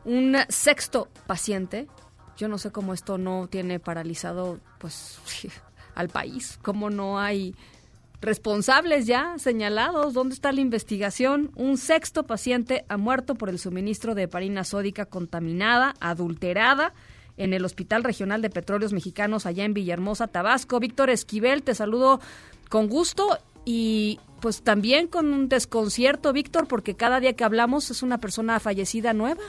un 0.05 0.37
sexto 0.49 1.09
paciente. 1.27 1.87
Yo 2.37 2.49
no 2.49 2.59
sé 2.59 2.71
cómo 2.71 2.95
esto 2.95 3.19
no 3.19 3.47
tiene 3.49 3.79
paralizado 3.81 4.59
pues 4.79 5.19
al 5.95 6.09
país, 6.09 6.59
cómo 6.63 6.91
no 6.91 7.19
hay 7.19 7.55
responsables 8.21 9.07
ya 9.07 9.35
señalados, 9.39 10.15
dónde 10.15 10.35
está 10.35 10.53
la 10.53 10.61
investigación. 10.61 11.51
Un 11.57 11.77
sexto 11.77 12.23
paciente 12.25 12.85
ha 12.89 12.97
muerto 12.97 13.35
por 13.35 13.51
el 13.51 13.59
suministro 13.59 14.15
de 14.15 14.23
heparina 14.23 14.65
sódica 14.65 15.07
contaminada, 15.07 15.95
adulterada 16.01 16.95
en 17.37 17.53
el 17.53 17.65
Hospital 17.65 18.05
Regional 18.05 18.41
de 18.41 18.51
Petróleos 18.51 18.93
Mexicanos 18.93 19.45
allá 19.45 19.65
en 19.65 19.75
Villahermosa, 19.75 20.29
Tabasco. 20.29 20.79
Víctor 20.81 21.11
Esquivel, 21.11 21.63
te 21.63 21.75
saludo 21.75 22.21
con 22.69 22.89
gusto 22.89 23.39
y 23.65 24.21
pues 24.41 24.63
también 24.63 25.07
con 25.07 25.33
un 25.33 25.49
desconcierto, 25.49 26.33
Víctor, 26.33 26.67
porque 26.67 26.95
cada 26.95 27.21
día 27.21 27.35
que 27.35 27.45
hablamos 27.45 27.91
es 27.91 28.03
una 28.03 28.19
persona 28.19 28.61
fallecida 28.61 29.13
nueva. 29.13 29.43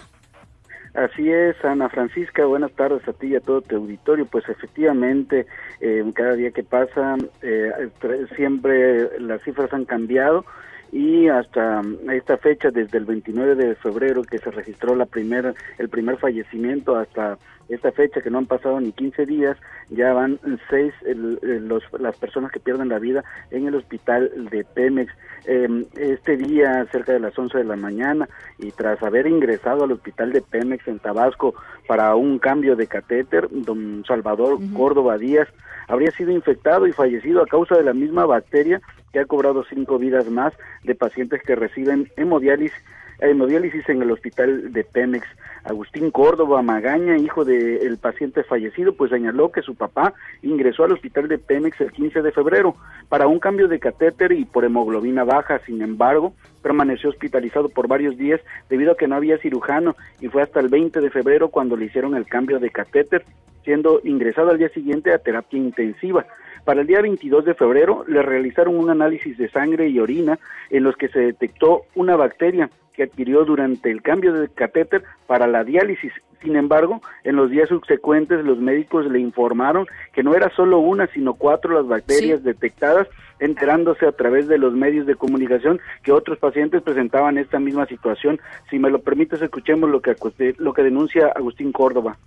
Así 0.93 1.31
es, 1.31 1.55
Ana 1.65 1.89
Francisca, 1.89 2.45
buenas 2.45 2.71
tardes 2.73 3.07
a 3.07 3.13
ti 3.13 3.27
y 3.27 3.35
a 3.35 3.39
todo 3.39 3.61
tu 3.61 3.77
auditorio. 3.77 4.27
Pues 4.27 4.47
efectivamente, 4.47 5.47
eh, 5.81 6.03
cada 6.13 6.35
día 6.35 6.51
que 6.51 6.63
pasa, 6.63 7.17
eh, 7.41 7.89
siempre 8.35 9.19
las 9.19 9.41
cifras 9.41 9.73
han 9.73 9.85
cambiado 9.85 10.45
y 10.91 11.27
hasta 11.27 11.81
esta 12.11 12.37
fecha, 12.37 12.69
desde 12.69 12.99
el 12.99 13.05
29 13.05 13.55
de 13.55 13.73
febrero 13.73 14.21
que 14.21 14.37
se 14.37 14.51
registró 14.51 14.95
la 14.95 15.07
primera, 15.07 15.55
el 15.79 15.89
primer 15.89 16.17
fallecimiento 16.17 16.95
hasta 16.95 17.39
esta 17.69 17.91
fecha 17.91 18.21
que 18.21 18.29
no 18.29 18.37
han 18.37 18.45
pasado 18.45 18.79
ni 18.79 18.91
15 18.91 19.25
días, 19.25 19.57
ya 19.89 20.13
van 20.13 20.39
seis 20.69 20.93
los, 21.05 21.83
las 21.99 22.15
personas 22.17 22.51
que 22.51 22.59
pierden 22.59 22.89
la 22.89 22.99
vida 22.99 23.23
en 23.51 23.67
el 23.67 23.75
hospital 23.75 24.31
de 24.51 24.63
Pemex. 24.63 25.11
Em, 25.45 25.85
este 25.97 26.37
día, 26.37 26.85
cerca 26.91 27.13
de 27.13 27.19
las 27.19 27.37
11 27.37 27.57
de 27.57 27.63
la 27.65 27.75
mañana, 27.75 28.29
y 28.59 28.71
tras 28.71 29.01
haber 29.03 29.27
ingresado 29.27 29.83
al 29.83 29.91
hospital 29.91 30.31
de 30.31 30.41
Pemex 30.41 30.87
en 30.87 30.99
Tabasco 30.99 31.53
para 31.87 32.15
un 32.15 32.39
cambio 32.39 32.75
de 32.75 32.87
catéter, 32.87 33.47
don 33.51 34.03
Salvador 34.05 34.59
Córdoba 34.73 35.17
Díaz 35.17 35.47
habría 35.87 36.11
sido 36.11 36.31
infectado 36.31 36.87
y 36.87 36.93
fallecido 36.93 37.41
a 37.41 37.47
causa 37.47 37.75
de 37.75 37.83
la 37.83 37.93
misma 37.93 38.25
bacteria 38.25 38.81
que 39.11 39.19
ha 39.19 39.25
cobrado 39.25 39.63
cinco 39.69 39.99
vidas 39.99 40.29
más 40.29 40.53
de 40.83 40.95
pacientes 40.95 41.41
que 41.43 41.55
reciben 41.55 42.09
hemodiálisis 42.15 42.77
hemodiálisis 43.19 43.87
en 43.89 44.01
el 44.01 44.11
hospital 44.11 44.71
de 44.71 44.83
Pemex. 44.83 45.27
Agustín 45.63 46.11
Córdoba 46.11 46.61
Magaña, 46.61 47.17
hijo 47.17 47.45
del 47.45 47.97
paciente 47.97 48.43
fallecido, 48.43 48.95
pues 48.95 49.11
señaló 49.11 49.51
que 49.51 49.61
su 49.61 49.75
papá 49.75 50.13
ingresó 50.41 50.83
al 50.83 50.91
hospital 50.91 51.29
de 51.29 51.37
Pemex 51.37 51.79
el 51.79 51.91
15 51.91 52.21
de 52.21 52.31
febrero 52.33 52.75
para 53.07 53.27
un 53.27 53.39
cambio 53.39 53.69
de 53.69 53.79
catéter 53.79 54.33
y 54.33 54.43
por 54.43 54.65
hemoglobina 54.65 55.23
baja. 55.23 55.59
Sin 55.65 55.81
embargo, 55.81 56.33
permaneció 56.61 57.09
hospitalizado 57.09 57.69
por 57.69 57.87
varios 57.87 58.17
días 58.17 58.41
debido 58.69 58.91
a 58.91 58.97
que 58.97 59.07
no 59.07 59.15
había 59.15 59.37
cirujano 59.37 59.95
y 60.19 60.27
fue 60.27 60.41
hasta 60.41 60.59
el 60.59 60.67
20 60.67 60.99
de 60.99 61.09
febrero 61.09 61.49
cuando 61.49 61.77
le 61.77 61.85
hicieron 61.85 62.15
el 62.15 62.25
cambio 62.25 62.59
de 62.59 62.69
catéter, 62.69 63.23
siendo 63.63 64.01
ingresado 64.03 64.51
al 64.51 64.57
día 64.57 64.69
siguiente 64.69 65.13
a 65.13 65.19
terapia 65.19 65.59
intensiva. 65.59 66.25
Para 66.65 66.81
el 66.81 66.87
día 66.87 67.01
22 67.01 67.43
de 67.45 67.55
febrero 67.55 68.05
le 68.07 68.21
realizaron 68.21 68.77
un 68.77 68.89
análisis 68.89 69.37
de 69.37 69.49
sangre 69.49 69.89
y 69.89 69.99
orina 69.99 70.39
en 70.69 70.83
los 70.83 70.95
que 70.95 71.09
se 71.09 71.19
detectó 71.19 71.83
una 71.95 72.15
bacteria 72.15 72.69
que 72.93 73.03
adquirió 73.03 73.43
durante 73.43 73.91
el 73.91 74.01
cambio 74.01 74.33
de 74.33 74.47
catéter 74.47 75.03
para 75.27 75.47
la 75.47 75.63
diálisis. 75.63 76.13
Sin 76.41 76.55
embargo, 76.55 77.01
en 77.23 77.35
los 77.35 77.49
días 77.49 77.69
subsecuentes 77.69 78.45
los 78.45 78.59
médicos 78.59 79.09
le 79.09 79.19
informaron 79.19 79.87
que 80.13 80.23
no 80.23 80.35
era 80.35 80.49
solo 80.55 80.79
una, 80.79 81.07
sino 81.07 81.33
cuatro 81.33 81.73
las 81.73 81.87
bacterias 81.87 82.43
detectadas, 82.43 83.07
enterándose 83.39 84.05
a 84.05 84.11
través 84.11 84.47
de 84.47 84.57
los 84.57 84.73
medios 84.73 85.05
de 85.05 85.15
comunicación 85.15 85.81
que 86.03 86.11
otros 86.11 86.37
pacientes 86.37 86.81
presentaban 86.81 87.37
esta 87.37 87.59
misma 87.59 87.85
situación. 87.87 88.39
Si 88.69 88.77
me 88.77 88.89
lo 88.89 88.99
permites, 88.99 89.41
escuchemos 89.41 89.89
lo 89.89 90.01
que, 90.01 90.15
lo 90.57 90.73
que 90.73 90.83
denuncia 90.83 91.27
Agustín 91.27 91.71
Córdoba. 91.71 92.17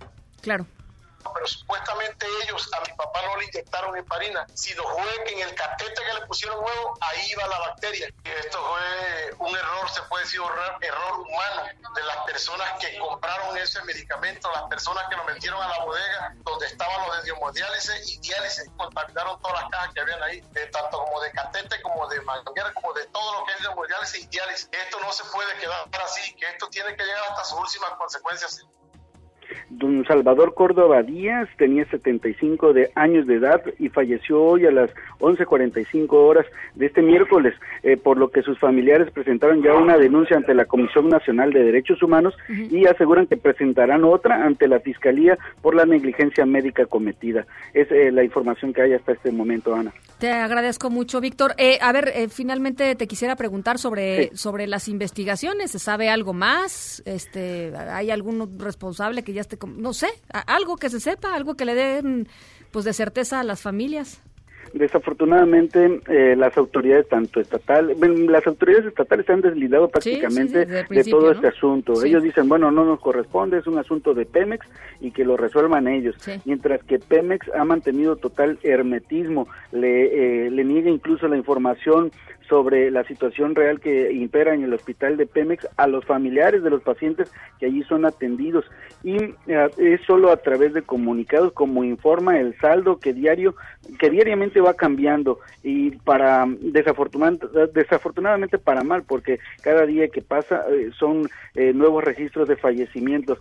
Claro 0.41 0.65
pero 1.33 1.47
supuestamente 1.47 2.25
ellos 2.43 2.69
a 2.73 2.81
mi 2.81 2.93
papá 2.95 3.21
no 3.23 3.37
le 3.37 3.45
inyectaron 3.45 3.97
heparina, 3.97 4.45
sino 4.53 4.83
fue 4.83 5.23
que 5.25 5.33
en 5.33 5.47
el 5.47 5.55
catete 5.55 6.01
que 6.03 6.13
le 6.13 6.25
pusieron 6.27 6.59
nuevo, 6.59 6.97
ahí 7.01 7.31
iba 7.31 7.47
la 7.47 7.59
bacteria. 7.59 8.07
Esto 8.23 8.59
fue 8.59 9.47
un 9.47 9.55
error, 9.55 9.89
se 9.89 10.01
puede 10.03 10.23
decir 10.23 10.41
error, 10.41 10.77
error 10.81 11.19
humano 11.19 11.63
de 11.95 12.03
las 12.03 12.17
personas 12.25 12.71
que 12.79 12.97
compraron 12.99 13.57
ese 13.57 13.81
medicamento, 13.83 14.51
las 14.51 14.63
personas 14.63 15.05
que 15.09 15.15
lo 15.15 15.23
metieron 15.25 15.61
a 15.61 15.67
la 15.67 15.85
bodega 15.85 16.35
donde 16.43 16.67
estaban 16.67 17.07
los 17.07 17.23
de 17.23 17.33
y 18.05 18.17
diálisis, 18.19 18.69
contaminaron 18.77 19.39
todas 19.41 19.61
las 19.61 19.69
cajas 19.69 19.93
que 19.93 20.01
habían 20.01 20.21
ahí, 20.23 20.41
tanto 20.71 20.99
como 20.99 21.21
de 21.21 21.31
catete, 21.31 21.81
como 21.81 22.07
de 22.07 22.21
manguera, 22.21 22.73
como 22.73 22.93
de 22.93 23.05
todo 23.07 23.39
lo 23.39 23.45
que 23.45 23.53
es 23.53 23.59
de 24.13 24.19
y 24.19 24.27
diálisis. 24.27 24.69
Esto 24.71 24.99
no 24.99 25.11
se 25.11 25.23
puede 25.25 25.57
quedar 25.57 25.87
así, 26.03 26.35
que 26.35 26.49
esto 26.49 26.69
tiene 26.69 26.95
que 26.95 27.03
llegar 27.03 27.23
hasta 27.29 27.43
sus 27.45 27.59
últimas 27.59 27.91
consecuencias. 27.91 28.65
Don 29.69 30.05
Salvador 30.05 30.53
Córdoba 30.53 31.03
Díaz 31.03 31.49
tenía 31.57 31.85
75 31.85 32.73
de 32.73 32.91
años 32.95 33.27
de 33.27 33.35
edad 33.35 33.61
y 33.79 33.89
falleció 33.89 34.41
hoy 34.41 34.65
a 34.65 34.71
las 34.71 34.91
11:45 35.19 36.13
horas 36.13 36.45
de 36.75 36.87
este 36.87 37.01
miércoles, 37.01 37.53
eh, 37.83 37.97
por 37.97 38.17
lo 38.17 38.29
que 38.29 38.41
sus 38.41 38.59
familiares 38.59 39.11
presentaron 39.11 39.61
ya 39.61 39.73
una 39.73 39.97
denuncia 39.97 40.37
ante 40.37 40.53
la 40.53 40.65
Comisión 40.65 41.09
Nacional 41.09 41.51
de 41.51 41.63
Derechos 41.63 42.01
Humanos 42.01 42.35
y 42.49 42.85
aseguran 42.85 43.27
que 43.27 43.37
presentarán 43.37 44.03
otra 44.03 44.45
ante 44.45 44.67
la 44.67 44.79
Fiscalía 44.79 45.37
por 45.61 45.75
la 45.75 45.85
negligencia 45.85 46.45
médica 46.45 46.85
cometida. 46.85 47.45
Es 47.73 47.91
eh, 47.91 48.11
la 48.11 48.23
información 48.23 48.73
que 48.73 48.81
hay 48.81 48.93
hasta 48.93 49.13
este 49.13 49.31
momento, 49.31 49.75
Ana. 49.75 49.93
Te 50.19 50.31
agradezco 50.31 50.89
mucho, 50.89 51.21
Víctor. 51.21 51.53
Eh, 51.57 51.77
a 51.81 51.91
ver, 51.91 52.11
finalmente 52.29 52.95
te 52.95 53.07
quisiera 53.07 53.35
preguntar 53.35 53.77
sobre 53.77 54.35
sobre 54.35 54.67
las 54.67 54.87
investigaciones. 54.87 55.71
¿Se 55.71 55.79
sabe 55.79 56.09
algo 56.09 56.33
más? 56.33 57.03
Este, 57.05 57.71
¿hay 57.75 58.11
algún 58.11 58.57
responsable 58.59 59.23
que 59.23 59.33
ya 59.33 59.41
esté 59.41 59.57
no 59.65 59.93
sé, 59.93 60.07
algo 60.47 60.77
que 60.77 60.89
se 60.89 60.99
sepa, 60.99 61.35
algo 61.35 61.55
que 61.55 61.65
le 61.65 61.75
den 61.75 62.27
pues 62.71 62.85
de 62.85 62.93
certeza 62.93 63.39
a 63.39 63.43
las 63.43 63.61
familias. 63.61 64.21
Desafortunadamente, 64.73 66.01
eh, 66.07 66.35
las 66.35 66.57
autoridades, 66.57 67.07
tanto 67.07 67.39
estatales, 67.39 67.97
las 67.99 68.45
autoridades 68.47 68.87
estatales 68.87 69.25
se 69.25 69.33
han 69.33 69.41
deslindado 69.41 69.87
prácticamente 69.89 70.65
de 70.65 71.03
todo 71.03 71.31
este 71.31 71.47
asunto. 71.47 72.03
Ellos 72.03 72.23
dicen, 72.23 72.47
bueno, 72.49 72.71
no 72.71 72.85
nos 72.85 72.99
corresponde, 72.99 73.57
es 73.57 73.67
un 73.67 73.77
asunto 73.77 74.13
de 74.13 74.25
Pemex 74.25 74.65
y 74.99 75.11
que 75.11 75.25
lo 75.25 75.37
resuelvan 75.37 75.87
ellos. 75.87 76.15
Mientras 76.45 76.83
que 76.83 76.99
Pemex 76.99 77.49
ha 77.53 77.63
mantenido 77.63 78.15
total 78.15 78.59
hermetismo, 78.63 79.47
le, 79.71 80.45
eh, 80.47 80.51
le 80.51 80.63
niega 80.63 80.89
incluso 80.89 81.27
la 81.27 81.37
información 81.37 82.11
sobre 82.47 82.91
la 82.91 83.03
situación 83.03 83.55
real 83.55 83.79
que 83.79 84.11
impera 84.11 84.53
en 84.53 84.63
el 84.63 84.73
hospital 84.73 85.17
de 85.17 85.25
Pemex 85.25 85.67
a 85.77 85.87
los 85.87 86.05
familiares 86.05 86.63
de 86.63 86.69
los 86.69 86.81
pacientes 86.81 87.31
que 87.59 87.67
allí 87.67 87.83
son 87.83 88.05
atendidos. 88.05 88.65
Y 89.03 89.17
eh, 89.47 89.69
es 89.77 90.01
solo 90.05 90.31
a 90.31 90.37
través 90.37 90.73
de 90.73 90.81
comunicados 90.81 91.53
como 91.53 91.83
informa 91.83 92.39
el 92.39 92.57
saldo 92.59 92.99
que 92.99 93.13
diario 93.13 93.55
que 93.99 94.09
diariamente 94.09 94.61
va 94.61 94.73
cambiando. 94.73 95.39
Y 95.63 95.91
para 95.91 96.45
desafortunadamente, 96.59 97.47
desafortunadamente 97.73 98.57
para 98.57 98.83
mal 98.83 99.03
porque 99.03 99.39
cada 99.61 99.85
día 99.85 100.07
que 100.07 100.21
pasa 100.21 100.65
eh, 100.69 100.91
son 100.97 101.29
eh, 101.55 101.73
nuevos 101.73 102.03
registros 102.03 102.47
de 102.47 102.55
fallecimientos 102.55 103.39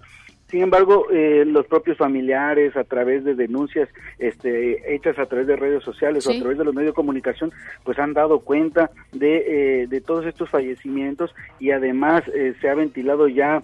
sin 0.48 0.62
embargo, 0.62 1.06
eh, 1.10 1.44
los 1.44 1.66
propios 1.66 1.98
familiares, 1.98 2.76
a 2.76 2.84
través 2.84 3.24
de 3.24 3.34
denuncias 3.34 3.88
este, 4.18 4.94
hechas 4.94 5.18
a 5.18 5.26
través 5.26 5.48
de 5.48 5.56
redes 5.56 5.82
sociales 5.82 6.24
o 6.26 6.30
a 6.30 6.38
través 6.38 6.56
de 6.56 6.64
los 6.64 6.72
medios 6.72 6.92
de 6.92 6.96
comunicación, 6.96 7.52
pues 7.82 7.98
han 7.98 8.12
dado 8.12 8.38
cuenta 8.40 8.90
de, 9.12 9.82
eh, 9.82 9.86
de 9.88 10.00
todos 10.00 10.24
estos 10.24 10.48
fallecimientos 10.48 11.34
y 11.58 11.72
además 11.72 12.22
eh, 12.32 12.54
se 12.60 12.68
ha 12.68 12.74
ventilado 12.74 13.28
ya 13.28 13.62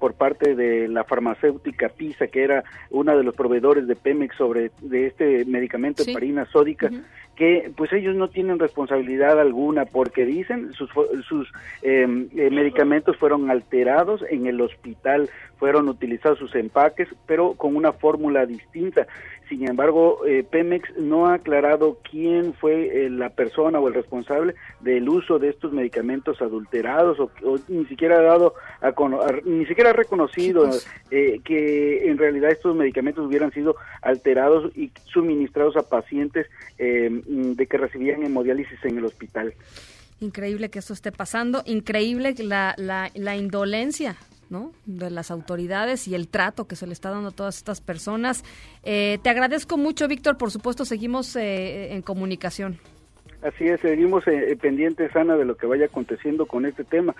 por 0.00 0.14
parte 0.14 0.56
de 0.56 0.88
la 0.88 1.04
farmacéutica 1.04 1.88
PISA, 1.88 2.26
que 2.26 2.42
era 2.42 2.64
una 2.90 3.14
de 3.14 3.22
los 3.22 3.32
proveedores 3.36 3.86
de 3.86 3.94
Pemex 3.94 4.34
sobre 4.34 4.72
de 4.82 5.06
este 5.06 5.44
medicamento 5.44 6.02
de 6.02 6.12
parina 6.12 6.46
sódica, 6.46 6.90
que 7.38 7.70
pues 7.76 7.92
ellos 7.92 8.16
no 8.16 8.26
tienen 8.26 8.58
responsabilidad 8.58 9.40
alguna 9.40 9.84
porque 9.84 10.26
dicen 10.26 10.72
sus, 10.72 10.90
sus 11.24 11.48
em, 11.82 12.28
medicamentos 12.34 13.16
fueron 13.16 13.48
alterados 13.48 14.24
en 14.28 14.48
el 14.48 14.60
hospital, 14.60 15.30
fueron 15.56 15.88
utilizados 15.88 16.40
sus 16.40 16.52
empaques, 16.56 17.06
pero 17.26 17.54
con 17.54 17.76
una 17.76 17.92
fórmula 17.92 18.44
distinta. 18.44 19.06
Sin 19.48 19.66
embargo, 19.66 20.26
eh, 20.26 20.44
Pemex 20.48 20.94
no 20.98 21.26
ha 21.26 21.34
aclarado 21.34 21.98
quién 22.08 22.52
fue 22.52 23.06
eh, 23.06 23.10
la 23.10 23.30
persona 23.30 23.80
o 23.80 23.88
el 23.88 23.94
responsable 23.94 24.54
del 24.80 25.08
uso 25.08 25.38
de 25.38 25.48
estos 25.48 25.72
medicamentos 25.72 26.42
adulterados 26.42 27.18
o, 27.18 27.30
ni 27.68 27.86
siquiera 27.86 28.18
ha 28.18 28.22
dado 28.22 28.54
a, 28.82 28.92
ni 29.44 29.64
siquiera 29.64 29.90
ha 29.90 29.94
reconocido 29.94 30.68
eh, 31.10 31.40
que 31.44 32.10
en 32.10 32.18
realidad 32.18 32.50
estos 32.50 32.76
medicamentos 32.76 33.26
hubieran 33.26 33.50
sido 33.52 33.76
alterados 34.02 34.70
y 34.76 34.90
suministrados 35.06 35.76
a 35.76 35.88
pacientes 35.88 36.46
de 36.78 37.66
que 37.68 37.76
recibían 37.76 38.22
hemodiálisis 38.22 38.78
en 38.84 38.98
el 38.98 39.04
hospital. 39.04 39.54
Increíble 40.20 40.68
que 40.68 40.78
esto 40.78 40.92
esté 40.92 41.10
pasando, 41.10 41.62
increíble 41.64 42.34
la, 42.38 42.74
la, 42.76 43.10
la 43.14 43.36
indolencia 43.36 44.16
¿no? 44.50 44.72
de 44.86 45.10
las 45.10 45.30
autoridades 45.30 46.08
y 46.08 46.14
el 46.14 46.28
trato 46.28 46.66
que 46.66 46.76
se 46.76 46.86
le 46.86 46.92
está 46.92 47.10
dando 47.10 47.28
a 47.28 47.32
todas 47.32 47.56
estas 47.56 47.80
personas. 47.80 48.44
Eh, 48.82 49.18
te 49.22 49.30
agradezco 49.30 49.76
mucho, 49.76 50.08
Víctor. 50.08 50.36
Por 50.36 50.50
supuesto, 50.50 50.84
seguimos 50.84 51.36
eh, 51.36 51.94
en 51.94 52.02
comunicación. 52.02 52.78
Así 53.42 53.68
es, 53.68 53.80
seguimos 53.80 54.26
eh, 54.26 54.58
pendientes, 54.60 55.14
Ana, 55.14 55.36
de 55.36 55.44
lo 55.44 55.56
que 55.56 55.66
vaya 55.66 55.86
aconteciendo 55.86 56.46
con 56.46 56.66
este 56.66 56.82
tema. 56.82 57.14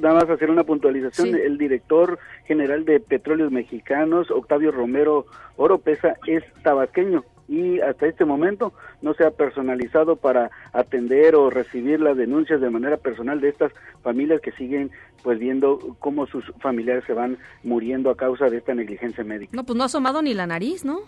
nada 0.00 0.14
más 0.14 0.30
hacer 0.30 0.50
una 0.50 0.64
puntualización. 0.64 1.36
El 1.36 1.56
director 1.56 2.18
general 2.46 2.84
de 2.84 2.98
Petróleos 2.98 3.52
Mexicanos, 3.52 4.30
Octavio 4.32 4.72
Romero 4.72 5.26
Oropesa, 5.56 6.16
es 6.26 6.42
tabasqueño 6.64 7.24
y 7.48 7.80
hasta 7.80 8.06
este 8.06 8.24
momento 8.24 8.72
no 9.02 9.14
se 9.14 9.24
ha 9.24 9.30
personalizado 9.30 10.16
para 10.16 10.50
atender 10.72 11.34
o 11.34 11.50
recibir 11.50 12.00
las 12.00 12.16
denuncias 12.16 12.60
de 12.60 12.70
manera 12.70 12.96
personal 12.96 13.40
de 13.40 13.50
estas 13.50 13.72
familias 14.02 14.40
que 14.40 14.52
siguen 14.52 14.90
pues 15.22 15.38
viendo 15.38 15.96
cómo 15.98 16.26
sus 16.26 16.44
familiares 16.60 17.04
se 17.06 17.12
van 17.12 17.38
muriendo 17.62 18.10
a 18.10 18.16
causa 18.16 18.48
de 18.48 18.58
esta 18.58 18.74
negligencia 18.74 19.24
médica. 19.24 19.56
No, 19.56 19.64
pues 19.64 19.76
no 19.76 19.82
ha 19.82 19.86
asomado 19.86 20.22
ni 20.22 20.34
la 20.34 20.46
nariz, 20.46 20.84
¿no? 20.84 21.00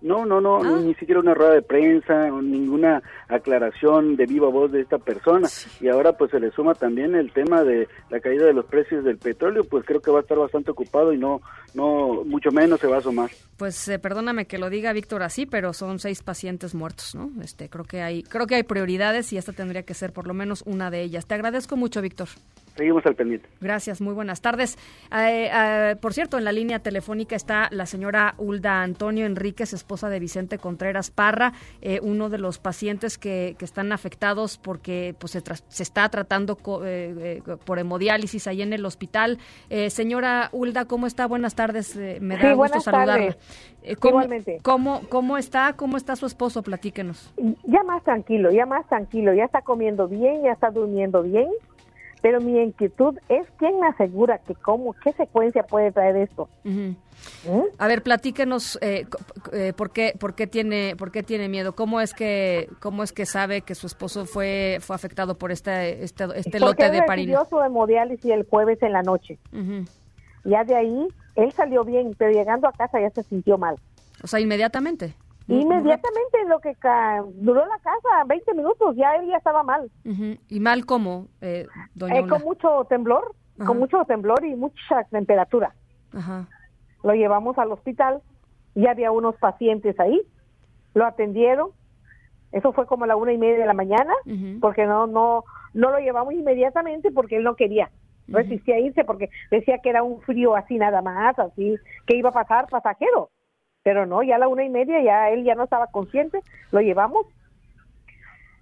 No, 0.00 0.24
no, 0.24 0.40
no, 0.40 0.62
ah. 0.62 0.80
ni 0.80 0.94
siquiera 0.94 1.20
una 1.20 1.34
rueda 1.34 1.54
de 1.54 1.62
prensa, 1.62 2.30
ninguna 2.30 3.02
aclaración 3.28 4.16
de 4.16 4.26
viva 4.26 4.48
voz 4.48 4.70
de 4.70 4.80
esta 4.80 4.98
persona. 4.98 5.48
Y 5.80 5.88
ahora 5.88 6.12
pues 6.12 6.30
se 6.30 6.38
le 6.38 6.50
suma 6.52 6.74
también 6.74 7.14
el 7.14 7.32
tema 7.32 7.64
de 7.64 7.88
la 8.10 8.20
caída 8.20 8.46
de 8.46 8.52
los 8.52 8.64
precios 8.66 9.04
del 9.04 9.18
petróleo, 9.18 9.64
pues 9.64 9.84
creo 9.84 10.00
que 10.00 10.10
va 10.10 10.18
a 10.18 10.22
estar 10.22 10.38
bastante 10.38 10.70
ocupado 10.70 11.12
y 11.12 11.18
no, 11.18 11.40
no, 11.74 12.24
mucho 12.24 12.50
menos 12.50 12.80
se 12.80 12.86
va 12.86 12.96
a 12.96 12.98
asomar. 13.00 13.30
Pues 13.56 13.88
eh, 13.88 13.98
perdóname 13.98 14.46
que 14.46 14.58
lo 14.58 14.70
diga 14.70 14.92
Víctor 14.92 15.22
así, 15.22 15.46
pero 15.46 15.72
son 15.72 15.98
seis 15.98 16.22
pacientes 16.22 16.74
muertos, 16.74 17.14
¿no? 17.14 17.30
Este, 17.42 17.68
creo 17.68 17.84
que 17.84 18.02
hay, 18.02 18.22
creo 18.22 18.46
que 18.46 18.54
hay 18.54 18.62
prioridades 18.62 19.32
y 19.32 19.36
esta 19.36 19.52
tendría 19.52 19.82
que 19.82 19.94
ser 19.94 20.12
por 20.12 20.26
lo 20.26 20.34
menos 20.34 20.62
una 20.66 20.90
de 20.90 21.02
ellas. 21.02 21.26
Te 21.26 21.34
agradezco 21.34 21.76
mucho, 21.76 22.00
Víctor. 22.00 22.28
Seguimos 22.76 23.04
al 23.06 23.16
pendiente. 23.16 23.48
Gracias, 23.60 24.00
muy 24.00 24.14
buenas 24.14 24.40
tardes. 24.40 24.78
Eh, 25.12 25.50
eh, 25.52 25.96
por 26.00 26.14
cierto, 26.14 26.38
en 26.38 26.44
la 26.44 26.52
línea 26.52 26.78
telefónica 26.78 27.34
está 27.34 27.68
la 27.72 27.86
señora 27.86 28.34
Hulda 28.38 28.82
Antonio 28.82 29.26
Enríquez, 29.26 29.72
esposa 29.88 30.10
de 30.10 30.20
Vicente 30.20 30.58
Contreras 30.58 31.10
Parra, 31.10 31.54
eh, 31.80 31.98
uno 32.02 32.28
de 32.28 32.36
los 32.36 32.58
pacientes 32.58 33.16
que, 33.16 33.56
que, 33.58 33.64
están 33.64 33.90
afectados 33.92 34.58
porque 34.58 35.14
pues, 35.18 35.32
se, 35.32 35.42
se 35.68 35.82
está 35.82 36.08
tratando 36.10 36.56
por 36.56 37.78
hemodiálisis 37.78 38.46
ahí 38.46 38.60
en 38.60 38.74
el 38.74 38.84
hospital. 38.84 39.38
señora 39.88 40.50
Hulda, 40.52 40.84
¿cómo 40.84 41.06
está? 41.06 41.26
Buenas 41.26 41.54
tardes, 41.54 41.96
me 41.96 42.36
da 42.36 42.52
gusto 42.52 42.80
saludarla. 42.80 43.36
¿cómo, 43.98 44.20
Igualmente. 44.20 44.58
¿cómo, 44.62 45.00
¿Cómo 45.08 45.38
está? 45.38 45.72
¿Cómo 45.74 45.96
está 45.96 46.16
su 46.16 46.26
esposo? 46.26 46.62
Platíquenos. 46.62 47.32
Ya 47.64 47.82
más 47.84 48.02
tranquilo, 48.04 48.50
ya 48.50 48.66
más 48.66 48.86
tranquilo, 48.88 49.32
ya 49.32 49.44
está 49.44 49.62
comiendo 49.62 50.06
bien, 50.06 50.42
ya 50.42 50.52
está 50.52 50.70
durmiendo 50.70 51.22
bien 51.22 51.48
pero 52.20 52.40
mi 52.40 52.60
inquietud 52.60 53.16
es 53.28 53.46
quién 53.58 53.78
me 53.80 53.86
asegura 53.86 54.38
que 54.38 54.54
cómo, 54.54 54.94
qué 55.04 55.12
secuencia 55.12 55.62
puede 55.62 55.92
traer 55.92 56.16
esto. 56.16 56.48
¿Mm? 56.64 56.92
A 57.78 57.86
ver, 57.86 58.02
platíquenos 58.02 58.78
eh, 58.82 59.06
eh, 59.52 59.72
por 59.76 59.90
qué, 59.90 60.14
por 60.18 60.34
qué 60.34 60.46
tiene, 60.46 60.96
por 60.96 61.12
qué 61.12 61.22
tiene 61.22 61.48
miedo. 61.48 61.74
¿Cómo 61.74 62.00
es 62.00 62.14
que, 62.14 62.68
cómo 62.80 63.02
es 63.02 63.12
que 63.12 63.26
sabe 63.26 63.62
que 63.62 63.74
su 63.74 63.86
esposo 63.86 64.26
fue, 64.26 64.78
fue 64.80 64.96
afectado 64.96 65.36
por 65.36 65.52
este, 65.52 66.02
este, 66.02 66.24
este 66.34 66.60
lote 66.60 66.90
de 66.90 67.02
parina? 67.02 67.44
su 67.44 67.60
hemodiálisis 67.60 68.30
el 68.30 68.44
jueves 68.44 68.82
en 68.82 68.92
la 68.92 69.02
noche. 69.02 69.38
Ya 70.44 70.64
de 70.64 70.74
ahí 70.74 71.08
él 71.36 71.52
salió 71.52 71.84
bien, 71.84 72.14
pero 72.18 72.32
llegando 72.32 72.68
a 72.68 72.72
casa 72.72 73.00
ya 73.00 73.10
se 73.10 73.22
sintió 73.22 73.58
mal. 73.58 73.76
O 74.22 74.26
sea, 74.26 74.40
inmediatamente. 74.40 75.14
Inmediatamente 75.48 76.44
lo 76.46 76.60
que 76.60 76.76
duró 77.36 77.66
la 77.66 77.78
casa, 77.78 78.24
20 78.26 78.54
minutos, 78.54 78.94
ya 78.96 79.16
él 79.16 79.28
ya 79.28 79.38
estaba 79.38 79.62
mal. 79.62 79.90
¿Y 80.48 80.60
mal 80.60 80.84
cómo, 80.84 81.28
eh, 81.40 81.66
doña 81.94 82.18
eh, 82.18 82.26
Con 82.28 82.42
mucho 82.42 82.84
temblor, 82.88 83.34
con 83.64 83.78
mucho 83.78 84.04
temblor 84.04 84.44
y 84.44 84.54
mucha 84.54 85.04
temperatura. 85.04 85.74
Lo 87.02 87.14
llevamos 87.14 87.56
al 87.58 87.72
hospital, 87.72 88.20
ya 88.74 88.90
había 88.90 89.10
unos 89.10 89.36
pacientes 89.36 89.98
ahí, 89.98 90.20
lo 90.94 91.06
atendieron, 91.06 91.70
eso 92.52 92.72
fue 92.72 92.86
como 92.86 93.04
a 93.04 93.06
la 93.06 93.16
una 93.16 93.32
y 93.32 93.38
media 93.38 93.58
de 93.58 93.66
la 93.66 93.74
mañana, 93.74 94.12
porque 94.60 94.84
no, 94.84 95.06
no, 95.06 95.44
no 95.72 95.90
lo 95.90 95.98
llevamos 95.98 96.34
inmediatamente 96.34 97.10
porque 97.10 97.36
él 97.36 97.44
no 97.44 97.56
quería 97.56 97.90
resistía 98.30 98.78
irse 98.78 99.04
porque 99.04 99.30
decía 99.50 99.78
que 99.78 99.88
era 99.88 100.02
un 100.02 100.20
frío 100.20 100.54
así 100.54 100.76
nada 100.76 101.00
más, 101.00 101.38
así 101.38 101.76
que 102.06 102.14
iba 102.14 102.28
a 102.28 102.32
pasar 102.32 102.66
pasajero 102.68 103.30
pero 103.88 104.04
no, 104.04 104.22
ya 104.22 104.36
a 104.36 104.38
la 104.38 104.48
una 104.48 104.64
y 104.64 104.68
media 104.68 105.00
ya 105.02 105.30
él 105.30 105.44
ya 105.44 105.54
no 105.54 105.64
estaba 105.64 105.86
consciente, 105.86 106.40
lo 106.72 106.82
llevamos. 106.82 107.24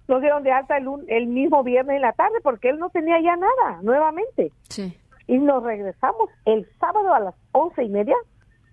Nos 0.07 0.21
dieron 0.21 0.41
de 0.43 0.53
alta 0.53 0.77
el, 0.77 0.87
el 1.09 1.27
mismo 1.27 1.65
viernes 1.65 1.97
en 1.97 2.01
la 2.01 2.13
tarde 2.13 2.35
porque 2.41 2.69
él 2.69 2.79
no 2.79 2.89
tenía 2.91 3.19
ya 3.19 3.35
nada 3.35 3.81
nuevamente. 3.81 4.53
Sí. 4.69 4.97
Y 5.27 5.37
nos 5.39 5.63
regresamos 5.63 6.29
el 6.45 6.65
sábado 6.79 7.13
a 7.13 7.19
las 7.19 7.35
once 7.51 7.83
y 7.83 7.89
media, 7.89 8.15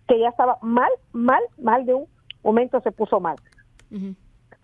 que 0.07 0.21
ya 0.21 0.29
estaba 0.29 0.59
mal, 0.63 0.93
mal, 1.13 1.43
mal 1.59 1.87
de 1.87 1.95
un 1.95 2.07
momento 2.45 2.81
se 2.83 2.93
puso 2.93 3.19
mal. 3.19 3.35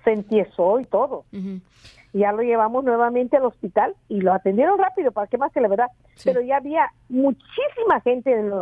Se 0.05 0.13
entiesó 0.13 0.79
y 0.79 0.85
todo. 0.85 1.25
Ya 2.13 2.31
lo 2.31 2.43
llevamos 2.43 2.85
nuevamente 2.85 3.37
al 3.37 3.47
hospital 3.47 3.97
y 4.09 4.21
lo 4.21 4.33
atendieron 4.33 4.79
rápido, 4.79 5.11
para 5.11 5.27
qué 5.27 5.39
más 5.39 5.51
que 5.51 5.61
la 5.61 5.67
verdad. 5.67 5.89
Pero 6.23 6.41
ya 6.41 6.59
había 6.59 6.93
muchísima 7.09 8.01
gente 8.05 8.31
en, 8.31 8.53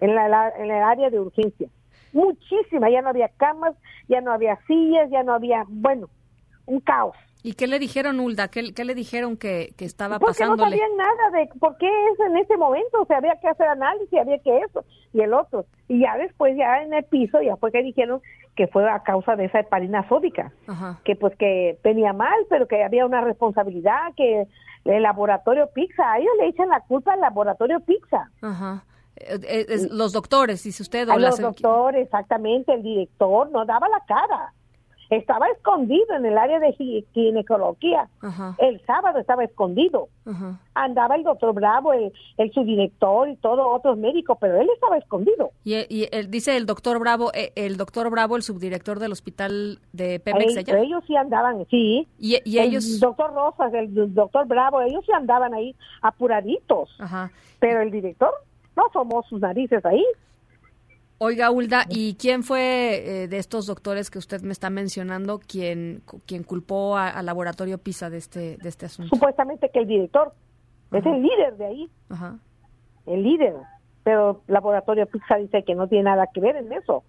en, 0.00 0.14
la, 0.14 0.48
en 0.56 0.70
el 0.70 0.82
área 0.82 1.10
de 1.10 1.20
urgencia 1.20 1.68
muchísima, 2.12 2.90
ya 2.90 3.02
no 3.02 3.08
había 3.10 3.28
camas, 3.28 3.74
ya 4.08 4.20
no 4.20 4.32
había 4.32 4.58
sillas, 4.66 5.10
ya 5.10 5.22
no 5.22 5.34
había, 5.34 5.64
bueno, 5.68 6.08
un 6.66 6.80
caos. 6.80 7.16
¿Y 7.42 7.52
qué 7.54 7.66
le 7.68 7.78
dijeron, 7.78 8.18
Ulda? 8.18 8.48
¿Qué, 8.48 8.74
qué 8.74 8.84
le 8.84 8.94
dijeron 8.94 9.36
que, 9.36 9.72
que 9.76 9.84
estaba 9.84 10.18
Porque 10.18 10.40
pasándole? 10.40 10.70
no 10.70 10.70
sabían 10.70 10.96
nada 10.96 11.30
de 11.38 11.48
por 11.60 11.76
qué 11.78 11.86
es 11.86 12.20
en 12.20 12.36
ese 12.36 12.56
momento, 12.56 13.02
o 13.02 13.06
sea, 13.06 13.18
había 13.18 13.36
que 13.40 13.48
hacer 13.48 13.68
análisis, 13.68 14.18
había 14.18 14.38
que 14.40 14.58
eso 14.58 14.84
y 15.12 15.20
el 15.20 15.32
otro. 15.32 15.64
Y 15.86 16.00
ya 16.00 16.16
después, 16.16 16.56
ya 16.56 16.82
en 16.82 16.92
el 16.92 17.04
piso, 17.04 17.40
ya 17.40 17.56
fue 17.56 17.70
que 17.70 17.82
dijeron 17.82 18.20
que 18.56 18.66
fue 18.66 18.90
a 18.90 19.04
causa 19.04 19.36
de 19.36 19.44
esa 19.44 19.60
heparina 19.60 20.06
sódica, 20.08 20.50
que 21.04 21.14
pues 21.14 21.36
que 21.36 21.78
venía 21.84 22.12
mal, 22.12 22.34
pero 22.50 22.66
que 22.66 22.82
había 22.82 23.06
una 23.06 23.20
responsabilidad, 23.20 24.12
que 24.16 24.48
el 24.84 25.02
laboratorio 25.04 25.68
Pizza, 25.72 26.12
a 26.12 26.18
ellos 26.18 26.32
le 26.40 26.48
echan 26.48 26.68
la 26.68 26.80
culpa 26.80 27.12
al 27.12 27.20
laboratorio 27.20 27.78
Pizza. 27.80 28.28
Ajá. 28.42 28.82
Eh, 29.20 29.66
eh, 29.68 29.88
los 29.90 30.12
doctores, 30.12 30.62
dice 30.62 30.82
usted. 30.82 31.08
O 31.08 31.18
los 31.18 31.38
doctores, 31.38 32.04
exactamente, 32.04 32.74
el 32.74 32.82
director 32.82 33.50
no 33.50 33.64
daba 33.64 33.88
la 33.88 34.00
cara. 34.06 34.52
Estaba 35.10 35.46
escondido 35.48 36.14
en 36.16 36.26
el 36.26 36.36
área 36.36 36.60
de 36.60 36.72
ginecología. 37.14 38.08
El 38.58 38.84
sábado 38.84 39.18
estaba 39.18 39.42
escondido. 39.42 40.08
Andaba 40.74 41.16
el 41.16 41.22
doctor 41.22 41.54
Bravo, 41.54 41.94
el, 41.94 42.12
subdirector 42.52 43.30
y 43.30 43.36
todos 43.36 43.66
otros 43.66 43.96
médicos, 43.96 44.36
pero 44.38 44.60
él 44.60 44.68
estaba 44.74 44.98
escondido. 44.98 45.50
Y, 45.64 45.76
y 45.88 46.06
dice 46.28 46.58
el 46.58 46.66
doctor 46.66 46.98
Bravo, 46.98 47.30
eh, 47.32 47.52
el 47.56 47.78
doctor 47.78 48.10
Bravo, 48.10 48.36
el 48.36 48.42
subdirector 48.42 48.98
del 48.98 49.12
hospital 49.12 49.78
de 49.92 50.20
Pemex. 50.20 50.54
ellos 50.68 51.02
sí 51.06 51.16
andaban, 51.16 51.66
sí. 51.70 52.06
Y, 52.18 52.58
ellos. 52.58 52.86
El 52.86 53.00
doctor 53.00 53.32
Rosas, 53.32 53.72
el 53.72 54.14
doctor 54.14 54.46
Bravo, 54.46 54.82
ellos 54.82 55.02
sí 55.06 55.12
andaban 55.12 55.54
ahí 55.54 55.74
apuraditos. 56.02 56.90
Pero 57.60 57.80
el 57.80 57.90
director 57.90 58.30
no 58.78 58.84
somos 58.92 59.26
sus 59.26 59.40
narices 59.40 59.84
ahí. 59.84 60.04
Oiga, 61.18 61.50
Hulda, 61.50 61.84
¿y 61.88 62.14
quién 62.14 62.44
fue 62.44 63.22
eh, 63.22 63.28
de 63.28 63.38
estos 63.38 63.66
doctores 63.66 64.08
que 64.08 64.18
usted 64.18 64.40
me 64.42 64.52
está 64.52 64.70
mencionando 64.70 65.40
quien, 65.40 66.02
quien 66.26 66.44
culpó 66.44 66.96
al 66.96 67.26
laboratorio 67.26 67.78
PISA 67.78 68.08
de 68.08 68.18
este, 68.18 68.56
de 68.56 68.68
este 68.68 68.86
asunto? 68.86 69.16
Supuestamente 69.16 69.68
que 69.72 69.80
el 69.80 69.88
director 69.88 70.32
es 70.92 71.04
el 71.04 71.20
líder 71.20 71.56
de 71.56 71.66
ahí. 71.66 71.90
Ajá. 72.08 72.38
El 73.06 73.24
líder. 73.24 73.54
Pero 74.04 74.42
el 74.46 74.54
laboratorio 74.54 75.06
PISA 75.06 75.38
dice 75.38 75.64
que 75.64 75.74
no 75.74 75.88
tiene 75.88 76.04
nada 76.04 76.28
que 76.32 76.40
ver 76.40 76.54
en 76.54 76.72
eso. 76.72 77.02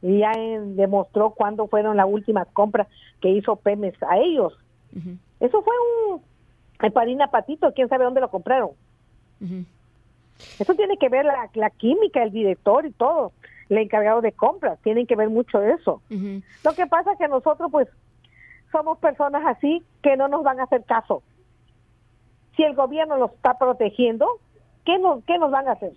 Y 0.00 0.20
ya 0.20 0.30
demostró 0.76 1.30
cuándo 1.30 1.66
fueron 1.66 1.96
las 1.96 2.06
últimas 2.08 2.46
compras 2.52 2.86
que 3.20 3.30
hizo 3.30 3.56
Pemex 3.56 4.00
a 4.04 4.16
ellos. 4.18 4.56
Eso 5.40 5.62
fue 5.62 5.74
un 6.06 6.22
heparina 6.80 7.32
patito, 7.32 7.72
quién 7.74 7.88
sabe 7.88 8.04
dónde 8.04 8.20
lo 8.20 8.30
compraron. 8.30 8.70
Eso 10.58 10.74
tiene 10.74 10.96
que 10.96 11.08
ver 11.08 11.24
la, 11.24 11.50
la 11.54 11.70
química, 11.70 12.22
el 12.22 12.30
director 12.30 12.86
y 12.86 12.92
todo, 12.92 13.32
el 13.68 13.78
encargado 13.78 14.20
de 14.20 14.32
compras, 14.32 14.78
tienen 14.82 15.06
que 15.06 15.16
ver 15.16 15.30
mucho 15.30 15.62
eso. 15.62 16.02
Lo 16.64 16.72
que 16.74 16.86
pasa 16.86 17.12
es 17.12 17.18
que 17.18 17.28
nosotros 17.28 17.70
pues 17.70 17.88
somos 18.72 18.98
personas 18.98 19.42
así 19.46 19.82
que 20.02 20.16
no 20.16 20.28
nos 20.28 20.42
van 20.42 20.60
a 20.60 20.64
hacer 20.64 20.84
caso. 20.84 21.22
Si 22.56 22.64
el 22.64 22.74
gobierno 22.74 23.16
los 23.16 23.32
está 23.32 23.58
protegiendo, 23.58 24.26
¿qué 24.84 24.98
nos, 24.98 25.24
qué 25.24 25.38
nos 25.38 25.50
van 25.50 25.68
a 25.68 25.72
hacer? 25.72 25.92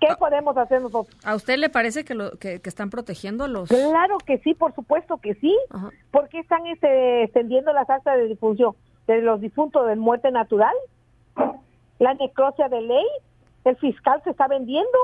¿Qué 0.00 0.08
podemos 0.18 0.56
hacer 0.56 0.80
nosotros? 0.80 1.16
¿A 1.24 1.34
usted 1.34 1.58
le 1.58 1.68
parece 1.68 2.04
que, 2.04 2.14
lo, 2.14 2.32
que, 2.38 2.60
están 2.64 2.90
protegiendo 2.90 3.44
a 3.44 3.48
los...? 3.48 3.68
Claro 3.68 4.18
que 4.18 4.38
sí, 4.38 4.54
por 4.54 4.74
supuesto 4.74 5.18
que 5.18 5.34
sí. 5.34 5.56
¿Por 6.10 6.28
qué 6.28 6.40
están 6.40 6.66
este, 6.66 7.24
extendiendo 7.24 7.72
las 7.72 7.88
actas 7.88 8.16
de 8.16 8.26
difunción 8.26 8.74
de 9.06 9.22
los 9.22 9.40
difuntos 9.40 9.86
de 9.86 9.96
muerte 9.96 10.30
natural? 10.30 10.74
¿La 11.98 12.14
necrosia 12.14 12.68
de 12.68 12.80
ley? 12.80 13.06
¿El 13.66 13.76
fiscal 13.78 14.22
se 14.22 14.30
está 14.30 14.46
vendiendo? 14.46 14.96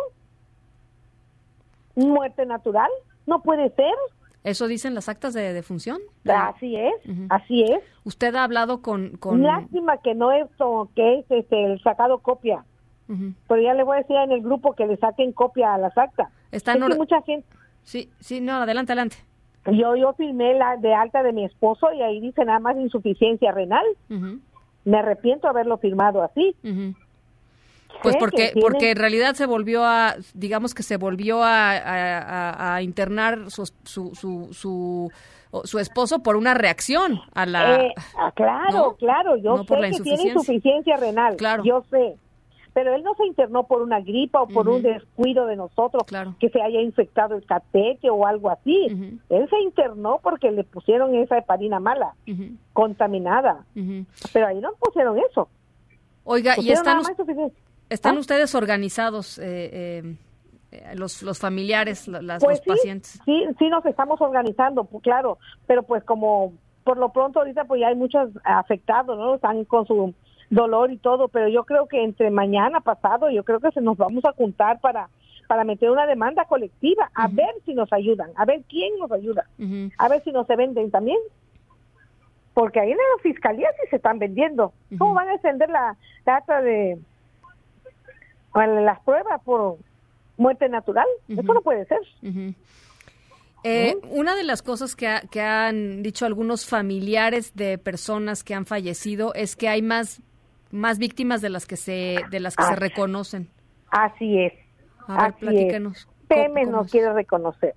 ¿Muerte 1.97 2.47
natural? 2.47 2.89
No 3.27 3.43
puede 3.43 3.71
ser. 3.71 3.93
¿Eso 4.45 4.69
dicen 4.69 4.95
las 4.95 5.09
actas 5.09 5.35
de 5.35 5.53
defunción? 5.53 5.99
Así 6.25 6.77
es, 6.77 6.95
así 7.29 7.65
es. 7.65 7.81
¿Usted 8.05 8.35
ha 8.37 8.45
hablado 8.45 8.81
con, 8.81 9.17
con... 9.17 9.43
Lástima 9.43 9.99
que 9.99 10.15
no 10.15 10.31
es, 10.31 10.47
que 10.95 11.19
es 11.19 11.27
este, 11.29 11.65
el 11.65 11.83
sacado 11.83 12.19
copia. 12.19 12.65
Pero 13.49 13.61
ya 13.61 13.75
le 13.75 13.83
voy 13.83 13.97
a 13.97 14.01
decir 14.01 14.17
en 14.17 14.31
el 14.31 14.43
grupo 14.43 14.75
que 14.75 14.87
le 14.87 14.97
saquen 14.97 15.33
copia 15.33 15.75
a 15.75 15.79
las 15.79 15.99
actas. 15.99 16.31
Está 16.53 16.75
es 16.75 16.97
mucha 16.97 17.21
gente... 17.23 17.47
Sí, 17.83 18.11
sí, 18.21 18.41
no, 18.41 18.53
adelante, 18.55 18.93
adelante. 18.93 19.17
Yo, 19.67 19.97
yo 19.97 20.13
filmé 20.15 20.55
la 20.55 20.77
de 20.77 20.95
alta 20.95 21.25
de 21.25 21.33
mi 21.33 21.45
esposo 21.45 21.93
y 21.93 22.01
ahí 22.01 22.21
dice 22.21 22.45
nada 22.45 22.61
más 22.61 22.77
insuficiencia 22.77 23.51
renal. 23.51 23.85
Me 24.85 24.99
arrepiento 24.99 25.49
de 25.49 25.51
haberlo 25.51 25.79
firmado 25.79 26.23
así. 26.23 26.57
Pues 28.03 28.17
porque, 28.17 28.53
porque 28.61 28.91
en 28.91 28.97
realidad 28.97 29.35
se 29.35 29.47
volvió 29.47 29.85
a, 29.85 30.17
digamos 30.35 30.75
que 30.75 30.83
se 30.83 30.97
volvió 30.97 31.41
a, 31.43 32.81
internar 32.83 33.51
su, 33.51 33.67
su, 33.85 34.15
su, 34.15 35.11
su, 35.65 35.79
esposo 35.79 36.23
por 36.23 36.37
una 36.37 36.55
reacción 36.55 37.21
a 37.35 37.47
la... 37.47 37.85
Eh, 37.85 37.95
ah, 38.19 38.33
claro, 38.35 38.97
claro, 38.99 39.37
yo 39.37 39.59
sé 39.65 39.91
que 39.91 40.03
tiene 40.03 40.23
insuficiencia 40.25 40.97
renal, 40.97 41.37
claro. 41.37 41.63
yo 41.65 41.85
sé. 41.91 42.17
Pero 42.75 42.95
él 42.95 43.03
no 43.03 43.15
se 43.15 43.27
internó 43.27 43.65
por 43.65 43.83
una 43.83 44.01
gripa 44.01 44.41
o 44.41 44.49
por 44.49 44.67
un 44.69 44.83
descuido 44.83 45.47
de 45.47 45.57
nosotros, 45.57 46.05
claro. 46.07 46.35
que 46.41 46.49
se 46.49 46.63
haya 46.63 46.81
infectado 46.81 47.37
el 47.37 47.45
catete 47.45 48.09
o 48.09 48.27
algo 48.27 48.49
así. 48.49 48.87
Él 49.29 49.49
se 49.51 49.61
internó 49.61 50.21
porque 50.23 50.51
le 50.51 50.65
pusieron 50.65 51.15
esa 51.15 51.37
heparina 51.37 51.81
mala, 51.81 52.15
contaminada. 52.73 53.67
Pero 54.33 54.47
ahí 54.47 54.59
no 54.61 54.71
pusieron 54.81 55.19
eso. 55.31 55.49
Oiga, 56.25 56.55
y 56.59 56.71
están... 56.71 57.03
¿Están 57.93 58.17
¿Ah? 58.17 58.21
ustedes 58.21 58.55
organizados, 58.55 59.39
eh, 59.39 60.17
eh, 60.71 60.95
los, 60.95 61.23
los 61.23 61.39
familiares, 61.39 62.09
las, 62.09 62.43
pues 62.43 62.63
los 62.67 62.77
pacientes? 62.77 63.21
Sí, 63.27 63.45
sí 63.59 63.69
nos 63.69 63.85
estamos 63.85 64.19
organizando, 64.21 64.85
claro, 65.03 65.39
pero 65.67 65.83
pues 65.83 66.03
como 66.05 66.55
por 66.85 66.97
lo 66.97 67.11
pronto 67.11 67.41
ahorita 67.41 67.65
pues 67.65 67.83
ya 67.83 67.89
hay 67.89 67.95
muchos 67.95 68.31
afectados, 68.45 69.19
¿no? 69.19 69.35
Están 69.35 69.65
con 69.67 69.87
su 69.87 70.15
dolor 70.49 70.91
y 70.91 70.97
todo, 70.97 71.29
pero 71.29 71.49
yo 71.49 71.65
creo 71.65 71.87
que 71.87 72.03
entre 72.03 72.31
mañana 72.31 72.81
pasado, 72.81 73.29
yo 73.31 73.45
creo 73.45 73.61
que 73.61 73.71
se 73.73 73.83
nos 73.83 73.99
vamos 73.99 74.25
a 74.25 74.33
juntar 74.33 74.81
para 74.81 75.11
para 75.47 75.65
meter 75.65 75.91
una 75.91 76.07
demanda 76.07 76.47
colectiva, 76.47 77.11
a 77.15 77.29
ver 77.29 77.55
si 77.67 77.75
nos 77.75 77.93
ayudan, 77.93 78.31
a 78.37 78.47
ver 78.47 78.63
quién 78.71 78.99
nos 78.99 79.13
ayuda, 79.13 79.47
a 79.99 80.09
ver 80.09 80.25
si 80.25 80.33
nos 80.33 80.47
se 80.47 80.57
venden 80.57 80.91
también. 80.91 81.19
Porque 82.55 82.81
ahí 82.81 82.91
en 82.91 82.97
la 82.97 83.23
fiscalía 83.23 83.69
sí 83.73 83.89
se 83.91 83.97
están 83.97 84.19
vendiendo. 84.19 84.73
¿Cómo 84.97 85.13
van 85.13 85.29
a 85.29 85.35
extender 85.35 85.69
la 85.69 85.97
data 86.25 86.63
de, 86.63 86.99
las 88.55 89.01
pruebas 89.01 89.41
por 89.45 89.79
muerte 90.37 90.69
natural. 90.69 91.07
Eso 91.29 91.55
no 91.55 91.61
puede 91.63 91.87
ser. 91.87 92.01
Eh, 93.65 93.97
una 94.11 94.35
de 94.35 94.43
las 94.43 94.63
cosas 94.63 94.97
que, 94.97 95.09
que, 95.31 95.41
han 95.41 96.03
dicho 96.03 96.27
algunos 96.27 96.67
familiares 96.67 97.55
de 97.55 97.79
personas 97.79 98.43
que 98.43 98.55
han 98.55 98.67
fallecido 98.67 99.35
es 99.35 99.55
que 99.55 99.69
hay 99.69 99.83
más 99.83 100.21
más 100.73 100.99
víctimas 100.99 101.41
de 101.43 101.51
las 101.51 101.67
que 101.67 101.77
se 101.77 102.17
de 102.31 102.41
las 102.41 102.57
que 102.57 102.65
se 102.65 102.75
reconocen. 102.75 103.49
Así 103.91 104.41
es. 104.41 104.53
A 105.07 105.25
ver, 105.25 105.35
platíquenos. 105.35 106.09
Peme 106.27 106.65
no 106.65 106.85
quiere 106.85 107.13
reconocer. 107.13 107.75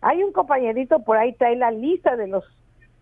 Hay 0.00 0.22
un 0.22 0.32
compañerito 0.32 0.98
por 1.04 1.16
ahí 1.16 1.32
trae 1.34 1.56
la 1.56 1.70
lista 1.70 2.16
de 2.16 2.26
los 2.26 2.44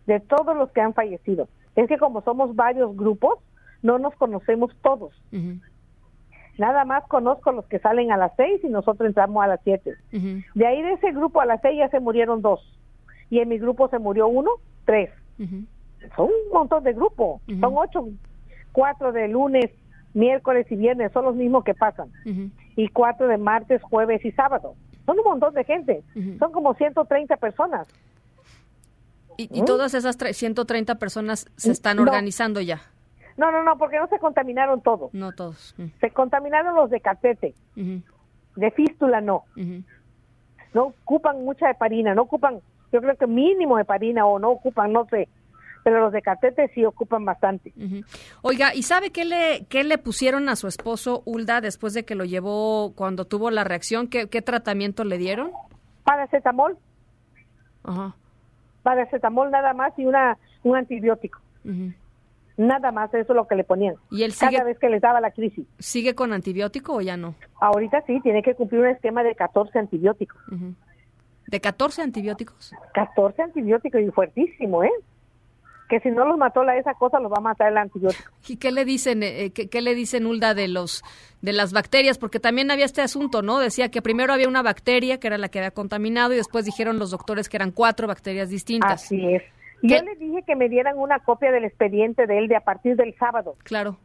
de 0.07 0.21
todos 0.21 0.57
los 0.57 0.71
que 0.71 0.81
han 0.81 0.95
fallecido. 0.95 1.49
Es 1.75 1.89
que 1.89 1.97
como 1.97 2.23
somos 2.23 2.55
varios 2.55 2.95
grupos, 2.95 3.39
no 3.83 3.99
nos 3.99 4.15
conocemos 4.15 4.71
todos. 4.83 5.13
Nada 6.59 6.85
más 6.85 7.05
conozco 7.09 7.53
los 7.53 7.65
que 7.67 7.79
salen 7.79 8.13
a 8.13 8.17
las 8.17 8.33
seis 8.37 8.61
y 8.63 8.69
nosotros 8.69 9.07
entramos 9.07 9.43
a 9.43 9.47
las 9.47 9.61
siete. 9.65 9.97
De 10.11 10.67
ahí 10.67 10.83
de 10.83 10.93
ese 10.93 11.13
grupo 11.13 11.41
a 11.41 11.47
las 11.47 11.61
seis 11.63 11.79
ya 11.79 11.89
se 11.89 12.01
murieron 12.01 12.43
dos. 12.43 12.61
Y 13.31 13.39
en 13.39 13.49
mi 13.49 13.59
grupo 13.59 13.89
se 13.89 13.99
murió 13.99 14.29
uno, 14.29 14.51
tres. 14.85 15.11
Son 16.17 16.27
un 16.27 16.53
montón 16.53 16.85
de 16.85 16.93
grupos. 16.93 17.41
Son 17.61 17.73
ocho, 17.77 18.09
cuatro 18.73 19.13
de 19.13 19.29
lunes, 19.29 19.71
miércoles 20.13 20.67
y 20.71 20.77
viernes. 20.77 21.13
Son 21.13 21.25
los 21.25 21.35
mismos 21.35 21.65
que 21.65 21.75
pasan. 21.75 22.11
Y 22.77 22.89
cuatro 22.89 23.29
de 23.29 23.39
martes, 23.39 23.81
jueves 23.83 24.25
y 24.25 24.33
sábado. 24.33 24.75
Son 25.07 25.19
un 25.19 25.25
montón 25.25 25.55
de 25.55 25.65
gente. 25.65 26.03
Son 26.39 26.53
como 26.53 26.75
130 26.75 27.37
personas. 27.39 27.89
Y, 29.39 29.49
y 29.51 29.65
todas 29.65 29.95
esas 29.95 30.17
130 30.17 30.97
personas 30.97 31.47
se 31.57 31.73
están 31.73 31.99
organizando 31.99 32.61
ya. 32.61 32.83
No, 33.37 33.51
no, 33.51 33.63
no, 33.63 33.79
porque 33.79 33.99
no 33.99 34.07
se 34.09 34.19
contaminaron 34.19 34.83
todos. 34.83 35.13
No 35.15 35.33
todos. 35.33 35.75
Mm. 35.79 35.87
Se 36.01 36.11
contaminaron 36.11 36.75
los 36.75 36.91
de 36.91 37.01
catete. 37.01 37.55
De 37.75 38.71
fístula 38.73 39.21
no. 39.21 39.45
No 40.75 40.87
ocupan 40.87 41.45
mucha 41.45 41.71
heparina, 41.71 42.15
no 42.15 42.23
ocupan, 42.23 42.61
yo 42.93 43.01
creo 43.01 43.17
que 43.17 43.27
mínimo 43.27 43.79
heparina 43.79 44.27
o 44.27 44.39
no 44.39 44.51
ocupan, 44.51 44.93
no 44.93 45.07
sé. 45.07 45.29
Pero 45.85 45.99
los 46.01 46.13
de 46.13 46.23
catete 46.23 46.69
sí 46.75 46.85
ocupan 46.85 47.25
bastante. 47.25 47.73
Oiga, 48.43 48.73
¿y 48.75 48.83
sabe 48.85 49.11
qué 49.11 49.25
le, 49.25 49.67
qué 49.69 49.83
le 49.83 49.99
pusieron 49.99 50.49
a 50.49 50.57
su 50.57 50.69
esposo 50.69 51.23
Ulda 51.25 51.61
después 51.61 51.93
de 51.93 52.05
que 52.05 52.15
lo 52.15 52.25
llevó 52.25 52.93
cuando 52.95 53.25
tuvo 53.25 53.51
la 53.51 53.65
reacción? 53.65 54.07
¿Qué, 54.07 54.29
qué 54.29 54.43
tratamiento 54.43 55.03
le 55.03 55.19
dieron? 55.19 55.51
Paracetamol. 56.05 56.79
Ajá. 57.83 58.15
Paracetamol 58.85 59.51
nada 59.51 59.75
más 59.75 59.93
y 59.99 60.07
una 60.07 60.39
un 60.63 60.77
antibiótico. 60.77 61.41
Nada 62.57 62.93
más, 62.93 63.13
eso 63.15 63.33
es 63.33 63.37
lo 63.37 63.47
que 63.47 63.55
le 63.55 63.65
ponían. 63.65 63.97
¿Y 64.11 64.25
él 64.25 64.35
Cada 64.39 64.65
vez 64.65 64.79
que 64.79 64.89
les 64.91 65.01
daba 65.01 65.21
la 65.21 65.31
crisis. 65.31 65.67
¿Sigue 65.79 66.15
con 66.15 66.33
antibiótico 66.33 66.95
o 66.95 67.01
ya 67.01 67.17
no? 67.17 67.35
Ahorita 67.61 68.03
sí, 68.07 68.21
tiene 68.21 68.43
que 68.43 68.55
cumplir 68.55 68.83
un 68.83 68.89
esquema 68.89 69.23
de 69.23 69.35
14 69.35 69.79
antibióticos. 69.79 70.41
¿De 71.47 71.61
14 71.61 72.03
antibióticos? 72.03 72.73
14 72.95 73.43
antibióticos 73.43 74.01
y 74.01 74.11
fuertísimo, 74.11 74.85
¿eh? 74.85 74.91
Que 75.89 76.01
si 76.01 76.11
no 76.11 76.25
los 76.25 76.39
mató 76.39 76.65
la 76.65 76.77
esa 76.77 76.95
cosa, 76.95 77.21
los 77.21 77.31
va 77.31 77.39
a 77.39 77.41
matar 77.43 77.71
el 77.71 77.79
antibiótico. 77.79 78.31
¿Y 78.49 78.57
qué 78.57 78.71
le 78.71 78.85
dicen, 78.85 79.23
eh, 79.23 79.51
qué, 79.53 79.81
le 79.81 79.95
dicen 79.95 80.27
Ulda 80.27 80.55
de 80.55 80.69
los 80.69 81.03
de 81.41 81.53
las 81.53 81.73
bacterias? 81.73 82.19
Porque 82.19 82.41
también 82.41 82.71
había 82.71 82.85
este 82.85 83.03
asunto, 83.03 83.43
¿no? 83.43 83.59
Decía 83.59 83.91
que 83.91 84.03
primero 84.03 84.33
había 84.33 84.49
una 84.49 84.63
bacteria 84.63 85.19
que 85.19 85.27
era 85.27 85.39
la 85.39 85.49
que 85.49 85.59
había 85.59 85.71
contaminado 85.71 86.33
y 86.33 86.37
después 86.37 86.65
dijeron 86.65 86.99
los 86.99 87.11
doctores 87.11 87.49
que 87.49 87.57
eran 87.57 87.73
cuatro 87.73 88.07
bacterias 88.07 88.49
distintas. 88.49 89.05
Así 89.05 89.35
es. 89.35 89.43
Yo 89.83 90.03
le 90.03 90.15
dije 90.15 90.43
que 90.43 90.57
me 90.57 90.69
dieran 90.69 90.99
una 90.99 91.19
copia 91.21 91.51
del 91.51 91.65
expediente 91.65 92.27
de 92.27 92.39
él 92.39 92.49
de 92.49 92.57
a 92.57 92.61
partir 92.61 92.97
del 92.97 93.15
sábado. 93.17 93.57
Claro. 93.65 93.99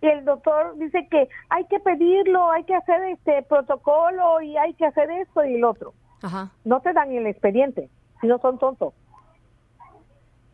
Y 0.00 0.06
el 0.06 0.24
doctor 0.24 0.78
dice 0.78 1.06
que 1.10 1.28
hay 1.50 1.64
que 1.66 1.78
pedirlo, 1.80 2.50
hay 2.50 2.64
que 2.64 2.74
hacer 2.74 3.02
este 3.04 3.42
protocolo 3.42 4.40
y 4.40 4.56
hay 4.56 4.72
que 4.74 4.86
hacer 4.86 5.10
esto 5.10 5.44
y 5.44 5.56
el 5.56 5.64
otro. 5.64 5.92
Ajá. 6.22 6.52
No 6.64 6.80
te 6.80 6.92
dan 6.92 7.10
el 7.12 7.26
expediente, 7.26 7.90
si 8.20 8.26
no 8.26 8.38
son 8.38 8.58
tontos. 8.58 8.94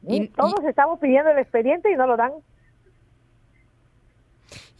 Y, 0.02 0.28
Todos 0.28 0.64
estamos 0.64 0.98
pidiendo 0.98 1.30
el 1.30 1.38
expediente 1.38 1.90
y 1.90 1.96
no 1.96 2.06
lo 2.06 2.16
dan. 2.16 2.32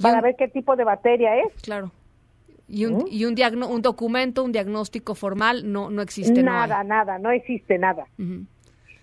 Para 0.01 0.21
ver 0.21 0.37
qué 0.37 0.49
tipo 0.49 0.77
de 0.77 0.85
bacteria 0.85 1.37
es. 1.37 1.53
Claro. 1.63 1.91
Y 2.69 2.87
un, 2.87 2.99
¿Mm? 2.99 3.07
y 3.09 3.25
un, 3.25 3.63
un 3.63 3.83
documento, 3.83 4.43
un 4.43 4.53
diagnóstico 4.53 5.15
formal 5.15 5.71
no, 5.71 5.91
no 5.91 6.03
existe. 6.03 6.43
Nada, 6.43 6.83
nada, 6.85 7.19
no 7.19 7.31
existe 7.31 7.79
nada. 7.79 8.07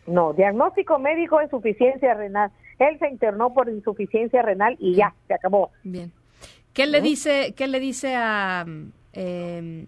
No, 0.08 0.34
diagnóstico 0.34 1.00
médico, 1.00 1.42
insuficiencia 1.42 2.14
renal. 2.14 2.52
Él 2.80 2.98
se 3.00 3.10
internó 3.10 3.54
por 3.54 3.70
insuficiencia 3.70 4.42
renal 4.42 4.76
y 4.80 4.96
ya, 4.96 5.14
se 5.28 5.34
acabó. 5.34 5.72
Bien. 5.84 6.12
¿Qué 6.74 6.88
le 6.88 7.02
dice, 7.02 7.54
qué 7.56 7.68
le 7.68 7.80
dice 7.80 8.16
a... 8.16 8.66
Eh, 9.14 9.86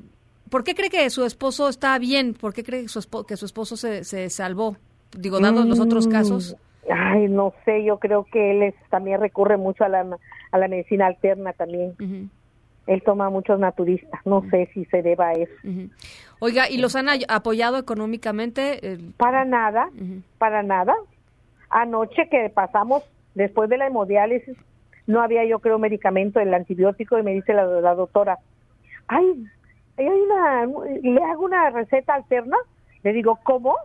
¿Por 0.50 0.64
qué 0.64 0.76
cree 0.76 0.90
que 0.90 1.10
su 1.10 1.26
esposo 1.26 1.68
está 1.68 1.98
bien? 1.98 2.34
¿Por 2.34 2.54
qué 2.54 2.64
cree 2.64 2.84
que 2.84 2.88
su 2.88 3.00
esposo, 3.00 3.26
que 3.26 3.36
su 3.36 3.46
esposo 3.46 3.76
se, 3.76 4.04
se 4.04 4.30
salvó? 4.30 4.78
Digo, 5.18 5.40
dando 5.40 5.64
los 5.64 5.80
otros 5.80 6.08
casos. 6.08 6.56
Mm, 6.88 6.92
ay, 6.94 7.28
no 7.28 7.54
sé, 7.66 7.84
yo 7.84 7.98
creo 7.98 8.26
que 8.32 8.52
él 8.52 8.74
también 8.90 9.20
recurre 9.20 9.58
mucho 9.58 9.84
a 9.84 9.90
la, 9.90 10.06
a 10.52 10.58
la 10.58 10.68
medicina 10.68 11.08
alterna 11.08 11.54
también 11.54 11.96
él 12.88 13.02
toma 13.04 13.30
muchos 13.30 13.60
naturistas. 13.60 14.20
No 14.26 14.44
sé 14.50 14.70
si 14.74 14.86
se 14.86 15.02
deba 15.02 15.30
a 15.30 15.34
eso. 15.34 15.54
Oiga, 16.40 16.70
¿y 16.70 16.78
los 16.78 16.96
han 16.96 17.08
apoyado 17.28 17.78
económicamente? 17.78 19.00
Para 19.18 19.46
nada, 19.46 19.90
para 20.38 20.64
nada. 20.64 20.96
Anoche 21.70 22.30
que 22.30 22.50
pasamos, 22.50 23.04
después 23.34 23.70
de 23.70 23.78
la 23.78 23.88
hemodiálisis, 23.88 24.58
no 25.08 25.22
había 25.22 25.46
yo 25.46 25.60
creo 25.60 25.80
medicamento, 25.80 26.40
el 26.40 26.54
antibiótico, 26.54 27.18
y 27.18 27.24
me 27.24 27.34
dice 27.34 27.54
la, 27.54 27.66
la 27.66 27.96
doctora, 27.96 28.40
ay, 29.08 29.46
hay 29.98 30.08
una, 30.08 30.66
le 31.02 31.24
hago 31.24 31.46
una 31.46 31.70
receta 31.70 32.14
alterna. 32.14 32.58
Le 33.04 33.14
digo, 33.14 33.40
¿cómo? 33.44 33.76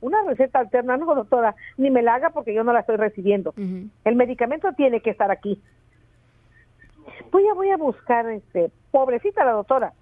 Una 0.00 0.22
receta 0.26 0.58
alterna, 0.58 0.96
no 0.96 1.14
doctora, 1.14 1.54
ni 1.76 1.90
me 1.90 2.02
la 2.02 2.14
haga 2.14 2.30
porque 2.30 2.54
yo 2.54 2.64
no 2.64 2.72
la 2.72 2.80
estoy 2.80 2.96
recibiendo. 2.96 3.52
El 4.04 4.16
medicamento 4.16 4.72
tiene 4.72 5.00
que 5.00 5.10
estar 5.10 5.30
aquí. 5.30 5.60
Voy 7.30 7.46
a, 7.48 7.54
voy 7.54 7.70
a 7.70 7.76
buscar, 7.76 8.28
este, 8.28 8.70
pobrecita 8.90 9.44
la 9.44 9.52
doctora, 9.52 9.92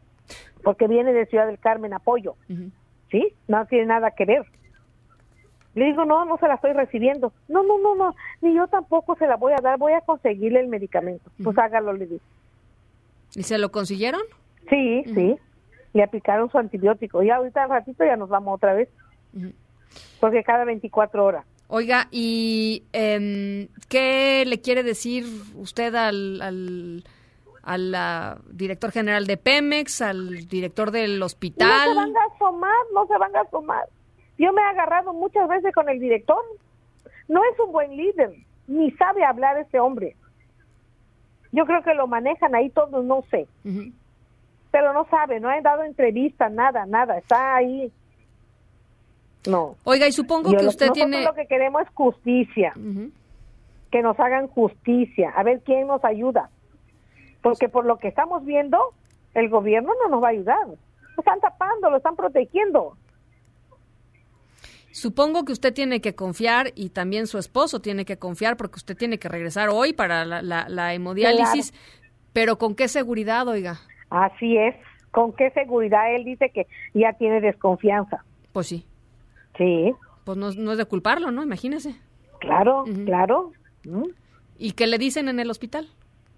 porque 0.62 0.88
viene 0.88 1.12
de 1.12 1.26
Ciudad 1.26 1.46
del 1.46 1.58
Carmen 1.58 1.92
apoyo, 1.92 2.36
¿sí? 3.10 3.34
No 3.46 3.66
tiene 3.66 3.86
nada 3.86 4.10
que 4.12 4.24
ver. 4.24 4.44
Le 5.74 5.84
digo, 5.84 6.04
no, 6.04 6.24
no 6.24 6.38
se 6.38 6.48
la 6.48 6.54
estoy 6.54 6.72
recibiendo. 6.72 7.32
No, 7.46 7.62
no, 7.62 7.78
no, 7.78 7.94
no, 7.94 8.14
ni 8.40 8.54
yo 8.54 8.66
tampoco 8.66 9.14
se 9.16 9.26
la 9.26 9.36
voy 9.36 9.52
a 9.52 9.62
dar, 9.62 9.78
voy 9.78 9.92
a 9.92 10.00
conseguirle 10.00 10.60
el 10.60 10.68
medicamento. 10.68 11.30
Pues 11.42 11.56
hágalo, 11.56 11.92
le 11.92 12.06
digo. 12.06 12.24
¿Y 13.34 13.44
se 13.44 13.58
lo 13.58 13.70
consiguieron? 13.70 14.22
Sí, 14.68 15.04
sí. 15.14 15.38
Le 15.92 16.02
aplicaron 16.02 16.50
su 16.50 16.58
antibiótico. 16.58 17.22
Y 17.22 17.30
ahorita 17.30 17.62
al 17.62 17.70
ratito 17.70 18.04
ya 18.04 18.16
nos 18.16 18.28
vamos 18.28 18.56
otra 18.56 18.74
vez. 18.74 18.88
Porque 20.20 20.42
cada 20.42 20.64
24 20.64 21.24
horas. 21.24 21.44
Oiga, 21.70 22.08
¿y 22.10 22.84
eh, 22.94 23.68
qué 23.90 24.44
le 24.46 24.60
quiere 24.62 24.82
decir 24.82 25.26
usted 25.54 25.94
al, 25.94 26.40
al, 26.40 27.04
al 27.62 28.38
director 28.50 28.90
general 28.90 29.26
de 29.26 29.36
Pemex, 29.36 30.00
al 30.00 30.48
director 30.48 30.90
del 30.90 31.22
hospital? 31.22 31.94
No 31.94 32.00
se 32.00 32.06
van 32.06 32.16
a 32.16 32.34
asomar, 32.34 32.72
no 32.94 33.06
se 33.06 33.18
van 33.18 33.36
a 33.36 33.40
asomar. 33.42 33.84
Yo 34.38 34.50
me 34.54 34.62
he 34.62 34.64
agarrado 34.64 35.12
muchas 35.12 35.46
veces 35.46 35.74
con 35.74 35.90
el 35.90 36.00
director. 36.00 36.42
No 37.28 37.42
es 37.52 37.60
un 37.60 37.70
buen 37.70 37.94
líder, 37.94 38.32
ni 38.66 38.90
sabe 38.92 39.22
hablar 39.24 39.58
ese 39.58 39.78
hombre. 39.78 40.16
Yo 41.52 41.66
creo 41.66 41.82
que 41.82 41.92
lo 41.92 42.06
manejan 42.06 42.54
ahí 42.54 42.70
todos, 42.70 43.04
no 43.04 43.24
sé. 43.30 43.46
Pero 44.70 44.94
no 44.94 45.06
sabe, 45.10 45.38
no 45.38 45.50
ha 45.50 45.60
dado 45.60 45.82
entrevista, 45.82 46.48
nada, 46.48 46.86
nada. 46.86 47.18
Está 47.18 47.56
ahí 47.56 47.92
no. 49.46 49.76
Oiga, 49.84 50.06
y 50.06 50.12
supongo 50.12 50.50
que 50.56 50.66
usted 50.66 50.90
tiene... 50.90 51.24
lo 51.24 51.34
que 51.34 51.46
queremos 51.46 51.82
es 51.82 51.88
justicia. 51.94 52.72
Que 53.90 54.02
nos 54.02 54.18
hagan 54.18 54.48
justicia. 54.48 55.32
A 55.36 55.42
ver 55.42 55.60
quién 55.64 55.86
nos 55.86 56.04
ayuda. 56.04 56.50
Porque 57.42 57.68
por 57.68 57.86
lo 57.86 57.98
que 57.98 58.08
estamos 58.08 58.44
viendo, 58.44 58.78
el 59.34 59.48
gobierno 59.48 59.92
no 60.02 60.08
nos 60.08 60.22
va 60.22 60.28
a 60.28 60.30
ayudar. 60.30 60.66
Lo 60.66 61.20
están 61.20 61.40
tapando, 61.40 61.90
lo 61.90 61.96
están 61.96 62.16
protegiendo. 62.16 62.96
Supongo 64.90 65.44
que 65.44 65.52
usted 65.52 65.72
tiene 65.72 66.00
que 66.00 66.14
confiar 66.14 66.72
y 66.74 66.90
también 66.90 67.26
su 67.26 67.38
esposo 67.38 67.80
tiene 67.80 68.04
que 68.04 68.18
confiar 68.18 68.56
porque 68.56 68.76
usted 68.76 68.96
tiene 68.96 69.18
que 69.18 69.28
regresar 69.28 69.68
hoy 69.68 69.92
para 69.92 70.24
la, 70.24 70.42
la, 70.42 70.94
hemodiálisis. 70.94 71.72
Pero 72.32 72.58
¿con 72.58 72.74
qué 72.74 72.88
seguridad, 72.88 73.46
oiga? 73.46 73.78
Así 74.10 74.56
es. 74.56 74.74
¿Con 75.12 75.32
qué 75.34 75.50
seguridad? 75.50 76.14
Él 76.14 76.24
dice 76.24 76.50
que 76.50 76.66
ya 76.94 77.12
tiene 77.12 77.40
desconfianza. 77.40 78.24
Pues 78.52 78.66
sí. 78.66 78.87
Sí. 79.58 79.94
Pues 80.24 80.38
no, 80.38 80.48
es 80.48 80.78
de 80.78 80.84
culparlo, 80.86 81.30
¿no? 81.30 81.42
Imagínese. 81.42 81.96
Claro, 82.38 82.84
claro. 83.04 83.52
¿Y 84.56 84.72
qué 84.72 84.86
le 84.86 84.98
dicen 84.98 85.28
en 85.28 85.40
el 85.40 85.50
hospital? 85.50 85.88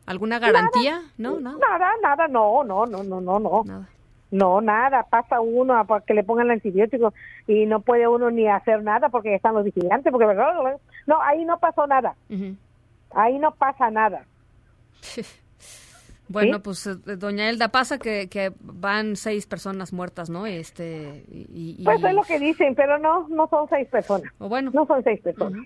¿Alguna 0.06 0.38
garantía? 0.38 1.02
¿No? 1.18 1.38
Nada. 1.38 1.58
nada, 1.58 1.90
nada, 2.02 2.28
no, 2.28 2.64
no, 2.64 2.86
no, 2.86 3.04
no, 3.04 3.20
no, 3.20 3.38
no. 3.38 3.62
Nada. 3.64 3.88
No, 4.30 4.60
nada, 4.60 5.02
pasa 5.10 5.40
uno 5.40 5.84
para 5.86 6.04
que 6.04 6.14
le 6.14 6.22
pongan 6.22 6.46
el 6.46 6.52
antibiótico 6.52 7.12
y 7.48 7.66
no 7.66 7.80
puede 7.80 8.06
uno 8.06 8.30
ni 8.30 8.46
hacer 8.46 8.82
nada 8.82 9.08
porque 9.08 9.34
están 9.34 9.54
los 9.54 9.64
vigilantes, 9.64 10.12
porque 10.12 10.26
no, 11.06 11.20
ahí 11.20 11.44
no 11.44 11.58
pasó 11.58 11.86
nada. 11.86 12.14
Ahí 13.10 13.38
no 13.38 13.52
pasa 13.54 13.90
nada. 13.90 14.24
Bueno, 16.30 16.62
pues 16.62 16.86
eh, 16.86 16.94
doña 17.16 17.50
Elda, 17.50 17.68
pasa 17.68 17.98
que, 17.98 18.28
que, 18.28 18.52
van 18.60 19.16
seis 19.16 19.46
personas 19.46 19.92
muertas, 19.92 20.30
¿no? 20.30 20.46
Este, 20.46 21.24
y, 21.28 21.82
Pues 21.84 22.02
es 22.04 22.14
lo 22.14 22.22
que 22.22 22.38
dicen, 22.38 22.76
pero 22.76 22.98
no, 22.98 23.26
no 23.28 23.48
son 23.48 23.68
seis 23.68 23.88
personas. 23.88 24.32
O 24.38 24.48
bueno. 24.48 24.70
No 24.72 24.86
son 24.86 25.02
seis 25.02 25.20
personas. 25.20 25.60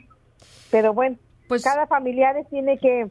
Pero 0.70 0.94
bueno, 0.94 1.18
pues 1.48 1.62
cada 1.62 1.86
familiar 1.86 2.34
tiene 2.48 2.78
que 2.78 3.10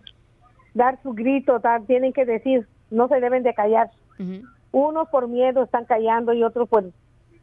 dar 0.73 0.99
su 1.03 1.13
grito, 1.13 1.61
tienen 1.85 2.11
que 2.11 2.25
decir, 2.25 2.67
no 2.89 3.07
se 3.07 3.19
deben 3.19 3.43
de 3.43 3.53
callar. 3.53 3.91
Unos 4.71 5.07
por 5.09 5.27
miedo 5.27 5.63
están 5.63 5.85
callando 5.85 6.33
y 6.33 6.43
otros 6.43 6.67
pues 6.67 6.85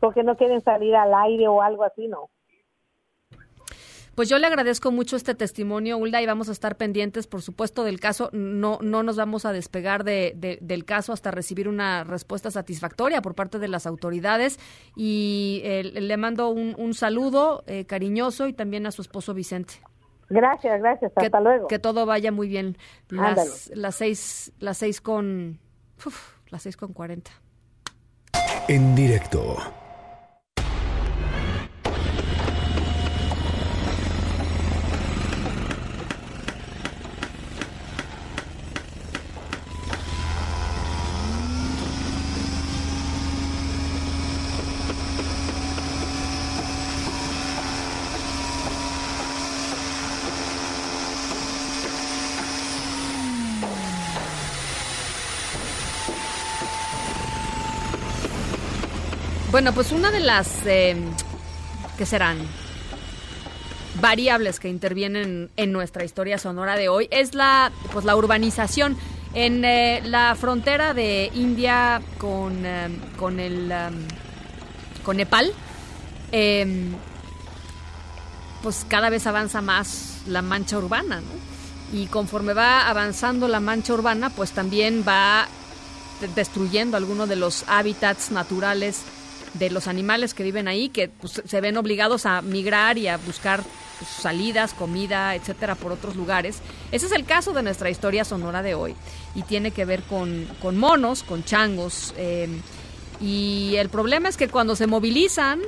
porque 0.00 0.24
no 0.24 0.36
quieren 0.36 0.60
salir 0.60 0.96
al 0.96 1.14
aire 1.14 1.46
o 1.46 1.62
algo 1.62 1.84
así, 1.84 2.08
no. 2.08 2.30
Pues 4.20 4.28
yo 4.28 4.38
le 4.38 4.46
agradezco 4.46 4.92
mucho 4.92 5.16
este 5.16 5.34
testimonio, 5.34 5.96
Ulda, 5.96 6.20
y 6.20 6.26
vamos 6.26 6.50
a 6.50 6.52
estar 6.52 6.76
pendientes, 6.76 7.26
por 7.26 7.40
supuesto, 7.40 7.84
del 7.84 8.00
caso. 8.00 8.28
No, 8.34 8.78
no 8.82 9.02
nos 9.02 9.16
vamos 9.16 9.46
a 9.46 9.52
despegar 9.54 10.04
de, 10.04 10.58
del 10.60 10.84
caso 10.84 11.14
hasta 11.14 11.30
recibir 11.30 11.70
una 11.70 12.04
respuesta 12.04 12.50
satisfactoria 12.50 13.22
por 13.22 13.34
parte 13.34 13.58
de 13.58 13.66
las 13.66 13.86
autoridades. 13.86 14.60
Y 14.94 15.62
eh, 15.64 15.84
le 15.84 16.16
mando 16.18 16.50
un, 16.50 16.92
saludo 16.92 17.64
eh, 17.66 17.86
cariñoso 17.86 18.46
y 18.46 18.52
también 18.52 18.86
a 18.86 18.90
su 18.90 19.00
esposo 19.00 19.32
Vicente. 19.32 19.80
Gracias, 20.28 20.78
gracias. 20.82 21.12
Hasta 21.16 21.40
luego. 21.40 21.66
Que 21.66 21.78
todo 21.78 22.04
vaya 22.04 22.30
muy 22.30 22.48
bien. 22.48 22.76
Las, 23.08 23.72
las 23.74 23.94
seis, 23.94 24.52
las 24.58 24.76
seis 24.76 25.00
con, 25.00 25.60
las 26.50 26.60
seis 26.60 26.76
con 26.76 26.92
cuarenta. 26.92 27.30
En 28.68 28.94
directo. 28.94 29.56
Bueno, 59.50 59.72
pues 59.72 59.90
una 59.90 60.12
de 60.12 60.20
las 60.20 60.64
eh, 60.64 60.94
que 61.98 62.06
serán 62.06 62.38
variables 64.00 64.60
que 64.60 64.68
intervienen 64.68 65.50
en 65.56 65.72
nuestra 65.72 66.04
historia 66.04 66.38
sonora 66.38 66.76
de 66.76 66.88
hoy 66.88 67.08
es 67.10 67.34
la 67.34 67.72
pues 67.92 68.04
la 68.04 68.14
urbanización 68.14 68.96
en 69.34 69.64
eh, 69.64 70.02
la 70.04 70.36
frontera 70.36 70.94
de 70.94 71.32
India 71.34 72.00
con, 72.18 72.64
eh, 72.64 72.88
con 73.18 73.40
el 73.40 73.72
con 75.04 75.16
Nepal 75.16 75.52
em, 76.30 76.92
pues 78.62 78.86
cada 78.88 79.10
vez 79.10 79.26
avanza 79.26 79.60
más 79.60 80.22
la 80.28 80.42
mancha 80.42 80.78
urbana 80.78 81.20
¿no? 81.20 81.98
y 81.98 82.06
conforme 82.06 82.54
va 82.54 82.88
avanzando 82.88 83.48
la 83.48 83.58
mancha 83.58 83.94
urbana 83.94 84.30
pues 84.30 84.52
también 84.52 85.04
va 85.06 85.48
destruyendo 86.36 86.96
algunos 86.96 87.28
de 87.28 87.36
los 87.36 87.64
hábitats 87.66 88.30
naturales 88.30 89.02
de 89.54 89.70
los 89.70 89.88
animales 89.88 90.34
que 90.34 90.42
viven 90.42 90.68
ahí, 90.68 90.88
que 90.88 91.08
pues, 91.08 91.42
se 91.44 91.60
ven 91.60 91.76
obligados 91.76 92.26
a 92.26 92.42
migrar 92.42 92.98
y 92.98 93.08
a 93.08 93.16
buscar 93.16 93.62
pues, 93.98 94.10
salidas, 94.10 94.74
comida, 94.74 95.34
etcétera, 95.34 95.74
por 95.74 95.92
otros 95.92 96.16
lugares. 96.16 96.60
Ese 96.92 97.06
es 97.06 97.12
el 97.12 97.24
caso 97.24 97.52
de 97.52 97.62
nuestra 97.62 97.90
historia 97.90 98.24
sonora 98.24 98.62
de 98.62 98.74
hoy 98.74 98.94
y 99.34 99.42
tiene 99.42 99.72
que 99.72 99.84
ver 99.84 100.02
con, 100.02 100.46
con 100.60 100.76
monos, 100.76 101.22
con 101.22 101.44
changos. 101.44 102.14
Em, 102.16 102.60
y 103.20 103.74
el 103.76 103.88
problema 103.88 104.28
es 104.28 104.36
que 104.36 104.48
cuando 104.48 104.76
se 104.76 104.86
movilizan, 104.86 105.60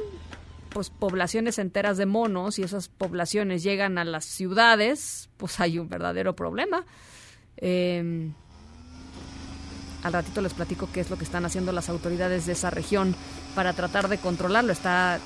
pues 0.70 0.90
poblaciones 0.90 1.58
enteras 1.58 1.98
de 1.98 2.06
monos 2.06 2.58
y 2.58 2.62
esas 2.62 2.88
poblaciones 2.88 3.62
llegan 3.62 3.98
a 3.98 4.04
las 4.04 4.24
ciudades, 4.24 5.28
pues 5.36 5.60
hay 5.60 5.78
un 5.78 5.88
verdadero 5.88 6.34
problema. 6.34 6.86
Eh, 7.58 8.30
al 10.02 10.12
ratito 10.12 10.40
les 10.40 10.54
platico 10.54 10.88
qué 10.92 11.00
es 11.00 11.10
lo 11.10 11.16
que 11.16 11.24
están 11.24 11.44
haciendo 11.44 11.72
las 11.72 11.88
autoridades 11.88 12.46
de 12.46 12.52
esa 12.52 12.70
región 12.70 13.14
para 13.54 13.72
tratar 13.72 14.08
de 14.08 14.18
controlarlo. 14.18 14.72
Está, 14.72 15.18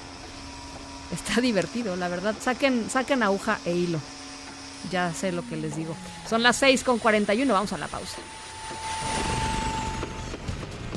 está 1.12 1.40
divertido, 1.40 1.97
la 1.97 2.09
verdad. 2.09 2.35
Saquen, 2.40 2.89
saquen 2.90 3.23
aguja 3.23 3.59
e 3.65 3.73
hilo. 3.74 4.01
Ya 4.90 5.12
sé 5.12 5.32
lo 5.32 5.47
que 5.48 5.57
les 5.57 5.77
digo. 5.77 5.94
Son 6.28 6.43
las 6.43 6.57
6 6.57 6.85
con 6.85 6.98
41, 6.98 7.53
vamos 7.53 7.73
a 7.73 7.78
la 7.78 7.89
pausa. 7.89 8.19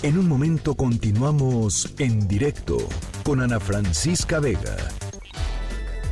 En 0.01 0.17
un 0.17 0.29
momento 0.29 0.75
continuamos 0.75 1.93
en 1.97 2.25
directo 2.27 2.77
con 3.23 3.41
Ana 3.41 3.59
Francisca 3.59 4.39
Vega. 4.39 4.77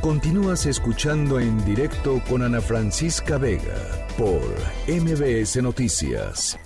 Continúas 0.02 0.66
escuchando 0.66 1.40
en 1.40 1.64
directo 1.64 2.22
con 2.28 2.42
Ana 2.42 2.60
Francisca 2.60 3.38
Vega 3.38 4.06
por 4.18 4.42
MBS 4.86 5.62
Noticias. 5.62 6.58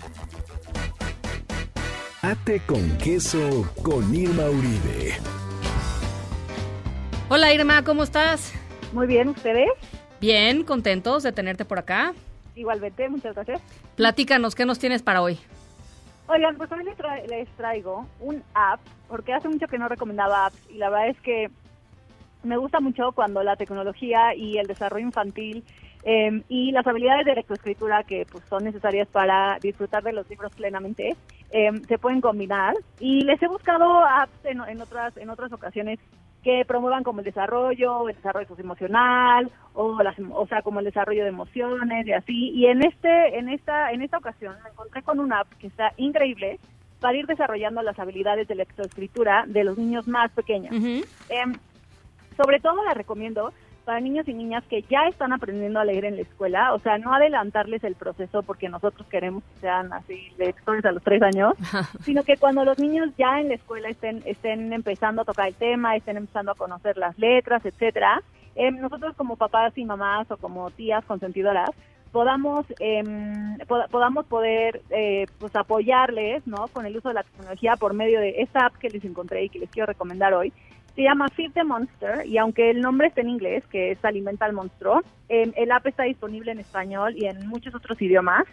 Ate 2.24 2.60
con 2.68 2.96
queso 2.98 3.68
con 3.82 4.14
Irma 4.14 4.44
Uribe. 4.44 5.14
Hola 7.28 7.52
Irma, 7.52 7.82
¿cómo 7.82 8.04
estás? 8.04 8.54
Muy 8.92 9.08
bien, 9.08 9.30
¿ustedes? 9.30 9.68
Bien, 10.20 10.62
contentos 10.62 11.24
de 11.24 11.32
tenerte 11.32 11.64
por 11.64 11.80
acá. 11.80 12.14
Igualmente, 12.54 13.08
muchas 13.08 13.34
gracias. 13.34 13.60
Platícanos, 13.96 14.54
¿qué 14.54 14.64
nos 14.64 14.78
tienes 14.78 15.02
para 15.02 15.20
hoy? 15.20 15.36
Oigan, 16.28 16.56
pues 16.56 16.70
hoy 16.70 16.84
les, 16.84 17.48
traigo 17.56 18.06
un 18.20 18.44
app, 18.54 18.78
porque 19.08 19.32
hace 19.32 19.48
mucho 19.48 19.66
que 19.66 19.78
no 19.78 19.88
recomendaba 19.88 20.46
apps 20.46 20.70
y 20.70 20.78
la 20.78 20.90
verdad 20.90 21.08
es 21.08 21.20
que 21.22 21.50
me 22.44 22.56
gusta 22.56 22.78
mucho 22.78 23.10
cuando 23.16 23.42
la 23.42 23.56
tecnología 23.56 24.32
y 24.36 24.58
el 24.58 24.68
desarrollo 24.68 25.06
infantil 25.06 25.64
Em, 26.04 26.42
y 26.48 26.72
las 26.72 26.86
habilidades 26.86 27.24
de 27.24 27.36
lectoescritura 27.36 28.02
que 28.02 28.26
pues, 28.30 28.42
son 28.46 28.64
necesarias 28.64 29.06
para 29.06 29.58
disfrutar 29.60 30.02
de 30.02 30.12
los 30.12 30.28
libros 30.28 30.52
plenamente 30.52 31.14
em, 31.50 31.80
se 31.84 31.96
pueden 31.96 32.20
combinar 32.20 32.74
y 32.98 33.20
les 33.22 33.40
he 33.40 33.46
buscado 33.46 34.04
apps 34.04 34.44
en, 34.44 34.60
en, 34.62 34.80
otras 34.80 35.16
en 35.16 35.30
otras 35.30 35.52
ocasiones 35.52 36.00
que 36.42 36.64
promuevan 36.66 37.04
como 37.04 37.20
el 37.20 37.24
desarrollo, 37.24 38.08
el 38.08 38.16
desarrollo 38.16 38.48
socioemocional 38.48 39.48
o 39.74 40.02
las, 40.02 40.16
o 40.18 40.44
sea, 40.48 40.62
como 40.62 40.80
el 40.80 40.86
desarrollo 40.86 41.22
de 41.22 41.28
emociones 41.28 42.04
y 42.04 42.12
así. 42.12 42.50
Y 42.50 42.66
en 42.66 42.84
este 42.84 43.38
en 43.38 43.48
esta 43.48 43.92
en 43.92 44.02
esta 44.02 44.18
ocasión 44.18 44.56
me 44.64 44.70
encontré 44.70 45.02
con 45.02 45.20
una 45.20 45.40
app 45.40 45.52
que 45.60 45.68
está 45.68 45.92
increíble 45.98 46.58
para 47.00 47.16
ir 47.16 47.26
desarrollando 47.26 47.80
las 47.82 47.98
habilidades 47.98 48.48
de 48.48 48.56
lectoescritura 48.56 49.44
de 49.46 49.62
los 49.62 49.78
niños 49.78 50.08
más 50.08 50.32
pequeños. 50.32 50.72
Em, 50.72 51.52
sobre 52.36 52.58
todo 52.58 52.82
la 52.84 52.94
recomiendo 52.94 53.52
para 53.84 54.00
niños 54.00 54.26
y 54.28 54.34
niñas 54.34 54.64
que 54.68 54.82
ya 54.82 55.06
están 55.08 55.32
aprendiendo 55.32 55.80
a 55.80 55.84
leer 55.84 56.04
en 56.04 56.16
la 56.16 56.22
escuela, 56.22 56.74
o 56.74 56.78
sea, 56.78 56.98
no 56.98 57.14
adelantarles 57.14 57.84
el 57.84 57.94
proceso 57.94 58.42
porque 58.42 58.68
nosotros 58.68 59.06
queremos 59.08 59.42
que 59.44 59.60
sean 59.60 59.92
así 59.92 60.32
lectores 60.38 60.84
a 60.84 60.92
los 60.92 61.02
tres 61.02 61.22
años, 61.22 61.54
sino 62.02 62.22
que 62.22 62.36
cuando 62.36 62.64
los 62.64 62.78
niños 62.78 63.10
ya 63.18 63.40
en 63.40 63.48
la 63.48 63.54
escuela 63.54 63.88
estén, 63.88 64.22
estén 64.24 64.72
empezando 64.72 65.22
a 65.22 65.24
tocar 65.24 65.48
el 65.48 65.54
tema, 65.54 65.96
estén 65.96 66.16
empezando 66.16 66.52
a 66.52 66.56
conocer 66.56 66.96
las 66.96 67.18
letras, 67.18 67.64
etcétera, 67.64 68.22
eh, 68.54 68.70
nosotros 68.70 69.14
como 69.16 69.36
papás 69.36 69.76
y 69.76 69.84
mamás 69.84 70.30
o 70.30 70.36
como 70.36 70.70
tías 70.70 71.04
consentidoras, 71.04 71.70
podamos 72.12 72.66
eh, 72.78 73.02
podamos 73.90 74.26
poder 74.26 74.82
eh, 74.90 75.26
pues 75.38 75.56
apoyarles 75.56 76.46
no 76.46 76.68
con 76.68 76.84
el 76.84 76.96
uso 76.96 77.08
de 77.08 77.14
la 77.14 77.22
tecnología 77.22 77.76
por 77.76 77.94
medio 77.94 78.20
de 78.20 78.42
esta 78.42 78.66
app 78.66 78.76
que 78.76 78.90
les 78.90 79.02
encontré 79.04 79.44
y 79.44 79.48
que 79.48 79.58
les 79.58 79.70
quiero 79.70 79.86
recomendar 79.86 80.34
hoy 80.34 80.52
se 80.94 81.02
llama 81.02 81.28
Feed 81.28 81.52
the 81.52 81.64
Monster 81.64 82.26
y 82.26 82.38
aunque 82.38 82.70
el 82.70 82.80
nombre 82.80 83.08
está 83.08 83.20
en 83.22 83.30
inglés, 83.30 83.64
que 83.70 83.92
es 83.92 84.04
Alimenta 84.04 84.44
al 84.44 84.52
Monstruo, 84.52 85.00
em, 85.28 85.52
el 85.56 85.72
app 85.72 85.86
está 85.86 86.04
disponible 86.04 86.52
en 86.52 86.58
español 86.58 87.14
y 87.16 87.26
en 87.26 87.46
muchos 87.46 87.74
otros 87.74 88.00
idiomas. 88.00 88.44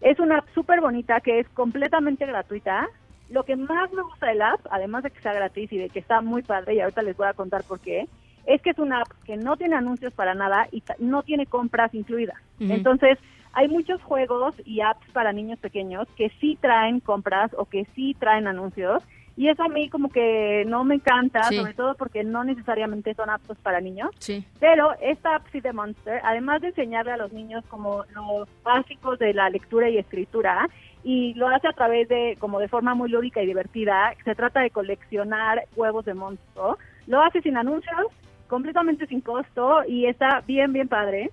Es 0.00 0.20
una 0.20 0.38
app 0.38 0.48
súper 0.54 0.80
bonita 0.80 1.20
que 1.20 1.40
es 1.40 1.48
completamente 1.50 2.26
gratuita. 2.26 2.86
Lo 3.30 3.44
que 3.44 3.56
más 3.56 3.92
me 3.92 4.02
gusta 4.02 4.26
del 4.26 4.42
app, 4.42 4.60
además 4.70 5.02
de 5.02 5.10
que 5.10 5.20
sea 5.20 5.32
gratis 5.32 5.72
y 5.72 5.78
de 5.78 5.88
que 5.88 5.98
está 5.98 6.20
muy 6.20 6.42
padre, 6.42 6.74
y 6.74 6.80
ahorita 6.80 7.02
les 7.02 7.16
voy 7.16 7.26
a 7.26 7.34
contar 7.34 7.64
por 7.64 7.80
qué, 7.80 8.06
es 8.46 8.62
que 8.62 8.70
es 8.70 8.78
una 8.78 9.00
app 9.00 9.08
que 9.24 9.36
no 9.36 9.56
tiene 9.56 9.76
anuncios 9.76 10.12
para 10.14 10.34
nada 10.34 10.68
y 10.72 10.82
no 10.98 11.22
tiene 11.22 11.46
compras 11.46 11.94
incluidas. 11.94 12.38
Entonces, 12.60 13.18
hay 13.52 13.68
muchos 13.68 14.02
juegos 14.02 14.54
y 14.64 14.80
apps 14.80 15.10
para 15.12 15.32
niños 15.32 15.58
pequeños 15.58 16.06
que 16.16 16.30
sí 16.40 16.56
traen 16.60 17.00
compras 17.00 17.50
o 17.56 17.66
que 17.66 17.86
sí 17.94 18.14
traen 18.18 18.46
anuncios 18.46 19.02
y 19.38 19.48
eso 19.48 19.62
a 19.62 19.68
mí 19.68 19.88
como 19.88 20.08
que 20.08 20.64
no 20.66 20.82
me 20.82 20.96
encanta, 20.96 21.44
sobre 21.44 21.72
todo 21.72 21.94
porque 21.94 22.24
no 22.24 22.42
necesariamente 22.42 23.14
son 23.14 23.30
aptos 23.30 23.56
para 23.58 23.80
niños. 23.80 24.10
Sí. 24.18 24.44
Pero 24.58 24.90
esta 25.00 25.36
app 25.36 25.46
de 25.52 25.72
Monster, 25.72 26.20
además 26.24 26.60
de 26.60 26.68
enseñarle 26.68 27.12
a 27.12 27.16
los 27.16 27.32
niños 27.32 27.64
como 27.68 28.04
los 28.16 28.48
básicos 28.64 29.16
de 29.20 29.32
la 29.34 29.48
lectura 29.48 29.88
y 29.88 29.96
escritura, 29.96 30.68
y 31.04 31.34
lo 31.34 31.46
hace 31.46 31.68
a 31.68 31.72
través 31.72 32.08
de, 32.08 32.36
como 32.40 32.58
de 32.58 32.66
forma 32.66 32.96
muy 32.96 33.10
lúdica 33.10 33.40
y 33.40 33.46
divertida, 33.46 34.12
se 34.24 34.34
trata 34.34 34.60
de 34.60 34.70
coleccionar 34.70 35.66
huevos 35.76 36.04
de 36.04 36.14
monstruo, 36.14 36.76
lo 37.06 37.22
hace 37.22 37.40
sin 37.40 37.56
anuncios, 37.56 38.06
completamente 38.48 39.06
sin 39.06 39.20
costo 39.20 39.84
y 39.86 40.06
está 40.06 40.42
bien, 40.48 40.72
bien 40.72 40.88
padre. 40.88 41.30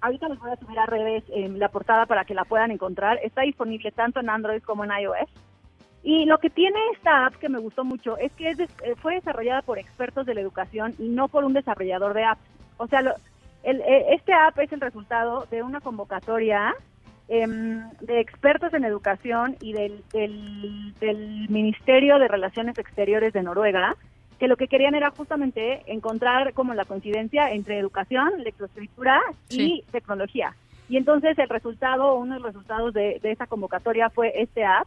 Ahorita 0.00 0.30
les 0.30 0.38
voy 0.38 0.52
a 0.52 0.56
subir 0.56 0.78
a 0.78 0.86
redes 0.86 1.22
en 1.28 1.58
la 1.58 1.68
portada 1.68 2.06
para 2.06 2.24
que 2.24 2.32
la 2.32 2.46
puedan 2.46 2.70
encontrar. 2.70 3.20
Está 3.22 3.42
disponible 3.42 3.92
tanto 3.92 4.20
en 4.20 4.30
Android 4.30 4.62
como 4.62 4.84
en 4.84 4.90
iOS. 5.02 5.28
Y 6.06 6.24
lo 6.24 6.38
que 6.38 6.50
tiene 6.50 6.78
esta 6.94 7.26
app 7.26 7.34
que 7.34 7.48
me 7.48 7.58
gustó 7.58 7.82
mucho 7.82 8.16
es 8.16 8.30
que 8.34 8.50
eh, 8.50 8.94
fue 9.02 9.16
desarrollada 9.16 9.62
por 9.62 9.76
expertos 9.76 10.24
de 10.24 10.34
la 10.34 10.40
educación 10.40 10.94
y 11.00 11.08
no 11.08 11.26
por 11.26 11.42
un 11.42 11.52
desarrollador 11.52 12.14
de 12.14 12.22
apps. 12.22 12.42
O 12.76 12.86
sea, 12.86 13.00
eh, 13.64 14.06
este 14.10 14.32
app 14.32 14.56
es 14.60 14.70
el 14.70 14.80
resultado 14.80 15.48
de 15.50 15.64
una 15.64 15.80
convocatoria 15.80 16.76
em, 17.26 17.90
de 18.02 18.20
expertos 18.20 18.72
en 18.72 18.84
educación 18.84 19.56
y 19.60 19.72
del, 19.72 20.04
del, 20.12 21.48
Ministerio 21.48 22.20
de 22.20 22.28
Relaciones 22.28 22.78
Exteriores 22.78 23.32
de 23.32 23.42
Noruega, 23.42 23.96
que 24.38 24.46
lo 24.46 24.56
que 24.56 24.68
querían 24.68 24.94
era 24.94 25.10
justamente 25.10 25.82
encontrar 25.92 26.52
como 26.52 26.72
la 26.74 26.84
coincidencia 26.84 27.50
entre 27.50 27.80
educación, 27.80 28.44
lectoescritura 28.44 29.20
y 29.50 29.82
tecnología. 29.90 30.54
Y 30.88 30.98
entonces 30.98 31.36
el 31.36 31.48
resultado, 31.48 32.14
uno 32.14 32.34
de 32.34 32.40
los 32.40 32.52
resultados 32.54 32.94
de, 32.94 33.18
de 33.20 33.32
esa 33.32 33.48
convocatoria 33.48 34.08
fue 34.08 34.32
este 34.40 34.64
app, 34.64 34.86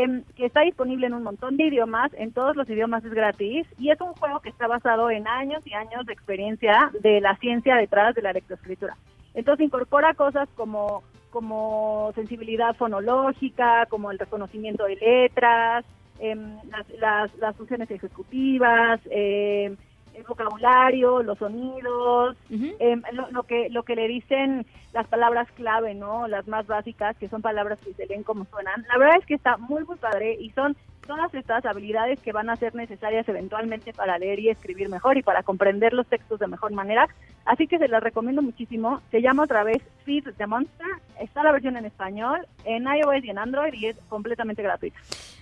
Em, 0.00 0.22
que 0.36 0.46
está 0.46 0.60
disponible 0.60 1.08
en 1.08 1.14
un 1.14 1.24
montón 1.24 1.56
de 1.56 1.64
idiomas, 1.64 2.12
en 2.16 2.30
todos 2.30 2.54
los 2.54 2.70
idiomas 2.70 3.04
es 3.04 3.12
gratis 3.12 3.66
y 3.80 3.90
es 3.90 4.00
un 4.00 4.12
juego 4.12 4.38
que 4.38 4.48
está 4.48 4.68
basado 4.68 5.10
en 5.10 5.26
años 5.26 5.66
y 5.66 5.74
años 5.74 6.06
de 6.06 6.12
experiencia 6.12 6.92
de 7.00 7.20
la 7.20 7.36
ciencia 7.38 7.74
detrás 7.74 8.14
de 8.14 8.22
la 8.22 8.32
lectoescritura. 8.32 8.96
Entonces 9.34 9.66
incorpora 9.66 10.14
cosas 10.14 10.48
como 10.54 11.02
como 11.30 12.12
sensibilidad 12.14 12.76
fonológica, 12.76 13.86
como 13.86 14.12
el 14.12 14.20
reconocimiento 14.20 14.84
de 14.84 14.94
letras, 14.94 15.84
em, 16.20 16.58
las, 17.00 17.34
las, 17.36 17.56
funciones 17.56 17.90
ejecutivas, 17.90 19.00
eh, 19.10 19.74
el 20.14 20.22
vocabulario, 20.22 21.24
los 21.24 21.38
sonidos, 21.38 22.36
lo, 23.32 23.42
que 23.42 23.68
lo 23.70 23.82
que 23.82 23.96
le 23.96 24.06
dicen 24.06 24.64
las 24.98 25.06
palabras 25.06 25.46
clave, 25.52 25.94
¿no? 25.94 26.26
Las 26.26 26.48
más 26.48 26.66
básicas, 26.66 27.16
que 27.18 27.28
son 27.28 27.40
palabras 27.40 27.78
que 27.80 27.94
se 27.94 28.06
leen 28.06 28.24
como 28.24 28.46
suenan. 28.46 28.84
La 28.88 28.98
verdad 28.98 29.18
es 29.20 29.26
que 29.26 29.34
está 29.34 29.56
muy, 29.56 29.84
muy 29.84 29.96
padre 29.96 30.36
y 30.40 30.50
son 30.50 30.76
todas 31.06 31.32
estas 31.34 31.64
habilidades 31.64 32.18
que 32.18 32.32
van 32.32 32.50
a 32.50 32.56
ser 32.56 32.74
necesarias 32.74 33.28
eventualmente 33.28 33.92
para 33.92 34.18
leer 34.18 34.40
y 34.40 34.48
escribir 34.48 34.88
mejor 34.88 35.16
y 35.16 35.22
para 35.22 35.44
comprender 35.44 35.92
los 35.92 36.08
textos 36.08 36.40
de 36.40 36.48
mejor 36.48 36.72
manera. 36.72 37.08
Así 37.44 37.68
que 37.68 37.78
se 37.78 37.86
las 37.86 38.02
recomiendo 38.02 38.42
muchísimo. 38.42 39.00
Se 39.12 39.22
llama 39.22 39.44
otra 39.44 39.62
vez 39.62 39.80
Feed 40.04 40.24
the 40.36 40.46
Monster. 40.48 40.88
Está 41.20 41.44
la 41.44 41.52
versión 41.52 41.76
en 41.76 41.86
español, 41.86 42.44
en 42.64 42.82
iOS 42.82 43.24
y 43.24 43.30
en 43.30 43.38
Android 43.38 43.74
y 43.74 43.86
es 43.86 43.96
completamente 44.08 44.64
gratuita. 44.64 44.98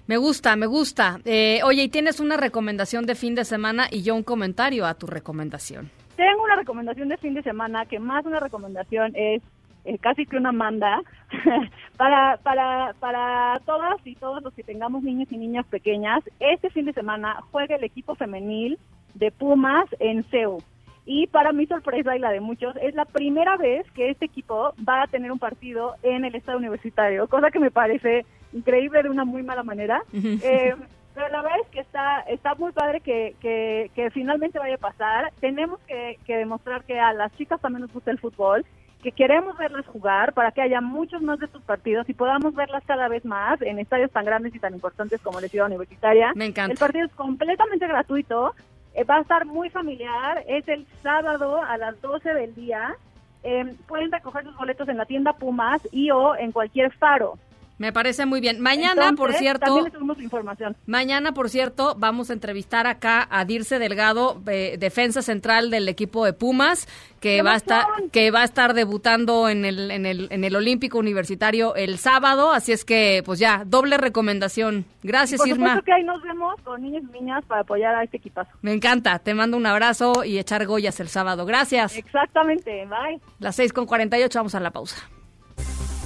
Me 0.06 0.18
gusta, 0.18 0.54
me 0.54 0.66
gusta. 0.66 1.18
Eh, 1.24 1.60
oye, 1.64 1.84
y 1.84 1.88
tienes 1.88 2.20
una 2.20 2.36
recomendación 2.36 3.06
de 3.06 3.14
fin 3.14 3.34
de 3.34 3.46
semana 3.46 3.88
y 3.90 4.02
yo 4.02 4.14
un 4.14 4.22
comentario 4.22 4.84
a 4.84 4.92
tu 4.92 5.06
recomendación. 5.06 5.90
Tengo 6.16 6.42
una 6.44 6.56
recomendación 6.56 7.08
de 7.08 7.18
fin 7.18 7.34
de 7.34 7.42
semana 7.42 7.86
que 7.86 7.98
más 7.98 8.24
una 8.24 8.40
recomendación 8.40 9.12
es 9.14 9.42
eh, 9.84 9.98
casi 9.98 10.26
que 10.26 10.36
una 10.36 10.50
manda 10.50 11.00
para, 11.96 12.38
para, 12.38 12.94
para 12.98 13.60
todas 13.64 14.04
y 14.04 14.14
todos 14.16 14.42
los 14.42 14.52
que 14.54 14.64
tengamos 14.64 15.02
niños 15.02 15.30
y 15.30 15.36
niñas 15.36 15.66
pequeñas. 15.66 16.24
Este 16.40 16.70
fin 16.70 16.86
de 16.86 16.92
semana 16.92 17.36
juega 17.52 17.76
el 17.76 17.84
equipo 17.84 18.14
femenil 18.14 18.78
de 19.14 19.30
Pumas 19.30 19.86
en 20.00 20.24
CEU. 20.24 20.58
Y 21.04 21.28
para 21.28 21.52
mi 21.52 21.66
sorpresa 21.66 22.16
y 22.16 22.18
la 22.18 22.30
de 22.30 22.40
muchos, 22.40 22.74
es 22.82 22.94
la 22.96 23.04
primera 23.04 23.56
vez 23.56 23.88
que 23.92 24.10
este 24.10 24.24
equipo 24.24 24.74
va 24.86 25.02
a 25.02 25.06
tener 25.06 25.30
un 25.30 25.38
partido 25.38 25.94
en 26.02 26.24
el 26.24 26.34
estado 26.34 26.58
universitario, 26.58 27.28
cosa 27.28 27.52
que 27.52 27.60
me 27.60 27.70
parece 27.70 28.26
increíble 28.52 29.04
de 29.04 29.10
una 29.10 29.24
muy 29.24 29.44
mala 29.44 29.62
manera. 29.62 30.02
Eh, 30.12 30.74
pero 31.16 31.30
la 31.30 31.40
verdad 31.40 31.60
es 31.64 31.68
que 31.70 31.80
está, 31.80 32.20
está 32.28 32.54
muy 32.56 32.72
padre 32.72 33.00
que, 33.00 33.34
que, 33.40 34.10
finalmente 34.10 34.58
vaya 34.58 34.74
a 34.74 34.78
pasar. 34.78 35.32
Tenemos 35.40 35.80
que, 35.88 36.18
demostrar 36.26 36.84
que 36.84 37.00
a 37.00 37.14
las 37.14 37.34
chicas 37.38 37.58
también 37.58 37.80
nos 37.80 37.92
gusta 37.92 38.10
el 38.10 38.18
fútbol, 38.18 38.66
que 39.02 39.12
queremos 39.12 39.56
verlas 39.56 39.86
jugar 39.86 40.34
para 40.34 40.52
que 40.52 40.60
haya 40.60 40.82
muchos 40.82 41.22
más 41.22 41.38
de 41.38 41.46
estos 41.46 41.62
partidos 41.62 42.06
y 42.10 42.12
podamos 42.12 42.54
verlas 42.54 42.84
cada 42.86 43.08
vez 43.08 43.24
más 43.24 43.62
en 43.62 43.78
estadios 43.78 44.10
tan 44.10 44.26
grandes 44.26 44.54
y 44.54 44.58
tan 44.58 44.74
importantes 44.74 45.22
como 45.22 45.40
la 45.40 45.48
Ciudad 45.48 45.68
Universitaria. 45.68 46.32
Me 46.36 46.44
encanta. 46.44 46.72
El 46.72 46.78
partido 46.78 47.06
es 47.06 47.14
completamente 47.14 47.86
gratuito, 47.86 48.54
eh, 48.92 49.04
va 49.04 49.16
a 49.16 49.20
estar 49.22 49.46
muy 49.46 49.70
familiar, 49.70 50.44
es 50.46 50.68
el 50.68 50.86
sábado 51.02 51.62
a 51.62 51.78
las 51.78 51.98
12 52.02 52.34
del 52.34 52.54
día. 52.54 52.94
Eh, 53.42 53.74
pueden 53.88 54.12
recoger 54.12 54.44
sus 54.44 54.56
boletos 54.56 54.86
en 54.90 54.98
la 54.98 55.06
tienda 55.06 55.32
Pumas 55.32 55.80
y 55.92 56.10
o 56.10 56.36
en 56.36 56.52
cualquier 56.52 56.92
faro. 56.92 57.38
Me 57.78 57.92
parece 57.92 58.24
muy 58.24 58.40
bien. 58.40 58.60
Mañana, 58.60 59.12
por 59.12 59.34
cierto. 59.34 59.84
También 59.84 60.08
les 60.08 60.20
información. 60.20 60.76
Mañana, 60.86 61.32
por 61.32 61.50
cierto, 61.50 61.94
vamos 61.98 62.30
a 62.30 62.32
entrevistar 62.32 62.86
acá 62.86 63.26
a 63.30 63.44
Dirce 63.44 63.78
Delgado, 63.78 64.40
eh, 64.46 64.76
defensa 64.78 65.20
central 65.20 65.70
del 65.70 65.88
equipo 65.88 66.24
de 66.24 66.32
Pumas, 66.32 66.88
que 67.20 67.42
va 67.42 67.52
a 67.52 67.56
estar, 67.56 67.84
que 68.12 68.30
va 68.30 68.40
a 68.40 68.44
estar 68.44 68.72
debutando 68.72 69.50
en 69.50 69.66
el, 69.66 69.90
en 69.90 70.06
el, 70.06 70.28
en 70.30 70.44
el 70.44 70.56
Olímpico 70.56 70.98
Universitario 70.98 71.74
el 71.74 71.98
sábado. 71.98 72.50
Así 72.52 72.72
es 72.72 72.84
que, 72.84 73.22
pues 73.26 73.38
ya, 73.38 73.64
doble 73.66 73.98
recomendación. 73.98 74.86
Gracias, 75.02 75.38
por 75.38 75.48
Irma. 75.48 75.82
que 75.82 75.92
ahí 75.92 76.04
nos 76.04 76.22
vemos 76.22 76.54
con 76.62 76.80
niños 76.80 77.02
y 77.10 77.20
niñas 77.20 77.44
para 77.44 77.60
apoyar 77.60 77.94
a 77.94 78.04
este 78.04 78.16
equipazo. 78.16 78.50
Me 78.62 78.72
encanta. 78.72 79.18
Te 79.18 79.34
mando 79.34 79.56
un 79.56 79.66
abrazo 79.66 80.24
y 80.24 80.38
echar 80.38 80.64
goyas 80.66 80.98
el 81.00 81.08
sábado. 81.08 81.44
Gracias. 81.44 81.96
Exactamente. 81.96 82.86
Bye. 82.86 83.20
Las 83.38 83.56
seis 83.56 83.72
con 83.72 83.84
48, 83.84 84.38
vamos 84.38 84.54
a 84.54 84.60
la 84.60 84.70
pausa. 84.70 84.96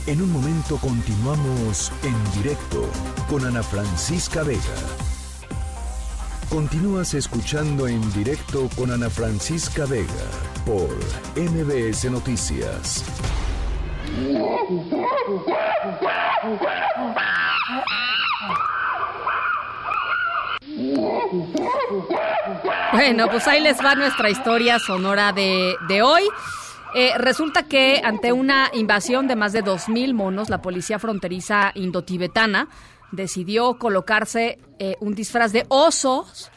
En 0.07 0.23
un 0.23 0.33
momento 0.33 0.77
continuamos 0.79 1.93
en 2.03 2.43
directo 2.43 2.89
con 3.29 3.45
Ana 3.45 3.63
Francisca 3.63 4.43
Vega. 4.43 4.61
Continúas 6.49 7.15
escuchando 7.15 7.87
en 7.87 8.01
directo 8.13 8.69
con 8.77 8.91
Ana 8.91 9.11
Francisca 9.11 9.85
Vega 9.87 10.07
por 10.65 10.89
MBS 11.37 12.11
Noticias. 12.11 13.05
Bueno, 22.93 23.29
pues 23.29 23.47
ahí 23.47 23.61
les 23.61 23.79
va 23.79 23.95
nuestra 23.95 24.31
historia 24.31 24.79
sonora 24.79 25.33
de, 25.33 25.77
de 25.89 26.03
hoy. 26.03 26.25
Eh, 26.95 27.13
resulta 27.19 27.65
que 27.65 28.01
ante 28.05 28.33
una 28.33 28.71
invasión 28.73 29.29
de 29.29 29.37
más 29.37 29.53
de 29.53 29.63
2.000 29.63 30.13
monos, 30.15 30.51
la 30.51 30.61
policía 30.61 30.99
fronteriza 30.99 31.73
indotibetana 31.75 32.69
decidió 33.13 33.79
colocarse 33.79 34.59
eh, 34.79 34.97
un 35.01 35.15
disfraz 35.15 35.53
de 35.53 35.67
osos 35.69 36.51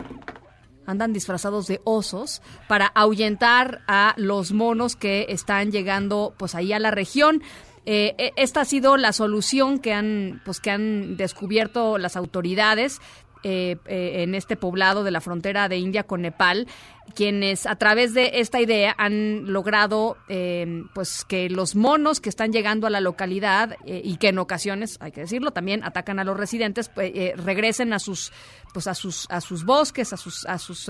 andan 0.85 1.13
disfrazados 1.13 1.67
de 1.67 1.81
osos 1.85 2.41
para 2.67 2.87
ahuyentar 2.87 3.81
a 3.87 4.13
los 4.17 4.51
monos 4.51 4.95
que 4.95 5.27
están 5.29 5.71
llegando 5.71 6.33
pues 6.37 6.55
ahí 6.55 6.73
a 6.73 6.79
la 6.79 6.91
región. 6.91 7.41
Eh, 7.85 8.15
e, 8.17 8.33
esta 8.35 8.61
ha 8.61 8.65
sido 8.65 8.97
la 8.97 9.13
solución 9.13 9.79
que 9.79 9.93
han 9.93 10.41
pues 10.45 10.59
que 10.59 10.71
han 10.71 11.17
descubierto 11.17 11.97
las 11.97 12.15
autoridades 12.15 13.01
eh, 13.45 13.77
en 13.85 14.35
este 14.35 14.55
poblado 14.55 15.03
de 15.03 15.11
la 15.11 15.19
frontera 15.19 15.67
de 15.67 15.77
India 15.77 16.03
con 16.03 16.21
Nepal, 16.21 16.67
quienes 17.15 17.65
a 17.65 17.75
través 17.75 18.13
de 18.13 18.31
esta 18.35 18.59
idea 18.59 18.95
han 18.97 19.51
logrado 19.51 20.17
eh, 20.29 20.83
pues 20.93 21.25
que 21.25 21.49
los 21.49 21.75
monos 21.75 22.19
que 22.19 22.29
están 22.29 22.51
llegando 22.51 22.87
a 22.87 22.89
la 22.89 23.01
localidad 23.01 23.75
y 23.85 24.17
que 24.17 24.29
en 24.29 24.39
ocasiones, 24.39 24.97
hay 24.99 25.11
que 25.11 25.21
decirlo, 25.21 25.51
también 25.51 25.83
atacan 25.83 26.19
a 26.19 26.23
los 26.23 26.37
residentes, 26.37 26.89
pues, 26.89 27.11
regresen 27.37 27.93
a 27.93 27.99
sus 27.99 28.31
pues 28.73 28.87
a 28.87 28.95
sus 28.95 29.27
a 29.29 29.41
sus 29.41 29.65
bosques, 29.65 30.13
a 30.13 30.17
sus 30.17 30.45
a 30.45 30.57
sus 30.57 30.89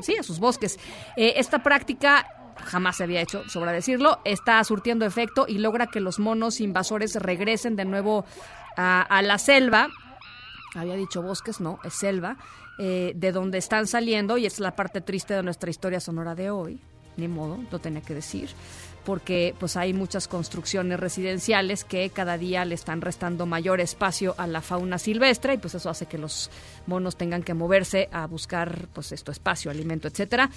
sí 0.00 0.16
a 0.16 0.22
sus 0.22 0.38
bosques. 0.38 0.78
esta 1.16 1.62
práctica 1.62 2.26
jamás 2.56 2.96
se 2.96 3.04
había 3.04 3.20
hecho, 3.20 3.48
sobra 3.48 3.72
decirlo, 3.72 4.20
está 4.24 4.62
surtiendo 4.62 5.04
efecto 5.04 5.46
y 5.48 5.58
logra 5.58 5.88
que 5.88 6.00
los 6.00 6.18
monos 6.18 6.60
invasores 6.60 7.16
regresen 7.16 7.74
de 7.74 7.84
nuevo 7.84 8.24
a 8.76 9.22
la 9.22 9.38
selva 9.38 9.88
había 10.80 10.94
dicho 10.94 11.22
bosques, 11.22 11.60
no, 11.60 11.78
es 11.84 11.94
selva, 11.94 12.36
eh, 12.78 13.12
de 13.14 13.32
donde 13.32 13.58
están 13.58 13.86
saliendo, 13.86 14.38
y 14.38 14.46
es 14.46 14.60
la 14.60 14.74
parte 14.74 15.00
triste 15.00 15.34
de 15.34 15.42
nuestra 15.42 15.70
historia 15.70 16.00
sonora 16.00 16.34
de 16.34 16.50
hoy, 16.50 16.80
ni 17.16 17.28
modo, 17.28 17.58
lo 17.70 17.78
tenía 17.78 18.00
que 18.00 18.14
decir, 18.14 18.50
porque 19.04 19.54
pues 19.58 19.76
hay 19.76 19.92
muchas 19.92 20.26
construcciones 20.28 20.98
residenciales 20.98 21.84
que 21.84 22.10
cada 22.10 22.38
día 22.38 22.64
le 22.64 22.74
están 22.74 23.00
restando 23.00 23.46
mayor 23.46 23.80
espacio 23.80 24.34
a 24.38 24.46
la 24.46 24.60
fauna 24.60 24.98
silvestre 24.98 25.54
y 25.54 25.58
pues 25.58 25.74
eso 25.74 25.90
hace 25.90 26.06
que 26.06 26.18
los 26.18 26.50
monos 26.86 27.16
tengan 27.16 27.42
que 27.42 27.54
moverse 27.54 28.08
a 28.12 28.26
buscar 28.26 28.88
pues 28.92 29.12
esto 29.12 29.30
espacio, 29.30 29.70
alimento, 29.70 30.08
etcétera. 30.08 30.50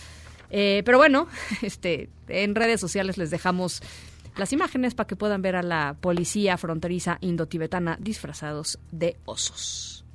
Eh, 0.49 0.81
pero 0.85 0.97
bueno, 0.97 1.27
este, 1.61 2.09
en 2.27 2.55
redes 2.55 2.79
sociales 2.79 3.17
les 3.17 3.29
dejamos 3.29 3.81
las 4.37 4.53
imágenes 4.53 4.93
para 4.93 5.07
que 5.07 5.15
puedan 5.15 5.41
ver 5.41 5.55
a 5.55 5.63
la 5.63 5.95
policía 5.99 6.57
fronteriza 6.57 7.17
indotibetana 7.21 7.97
disfrazados 7.99 8.79
de 8.91 9.17
osos. 9.25 10.05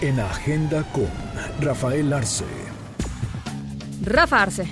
En 0.00 0.20
Agenda 0.20 0.84
con 0.92 1.08
Rafael 1.60 2.12
Arce. 2.12 2.44
Rafa 4.04 4.42
Arce. 4.42 4.68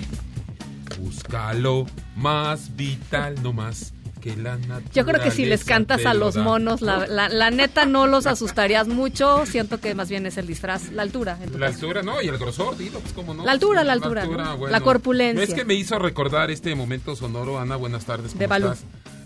Búscalo 1.01 1.85
más 2.15 2.73
vital, 2.77 3.35
no 3.43 3.51
más 3.51 3.93
que 4.21 4.37
la 4.37 4.57
Yo 4.93 5.05
creo 5.05 5.21
que 5.21 5.31
si 5.31 5.43
les 5.43 5.65
cantas 5.65 6.05
a 6.05 6.13
los 6.13 6.37
monos, 6.37 6.81
la, 6.81 7.51
neta 7.51 7.85
no 7.85 8.07
los 8.07 8.25
asustarías 8.25 8.87
mucho. 8.87 9.45
Siento 9.45 9.81
que 9.81 9.93
más 9.95 10.07
bien 10.07 10.25
es 10.25 10.37
el 10.37 10.47
disfraz, 10.47 10.93
la 10.93 11.01
altura. 11.01 11.37
la 11.57 11.67
altura, 11.67 12.03
no, 12.03 12.21
y 12.21 12.27
el 12.29 12.37
grosor, 12.37 12.77
dilo, 12.77 12.99
pues 13.01 13.11
cómo 13.11 13.33
no. 13.33 13.43
La 13.43 13.51
altura, 13.51 13.83
la 13.83 13.93
altura. 13.93 14.25
La, 14.69 14.79
corpulencia. 14.79 15.43
Es 15.43 15.53
que 15.53 15.65
me 15.65 15.73
hizo 15.73 15.99
recordar 15.99 16.51
este 16.51 16.73
momento 16.73 17.17
sonoro, 17.17 17.59
Ana, 17.59 17.75
buenas 17.75 18.05
tardes. 18.05 18.31
¿cómo 18.31 18.39
de 18.39 18.47
Balú. 18.47 18.73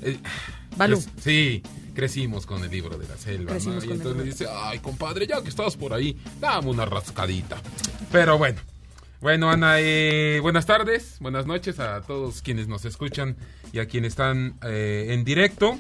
Eh, 0.01 0.17
Balú. 0.77 1.03
sí, 1.21 1.61
crecimos 1.93 2.45
con 2.45 2.63
el 2.63 2.71
libro 2.71 2.97
de 2.97 3.07
la 3.07 3.17
selva. 3.17 3.53
¿no? 3.53 3.83
Y 3.83 3.91
entonces 3.91 4.15
le 4.17 4.23
dice, 4.23 4.47
ay, 4.49 4.79
compadre, 4.79 5.27
ya 5.27 5.41
que 5.41 5.49
estás 5.49 5.75
por 5.75 5.93
ahí, 5.93 6.17
dame 6.39 6.69
una 6.69 6.85
rascadita. 6.85 7.57
Pero 8.11 8.37
bueno. 8.37 8.59
Bueno, 9.21 9.51
Ana, 9.51 9.75
eh, 9.79 10.39
buenas 10.41 10.65
tardes, 10.65 11.17
buenas 11.19 11.45
noches 11.45 11.79
a 11.79 12.01
todos 12.01 12.41
quienes 12.41 12.67
nos 12.67 12.85
escuchan 12.85 13.37
y 13.71 13.77
a 13.77 13.85
quienes 13.85 14.13
están 14.13 14.55
eh, 14.63 15.09
en 15.09 15.23
directo. 15.23 15.77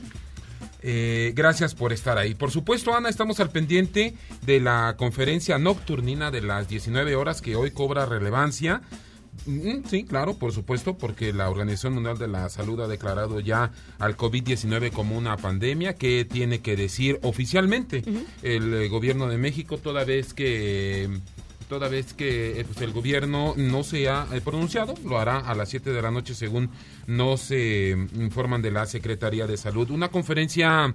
Eh, 0.83 1.33
gracias 1.35 1.73
por 1.73 1.91
estar 1.91 2.19
ahí. 2.19 2.35
Por 2.35 2.51
supuesto, 2.51 2.95
Ana, 2.95 3.09
estamos 3.09 3.39
al 3.39 3.49
pendiente 3.49 4.15
de 4.43 4.59
la 4.59 4.95
conferencia 4.97 5.57
nocturnina 5.57 6.29
de 6.29 6.41
las 6.41 6.67
19 6.67 7.15
horas 7.15 7.41
que 7.41 7.55
hoy 7.55 7.71
cobra 7.71 8.05
relevancia 8.05 8.81
sí, 9.89 10.03
claro, 10.03 10.35
por 10.35 10.51
supuesto, 10.51 10.97
porque 10.97 11.33
la 11.33 11.49
Organización 11.49 11.93
Mundial 11.93 12.17
de 12.17 12.27
la 12.27 12.49
Salud 12.49 12.79
ha 12.81 12.87
declarado 12.87 13.39
ya 13.39 13.71
al 13.99 14.17
COVID-19 14.17 14.91
como 14.91 15.17
una 15.17 15.37
pandemia. 15.37 15.95
Que 15.95 16.25
tiene 16.25 16.61
que 16.61 16.75
decir 16.75 17.19
oficialmente 17.23 18.03
el 18.43 18.73
eh, 18.73 18.87
gobierno 18.87 19.27
de 19.27 19.37
México 19.37 19.77
toda 19.77 20.03
vez 20.03 20.33
que 20.33 21.09
toda 21.67 21.87
vez 21.87 22.13
que 22.13 22.59
eh, 22.59 22.65
pues, 22.65 22.81
el 22.81 22.91
gobierno 22.91 23.53
no 23.55 23.83
se 23.83 24.09
ha 24.09 24.27
eh, 24.33 24.41
pronunciado, 24.41 24.93
lo 25.05 25.19
hará 25.19 25.37
a 25.37 25.55
las 25.55 25.69
7 25.69 25.91
de 25.91 26.01
la 26.01 26.11
noche 26.11 26.35
según 26.35 26.69
nos 27.07 27.51
informan 27.51 28.61
de 28.61 28.71
la 28.71 28.85
Secretaría 28.85 29.47
de 29.47 29.57
Salud. 29.57 29.89
Una 29.89 30.09
conferencia 30.09 30.93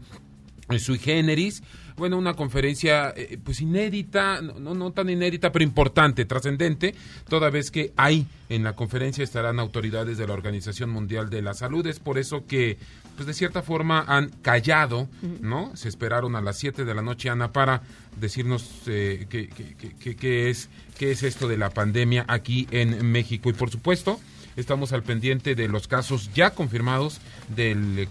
sui 0.78 0.98
generis 0.98 1.62
bueno, 1.96 2.18
una 2.18 2.34
conferencia 2.34 3.12
eh, 3.16 3.38
pues 3.42 3.60
inédita, 3.60 4.40
no, 4.42 4.74
no 4.74 4.92
tan 4.92 5.08
inédita, 5.08 5.52
pero 5.52 5.64
importante, 5.64 6.24
trascendente, 6.24 6.94
toda 7.28 7.50
vez 7.50 7.70
que 7.70 7.92
hay 7.96 8.26
en 8.48 8.62
la 8.62 8.74
conferencia 8.74 9.24
estarán 9.24 9.58
autoridades 9.58 10.18
de 10.18 10.26
la 10.26 10.34
Organización 10.34 10.90
Mundial 10.90 11.30
de 11.30 11.42
la 11.42 11.54
Salud. 11.54 11.86
Es 11.86 11.98
por 11.98 12.18
eso 12.18 12.46
que, 12.46 12.78
pues 13.16 13.26
de 13.26 13.34
cierta 13.34 13.62
forma, 13.62 14.04
han 14.06 14.30
callado, 14.42 15.08
¿no? 15.40 15.74
Se 15.74 15.88
esperaron 15.88 16.36
a 16.36 16.40
las 16.40 16.58
7 16.58 16.84
de 16.84 16.94
la 16.94 17.02
noche, 17.02 17.30
Ana, 17.30 17.52
para 17.52 17.82
decirnos 18.20 18.82
eh, 18.86 19.26
qué 19.28 20.50
es, 20.50 20.68
qué 20.98 21.10
es 21.10 21.22
esto 21.22 21.48
de 21.48 21.56
la 21.56 21.70
pandemia 21.70 22.24
aquí 22.28 22.68
en 22.70 23.10
México. 23.10 23.50
Y 23.50 23.54
por 23.54 23.70
supuesto, 23.70 24.20
Estamos 24.56 24.92
al 24.92 25.02
pendiente 25.02 25.54
de 25.54 25.68
los 25.68 25.86
casos 25.86 26.30
ya 26.34 26.50
confirmados 26.50 27.20
del 27.54 28.08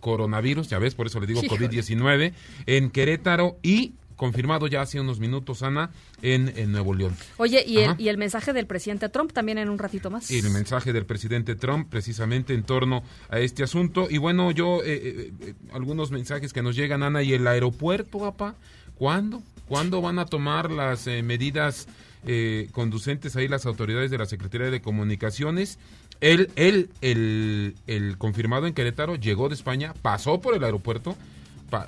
coronavirus, 0.00 0.68
ya 0.68 0.78
ves, 0.78 0.94
por 0.94 1.06
eso 1.06 1.20
le 1.20 1.26
digo 1.26 1.42
COVID-19, 1.42 2.32
en 2.66 2.90
Querétaro 2.90 3.56
y 3.62 3.94
confirmado 4.16 4.66
ya 4.66 4.82
hace 4.82 5.00
unos 5.00 5.20
minutos, 5.20 5.62
Ana, 5.62 5.90
en, 6.22 6.72
Nuevo 6.72 6.94
León. 6.94 7.14
Oye, 7.36 7.64
¿y 7.66 7.78
el, 7.78 7.94
¿y 7.98 8.08
el, 8.08 8.18
mensaje 8.18 8.52
del 8.52 8.66
presidente 8.66 9.08
Trump 9.08 9.32
también 9.32 9.58
en 9.58 9.68
un 9.68 9.78
ratito 9.78 10.10
más? 10.10 10.30
El 10.30 10.50
mensaje 10.50 10.92
del 10.92 11.06
presidente 11.06 11.54
Trump 11.54 11.88
precisamente 11.90 12.54
en 12.54 12.62
torno 12.62 13.02
a 13.28 13.38
este 13.40 13.62
asunto. 13.62 14.08
Y 14.10 14.18
bueno, 14.18 14.50
yo, 14.50 14.82
eh, 14.82 14.94
eh, 14.94 15.32
eh, 15.40 15.54
algunos 15.72 16.10
mensajes 16.10 16.52
que 16.52 16.62
nos 16.62 16.76
llegan, 16.76 17.02
Ana, 17.02 17.22
y 17.22 17.34
el 17.34 17.46
aeropuerto, 17.46 18.18
papá, 18.18 18.54
¿cuándo? 18.96 19.42
¿Cuándo 19.68 20.00
van 20.00 20.18
a 20.18 20.26
tomar 20.26 20.70
las 20.70 21.06
medidas 21.06 21.88
eh, 22.26 22.68
conducentes 22.72 23.36
ahí 23.36 23.48
las 23.48 23.66
autoridades 23.66 24.10
de 24.10 24.18
la 24.18 24.26
Secretaría 24.26 24.70
de 24.70 24.80
Comunicaciones. 24.80 25.78
Él, 26.20 26.50
él 26.56 26.90
el, 27.00 27.74
el, 27.86 28.16
confirmado 28.18 28.66
en 28.66 28.74
Querétaro, 28.74 29.16
llegó 29.16 29.48
de 29.48 29.54
España, 29.54 29.94
pasó 30.00 30.40
por 30.40 30.54
el 30.54 30.64
aeropuerto, 30.64 31.16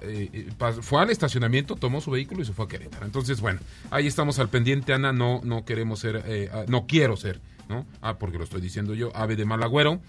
eh, 0.03 0.31
eh, 0.33 0.73
fue 0.81 1.01
al 1.01 1.11
estacionamiento, 1.11 1.77
tomó 1.77 2.01
su 2.01 2.11
vehículo 2.11 2.43
y 2.43 2.45
se 2.45 2.53
fue 2.53 2.65
a 2.65 2.69
Querétaro. 2.69 3.07
Entonces, 3.07 3.41
bueno, 3.41 3.61
ahí 3.91 4.07
estamos 4.07 4.39
al 4.39 4.49
pendiente, 4.49 4.93
Ana, 4.93 5.13
no, 5.13 5.41
no 5.45 5.65
queremos 5.65 6.01
ser, 6.01 6.51
ah, 6.53 6.65
no 6.69 6.87
quiero 6.87 7.17
ser, 7.17 7.41
¿no? 7.69 7.87
Ah, 8.03 8.19
porque 8.19 8.39
lo 8.39 8.45
estoy 8.45 8.61
diciendo 8.61 8.95
yo, 8.95 9.15
ave 9.17 9.37
de 9.37 9.45
mal 9.45 9.63
agüero, 9.63 10.01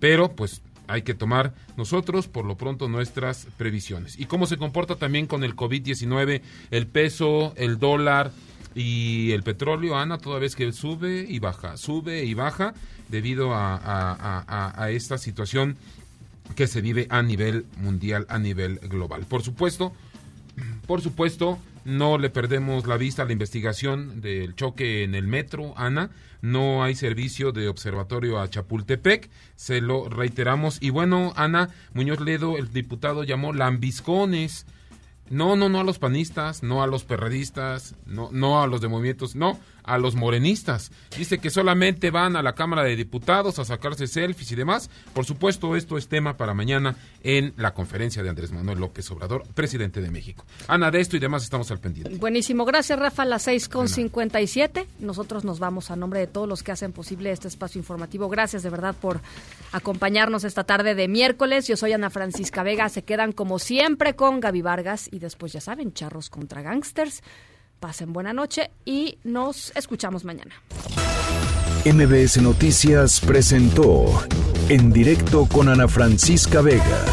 pero 0.00 0.34
pues 0.34 0.62
hay 0.86 1.02
que 1.02 1.14
tomar 1.14 1.54
nosotros 1.76 2.28
por 2.28 2.44
lo 2.44 2.56
pronto 2.56 2.88
nuestras 2.88 3.46
previsiones. 3.56 4.18
¿Y 4.18 4.26
cómo 4.26 4.46
se 4.46 4.56
comporta 4.56 4.96
también 4.96 5.26
con 5.26 5.44
el 5.44 5.56
COVID-19, 5.56 6.42
el 6.70 6.86
peso, 6.86 7.52
el 7.56 7.78
dólar? 7.78 8.32
Y 8.74 9.32
el 9.32 9.42
petróleo, 9.42 9.96
Ana, 9.96 10.18
toda 10.18 10.38
vez 10.38 10.56
que 10.56 10.72
sube 10.72 11.24
y 11.28 11.38
baja, 11.38 11.76
sube 11.76 12.24
y 12.24 12.34
baja 12.34 12.74
debido 13.08 13.50
a, 13.54 14.88
esta 14.90 15.18
situación 15.18 15.76
que 16.56 16.66
se 16.66 16.80
vive 16.80 17.06
a 17.10 17.22
nivel 17.22 17.66
mundial, 17.78 18.26
a 18.28 18.38
nivel 18.38 18.78
global. 18.80 19.24
Por 19.26 19.42
supuesto, 19.42 19.92
por 20.86 21.00
supuesto, 21.00 21.58
no 21.84 22.18
le 22.18 22.30
perdemos 22.30 22.86
la 22.86 22.96
vista 22.96 23.22
a 23.22 23.26
la 23.26 23.32
investigación 23.32 24.20
del 24.20 24.54
choque 24.56 25.04
en 25.04 25.14
el 25.14 25.26
metro, 25.26 25.74
Ana. 25.76 26.10
No 26.42 26.82
hay 26.84 26.94
servicio 26.94 27.52
de 27.52 27.68
observatorio 27.68 28.38
a 28.38 28.50
Chapultepec, 28.50 29.30
se 29.56 29.80
lo 29.80 30.08
reiteramos. 30.08 30.78
Y 30.82 30.90
bueno, 30.90 31.32
Ana 31.36 31.70
Muñoz 31.94 32.20
Ledo, 32.20 32.58
el 32.58 32.72
diputado 32.72 33.24
llamó 33.24 33.52
lambiscones 33.52 34.66
no, 35.30 35.56
no, 35.56 35.68
no 35.68 35.80
a 35.80 35.84
los 35.84 35.98
panistas, 35.98 36.62
no 36.62 36.82
a 36.82 36.86
los 36.86 37.04
perredistas, 37.04 37.94
no, 38.06 38.28
no 38.32 38.62
a 38.62 38.66
los 38.66 38.80
de 38.80 38.88
movimientos, 38.88 39.34
no, 39.36 39.58
a 39.84 39.98
los 39.98 40.14
morenistas. 40.14 40.90
Dice 41.16 41.38
que 41.38 41.50
solamente 41.50 42.10
van 42.10 42.36
a 42.36 42.42
la 42.42 42.54
Cámara 42.54 42.82
de 42.82 42.96
Diputados 42.96 43.58
a 43.58 43.64
sacarse 43.64 44.06
selfies 44.06 44.50
y 44.52 44.56
demás. 44.56 44.90
Por 45.12 45.24
supuesto, 45.24 45.76
esto 45.76 45.96
es 45.96 46.08
tema 46.08 46.36
para 46.36 46.54
mañana 46.54 46.96
en 47.22 47.54
la 47.56 47.74
conferencia 47.74 48.22
de 48.22 48.30
Andrés 48.30 48.52
Manuel 48.52 48.78
López 48.78 49.10
Obrador, 49.10 49.44
presidente 49.54 50.00
de 50.00 50.10
México. 50.10 50.44
Ana, 50.68 50.90
de 50.90 51.00
esto 51.00 51.16
y 51.16 51.20
demás 51.20 51.44
estamos 51.44 51.70
al 51.70 51.78
pendiente. 51.78 52.16
Buenísimo, 52.16 52.64
gracias 52.64 52.98
Rafa, 52.98 53.24
las 53.24 53.42
seis 53.42 53.68
con 53.68 53.88
cincuenta 53.88 54.40
y 54.40 54.46
siete. 54.46 54.86
Nosotros 54.98 55.44
nos 55.44 55.58
vamos 55.58 55.90
a 55.90 55.96
nombre 55.96 56.20
de 56.20 56.26
todos 56.26 56.48
los 56.48 56.62
que 56.62 56.72
hacen 56.72 56.92
posible 56.92 57.30
este 57.30 57.48
espacio 57.48 57.78
informativo. 57.78 58.28
Gracias 58.28 58.62
de 58.62 58.70
verdad 58.70 58.94
por 59.00 59.20
acompañarnos 59.72 60.44
esta 60.44 60.64
tarde 60.64 60.94
de 60.94 61.08
miércoles. 61.08 61.66
Yo 61.66 61.76
soy 61.76 61.92
Ana 61.92 62.10
Francisca 62.10 62.62
Vega. 62.62 62.88
Se 62.88 63.02
quedan 63.02 63.32
como 63.32 63.58
siempre 63.58 64.16
con 64.16 64.40
Gaby 64.40 64.62
Vargas 64.62 65.08
y 65.10 65.18
después 65.18 65.52
ya 65.52 65.60
saben, 65.60 65.92
charros 65.92 66.30
contra 66.30 66.62
gangsters. 66.62 67.22
Pasen 67.84 68.14
buena 68.14 68.32
noche 68.32 68.70
y 68.86 69.18
nos 69.24 69.70
escuchamos 69.76 70.24
mañana. 70.24 70.54
MBS 71.84 72.40
Noticias 72.40 73.20
presentó 73.20 74.06
En 74.70 74.90
directo 74.90 75.46
con 75.46 75.68
Ana 75.68 75.86
Francisca 75.86 76.62
Vega. 76.62 77.04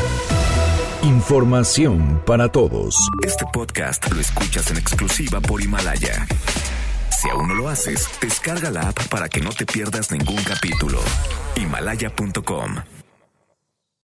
Información 1.03 2.22
para 2.26 2.49
todos. 2.49 2.95
Este 3.22 3.43
podcast 3.52 4.10
lo 4.14 4.22
escuchas 4.22 4.72
en 4.72 4.77
exclusiva 4.77 5.41
por 5.41 5.61
Himalaya. 5.61 6.26
Si 7.19 7.27
aún 7.27 7.49
no 7.49 7.56
lo 7.56 7.68
haces, 7.68 8.07
descarga 8.22 8.72
la 8.72 8.88
app 8.88 9.10
para 9.10 9.27
que 9.27 9.41
no 9.41 9.49
te 9.49 9.65
pierdas 9.65 10.10
ningún 10.10 10.41
capítulo. 10.41 11.02
Himalaya.com 11.57 13.01